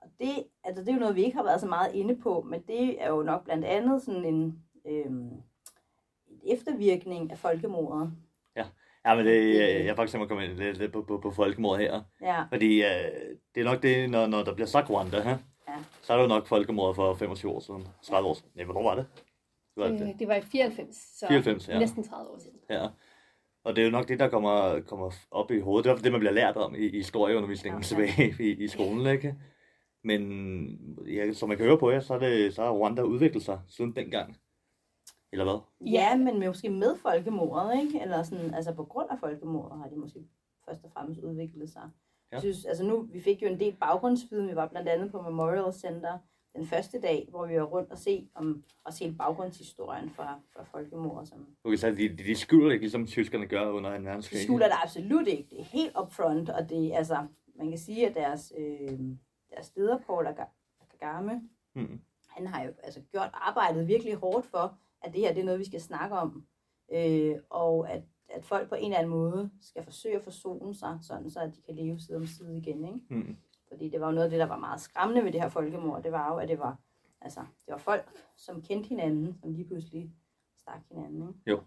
og 0.00 0.08
det, 0.20 0.44
altså 0.64 0.84
det 0.84 0.88
er 0.88 0.94
jo 0.94 1.00
noget, 1.00 1.16
vi 1.16 1.24
ikke 1.24 1.36
har 1.36 1.44
været 1.44 1.60
så 1.60 1.66
meget 1.66 1.94
inde 1.94 2.16
på, 2.16 2.40
men 2.40 2.62
det 2.68 3.02
er 3.02 3.08
jo 3.08 3.22
nok 3.22 3.44
blandt 3.44 3.64
andet 3.64 4.02
sådan 4.02 4.24
en, 4.24 4.62
øhm, 4.86 5.32
en 6.28 6.40
eftervirkning 6.44 7.30
af 7.30 7.38
folkemordet. 7.38 8.12
Ja, 8.56 8.66
men 9.14 9.26
det, 9.26 9.54
jeg 9.54 9.86
er 9.86 9.94
faktisk 9.94 10.18
at 10.20 10.28
komme 10.28 10.44
ind 10.44 10.52
lidt, 10.52 10.78
lidt 10.78 10.92
på, 10.92 11.02
på, 11.02 11.18
på 11.18 11.30
folkemord 11.30 11.78
her. 11.78 12.00
Ja. 12.22 12.42
Fordi 12.52 12.82
øh, 12.82 12.88
det 13.54 13.60
er 13.60 13.64
nok 13.64 13.82
det, 13.82 14.10
når, 14.10 14.26
når 14.26 14.42
der 14.44 14.54
bliver 14.54 14.66
sagt 14.66 14.90
Rwanda, 14.90 15.20
her, 15.22 15.38
Ja. 15.68 15.74
så 16.02 16.12
er 16.12 16.16
det 16.16 16.24
jo 16.24 16.28
nok 16.28 16.46
folkemord 16.46 16.94
for 16.94 17.14
25 17.14 17.52
år 17.52 17.60
siden, 17.60 17.88
30 18.02 18.28
år 18.28 18.34
siden. 18.34 18.50
Nej, 18.54 18.64
hvornår 18.64 18.82
var 18.82 18.94
det? 18.94 19.06
Det 19.74 19.82
var 19.82 19.88
det. 19.88 20.00
Øh, 20.02 20.18
det 20.18 20.28
var 20.28 20.34
i 20.34 20.40
94, 20.40 20.96
så 21.18 21.26
94, 21.28 21.68
ja. 21.68 21.78
næsten 21.78 22.04
30 22.08 22.30
år 22.30 22.38
siden. 22.38 22.58
Ja. 22.70 22.86
Og 23.64 23.76
det 23.76 23.82
er 23.82 23.86
jo 23.86 23.90
nok 23.92 24.08
det, 24.08 24.18
der 24.20 24.28
kommer, 24.28 24.80
kommer 24.80 25.10
op 25.30 25.50
i 25.50 25.60
hovedet. 25.60 25.84
Det 25.84 25.92
er 25.92 25.96
det, 26.02 26.12
man 26.12 26.20
bliver 26.20 26.32
lært 26.32 26.56
om 26.56 26.74
i, 26.74 26.78
i 26.78 26.96
historieundervisningen 26.96 27.76
Okay. 27.78 27.84
tilbage 27.86 28.34
i, 28.40 28.64
i 28.64 28.68
skolen, 28.68 29.06
ikke? 29.06 29.34
Men 30.04 30.22
ja, 31.06 31.32
som 31.32 31.48
man 31.48 31.58
kan 31.58 31.66
høre 31.66 31.78
på 31.78 31.90
jer, 31.90 32.00
så, 32.00 32.14
er 32.14 32.18
det, 32.18 32.54
så 32.54 32.62
har 32.62 32.70
Rwanda 32.70 33.02
udviklet 33.02 33.42
sig 33.42 33.60
siden 33.68 33.96
dengang. 33.96 34.36
Eller 35.32 35.44
hvad? 35.44 35.88
Ja, 35.92 36.16
men 36.16 36.46
måske 36.46 36.70
med 36.70 36.96
folkemordet, 36.96 37.80
ikke? 37.82 38.00
Eller 38.02 38.22
sådan, 38.22 38.54
altså 38.54 38.74
på 38.74 38.84
grund 38.84 39.10
af 39.10 39.18
folkemordet 39.18 39.78
har 39.78 39.88
de 39.88 39.96
måske 39.96 40.24
først 40.68 40.84
og 40.84 40.90
fremmest 40.92 41.20
udviklet 41.20 41.70
sig. 41.70 41.82
Ja. 41.82 42.36
Jeg 42.36 42.40
synes, 42.40 42.64
altså 42.64 42.84
nu, 42.84 43.02
vi 43.02 43.20
fik 43.20 43.42
jo 43.42 43.46
en 43.46 43.60
del 43.60 43.76
baggrundsviden. 43.76 44.48
Vi 44.48 44.56
var 44.56 44.66
blandt 44.68 44.88
andet 44.88 45.10
på 45.12 45.22
Memorial 45.22 45.72
Center 45.72 46.18
den 46.56 46.66
første 46.66 47.00
dag, 47.00 47.26
hvor 47.30 47.46
vi 47.46 47.56
var 47.56 47.62
rundt 47.64 47.90
og 47.92 47.98
se 47.98 48.28
om 48.34 48.64
og 48.84 48.92
se 48.92 49.14
historien 49.58 50.10
fra, 50.10 50.40
fra 50.56 50.62
folkemordet, 50.64 51.28
som 51.28 51.46
kan 51.70 51.78
sige, 51.78 51.92
de, 51.92 52.08
de, 52.08 52.16
de 52.24 52.34
skylder 52.34 52.70
ikke, 52.70 52.82
ligesom 52.82 53.06
tyskerne 53.06 53.46
gør 53.46 53.70
under 53.70 53.98
2. 53.98 54.02
verdenskrig. 54.04 54.38
de 54.38 54.42
skjuler 54.44 54.66
det 54.66 54.74
absolut 54.82 55.28
ikke. 55.28 55.50
Det 55.50 55.60
er 55.60 55.64
helt 55.64 55.96
upfront, 56.02 56.48
og 56.50 56.70
det 56.70 56.92
altså, 56.92 57.26
man 57.54 57.68
kan 57.68 57.78
sige, 57.78 58.08
at 58.08 58.14
deres, 58.14 58.52
øh, 58.58 58.98
deres 59.50 59.72
leder, 59.76 59.98
Paul 59.98 60.26
Kagame, 61.00 61.42
Mm. 61.74 62.00
han 62.28 62.46
har 62.46 62.64
jo 62.64 62.72
altså 62.82 63.00
gjort 63.12 63.30
arbejdet 63.32 63.88
virkelig 63.88 64.14
hårdt 64.14 64.46
for, 64.46 64.78
at 65.02 65.12
det 65.12 65.20
her 65.20 65.32
det 65.34 65.40
er 65.40 65.44
noget, 65.44 65.60
vi 65.60 65.64
skal 65.64 65.80
snakke 65.80 66.16
om. 66.16 66.46
Øh, 66.92 67.36
og 67.50 67.90
at, 67.90 68.02
at 68.28 68.44
folk 68.44 68.68
på 68.68 68.74
en 68.74 68.84
eller 68.84 68.98
anden 68.98 69.10
måde 69.10 69.50
skal 69.60 69.84
forsøge 69.84 70.16
at 70.16 70.24
forsone 70.24 70.74
sig, 70.74 70.98
sådan 71.02 71.30
så 71.30 71.40
at 71.40 71.54
de 71.56 71.62
kan 71.62 71.74
leve 71.74 71.98
side 71.98 72.16
om 72.16 72.26
side 72.26 72.56
igen. 72.56 72.84
Ikke? 72.84 73.00
Mm. 73.10 73.36
Fordi 73.68 73.88
det 73.88 74.00
var 74.00 74.06
jo 74.06 74.12
noget 74.12 74.24
af 74.24 74.30
det, 74.30 74.38
der 74.40 74.46
var 74.46 74.58
meget 74.58 74.80
skræmmende 74.80 75.24
ved 75.24 75.32
det 75.32 75.40
her 75.40 75.48
folkemord. 75.48 76.02
Det 76.02 76.12
var 76.12 76.32
jo, 76.32 76.38
at 76.38 76.48
det 76.48 76.58
var, 76.58 76.78
altså, 77.20 77.40
det 77.40 77.72
var 77.72 77.78
folk, 77.78 78.10
som 78.36 78.62
kendte 78.62 78.88
hinanden, 78.88 79.38
som 79.40 79.52
lige 79.52 79.66
pludselig 79.66 80.12
stak 80.56 80.80
hinanden. 80.90 81.28
Ikke? 81.28 81.40
Jo. 81.46 81.60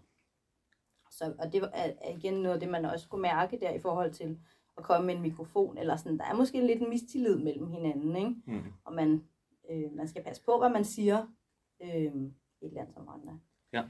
Så, 1.10 1.34
og 1.38 1.52
det 1.52 1.62
var 1.62 1.70
er, 1.74 1.92
er 2.00 2.16
igen 2.16 2.34
noget 2.34 2.54
af 2.54 2.60
det, 2.60 2.68
man 2.68 2.84
også 2.84 3.08
kunne 3.08 3.22
mærke 3.22 3.60
der 3.60 3.70
i 3.70 3.78
forhold 3.78 4.12
til 4.12 4.38
at 4.76 4.84
komme 4.84 5.06
med 5.06 5.14
en 5.14 5.22
mikrofon. 5.22 5.78
Eller 5.78 5.96
sådan, 5.96 6.18
der 6.18 6.24
er 6.24 6.34
måske 6.34 6.66
lidt 6.66 6.82
en 6.82 6.88
mistillid 6.88 7.38
mellem 7.38 7.66
hinanden. 7.66 8.16
Ikke? 8.16 8.34
Mm. 8.46 8.72
Og 8.84 8.94
man, 8.94 9.24
øh, 9.70 9.92
man 9.92 10.08
skal 10.08 10.22
passe 10.22 10.44
på, 10.44 10.58
hvad 10.58 10.70
man 10.70 10.84
siger 10.84 11.26
øh, 11.82 12.12
et 12.62 12.72
land 12.72 12.88
som 12.94 13.06
Rwanda. 13.08 13.32
Ja. 13.72 13.82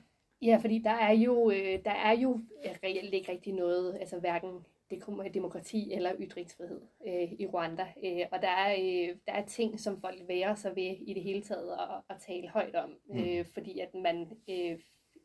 Ja, 0.43 0.57
fordi 0.61 0.79
der 0.79 0.91
er 0.91 1.13
jo, 1.13 1.51
øh, 1.51 1.85
der 1.85 1.91
er 1.91 2.13
jo 2.13 2.41
reelt 2.85 3.15
ikke 3.15 3.33
rigtig 3.33 3.53
noget, 3.55 3.97
altså 4.01 4.19
hverken 4.21 4.51
det- 4.91 5.35
demokrati 5.35 5.93
eller 5.93 6.13
ytringsfrihed 6.21 6.81
øh, 7.07 7.33
i 7.39 7.47
Rwanda. 7.47 7.87
Øh, 8.05 8.27
og 8.33 8.43
der 8.43 8.49
er, 8.49 8.73
øh, 8.81 9.17
der 9.27 9.33
er 9.33 9.45
ting, 9.47 9.81
som 9.81 10.01
folk 10.01 10.23
værer 10.29 10.55
sig 10.55 10.77
ved 10.77 10.97
i 11.07 11.15
det 11.15 11.23
hele 11.23 11.43
taget 11.43 11.73
at, 11.73 12.15
at 12.17 12.17
tale 12.27 12.49
højt 12.49 12.75
om, 12.75 12.91
øh, 13.15 13.39
Mm. 13.39 13.45
fordi 13.55 13.79
at 13.81 13.95
man 13.95 14.29
øh, 14.51 14.79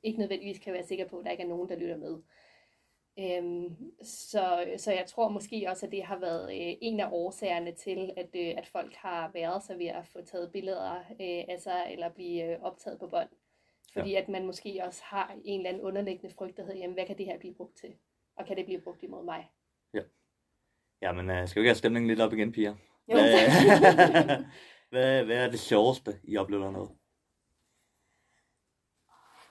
ikke 0.04 0.20
nødvendigvis 0.20 0.60
kan 0.60 0.74
være 0.74 0.84
sikker 0.86 1.08
på, 1.08 1.18
at 1.20 1.26
der 1.26 1.32
ikke 1.32 1.44
er 1.44 1.48
nogen, 1.48 1.70
der 1.70 1.76
lytter 1.80 1.98
med. 1.98 2.18
Øhm, 3.20 3.76
så, 4.04 4.74
så 4.78 4.92
jeg 4.92 5.06
tror 5.08 5.30
måske 5.30 5.66
også, 5.70 5.86
at 5.86 5.92
det 5.92 6.04
har 6.04 6.20
været 6.20 6.50
øh, 6.50 6.78
en 6.82 7.00
af 7.00 7.10
årsagerne 7.12 7.72
til, 7.72 8.12
at, 8.18 8.30
øh, 8.36 8.54
at 8.58 8.68
folk 8.68 8.94
har 8.96 9.32
været 9.34 9.64
sig 9.64 9.80
ved 9.80 9.86
at 9.86 10.08
få 10.08 10.22
taget 10.22 10.52
billeder 10.52 10.96
øh, 10.98 11.44
af 11.54 11.58
sig, 11.60 11.88
eller 11.92 12.10
blive 12.10 12.44
øh, 12.44 12.62
optaget 12.62 13.00
på 13.00 13.08
bånd. 13.08 13.30
Fordi 13.94 14.12
ja. 14.12 14.22
at 14.22 14.30
man 14.30 14.46
måske 14.46 14.82
også 14.84 15.02
har 15.04 15.36
en 15.46 15.60
eller 15.60 15.70
anden 15.70 15.84
underliggende 15.84 16.36
frygt, 16.36 16.58
der 16.58 16.64
hedder, 16.64 16.80
jamen 16.80 16.94
hvad 16.94 17.06
kan 17.06 17.18
det 17.18 17.26
her 17.26 17.40
blive 17.40 17.54
brugt 17.54 17.78
til? 17.78 17.94
Og 18.36 18.46
kan 18.46 18.58
det 18.58 18.66
blive 18.66 18.82
brugt 18.82 19.04
imod 19.04 19.24
mig? 19.26 19.50
Jamen, 21.02 21.30
øh, 21.30 21.48
skal 21.48 21.60
vi 21.60 21.64
ikke 21.64 21.70
have 21.70 21.76
stemningen 21.76 22.08
lidt 22.08 22.22
op 22.22 22.34
igen, 22.34 22.52
piger? 22.52 22.76
Jo. 23.08 23.14
Hvad, 23.14 23.24
hvad, 24.92 25.24
hvad 25.26 25.46
er 25.46 25.50
det 25.50 25.60
sjoveste, 25.60 26.20
I 26.24 26.38
oplever 26.38 26.64
dernede? 26.64 26.90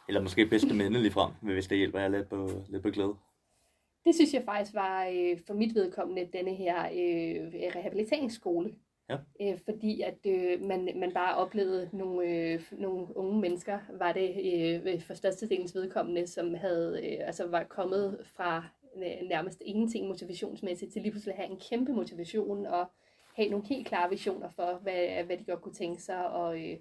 Eller 0.09 0.21
måske 0.23 0.47
bedste 0.47 0.75
minde 0.75 1.03
lige 1.03 1.13
frem, 1.13 1.33
hvis 1.43 1.67
det 1.67 1.79
hjælper 1.79 2.01
jer 2.01 2.09
lidt 2.09 2.29
på, 2.29 2.49
lidt 2.69 2.83
på 2.83 2.91
glæde. 2.91 3.17
Det 4.07 4.15
synes 4.15 4.35
jeg 4.35 4.43
faktisk 4.45 4.75
var 4.75 5.07
øh, 5.07 5.41
for 5.47 5.55
mit 5.55 5.75
vedkommende 5.75 6.29
denne 6.33 6.55
her 6.55 6.85
øh, 6.85 7.53
rehabiliteringsskole. 7.77 8.75
Ja. 9.09 9.17
Øh, 9.41 9.59
fordi 9.65 10.01
at 10.01 10.19
øh, 10.27 10.63
man, 10.63 10.89
man 10.97 11.13
bare 11.13 11.37
oplevede 11.37 11.91
nogle, 11.93 12.29
øh, 12.29 12.63
nogle 12.73 13.17
unge 13.17 13.41
mennesker, 13.41 13.79
var 13.99 14.13
det 14.13 14.29
øh, 14.87 15.01
for 15.01 15.15
størstedelens 15.15 15.75
vedkommende, 15.75 16.27
som 16.27 16.55
havde, 16.55 17.01
øh, 17.05 17.27
altså 17.27 17.47
var 17.47 17.65
kommet 17.65 18.21
fra 18.25 18.65
øh, 18.97 19.29
nærmest 19.29 19.63
ingenting 19.65 20.09
motivationsmæssigt 20.09 20.93
til 20.93 21.03
lige 21.03 21.13
pludselig 21.13 21.35
at 21.35 21.41
have 21.41 21.51
en 21.51 21.61
kæmpe 21.71 21.93
motivation 21.93 22.67
og 22.67 22.87
have 23.37 23.49
nogle 23.49 23.67
helt 23.67 23.87
klare 23.87 24.11
visioner 24.11 24.51
for, 24.51 24.79
hvad, 24.83 25.25
hvad 25.25 25.37
de 25.37 25.45
godt 25.45 25.63
kunne 25.63 25.75
tænke 25.75 26.03
sig 26.03 26.31
og, 26.31 26.71
øh, 26.71 26.77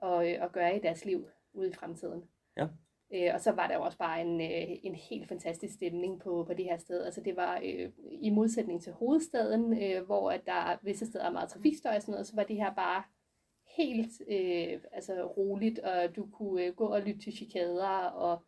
og, 0.00 0.30
øh, 0.30 0.44
at 0.44 0.52
gøre 0.52 0.76
i 0.76 0.80
deres 0.80 1.04
liv 1.04 1.26
ude 1.52 1.68
i 1.68 1.72
fremtiden. 1.72 2.24
Ja. 2.56 2.66
Øh, 3.14 3.30
og 3.34 3.40
så 3.40 3.52
var 3.52 3.66
der 3.66 3.74
jo 3.74 3.82
også 3.82 3.98
bare 3.98 4.20
en, 4.20 4.40
øh, 4.40 4.78
en 4.82 4.94
helt 4.94 5.28
fantastisk 5.28 5.74
stemning 5.74 6.20
på, 6.20 6.44
på 6.46 6.54
det 6.54 6.64
her 6.64 6.78
sted. 6.78 7.04
Altså 7.04 7.20
det 7.20 7.36
var 7.36 7.60
øh, 7.64 7.90
i 8.10 8.30
modsætning 8.30 8.82
til 8.82 8.92
hovedstaden, 8.92 9.82
øh, 9.82 10.06
hvor 10.06 10.30
at 10.30 10.46
der 10.46 10.78
visse 10.82 11.06
steder 11.06 11.24
er 11.24 11.30
meget 11.30 11.48
trafikstøj 11.48 11.96
og 11.96 12.02
sådan 12.02 12.12
noget, 12.12 12.26
så 12.26 12.36
var 12.36 12.44
det 12.44 12.56
her 12.56 12.74
bare 12.74 13.02
helt 13.76 14.22
øh, 14.28 14.80
altså 14.92 15.26
roligt, 15.36 15.78
og 15.78 16.16
du 16.16 16.28
kunne 16.32 16.64
øh, 16.64 16.74
gå 16.74 16.86
og 16.86 17.02
lytte 17.02 17.20
til 17.20 17.36
chikader 17.36 18.04
og 18.04 18.42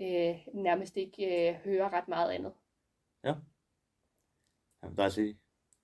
øh, 0.00 0.36
nærmest 0.54 0.96
ikke 0.96 1.48
øh, 1.48 1.54
høre 1.54 1.88
ret 1.88 2.08
meget 2.08 2.30
andet. 2.30 2.52
Ja. 3.24 3.34
Jamen, 4.82 4.96
der 4.96 5.04
er 5.04 5.08
sige. 5.08 5.38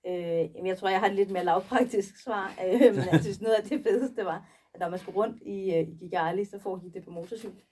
Øh, 0.07 0.55
jamen, 0.55 0.67
jeg 0.67 0.77
tror, 0.77 0.89
jeg 0.89 0.99
har 0.99 1.07
et 1.07 1.15
lidt 1.15 1.31
mere 1.31 1.45
lavpraktisk 1.45 2.23
svar. 2.23 2.53
Øh, 2.65 2.95
men 2.95 3.05
jeg 3.11 3.19
synes, 3.23 3.41
noget 3.41 3.55
af 3.55 3.63
det 3.63 3.83
fedeste 3.83 4.25
var, 4.25 4.49
at 4.73 4.79
når 4.79 4.89
man 4.89 4.99
skulle 4.99 5.17
rundt 5.17 5.41
i, 5.41 5.73
øh, 5.73 5.87
i 5.87 5.95
Gigali, 5.99 6.45
så 6.45 6.59
foregik 6.59 6.93
det 6.93 7.03
på 7.03 7.11
motorcykel. 7.11 7.63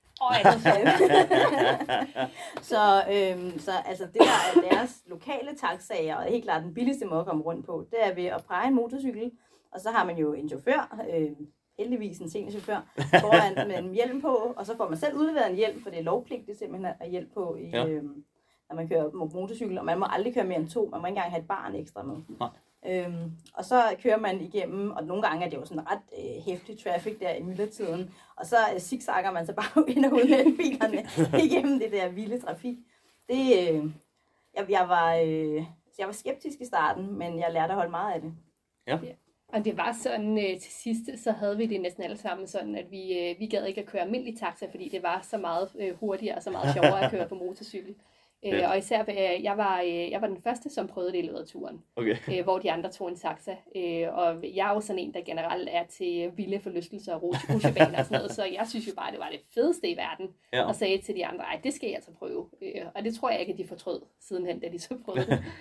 Ja. 0.65 2.27
så, 2.71 3.03
øhm, 3.13 3.59
så 3.59 3.71
altså 3.85 4.05
det 4.05 4.21
der 4.21 4.61
er 4.65 4.69
deres 4.71 5.03
lokale 5.07 5.55
taxager, 5.57 6.15
og 6.15 6.23
helt 6.23 6.43
klart 6.43 6.63
den 6.63 6.73
billigste 6.73 7.05
måde 7.05 7.19
at 7.19 7.25
komme 7.25 7.43
rundt 7.43 7.65
på, 7.65 7.85
det 7.91 7.99
er 8.05 8.13
ved 8.15 8.25
at 8.25 8.43
præge 8.47 8.67
en 8.67 8.75
motorcykel, 8.75 9.31
og 9.71 9.79
så 9.79 9.89
har 9.91 10.05
man 10.05 10.17
jo 10.17 10.33
en 10.33 10.49
chauffør, 10.49 10.97
øh, 11.13 11.29
heldigvis 11.79 12.17
en 12.19 12.29
seniorchauffør, 12.29 12.87
foran 12.97 13.67
med 13.67 13.77
en 13.77 13.93
hjelm 13.93 14.21
på, 14.21 14.53
og 14.57 14.65
så 14.65 14.77
får 14.77 14.89
man 14.89 14.97
selv 14.97 15.15
udleveret 15.17 15.49
en 15.49 15.55
hjelm, 15.55 15.83
for 15.83 15.89
det 15.89 15.99
er 15.99 16.03
lovpligtigt 16.03 16.59
simpelthen 16.59 16.85
at 16.85 16.95
have 17.01 17.11
hjælp 17.11 17.33
på, 17.33 17.55
i, 17.55 17.69
Ja. 17.69 17.85
øh, 17.87 18.03
når 18.69 18.75
man 18.75 18.89
kører 18.89 19.09
mo- 19.09 19.33
motorcykel, 19.33 19.77
og 19.77 19.85
man 19.85 19.99
må 19.99 20.05
aldrig 20.09 20.33
køre 20.33 20.43
mere 20.43 20.59
end 20.59 20.69
to, 20.69 20.89
man 20.91 21.01
må 21.01 21.07
ikke 21.07 21.15
engang 21.17 21.31
have 21.31 21.41
et 21.41 21.47
barn 21.47 21.75
ekstra 21.75 22.03
med. 22.03 22.15
Nej. 22.39 22.49
Øhm, 22.85 23.31
og 23.53 23.65
så 23.65 23.95
kører 24.03 24.17
man 24.17 24.41
igennem, 24.41 24.91
og 24.91 25.03
nogle 25.03 25.23
gange 25.23 25.45
er 25.45 25.49
det 25.49 25.57
jo 25.57 25.65
sådan 25.65 25.91
ret 25.91 26.01
øh, 26.19 26.43
hæftig 26.45 26.79
traffic 26.83 27.19
der 27.19 27.33
i 27.33 27.43
myldretiden, 27.43 28.13
og 28.35 28.45
så 28.45 28.55
øh, 28.73 28.79
zigzagger 28.79 29.31
man 29.31 29.45
så 29.45 29.53
bare 29.53 29.89
ind 29.91 30.05
og 30.05 30.13
ud 30.13 30.29
mellem 30.29 30.57
bilerne 30.57 31.05
igennem 31.45 31.79
det 31.79 31.91
der 31.91 32.09
vilde 32.09 32.39
trafik. 32.39 32.77
Det, 33.29 33.35
øh, 33.35 33.91
jeg, 34.55 34.69
jeg, 34.69 34.89
var, 34.89 35.15
øh, 35.15 35.63
jeg 35.99 36.07
var 36.07 36.11
skeptisk 36.11 36.61
i 36.61 36.65
starten, 36.65 37.13
men 37.13 37.39
jeg 37.39 37.53
lærte 37.53 37.71
at 37.71 37.75
holde 37.75 37.91
meget 37.91 38.13
af 38.13 38.21
det. 38.21 38.33
Ja. 38.87 38.97
Og 39.53 39.65
det 39.65 39.77
var 39.77 39.91
sådan, 39.91 40.37
øh, 40.37 40.59
til 40.59 40.71
sidst, 40.71 41.23
så 41.23 41.31
havde 41.31 41.57
vi 41.57 41.65
det 41.65 41.81
næsten 41.81 42.03
alle 42.03 42.17
sammen 42.17 42.47
sådan, 42.47 42.75
at 42.75 42.91
vi, 42.91 43.19
øh, 43.19 43.39
vi 43.39 43.45
gad 43.45 43.65
ikke 43.65 43.81
at 43.81 43.87
køre 43.87 44.01
almindelig 44.01 44.39
taxa, 44.39 44.67
fordi 44.71 44.89
det 44.89 45.03
var 45.03 45.21
så 45.23 45.37
meget 45.37 45.69
øh, 45.79 45.95
hurtigere 45.99 46.35
og 46.35 46.43
så 46.43 46.51
meget 46.51 46.73
sjovere 46.73 47.01
at 47.01 47.11
køre 47.11 47.27
på 47.27 47.35
motorcykel. 47.35 47.95
Øh, 48.45 48.51
Ja. 48.51 48.69
og 48.69 48.77
især, 48.77 49.01
øh, 49.09 49.43
jeg 49.43 49.57
var, 49.57 49.81
øh, 49.81 50.11
jeg 50.11 50.21
var 50.21 50.27
den 50.27 50.41
første, 50.41 50.69
som 50.69 50.87
prøvede 50.87 51.11
det 51.11 51.17
i 51.17 51.21
løbet 51.21 51.39
af 51.39 51.47
turen, 51.47 51.83
Okay. 51.95 52.15
øh, 52.37 52.43
hvor 52.43 52.59
de 52.59 52.71
andre 52.71 52.91
tog 52.91 53.09
en 53.09 53.15
taxa. 53.15 53.55
Øh, 53.75 54.13
og 54.13 54.55
jeg 54.55 54.69
er 54.69 54.73
jo 54.73 54.81
sådan 54.81 54.99
en, 54.99 55.13
der 55.13 55.21
generelt 55.21 55.69
er 55.71 55.83
til 55.85 56.31
vilde 56.37 56.59
forlystelser 56.59 57.15
og 57.15 57.23
rutsjebaner 57.23 57.99
og 57.99 58.05
sådan 58.05 58.17
noget, 58.19 58.31
så 58.31 58.45
jeg 58.45 58.67
synes 58.67 58.87
jo 58.87 58.91
bare, 58.97 59.11
det 59.11 59.19
var 59.19 59.29
det 59.29 59.39
fedeste 59.53 59.89
i 59.89 59.97
verden, 59.97 60.27
Ja. 60.53 60.63
og 60.67 60.75
sagde 60.75 60.97
til 61.01 61.15
de 61.15 61.25
andre, 61.25 61.43
ej, 61.45 61.59
det 61.63 61.73
skal 61.73 61.87
jeg 61.87 61.95
altså 61.95 62.11
prøve. 62.11 62.49
Øh, 62.61 62.85
og 62.95 63.03
det 63.03 63.15
tror 63.15 63.29
jeg 63.29 63.39
ikke, 63.39 63.53
at 63.53 63.59
de 63.59 63.67
fortrød 63.67 64.01
sidenhen, 64.19 64.59
da 64.59 64.67
de 64.69 64.79
så 64.79 64.97
prøvede 65.05 65.25
det. 65.25 65.43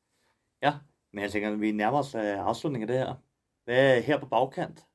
Ja, 0.62 0.72
men 1.12 1.22
jeg 1.22 1.30
tænker, 1.30 1.52
at 1.52 1.60
vi 1.60 1.72
nærmer 1.72 1.98
os 1.98 2.14
øh, 2.14 2.46
afslutningen 2.46 2.90
af 2.90 2.94
det 2.96 3.06
her. 3.06 3.14
Hvad 3.64 3.96
er 3.96 4.00
her 4.00 4.18
på 4.18 4.26
bagkant? 4.26 4.86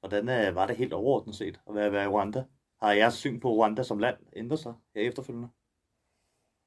Hvordan 0.00 0.28
øh, 0.28 0.54
var 0.54 0.66
det 0.66 0.76
helt 0.76 0.92
overordnet 0.92 1.34
set 1.34 1.60
at 1.68 1.74
være, 1.74 1.92
være 1.92 2.04
i 2.04 2.08
Rwanda? 2.08 2.44
Har 2.82 2.92
jeres 2.92 3.14
syn 3.14 3.40
på 3.40 3.50
Rwanda 3.52 3.82
som 3.82 3.98
land 3.98 4.16
ændret 4.36 4.58
sig 4.58 4.74
her 4.94 5.02
efterfølgende? 5.02 5.48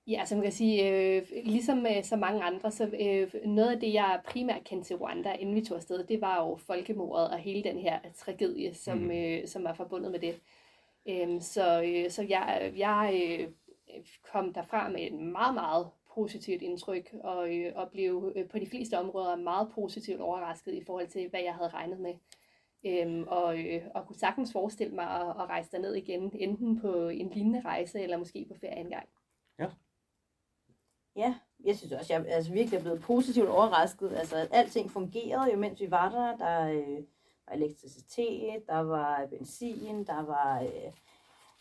Ja, 0.07 0.25
som 0.25 0.37
man 0.37 0.43
kan 0.43 0.51
sige, 0.51 0.89
øh, 0.89 1.27
ligesom 1.43 1.85
øh, 1.85 2.03
så 2.03 2.15
mange 2.15 2.43
andre, 2.43 2.71
så 2.71 2.83
øh, 2.99 3.33
noget 3.45 3.71
af 3.71 3.79
det, 3.79 3.93
jeg 3.93 4.21
primært 4.25 4.63
kendte 4.63 4.87
til 4.87 4.95
Rwanda, 4.95 5.33
inden 5.33 5.55
vi 5.55 5.61
tog 5.61 5.77
afsted, 5.77 6.03
det 6.03 6.21
var 6.21 6.45
jo 6.47 6.55
folkemordet 6.55 7.29
og 7.29 7.37
hele 7.37 7.63
den 7.63 7.77
her 7.79 7.99
tragedie, 8.15 8.73
som, 8.73 8.97
Mm. 8.97 9.11
øh, 9.11 9.47
som 9.47 9.65
er 9.65 9.73
forbundet 9.73 10.11
med 10.11 10.19
det. 10.19 10.41
Øhm, 11.05 11.39
så 11.41 11.83
øh, 11.83 12.09
så 12.11 12.23
jeg, 12.29 12.73
jeg 12.77 13.21
øh, 13.39 13.47
kom 14.31 14.53
derfra 14.53 14.89
med 14.89 15.01
et 15.01 15.13
meget, 15.13 15.53
meget 15.53 15.87
positivt 16.15 16.61
indtryk, 16.61 17.13
og, 17.23 17.55
øh, 17.55 17.71
og 17.75 17.89
blev 17.91 18.31
øh, 18.35 18.47
på 18.49 18.59
de 18.59 18.67
fleste 18.67 18.99
områder 18.99 19.35
meget 19.35 19.69
positivt 19.75 20.21
overrasket 20.21 20.73
i 20.73 20.83
forhold 20.83 21.07
til, 21.07 21.29
hvad 21.29 21.41
jeg 21.41 21.53
havde 21.53 21.69
regnet 21.69 21.99
med. 21.99 22.13
Øhm, 22.85 23.23
og, 23.27 23.59
øh, 23.59 23.81
og 23.95 24.07
kunne 24.07 24.15
sagtens 24.15 24.51
forestille 24.51 24.95
mig 24.95 25.05
at, 25.05 25.27
at 25.29 25.49
rejse 25.49 25.71
derned 25.71 25.95
igen, 25.95 26.31
enten 26.39 26.79
på 26.81 27.07
en 27.07 27.29
lignende 27.29 27.61
rejse, 27.61 28.01
eller 28.01 28.17
måske 28.17 28.45
på 28.47 28.53
ferie 28.61 28.79
engang. 28.79 29.07
Ja, 29.59 29.65
jeg 31.63 31.75
synes 31.77 31.93
også, 31.93 32.13
jeg 32.13 32.25
altså, 32.27 32.51
virkelig 32.51 32.77
er 32.77 32.81
blevet 32.81 33.01
positivt 33.01 33.49
overrasket. 33.49 34.13
Altså, 34.13 34.35
at 34.35 34.47
alting 34.51 34.91
fungerede 34.91 35.51
jo, 35.51 35.57
mens 35.57 35.81
vi 35.81 35.91
var 35.91 36.09
der. 36.09 36.37
Der 36.37 36.71
øh, 36.71 37.03
var 37.47 37.53
elektricitet, 37.53 38.67
der 38.67 38.79
var 38.79 39.25
benzin, 39.25 40.03
der 40.03 40.25
var 40.25 40.61
øh, 40.61 40.93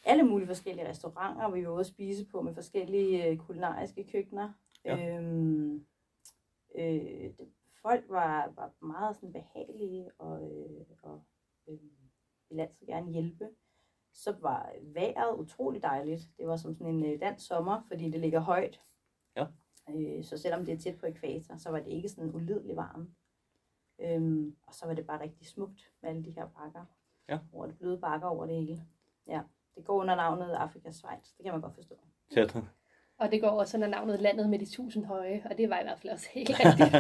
alle 0.04 0.22
mulige 0.22 0.46
forskellige 0.46 0.88
restauranter, 0.88 1.48
hvor 1.48 1.56
vi 1.56 1.66
var 1.66 1.72
ude 1.72 1.80
at 1.80 1.86
spise 1.86 2.24
på 2.24 2.42
med 2.42 2.54
forskellige 2.54 3.26
øh, 3.26 3.38
kulinariske 3.38 4.04
køkkener. 4.12 4.52
Ja. 4.84 5.16
Øhm, 5.16 5.86
øh, 6.74 7.32
det, 7.38 7.52
folk 7.82 8.04
var, 8.08 8.52
var 8.56 8.86
meget 8.86 9.16
sådan 9.16 9.32
behagelige 9.32 10.10
og, 10.18 10.42
øh, 10.42 10.86
og 11.02 11.22
øh, 11.68 11.78
ville 12.48 12.62
altid 12.62 12.86
gerne 12.86 13.12
hjælpe. 13.12 13.48
Så 14.12 14.34
var 14.40 14.72
vejret 14.82 15.38
utrolig 15.38 15.82
dejligt. 15.82 16.22
Det 16.38 16.46
var 16.46 16.56
som 16.56 16.74
sådan 16.74 16.94
en 16.94 17.04
øh, 17.04 17.20
dansk 17.20 17.46
sommer, 17.46 17.82
fordi 17.88 18.10
det 18.10 18.20
ligger 18.20 18.40
højt. 18.40 18.80
Ja. 19.36 19.46
Øh, 19.88 20.24
så 20.24 20.38
selvom 20.38 20.64
det 20.64 20.74
er 20.74 20.78
tæt 20.78 20.98
på 20.98 21.06
ekvator, 21.06 21.56
så 21.56 21.70
var 21.70 21.80
det 21.80 21.90
ikke 21.90 22.08
sådan 22.08 22.34
ulidelig 22.34 22.76
varmt. 22.76 23.10
Øhm, 23.98 24.56
og 24.62 24.74
så 24.74 24.86
var 24.86 24.94
det 24.94 25.06
bare 25.06 25.20
rigtig 25.20 25.46
smukt 25.46 25.92
med 26.02 26.10
alle 26.10 26.24
de 26.24 26.30
her 26.30 26.48
bakker. 26.48 26.84
Ja. 27.28 27.38
Over 27.52 27.66
det 27.66 27.78
bløde 27.78 27.98
bakker 27.98 28.28
over 28.28 28.46
det 28.46 28.54
hele. 28.54 28.86
Ja, 29.26 29.42
det 29.76 29.84
går 29.84 30.00
under 30.00 30.14
navnet 30.14 30.50
Afrikas 30.52 30.96
Schweiz. 30.96 31.36
Det 31.36 31.44
kan 31.44 31.52
man 31.52 31.60
godt 31.60 31.74
forstå. 31.74 31.94
Tæt. 32.30 32.56
Og 33.22 33.32
det 33.32 33.40
går 33.40 33.48
også 33.48 33.76
under 33.76 33.88
navnet 33.88 34.20
Landet 34.20 34.50
med 34.50 34.58
de 34.58 34.70
tusind 34.70 35.04
høje, 35.04 35.42
og 35.50 35.58
det 35.58 35.70
var 35.70 35.80
i 35.80 35.82
hvert 35.82 35.98
fald 35.98 36.12
også 36.12 36.28
helt 36.32 36.50
rigtigt. 36.60 36.92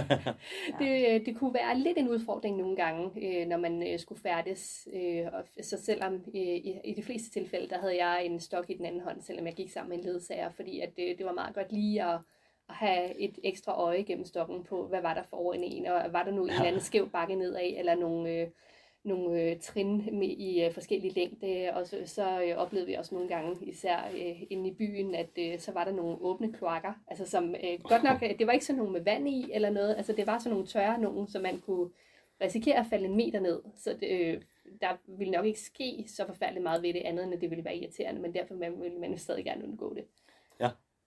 det, 0.78 1.14
øh, 1.14 1.26
det 1.26 1.36
kunne 1.36 1.54
være 1.54 1.78
lidt 1.78 1.98
en 1.98 2.08
udfordring 2.08 2.56
nogle 2.56 2.76
gange, 2.76 3.10
øh, 3.22 3.46
når 3.46 3.56
man 3.56 3.92
øh, 3.92 3.98
skulle 3.98 4.20
færdes. 4.20 4.88
Øh, 4.92 5.26
og 5.32 5.44
så 5.60 5.82
selvom 5.82 6.14
øh, 6.14 6.40
i, 6.40 6.80
i 6.84 6.94
de 6.94 7.02
fleste 7.02 7.30
tilfælde, 7.30 7.68
der 7.68 7.78
havde 7.78 8.04
jeg 8.04 8.24
en 8.24 8.40
stok 8.40 8.70
i 8.70 8.76
den 8.76 8.86
anden 8.86 9.00
hånd, 9.00 9.22
selvom 9.22 9.46
jeg 9.46 9.54
gik 9.54 9.70
sammen 9.70 9.88
med 9.88 9.98
en 9.98 10.04
ledsager, 10.04 10.50
fordi 10.50 10.80
at 10.80 10.96
det, 10.96 11.18
det 11.18 11.26
var 11.26 11.32
meget 11.32 11.54
godt 11.54 11.72
lige 11.72 12.04
at, 12.04 12.20
at 12.68 12.74
have 12.74 13.20
et 13.20 13.38
ekstra 13.44 13.72
øje 13.72 14.02
gennem 14.02 14.24
stokken 14.24 14.64
på, 14.64 14.86
hvad 14.86 15.02
var 15.02 15.14
der 15.14 15.22
foran 15.22 15.64
en, 15.64 15.86
og 15.86 16.12
var 16.12 16.22
der 16.22 16.32
nu 16.32 16.44
en 16.44 16.50
eller 16.50 16.64
anden 16.64 16.80
skæv 16.80 17.10
bakke 17.10 17.34
nedad, 17.34 17.72
eller 17.76 17.94
nogle... 17.94 18.30
Øh, 18.30 18.48
nogle 19.04 19.40
øh, 19.42 19.60
trin 19.60 20.18
med, 20.18 20.28
i 20.28 20.64
øh, 20.64 20.72
forskellige 20.72 21.14
længde, 21.14 21.70
og 21.74 21.86
så, 21.86 21.96
så 22.04 22.42
øh, 22.42 22.56
oplevede 22.56 22.86
vi 22.86 22.94
også 22.94 23.14
nogle 23.14 23.28
gange, 23.28 23.66
især 23.66 23.98
øh, 24.14 24.42
inde 24.50 24.68
i 24.68 24.74
byen, 24.74 25.14
at 25.14 25.30
øh, 25.38 25.58
så 25.58 25.72
var 25.72 25.84
der 25.84 25.92
nogle 25.92 26.16
åbne 26.20 26.52
kloakker, 26.52 26.92
altså 27.08 27.26
som 27.26 27.54
øh, 27.54 27.80
godt 27.82 28.02
nok, 28.02 28.22
øh, 28.22 28.38
det 28.38 28.46
var 28.46 28.52
ikke 28.52 28.64
sådan 28.64 28.78
nogle 28.78 28.92
med 28.92 29.00
vand 29.00 29.28
i 29.28 29.50
eller 29.52 29.70
noget, 29.70 29.94
altså 29.96 30.12
det 30.12 30.26
var 30.26 30.38
sådan 30.38 30.50
nogle 30.52 30.66
tørre 30.66 30.98
nogen, 31.00 31.28
som 31.28 31.42
man 31.42 31.60
kunne 31.60 31.90
risikere 32.40 32.76
at 32.78 32.86
falde 32.90 33.04
en 33.04 33.16
meter 33.16 33.40
ned, 33.40 33.62
så 33.76 33.96
det, 34.00 34.20
øh, 34.20 34.42
der 34.80 34.88
ville 35.06 35.32
nok 35.32 35.46
ikke 35.46 35.60
ske 35.60 36.04
så 36.08 36.26
forfærdeligt 36.26 36.62
meget 36.62 36.82
ved 36.82 36.94
det 36.94 37.00
andet, 37.04 37.24
end 37.24 37.34
at 37.34 37.40
det 37.40 37.50
ville 37.50 37.64
være 37.64 37.76
irriterende, 37.76 38.20
men 38.20 38.34
derfor 38.34 38.54
man- 38.54 38.80
ville 38.80 38.98
man 38.98 39.18
stadig 39.18 39.44
gerne 39.44 39.64
undgå 39.64 39.94
det. 39.94 40.04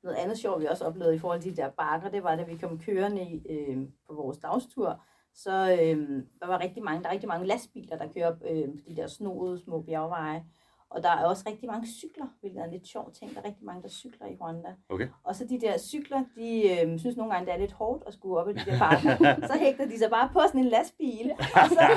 Noget 0.04 0.18
andet 0.18 0.38
sjovt, 0.38 0.62
vi 0.62 0.66
også 0.66 0.86
oplevede 0.86 1.16
i 1.16 1.20
forhold 1.20 1.42
til 1.42 1.52
de 1.58 1.62
der 1.62 1.70
bakker, 1.70 2.10
det 2.10 2.24
var, 2.24 2.36
da 2.36 2.44
vi 2.44 2.58
kom 2.58 2.80
kørende 2.80 3.22
i, 3.24 3.42
øh, 3.50 3.78
på 4.08 4.14
vores 4.14 4.38
dagstur, 4.38 5.06
så 5.36 5.78
øh, 5.82 6.24
der 6.40 6.48
var 6.48 6.60
rigtig 6.60 6.84
mange, 6.84 7.04
der 7.04 7.10
er 7.10 7.14
rigtig 7.14 7.30
mange 7.30 7.48
lastbiler, 7.48 7.98
der 7.98 8.14
kører 8.14 8.28
op 8.28 8.38
øh, 8.50 8.68
de 8.88 8.96
der 8.96 9.08
snoede 9.08 9.60
små 9.60 9.82
bjergveje. 9.82 10.44
Og 10.90 11.04
der 11.04 11.10
er 11.10 11.26
også 11.26 11.44
rigtig 11.50 11.68
mange 11.68 11.88
cykler, 11.88 12.26
hvilket 12.40 12.60
er 12.60 12.66
en 12.66 12.72
lidt 12.72 12.88
sjov 12.88 13.12
ting. 13.14 13.36
Der 13.36 13.42
er 13.42 13.46
rigtig 13.46 13.66
mange, 13.66 13.82
der 13.82 13.90
cykler 13.90 14.28
i 14.28 14.38
Rwanda. 14.42 14.76
Okay. 14.90 15.08
Og 15.24 15.36
så 15.36 15.46
de 15.50 15.62
der 15.62 15.78
cykler, 15.78 16.24
de 16.36 16.50
øh, 16.72 17.00
synes 17.00 17.18
nogle 17.18 17.34
gange, 17.34 17.46
det 17.46 17.54
er 17.54 17.58
lidt 17.58 17.72
hårdt 17.72 18.04
at 18.08 18.14
skulle 18.14 18.40
op 18.40 18.50
i 18.50 18.54
de 18.54 18.66
der 18.66 18.80
bakker. 18.80 19.16
så 19.50 19.60
hægter 19.60 19.86
de 19.86 19.98
sig 19.98 20.10
bare 20.10 20.30
på 20.34 20.40
sådan 20.48 20.62
en 20.62 20.68
lastbil, 20.68 21.32
og 21.32 21.70
så, 21.70 21.88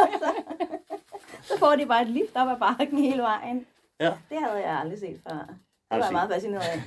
og 0.00 0.08
så, 0.22 0.30
så 1.42 1.58
får 1.58 1.76
de 1.76 1.86
bare 1.86 2.02
et 2.02 2.08
lift 2.08 2.36
op 2.36 2.48
ad 2.48 2.58
bakken 2.58 2.98
hele 2.98 3.22
vejen. 3.22 3.66
Ja. 4.00 4.12
Det 4.30 4.38
havde 4.38 4.68
jeg 4.68 4.78
aldrig 4.78 4.98
set 4.98 5.20
før. 5.28 5.38
Det 5.38 5.98
var 5.98 6.04
jeg 6.04 6.12
meget 6.12 6.30
fascineret 6.30 6.62
af. 6.62 6.80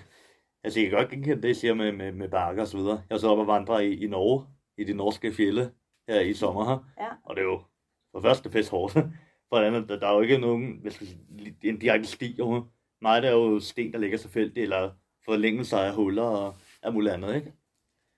Altså, 0.63 0.79
jeg 0.79 0.89
kan 0.89 0.99
godt 0.99 1.09
genkende 1.09 1.41
det, 1.41 1.49
I 1.49 1.53
siger 1.53 1.73
med, 1.73 1.91
med, 1.91 2.11
med 2.11 2.29
bakker 2.29 2.61
og 2.61 2.67
så 2.67 2.77
videre. 2.77 3.01
Jeg 3.09 3.19
så 3.19 3.27
oppe 3.27 3.43
og 3.43 3.47
vandre 3.47 3.87
i, 3.87 4.03
i 4.03 4.07
Norge, 4.07 4.45
i 4.77 4.83
de 4.83 4.93
norske 4.93 5.33
fjelle, 5.33 5.71
her 6.09 6.19
i 6.19 6.33
sommer 6.33 6.65
her. 6.65 7.03
Ja. 7.05 7.09
Og 7.25 7.35
det 7.35 7.41
er 7.41 7.45
jo 7.45 7.59
for 8.11 8.19
det 8.19 8.23
første 8.23 8.49
pisse 8.49 8.71
hårdt. 8.71 8.93
For 9.49 9.59
det 9.59 9.65
andet, 9.67 9.89
der, 9.89 9.99
der 9.99 10.07
er 10.07 10.13
jo 10.15 10.21
ikke 10.21 10.37
nogen, 10.37 10.77
hvad 10.81 10.91
skal 10.91 11.07
en 11.63 11.79
direkte 11.79 12.07
sti 12.07 12.37
over. 12.41 12.61
Meget 13.01 13.25
er 13.25 13.31
jo 13.31 13.59
sten, 13.59 13.93
der 13.93 13.99
ligger 13.99 14.17
så 14.17 14.23
tilfældigt, 14.23 14.63
eller 14.63 14.91
forlængelser 15.25 15.77
af 15.77 15.93
huller 15.95 16.23
og 16.23 16.55
alt 16.83 16.93
muligt 16.93 17.13
andet, 17.13 17.35
ikke? 17.35 17.53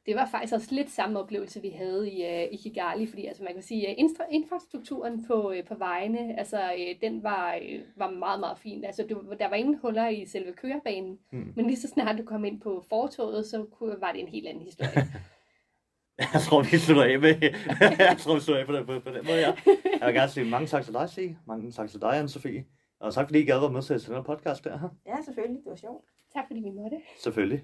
det 0.06 0.16
var 0.16 0.28
faktisk 0.32 0.54
også 0.54 0.68
lidt 0.76 0.90
samme 0.92 1.20
oplevelse, 1.20 1.62
vi 1.62 1.70
havde 1.70 2.12
i, 2.12 2.26
øh, 2.26 2.44
i 2.52 2.56
Kigali, 2.58 3.08
fordi 3.08 3.26
altså, 3.26 3.44
man 3.44 3.54
kan 3.54 3.62
sige, 3.64 3.88
at 3.88 3.96
infra- 3.98 4.28
infrastrukturen 4.32 5.26
på, 5.28 5.52
øh, 5.52 5.64
på 5.66 5.76
vejene, 5.76 6.40
altså, 6.40 6.74
øh, 6.80 6.96
den 7.02 7.24
var, 7.24 7.56
øh, 7.62 7.80
var 7.96 8.10
meget, 8.10 8.40
meget 8.40 8.58
fin. 8.60 8.84
Altså, 8.86 9.04
det, 9.04 9.40
der 9.40 9.50
var 9.50 9.56
ingen 9.56 9.78
huller 9.82 10.08
i 10.08 10.26
selve 10.26 10.54
kørebanen, 10.54 11.20
Mm. 11.32 11.54
men 11.56 11.66
lige 11.68 11.80
så 11.80 11.88
snart 11.88 12.18
du 12.18 12.24
kom 12.24 12.46
ind 12.46 12.62
på 12.62 12.84
fortoget, 12.90 13.46
så 13.46 13.66
kunne, 13.72 14.02
var 14.02 14.12
det 14.12 14.22
en 14.22 14.28
helt 14.28 14.48
anden 14.48 14.64
historie. 14.64 14.92
Jeg 16.34 16.42
tror, 16.42 16.62
vi 16.62 16.78
slutter 16.78 17.04
af 17.04 17.20
med, 17.20 17.36
jeg 18.10 18.18
tror, 18.20 18.36
vi 18.36 18.42
slutter 18.42 18.62
af 18.62 18.68
på 18.68 18.74
den, 18.76 18.86
på, 18.86 19.00
på 19.00 19.10
den 19.10 19.26
måde, 19.26 19.40
ja. 19.40 19.54
Jeg 20.00 20.06
vil 20.08 20.14
gerne 20.14 20.32
sige 20.32 20.50
mange 20.50 20.68
tak 20.68 20.84
til 20.84 20.94
dig, 20.94 21.10
Sig. 21.10 21.38
Mange 21.48 21.72
tak 21.72 21.90
til 21.90 22.02
dig, 22.02 22.24
Anne-Sophie. 22.24 22.62
Og 23.00 23.14
tak 23.14 23.28
fordi 23.28 23.40
I 23.40 23.46
gad 23.46 23.60
være 23.60 23.72
med 23.72 23.82
til 23.82 24.08
den 24.08 24.16
her 24.16 24.24
podcast 24.24 24.64
der. 24.64 24.78
her. 24.80 24.90
Ja, 25.08 25.16
selvfølgelig. 25.26 25.62
Det 25.64 25.70
var 25.70 25.76
sjovt. 25.76 26.06
Tak 26.34 26.44
fordi 26.48 26.60
vi 26.60 26.70
måtte. 26.70 26.98
Selvfølgelig. 27.24 27.64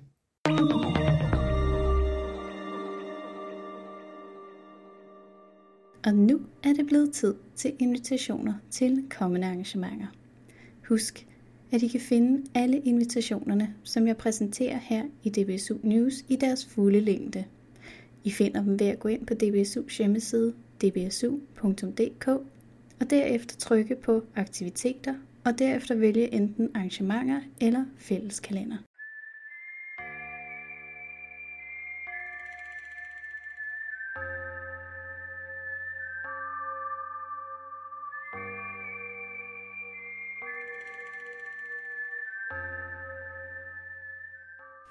Og 6.06 6.14
nu 6.14 6.42
er 6.64 6.74
det 6.74 6.88
blevet 6.88 7.14
tid 7.14 7.36
til 7.56 7.76
invitationer 7.80 8.54
til 8.72 9.06
kommende 9.10 9.48
arrangementer. 9.48 10.08
Husk, 10.90 11.28
at 11.72 11.82
I 11.82 11.88
kan 11.88 12.00
finde 12.00 12.44
alle 12.56 12.80
invitationerne, 12.80 13.76
som 13.84 14.08
jeg 14.08 14.18
præsenterer 14.18 14.78
her 14.78 15.04
i 15.24 15.30
DBSU 15.30 15.78
News 15.84 16.14
i 16.30 16.36
deres 16.36 16.66
fulde 16.66 17.00
længde. 17.00 17.46
I 18.24 18.32
finder 18.32 18.62
dem 18.64 18.80
ved 18.80 18.88
at 18.88 19.00
gå 19.00 19.08
ind 19.08 19.28
på 19.28 19.34
DBSU's 19.34 19.98
hjemmeside 19.98 20.54
dbsu.dk 20.82 22.28
og 23.00 23.10
derefter 23.10 23.58
trykke 23.58 23.96
på 23.96 24.24
aktiviteter 24.36 25.16
og 25.46 25.60
derefter 25.60 25.96
vælge 25.96 26.34
enten 26.34 26.72
arrangementer 26.76 27.42
eller 27.62 27.86
fælleskalender. 27.98 28.78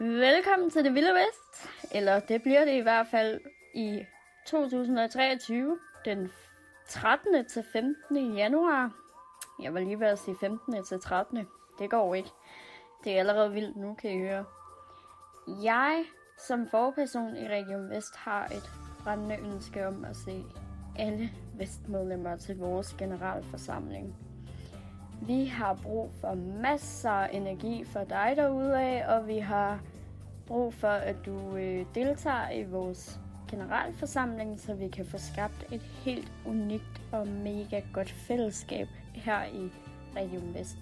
Velkommen 0.01 0.71
til 0.71 0.85
det 0.85 0.95
Vilde 0.95 1.15
Vest, 1.15 1.69
eller 1.95 2.21
det 2.21 2.43
bliver 2.43 2.65
det 2.65 2.73
i 2.73 2.81
hvert 2.81 3.07
fald 3.07 3.41
i 3.75 4.05
2023, 4.47 5.79
den 6.05 6.31
13. 6.89 7.45
til 7.49 7.65
15. 7.73 8.37
januar. 8.37 8.93
Jeg 9.63 9.75
var 9.75 9.81
lige 9.81 10.01
ved 10.01 10.07
at 10.07 10.19
sige 10.19 10.37
15. 10.41 10.85
til 10.85 11.01
13. 11.01 11.47
Det 11.79 11.91
går 11.91 12.15
ikke. 12.15 12.31
Det 13.05 13.15
er 13.15 13.19
allerede 13.19 13.53
vildt 13.53 13.77
nu, 13.77 13.95
kan 13.95 14.11
I 14.11 14.19
høre. 14.19 14.45
Jeg 15.63 16.05
som 16.47 16.69
forperson 16.69 17.37
i 17.37 17.49
Region 17.49 17.91
Vest 17.91 18.17
har 18.17 18.45
et 18.45 18.71
brændende 19.05 19.39
ønske 19.39 19.87
om 19.87 20.05
at 20.05 20.17
se 20.17 20.45
alle 20.99 21.31
vestmedlemmer 21.55 22.37
til 22.37 22.59
vores 22.59 22.95
generalforsamling. 22.99 24.17
Vi 25.23 25.45
har 25.45 25.79
brug 25.83 26.11
for 26.21 26.35
masser 26.35 27.11
af 27.11 27.31
energi 27.33 27.85
for 27.85 28.05
dig 28.05 28.33
derude 28.37 28.81
af, 28.81 29.17
og 29.17 29.29
vi 29.29 29.39
har 29.39 29.81
brug 30.51 30.75
for, 30.75 30.89
at 30.89 31.17
du 31.27 31.57
øh, 31.57 31.87
deltager 31.95 32.51
i 32.51 32.65
vores 32.65 33.21
generalforsamling, 33.51 34.61
så 34.61 34.75
vi 34.75 34.89
kan 34.89 35.07
få 35.07 35.19
skabt 35.19 35.67
et 35.73 35.83
helt 35.83 36.33
unikt 36.47 37.03
og 37.13 37.29
mega 37.29 37.81
godt 37.93 38.11
fællesskab 38.11 38.89
her 39.15 39.45
i 39.45 39.71
Region 40.17 40.55
Vest. 40.55 40.77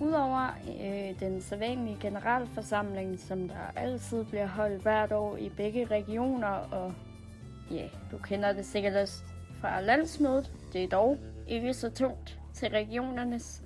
Udover 0.00 0.48
øh, 0.82 1.20
den 1.20 1.40
sædvanlige 1.40 1.96
generalforsamling, 2.00 3.18
som 3.18 3.48
der 3.48 3.72
altid 3.76 4.24
bliver 4.24 4.46
holdt 4.46 4.82
hvert 4.82 5.12
år 5.12 5.36
i 5.36 5.48
begge 5.48 5.84
regioner, 5.84 6.48
og 6.48 6.92
ja, 7.70 7.88
du 8.12 8.18
kender 8.18 8.52
det 8.52 8.66
sikkert 8.66 8.96
også 8.96 9.22
fra 9.60 9.80
landsmødet, 9.80 10.52
det 10.72 10.84
er 10.84 10.88
dog 10.88 11.18
ikke 11.48 11.74
så 11.74 11.90
tungt 11.90 12.38
til 12.54 12.68
regionernes 12.68 13.62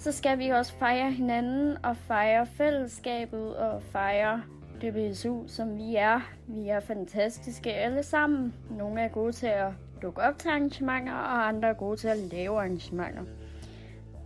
så 0.00 0.12
skal 0.12 0.38
vi 0.38 0.48
også 0.48 0.72
fejre 0.72 1.12
hinanden 1.12 1.76
og 1.84 1.96
fejre 1.96 2.46
fællesskabet 2.46 3.56
og 3.56 3.82
fejre 3.82 4.42
DBSU, 4.82 5.46
som 5.46 5.76
vi 5.76 5.96
er. 5.96 6.20
Vi 6.46 6.68
er 6.68 6.80
fantastiske 6.80 7.74
alle 7.74 8.02
sammen. 8.02 8.54
Nogle 8.70 9.00
er 9.00 9.08
gode 9.08 9.32
til 9.32 9.46
at 9.46 9.72
dukke 10.02 10.20
op 10.20 10.38
til 10.38 10.48
arrangementer, 10.48 11.12
og 11.12 11.48
andre 11.48 11.68
er 11.68 11.72
gode 11.72 11.96
til 11.96 12.08
at 12.08 12.18
lave 12.18 12.58
arrangementer. 12.58 13.22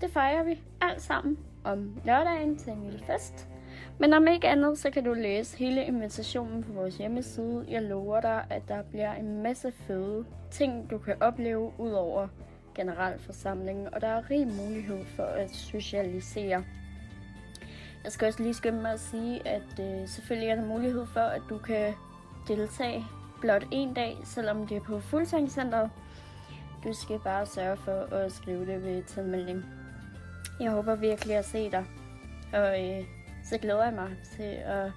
Det 0.01 0.11
fejrer 0.11 0.45
vi 0.45 0.63
alt 0.81 1.03
sammen 1.03 1.39
om 1.65 2.01
lørdagen 2.05 2.57
til 2.57 2.73
en 2.73 2.85
lille 2.85 3.05
fest. 3.07 3.49
Men 3.99 4.13
om 4.13 4.27
ikke 4.27 4.49
andet, 4.49 4.79
så 4.79 4.91
kan 4.91 5.05
du 5.05 5.13
læse 5.13 5.59
hele 5.59 5.85
invitationen 5.85 6.65
på 6.65 6.73
vores 6.73 6.97
hjemmeside. 6.97 7.65
Jeg 7.69 7.83
lover 7.83 8.21
dig, 8.21 8.45
at 8.51 8.63
der 8.69 8.83
bliver 8.83 9.15
en 9.15 9.43
masse 9.43 9.73
fede 9.73 10.25
ting, 10.51 10.91
du 10.91 10.99
kan 10.99 11.15
opleve 11.21 11.73
ud 11.79 11.91
over 11.91 12.29
generalforsamlingen, 12.75 13.95
og 13.95 14.01
der 14.01 14.09
er 14.09 14.31
rig 14.31 14.47
mulighed 14.47 15.05
for 15.05 15.25
at 15.25 15.51
socialisere. 15.51 16.65
Jeg 18.05 18.13
skal 18.13 18.27
også 18.27 18.43
lige 18.43 18.55
skynde 18.55 18.83
mig 18.83 18.93
at 18.93 19.01
sige, 19.01 19.49
at 19.49 19.81
øh, 19.81 20.09
selvfølgelig 20.09 20.49
er 20.49 20.55
der 20.55 20.67
mulighed 20.67 21.07
for, 21.07 21.21
at 21.21 21.43
du 21.49 21.59
kan 21.59 21.95
deltage 22.49 23.05
blot 23.41 23.67
en 23.71 23.95
dag, 23.95 24.17
selvom 24.25 24.67
det 24.67 24.77
er 24.77 24.81
på 24.81 25.01
fuldtidscenteret. 25.01 25.91
Du 26.85 26.93
skal 26.93 27.19
bare 27.25 27.47
sørge 27.47 27.77
for 27.77 28.15
at 28.15 28.33
skrive 28.33 28.67
det 28.67 28.83
ved 28.83 29.03
tilmelding. 29.03 29.65
Jeg 30.61 30.71
håber 30.71 30.95
virkelig 30.95 31.37
at 31.37 31.45
se 31.45 31.71
dig, 31.71 31.85
og 32.53 32.85
øh, 32.85 33.05
så 33.45 33.59
glæder 33.59 33.85
jeg 33.85 33.93
mig 33.93 34.17
til 34.37 34.57
at, 34.65 34.93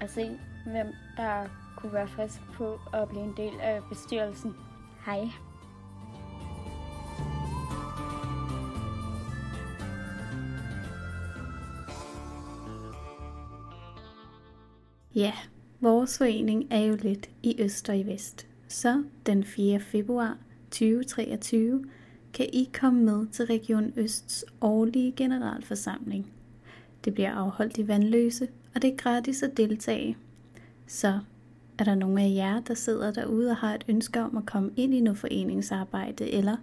at 0.00 0.10
se, 0.10 0.38
hvem 0.66 0.86
der 1.16 1.46
kunne 1.76 1.92
være 1.92 2.08
frisk 2.08 2.40
på 2.54 2.80
at 2.92 3.08
blive 3.08 3.24
en 3.24 3.34
del 3.36 3.60
af 3.60 3.80
bestyrelsen. 3.88 4.56
Hej. 5.06 5.20
Ja, 15.16 15.32
vores 15.80 16.18
forening 16.18 16.66
er 16.70 16.80
jo 16.80 16.96
lidt 17.02 17.30
i 17.42 17.56
øst 17.58 17.88
og 17.88 17.98
i 17.98 18.02
vest. 18.02 18.46
Så 18.68 19.04
den 19.26 19.44
4. 19.44 19.80
februar 19.80 20.38
2023 20.70 21.84
kan 22.32 22.46
I 22.52 22.70
komme 22.80 23.02
med 23.02 23.26
til 23.26 23.44
Region 23.44 23.92
Østs 23.96 24.44
årlige 24.60 25.12
generalforsamling. 25.12 26.32
Det 27.04 27.14
bliver 27.14 27.32
afholdt 27.32 27.78
i 27.78 27.88
Vandløse, 27.88 28.48
og 28.74 28.82
det 28.82 28.92
er 28.92 28.96
gratis 28.96 29.42
at 29.42 29.56
deltage. 29.56 30.16
Så 30.86 31.18
er 31.78 31.84
der 31.84 31.94
nogen 31.94 32.18
af 32.18 32.34
jer, 32.34 32.60
der 32.60 32.74
sidder 32.74 33.12
derude 33.12 33.50
og 33.50 33.56
har 33.56 33.74
et 33.74 33.84
ønske 33.88 34.20
om 34.20 34.36
at 34.36 34.46
komme 34.46 34.70
ind 34.76 34.94
i 34.94 35.00
noget 35.00 35.18
foreningsarbejde, 35.18 36.30
eller 36.30 36.56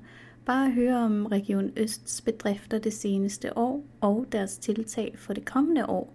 bare 0.45 0.72
høre 0.72 0.97
om 0.97 1.26
Region 1.26 1.72
Østs 1.78 2.22
bedrifter 2.22 2.80
det 2.80 2.93
seneste 2.93 3.58
år 3.58 3.84
og 4.02 4.26
deres 4.32 4.58
tiltag 4.58 5.16
for 5.18 5.34
det 5.34 5.45
kommende 5.45 5.86
år, 5.89 6.14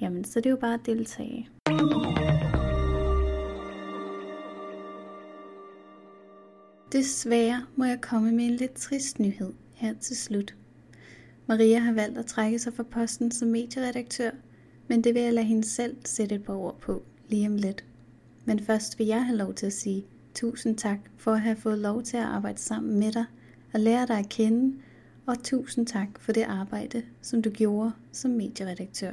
jamen 0.00 0.24
så 0.24 0.40
det 0.40 0.46
er 0.46 0.50
jo 0.50 0.56
bare 0.56 0.74
at 0.74 0.86
deltage. 0.86 1.48
Desværre 6.92 7.66
må 7.76 7.84
jeg 7.84 8.00
komme 8.00 8.32
med 8.32 8.44
en 8.44 8.50
lidt 8.50 8.72
trist 8.74 9.18
nyhed 9.18 9.52
her 9.74 9.94
til 10.00 10.16
slut. 10.16 10.54
Maria 11.46 11.78
har 11.78 11.92
valgt 11.92 12.18
at 12.18 12.26
trække 12.26 12.58
sig 12.58 12.74
fra 12.74 12.82
posten 12.82 13.30
som 13.30 13.48
medieredaktør, 13.48 14.30
men 14.88 15.04
det 15.04 15.14
vil 15.14 15.22
jeg 15.22 15.32
lade 15.32 15.46
hende 15.46 15.64
selv 15.64 15.96
sætte 16.04 16.34
et 16.34 16.44
par 16.44 16.54
ord 16.54 16.80
på 16.80 17.02
lige 17.28 17.48
om 17.48 17.56
lidt. 17.56 17.84
Men 18.44 18.60
først 18.60 18.98
vil 18.98 19.06
jeg 19.06 19.26
have 19.26 19.38
lov 19.38 19.54
til 19.54 19.66
at 19.66 19.72
sige 19.72 20.06
tusind 20.34 20.76
tak 20.76 20.98
for 21.16 21.32
at 21.32 21.40
have 21.40 21.56
fået 21.56 21.78
lov 21.78 22.02
til 22.02 22.16
at 22.16 22.22
arbejde 22.22 22.58
sammen 22.58 22.98
med 22.98 23.12
dig 23.12 23.24
og 23.72 23.80
lære 23.80 24.06
dig 24.06 24.18
at 24.18 24.28
kende, 24.28 24.76
og 25.26 25.42
tusind 25.42 25.86
tak 25.86 26.08
for 26.18 26.32
det 26.32 26.42
arbejde, 26.42 27.02
som 27.22 27.42
du 27.42 27.50
gjorde 27.50 27.92
som 28.12 28.30
medieredaktør. 28.30 29.12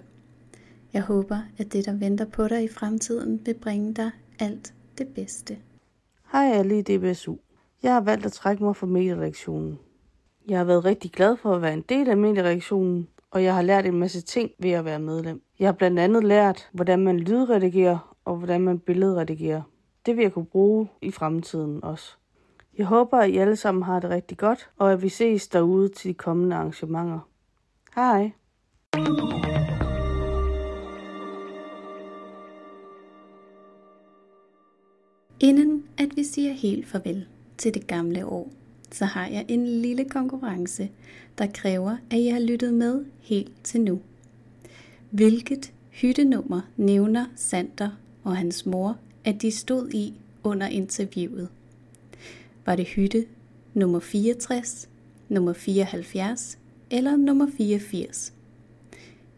Jeg 0.94 1.02
håber, 1.02 1.38
at 1.58 1.74
det, 1.74 1.86
der 1.86 1.94
venter 1.94 2.26
på 2.26 2.48
dig 2.48 2.64
i 2.64 2.68
fremtiden, 2.68 3.42
vil 3.46 3.54
bringe 3.54 3.94
dig 3.94 4.12
alt 4.40 4.74
det 4.98 5.08
bedste. 5.08 5.58
Hej 6.32 6.52
alle 6.54 6.80
i 6.80 6.82
DBSU. 6.82 7.36
Jeg 7.84 7.94
har 7.94 8.02
valgt 8.02 8.26
at 8.26 8.32
trække 8.32 8.64
mig 8.64 8.76
fra 8.76 8.88
mediereaktionen. 8.88 9.80
Jeg 10.48 10.58
har 10.58 10.66
været 10.66 10.86
rigtig 10.86 11.12
glad 11.12 11.38
for 11.38 11.56
at 11.56 11.62
være 11.62 11.74
en 11.74 11.86
del 11.90 12.10
af 12.10 12.18
mediereaktionen, 12.18 13.08
og 13.32 13.44
jeg 13.44 13.56
har 13.56 13.62
lært 13.62 13.86
en 13.86 14.00
masse 14.00 14.22
ting 14.22 14.52
ved 14.60 14.72
at 14.72 14.86
være 14.86 15.00
medlem. 15.00 15.42
Jeg 15.60 15.68
har 15.68 15.74
blandt 15.74 16.00
andet 16.00 16.24
lært, 16.24 16.70
hvordan 16.74 17.00
man 17.00 17.20
lydredigerer 17.20 18.16
og 18.26 18.36
hvordan 18.36 18.62
man 18.62 18.80
billedredigerer. 18.80 19.62
Det 20.06 20.18
vil 20.18 20.24
jeg 20.24 20.34
kunne 20.34 20.46
bruge 20.46 20.88
i 21.02 21.12
fremtiden 21.12 21.84
også. 21.84 22.16
Jeg 22.78 22.86
håber, 22.86 23.18
at 23.18 23.30
I 23.30 23.38
alle 23.38 23.56
sammen 23.56 23.84
har 23.84 24.00
det 24.00 24.10
rigtig 24.10 24.38
godt, 24.38 24.70
og 24.78 24.92
at 24.92 25.02
vi 25.02 25.10
ses 25.10 25.48
derude 25.48 25.90
til 25.90 26.10
de 26.10 26.14
kommende 26.14 26.56
arrangementer. 26.56 27.20
Hej! 27.96 28.32
Inden 35.40 35.84
at 35.98 36.16
vi 36.16 36.24
siger 36.24 36.54
helt 36.54 36.88
farvel 36.88 37.26
til 37.58 37.74
det 37.74 37.88
gamle 37.88 38.26
år, 38.26 38.52
så 38.92 39.06
har 39.06 39.28
jeg 39.28 39.46
en 39.48 39.68
lille 39.68 40.06
konkurrence, 40.06 40.90
der 41.38 41.48
kræver, 41.54 41.98
at 42.12 42.20
I 42.20 42.28
har 42.28 42.40
lyttet 42.40 42.74
med 42.74 43.06
helt 43.22 43.52
til 43.64 43.82
nu. 43.82 44.00
Hvilket 45.10 45.74
hyttenummer 45.90 46.62
nævner 46.78 47.26
Sander 47.36 47.90
og 48.24 48.38
hans 48.38 48.66
mor, 48.66 48.98
at 49.26 49.42
de 49.42 49.52
stod 49.52 49.90
i 49.90 50.14
under 50.44 50.68
interviewet? 50.68 51.48
Var 52.66 52.76
det 52.76 52.88
hytte 52.88 53.26
nummer 53.74 54.00
64, 54.00 54.90
nummer 55.30 55.54
74 55.54 56.58
eller 56.92 57.16
nummer 57.16 57.48
84? 57.58 58.34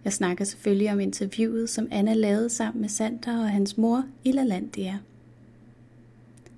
Jeg 0.04 0.14
snakker 0.14 0.46
selvfølgelig 0.46 0.92
om 0.92 1.00
interviewet, 1.00 1.70
som 1.70 1.88
Anna 1.92 2.14
lavede 2.14 2.50
sammen 2.50 2.82
med 2.82 2.90
Sander 2.90 3.40
og 3.40 3.50
hans 3.50 3.78
mor 3.78 4.06
i 4.24 4.32
LaLandia. 4.32 5.00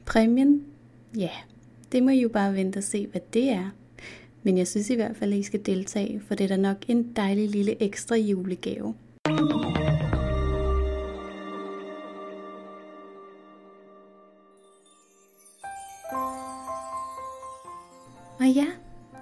Præmien? 0.06 0.64
Ja, 1.18 1.30
det 1.92 2.04
må 2.04 2.10
I 2.10 2.22
jo 2.22 2.30
bare 2.30 2.54
vente 2.54 2.78
og 2.78 2.84
se, 2.84 3.08
hvad 3.08 3.22
det 3.34 3.50
er. 3.50 3.70
Men 4.44 4.58
jeg 4.58 4.68
synes 4.68 4.90
i 4.90 4.96
hvert 4.96 5.16
fald, 5.16 5.34
at 5.34 5.40
I 5.40 5.44
skal 5.44 5.66
deltage, 5.66 6.22
for 6.28 6.36
det 6.36 6.44
er 6.44 6.48
da 6.48 6.58
nok 6.58 6.78
en 6.88 7.14
dejlig 7.16 7.50
lille 7.50 7.84
ekstra 7.84 8.16
julegave. 8.16 8.96
Og 18.40 18.50
ja, 18.56 18.68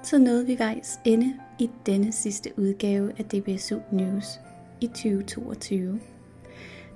så 0.03 0.17
nåede 0.17 0.45
vi 0.45 0.59
vejs 0.59 0.99
ende 1.05 1.33
i 1.59 1.69
denne 1.85 2.11
sidste 2.11 2.51
udgave 2.57 3.11
af 3.17 3.25
DBSU 3.25 3.79
News 3.91 4.25
i 4.81 4.87
2022. 4.87 5.99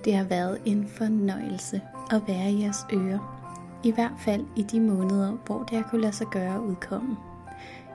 Det 0.06 0.16
har 0.16 0.24
været 0.24 0.62
en 0.66 0.88
fornøjelse 0.88 1.82
at 2.12 2.22
være 2.28 2.52
i 2.52 2.62
jeres 2.62 2.78
ører. 2.94 3.35
I 3.86 3.92
hvert 3.92 4.14
fald 4.18 4.46
i 4.56 4.64
de 4.64 4.80
måneder, 4.80 5.38
hvor 5.46 5.64
det 5.64 5.78
har 5.78 5.90
kunne 5.90 6.02
lade 6.02 6.14
sig 6.14 6.28
gøre 6.28 6.56
at 6.56 6.62
udkomme. 6.62 7.18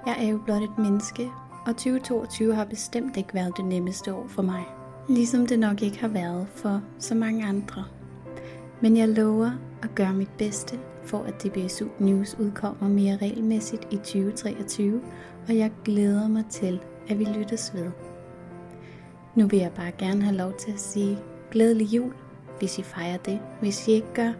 Jeg 0.06 0.16
er 0.18 0.28
jo 0.28 0.38
blot 0.44 0.62
et 0.62 0.78
menneske, 0.78 1.30
og 1.66 1.76
2022 1.76 2.54
har 2.54 2.64
bestemt 2.64 3.16
ikke 3.16 3.34
været 3.34 3.56
det 3.56 3.64
nemmeste 3.64 4.14
år 4.14 4.26
for 4.28 4.42
mig. 4.42 4.64
Ligesom 5.08 5.46
det 5.46 5.58
nok 5.58 5.82
ikke 5.82 6.00
har 6.00 6.08
været 6.08 6.46
for 6.54 6.82
så 6.98 7.14
mange 7.14 7.46
andre. 7.46 7.84
Men 8.80 8.96
jeg 8.96 9.08
lover 9.08 9.50
at 9.82 9.94
gøre 9.94 10.12
mit 10.12 10.30
bedste 10.38 10.78
for 11.04 11.18
at 11.18 11.42
DBSU 11.42 11.86
News 11.98 12.36
udkommer 12.38 12.88
mere 12.88 13.16
regelmæssigt 13.16 13.86
i 13.90 13.96
2023, 13.96 15.00
og 15.48 15.56
jeg 15.56 15.70
glæder 15.84 16.28
mig 16.28 16.44
til, 16.50 16.80
at 17.08 17.18
vi 17.18 17.24
lyttes 17.24 17.74
ved. 17.74 17.90
Nu 19.34 19.46
vil 19.46 19.58
jeg 19.58 19.72
bare 19.72 19.92
gerne 19.98 20.22
have 20.22 20.36
lov 20.36 20.52
til 20.58 20.72
at 20.72 20.80
sige 20.80 21.18
glædelig 21.50 21.86
jul, 21.86 22.12
hvis 22.58 22.78
I 22.78 22.82
fejrer 22.82 23.16
det. 23.16 23.40
Hvis 23.60 23.88
I 23.88 23.90
ikke 23.90 24.14
gør, 24.14 24.32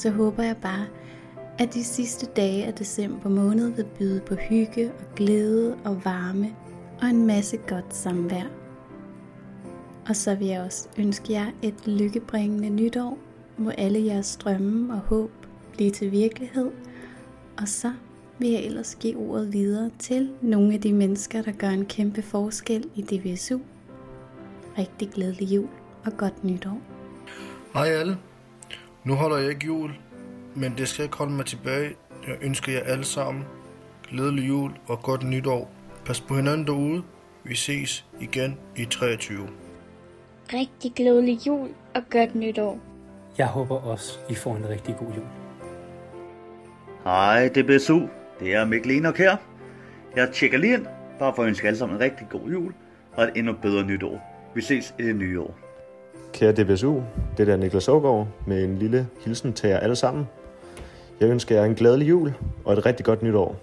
så 0.00 0.10
håber 0.10 0.42
jeg 0.42 0.56
bare, 0.56 0.86
at 1.58 1.74
de 1.74 1.84
sidste 1.84 2.26
dage 2.26 2.64
af 2.64 2.74
december 2.74 3.28
måned 3.28 3.68
vil 3.68 3.86
byde 3.98 4.20
på 4.20 4.34
hygge 4.34 4.92
og 4.92 5.14
glæde 5.16 5.76
og 5.84 6.04
varme 6.04 6.56
og 7.02 7.08
en 7.08 7.26
masse 7.26 7.56
godt 7.56 7.96
samvær. 7.96 8.44
Og 10.08 10.16
så 10.16 10.34
vil 10.34 10.46
jeg 10.46 10.60
også 10.60 10.88
ønske 10.98 11.32
jer 11.32 11.46
et 11.62 11.86
lykkebringende 11.86 12.70
nytår, 12.70 13.18
hvor 13.56 13.70
alle 13.70 14.06
jeres 14.06 14.36
drømme 14.36 14.94
og 14.94 14.98
håb 14.98 15.30
blive 15.72 15.90
til 15.90 16.12
virkelighed. 16.12 16.70
Og 17.60 17.68
så 17.68 17.92
vil 18.38 18.50
jeg 18.50 18.64
ellers 18.64 18.94
give 18.94 19.16
ordet 19.16 19.52
videre 19.52 19.90
til 19.98 20.30
nogle 20.42 20.74
af 20.74 20.80
de 20.80 20.92
mennesker, 20.92 21.42
der 21.42 21.52
gør 21.52 21.68
en 21.68 21.86
kæmpe 21.86 22.22
forskel 22.22 22.84
i 22.94 23.02
DVSU. 23.02 23.58
Rigtig 24.78 25.10
glædelig 25.10 25.54
jul 25.54 25.68
og 26.04 26.16
godt 26.16 26.44
nytår. 26.44 26.80
Hej 27.74 27.86
alle. 27.88 28.16
Nu 29.04 29.14
holder 29.14 29.36
jeg 29.36 29.48
ikke 29.48 29.66
jul, 29.66 29.90
men 30.54 30.74
det 30.78 30.88
skal 30.88 31.04
ikke 31.04 31.16
holde 31.16 31.32
mig 31.32 31.46
tilbage. 31.46 31.96
Jeg 32.26 32.36
ønsker 32.42 32.72
jer 32.72 32.80
alle 32.80 33.04
sammen 33.04 33.44
glædelig 34.08 34.48
jul 34.48 34.72
og 34.86 35.02
godt 35.02 35.22
nytår. 35.22 35.70
Pas 36.04 36.20
på 36.20 36.34
hinanden 36.34 36.66
derude. 36.66 37.02
Vi 37.44 37.54
ses 37.54 38.06
igen 38.20 38.58
i 38.76 38.84
23. 38.84 39.48
Rigtig 40.52 40.92
glædelig 40.96 41.46
jul 41.46 41.68
og 41.94 42.02
godt 42.10 42.34
nytår. 42.34 42.78
Jeg 43.38 43.46
håber 43.46 43.76
også, 43.80 44.18
I 44.30 44.34
får 44.34 44.56
en 44.56 44.68
rigtig 44.68 44.96
god 44.98 45.08
jul. 45.08 45.26
Hej, 47.04 47.48
det 47.54 47.70
er 47.70 47.78
BSU. 47.78 48.00
Det 48.40 48.54
er 48.54 48.64
Mikkel 48.64 48.90
Enok 48.90 49.18
her. 49.18 49.36
Jeg 50.16 50.30
tjekker 50.32 50.58
lige 50.58 50.74
ind, 50.74 50.86
bare 51.18 51.34
for 51.34 51.42
at 51.42 51.48
ønske 51.48 51.66
alle 51.66 51.78
sammen 51.78 51.96
en 51.96 52.00
rigtig 52.02 52.26
god 52.30 52.50
jul 52.50 52.74
og 53.12 53.24
et 53.24 53.32
endnu 53.36 53.52
bedre 53.62 53.84
nytår. 53.84 54.20
Vi 54.54 54.60
ses 54.62 54.94
i 54.98 55.02
det 55.02 55.16
nye 55.16 55.40
år. 55.40 55.69
Kære 56.32 56.52
DBSU, 56.52 57.00
det 57.36 57.48
er 57.48 57.56
Niklas 57.56 57.88
Ågaard 57.88 58.26
med 58.46 58.64
en 58.64 58.78
lille 58.78 59.08
hilsen 59.20 59.52
til 59.52 59.68
jer 59.68 59.78
alle 59.78 59.96
sammen. 59.96 60.28
Jeg 61.20 61.28
ønsker 61.28 61.56
jer 61.56 61.64
en 61.64 61.74
glædelig 61.74 62.08
jul 62.08 62.32
og 62.64 62.72
et 62.72 62.86
rigtig 62.86 63.06
godt 63.06 63.22
nytår. 63.22 63.56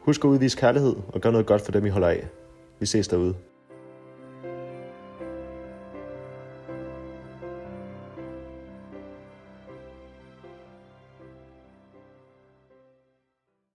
Husk 0.00 0.24
at 0.24 0.28
udvise 0.28 0.58
kærlighed 0.58 0.96
og 1.08 1.20
gøre 1.20 1.32
noget 1.32 1.46
godt 1.46 1.62
for 1.62 1.72
dem, 1.72 1.86
I 1.86 1.88
holder 1.88 2.08
af. 2.08 2.26
Vi 2.80 2.86
ses 2.86 3.08
derude. 3.08 3.34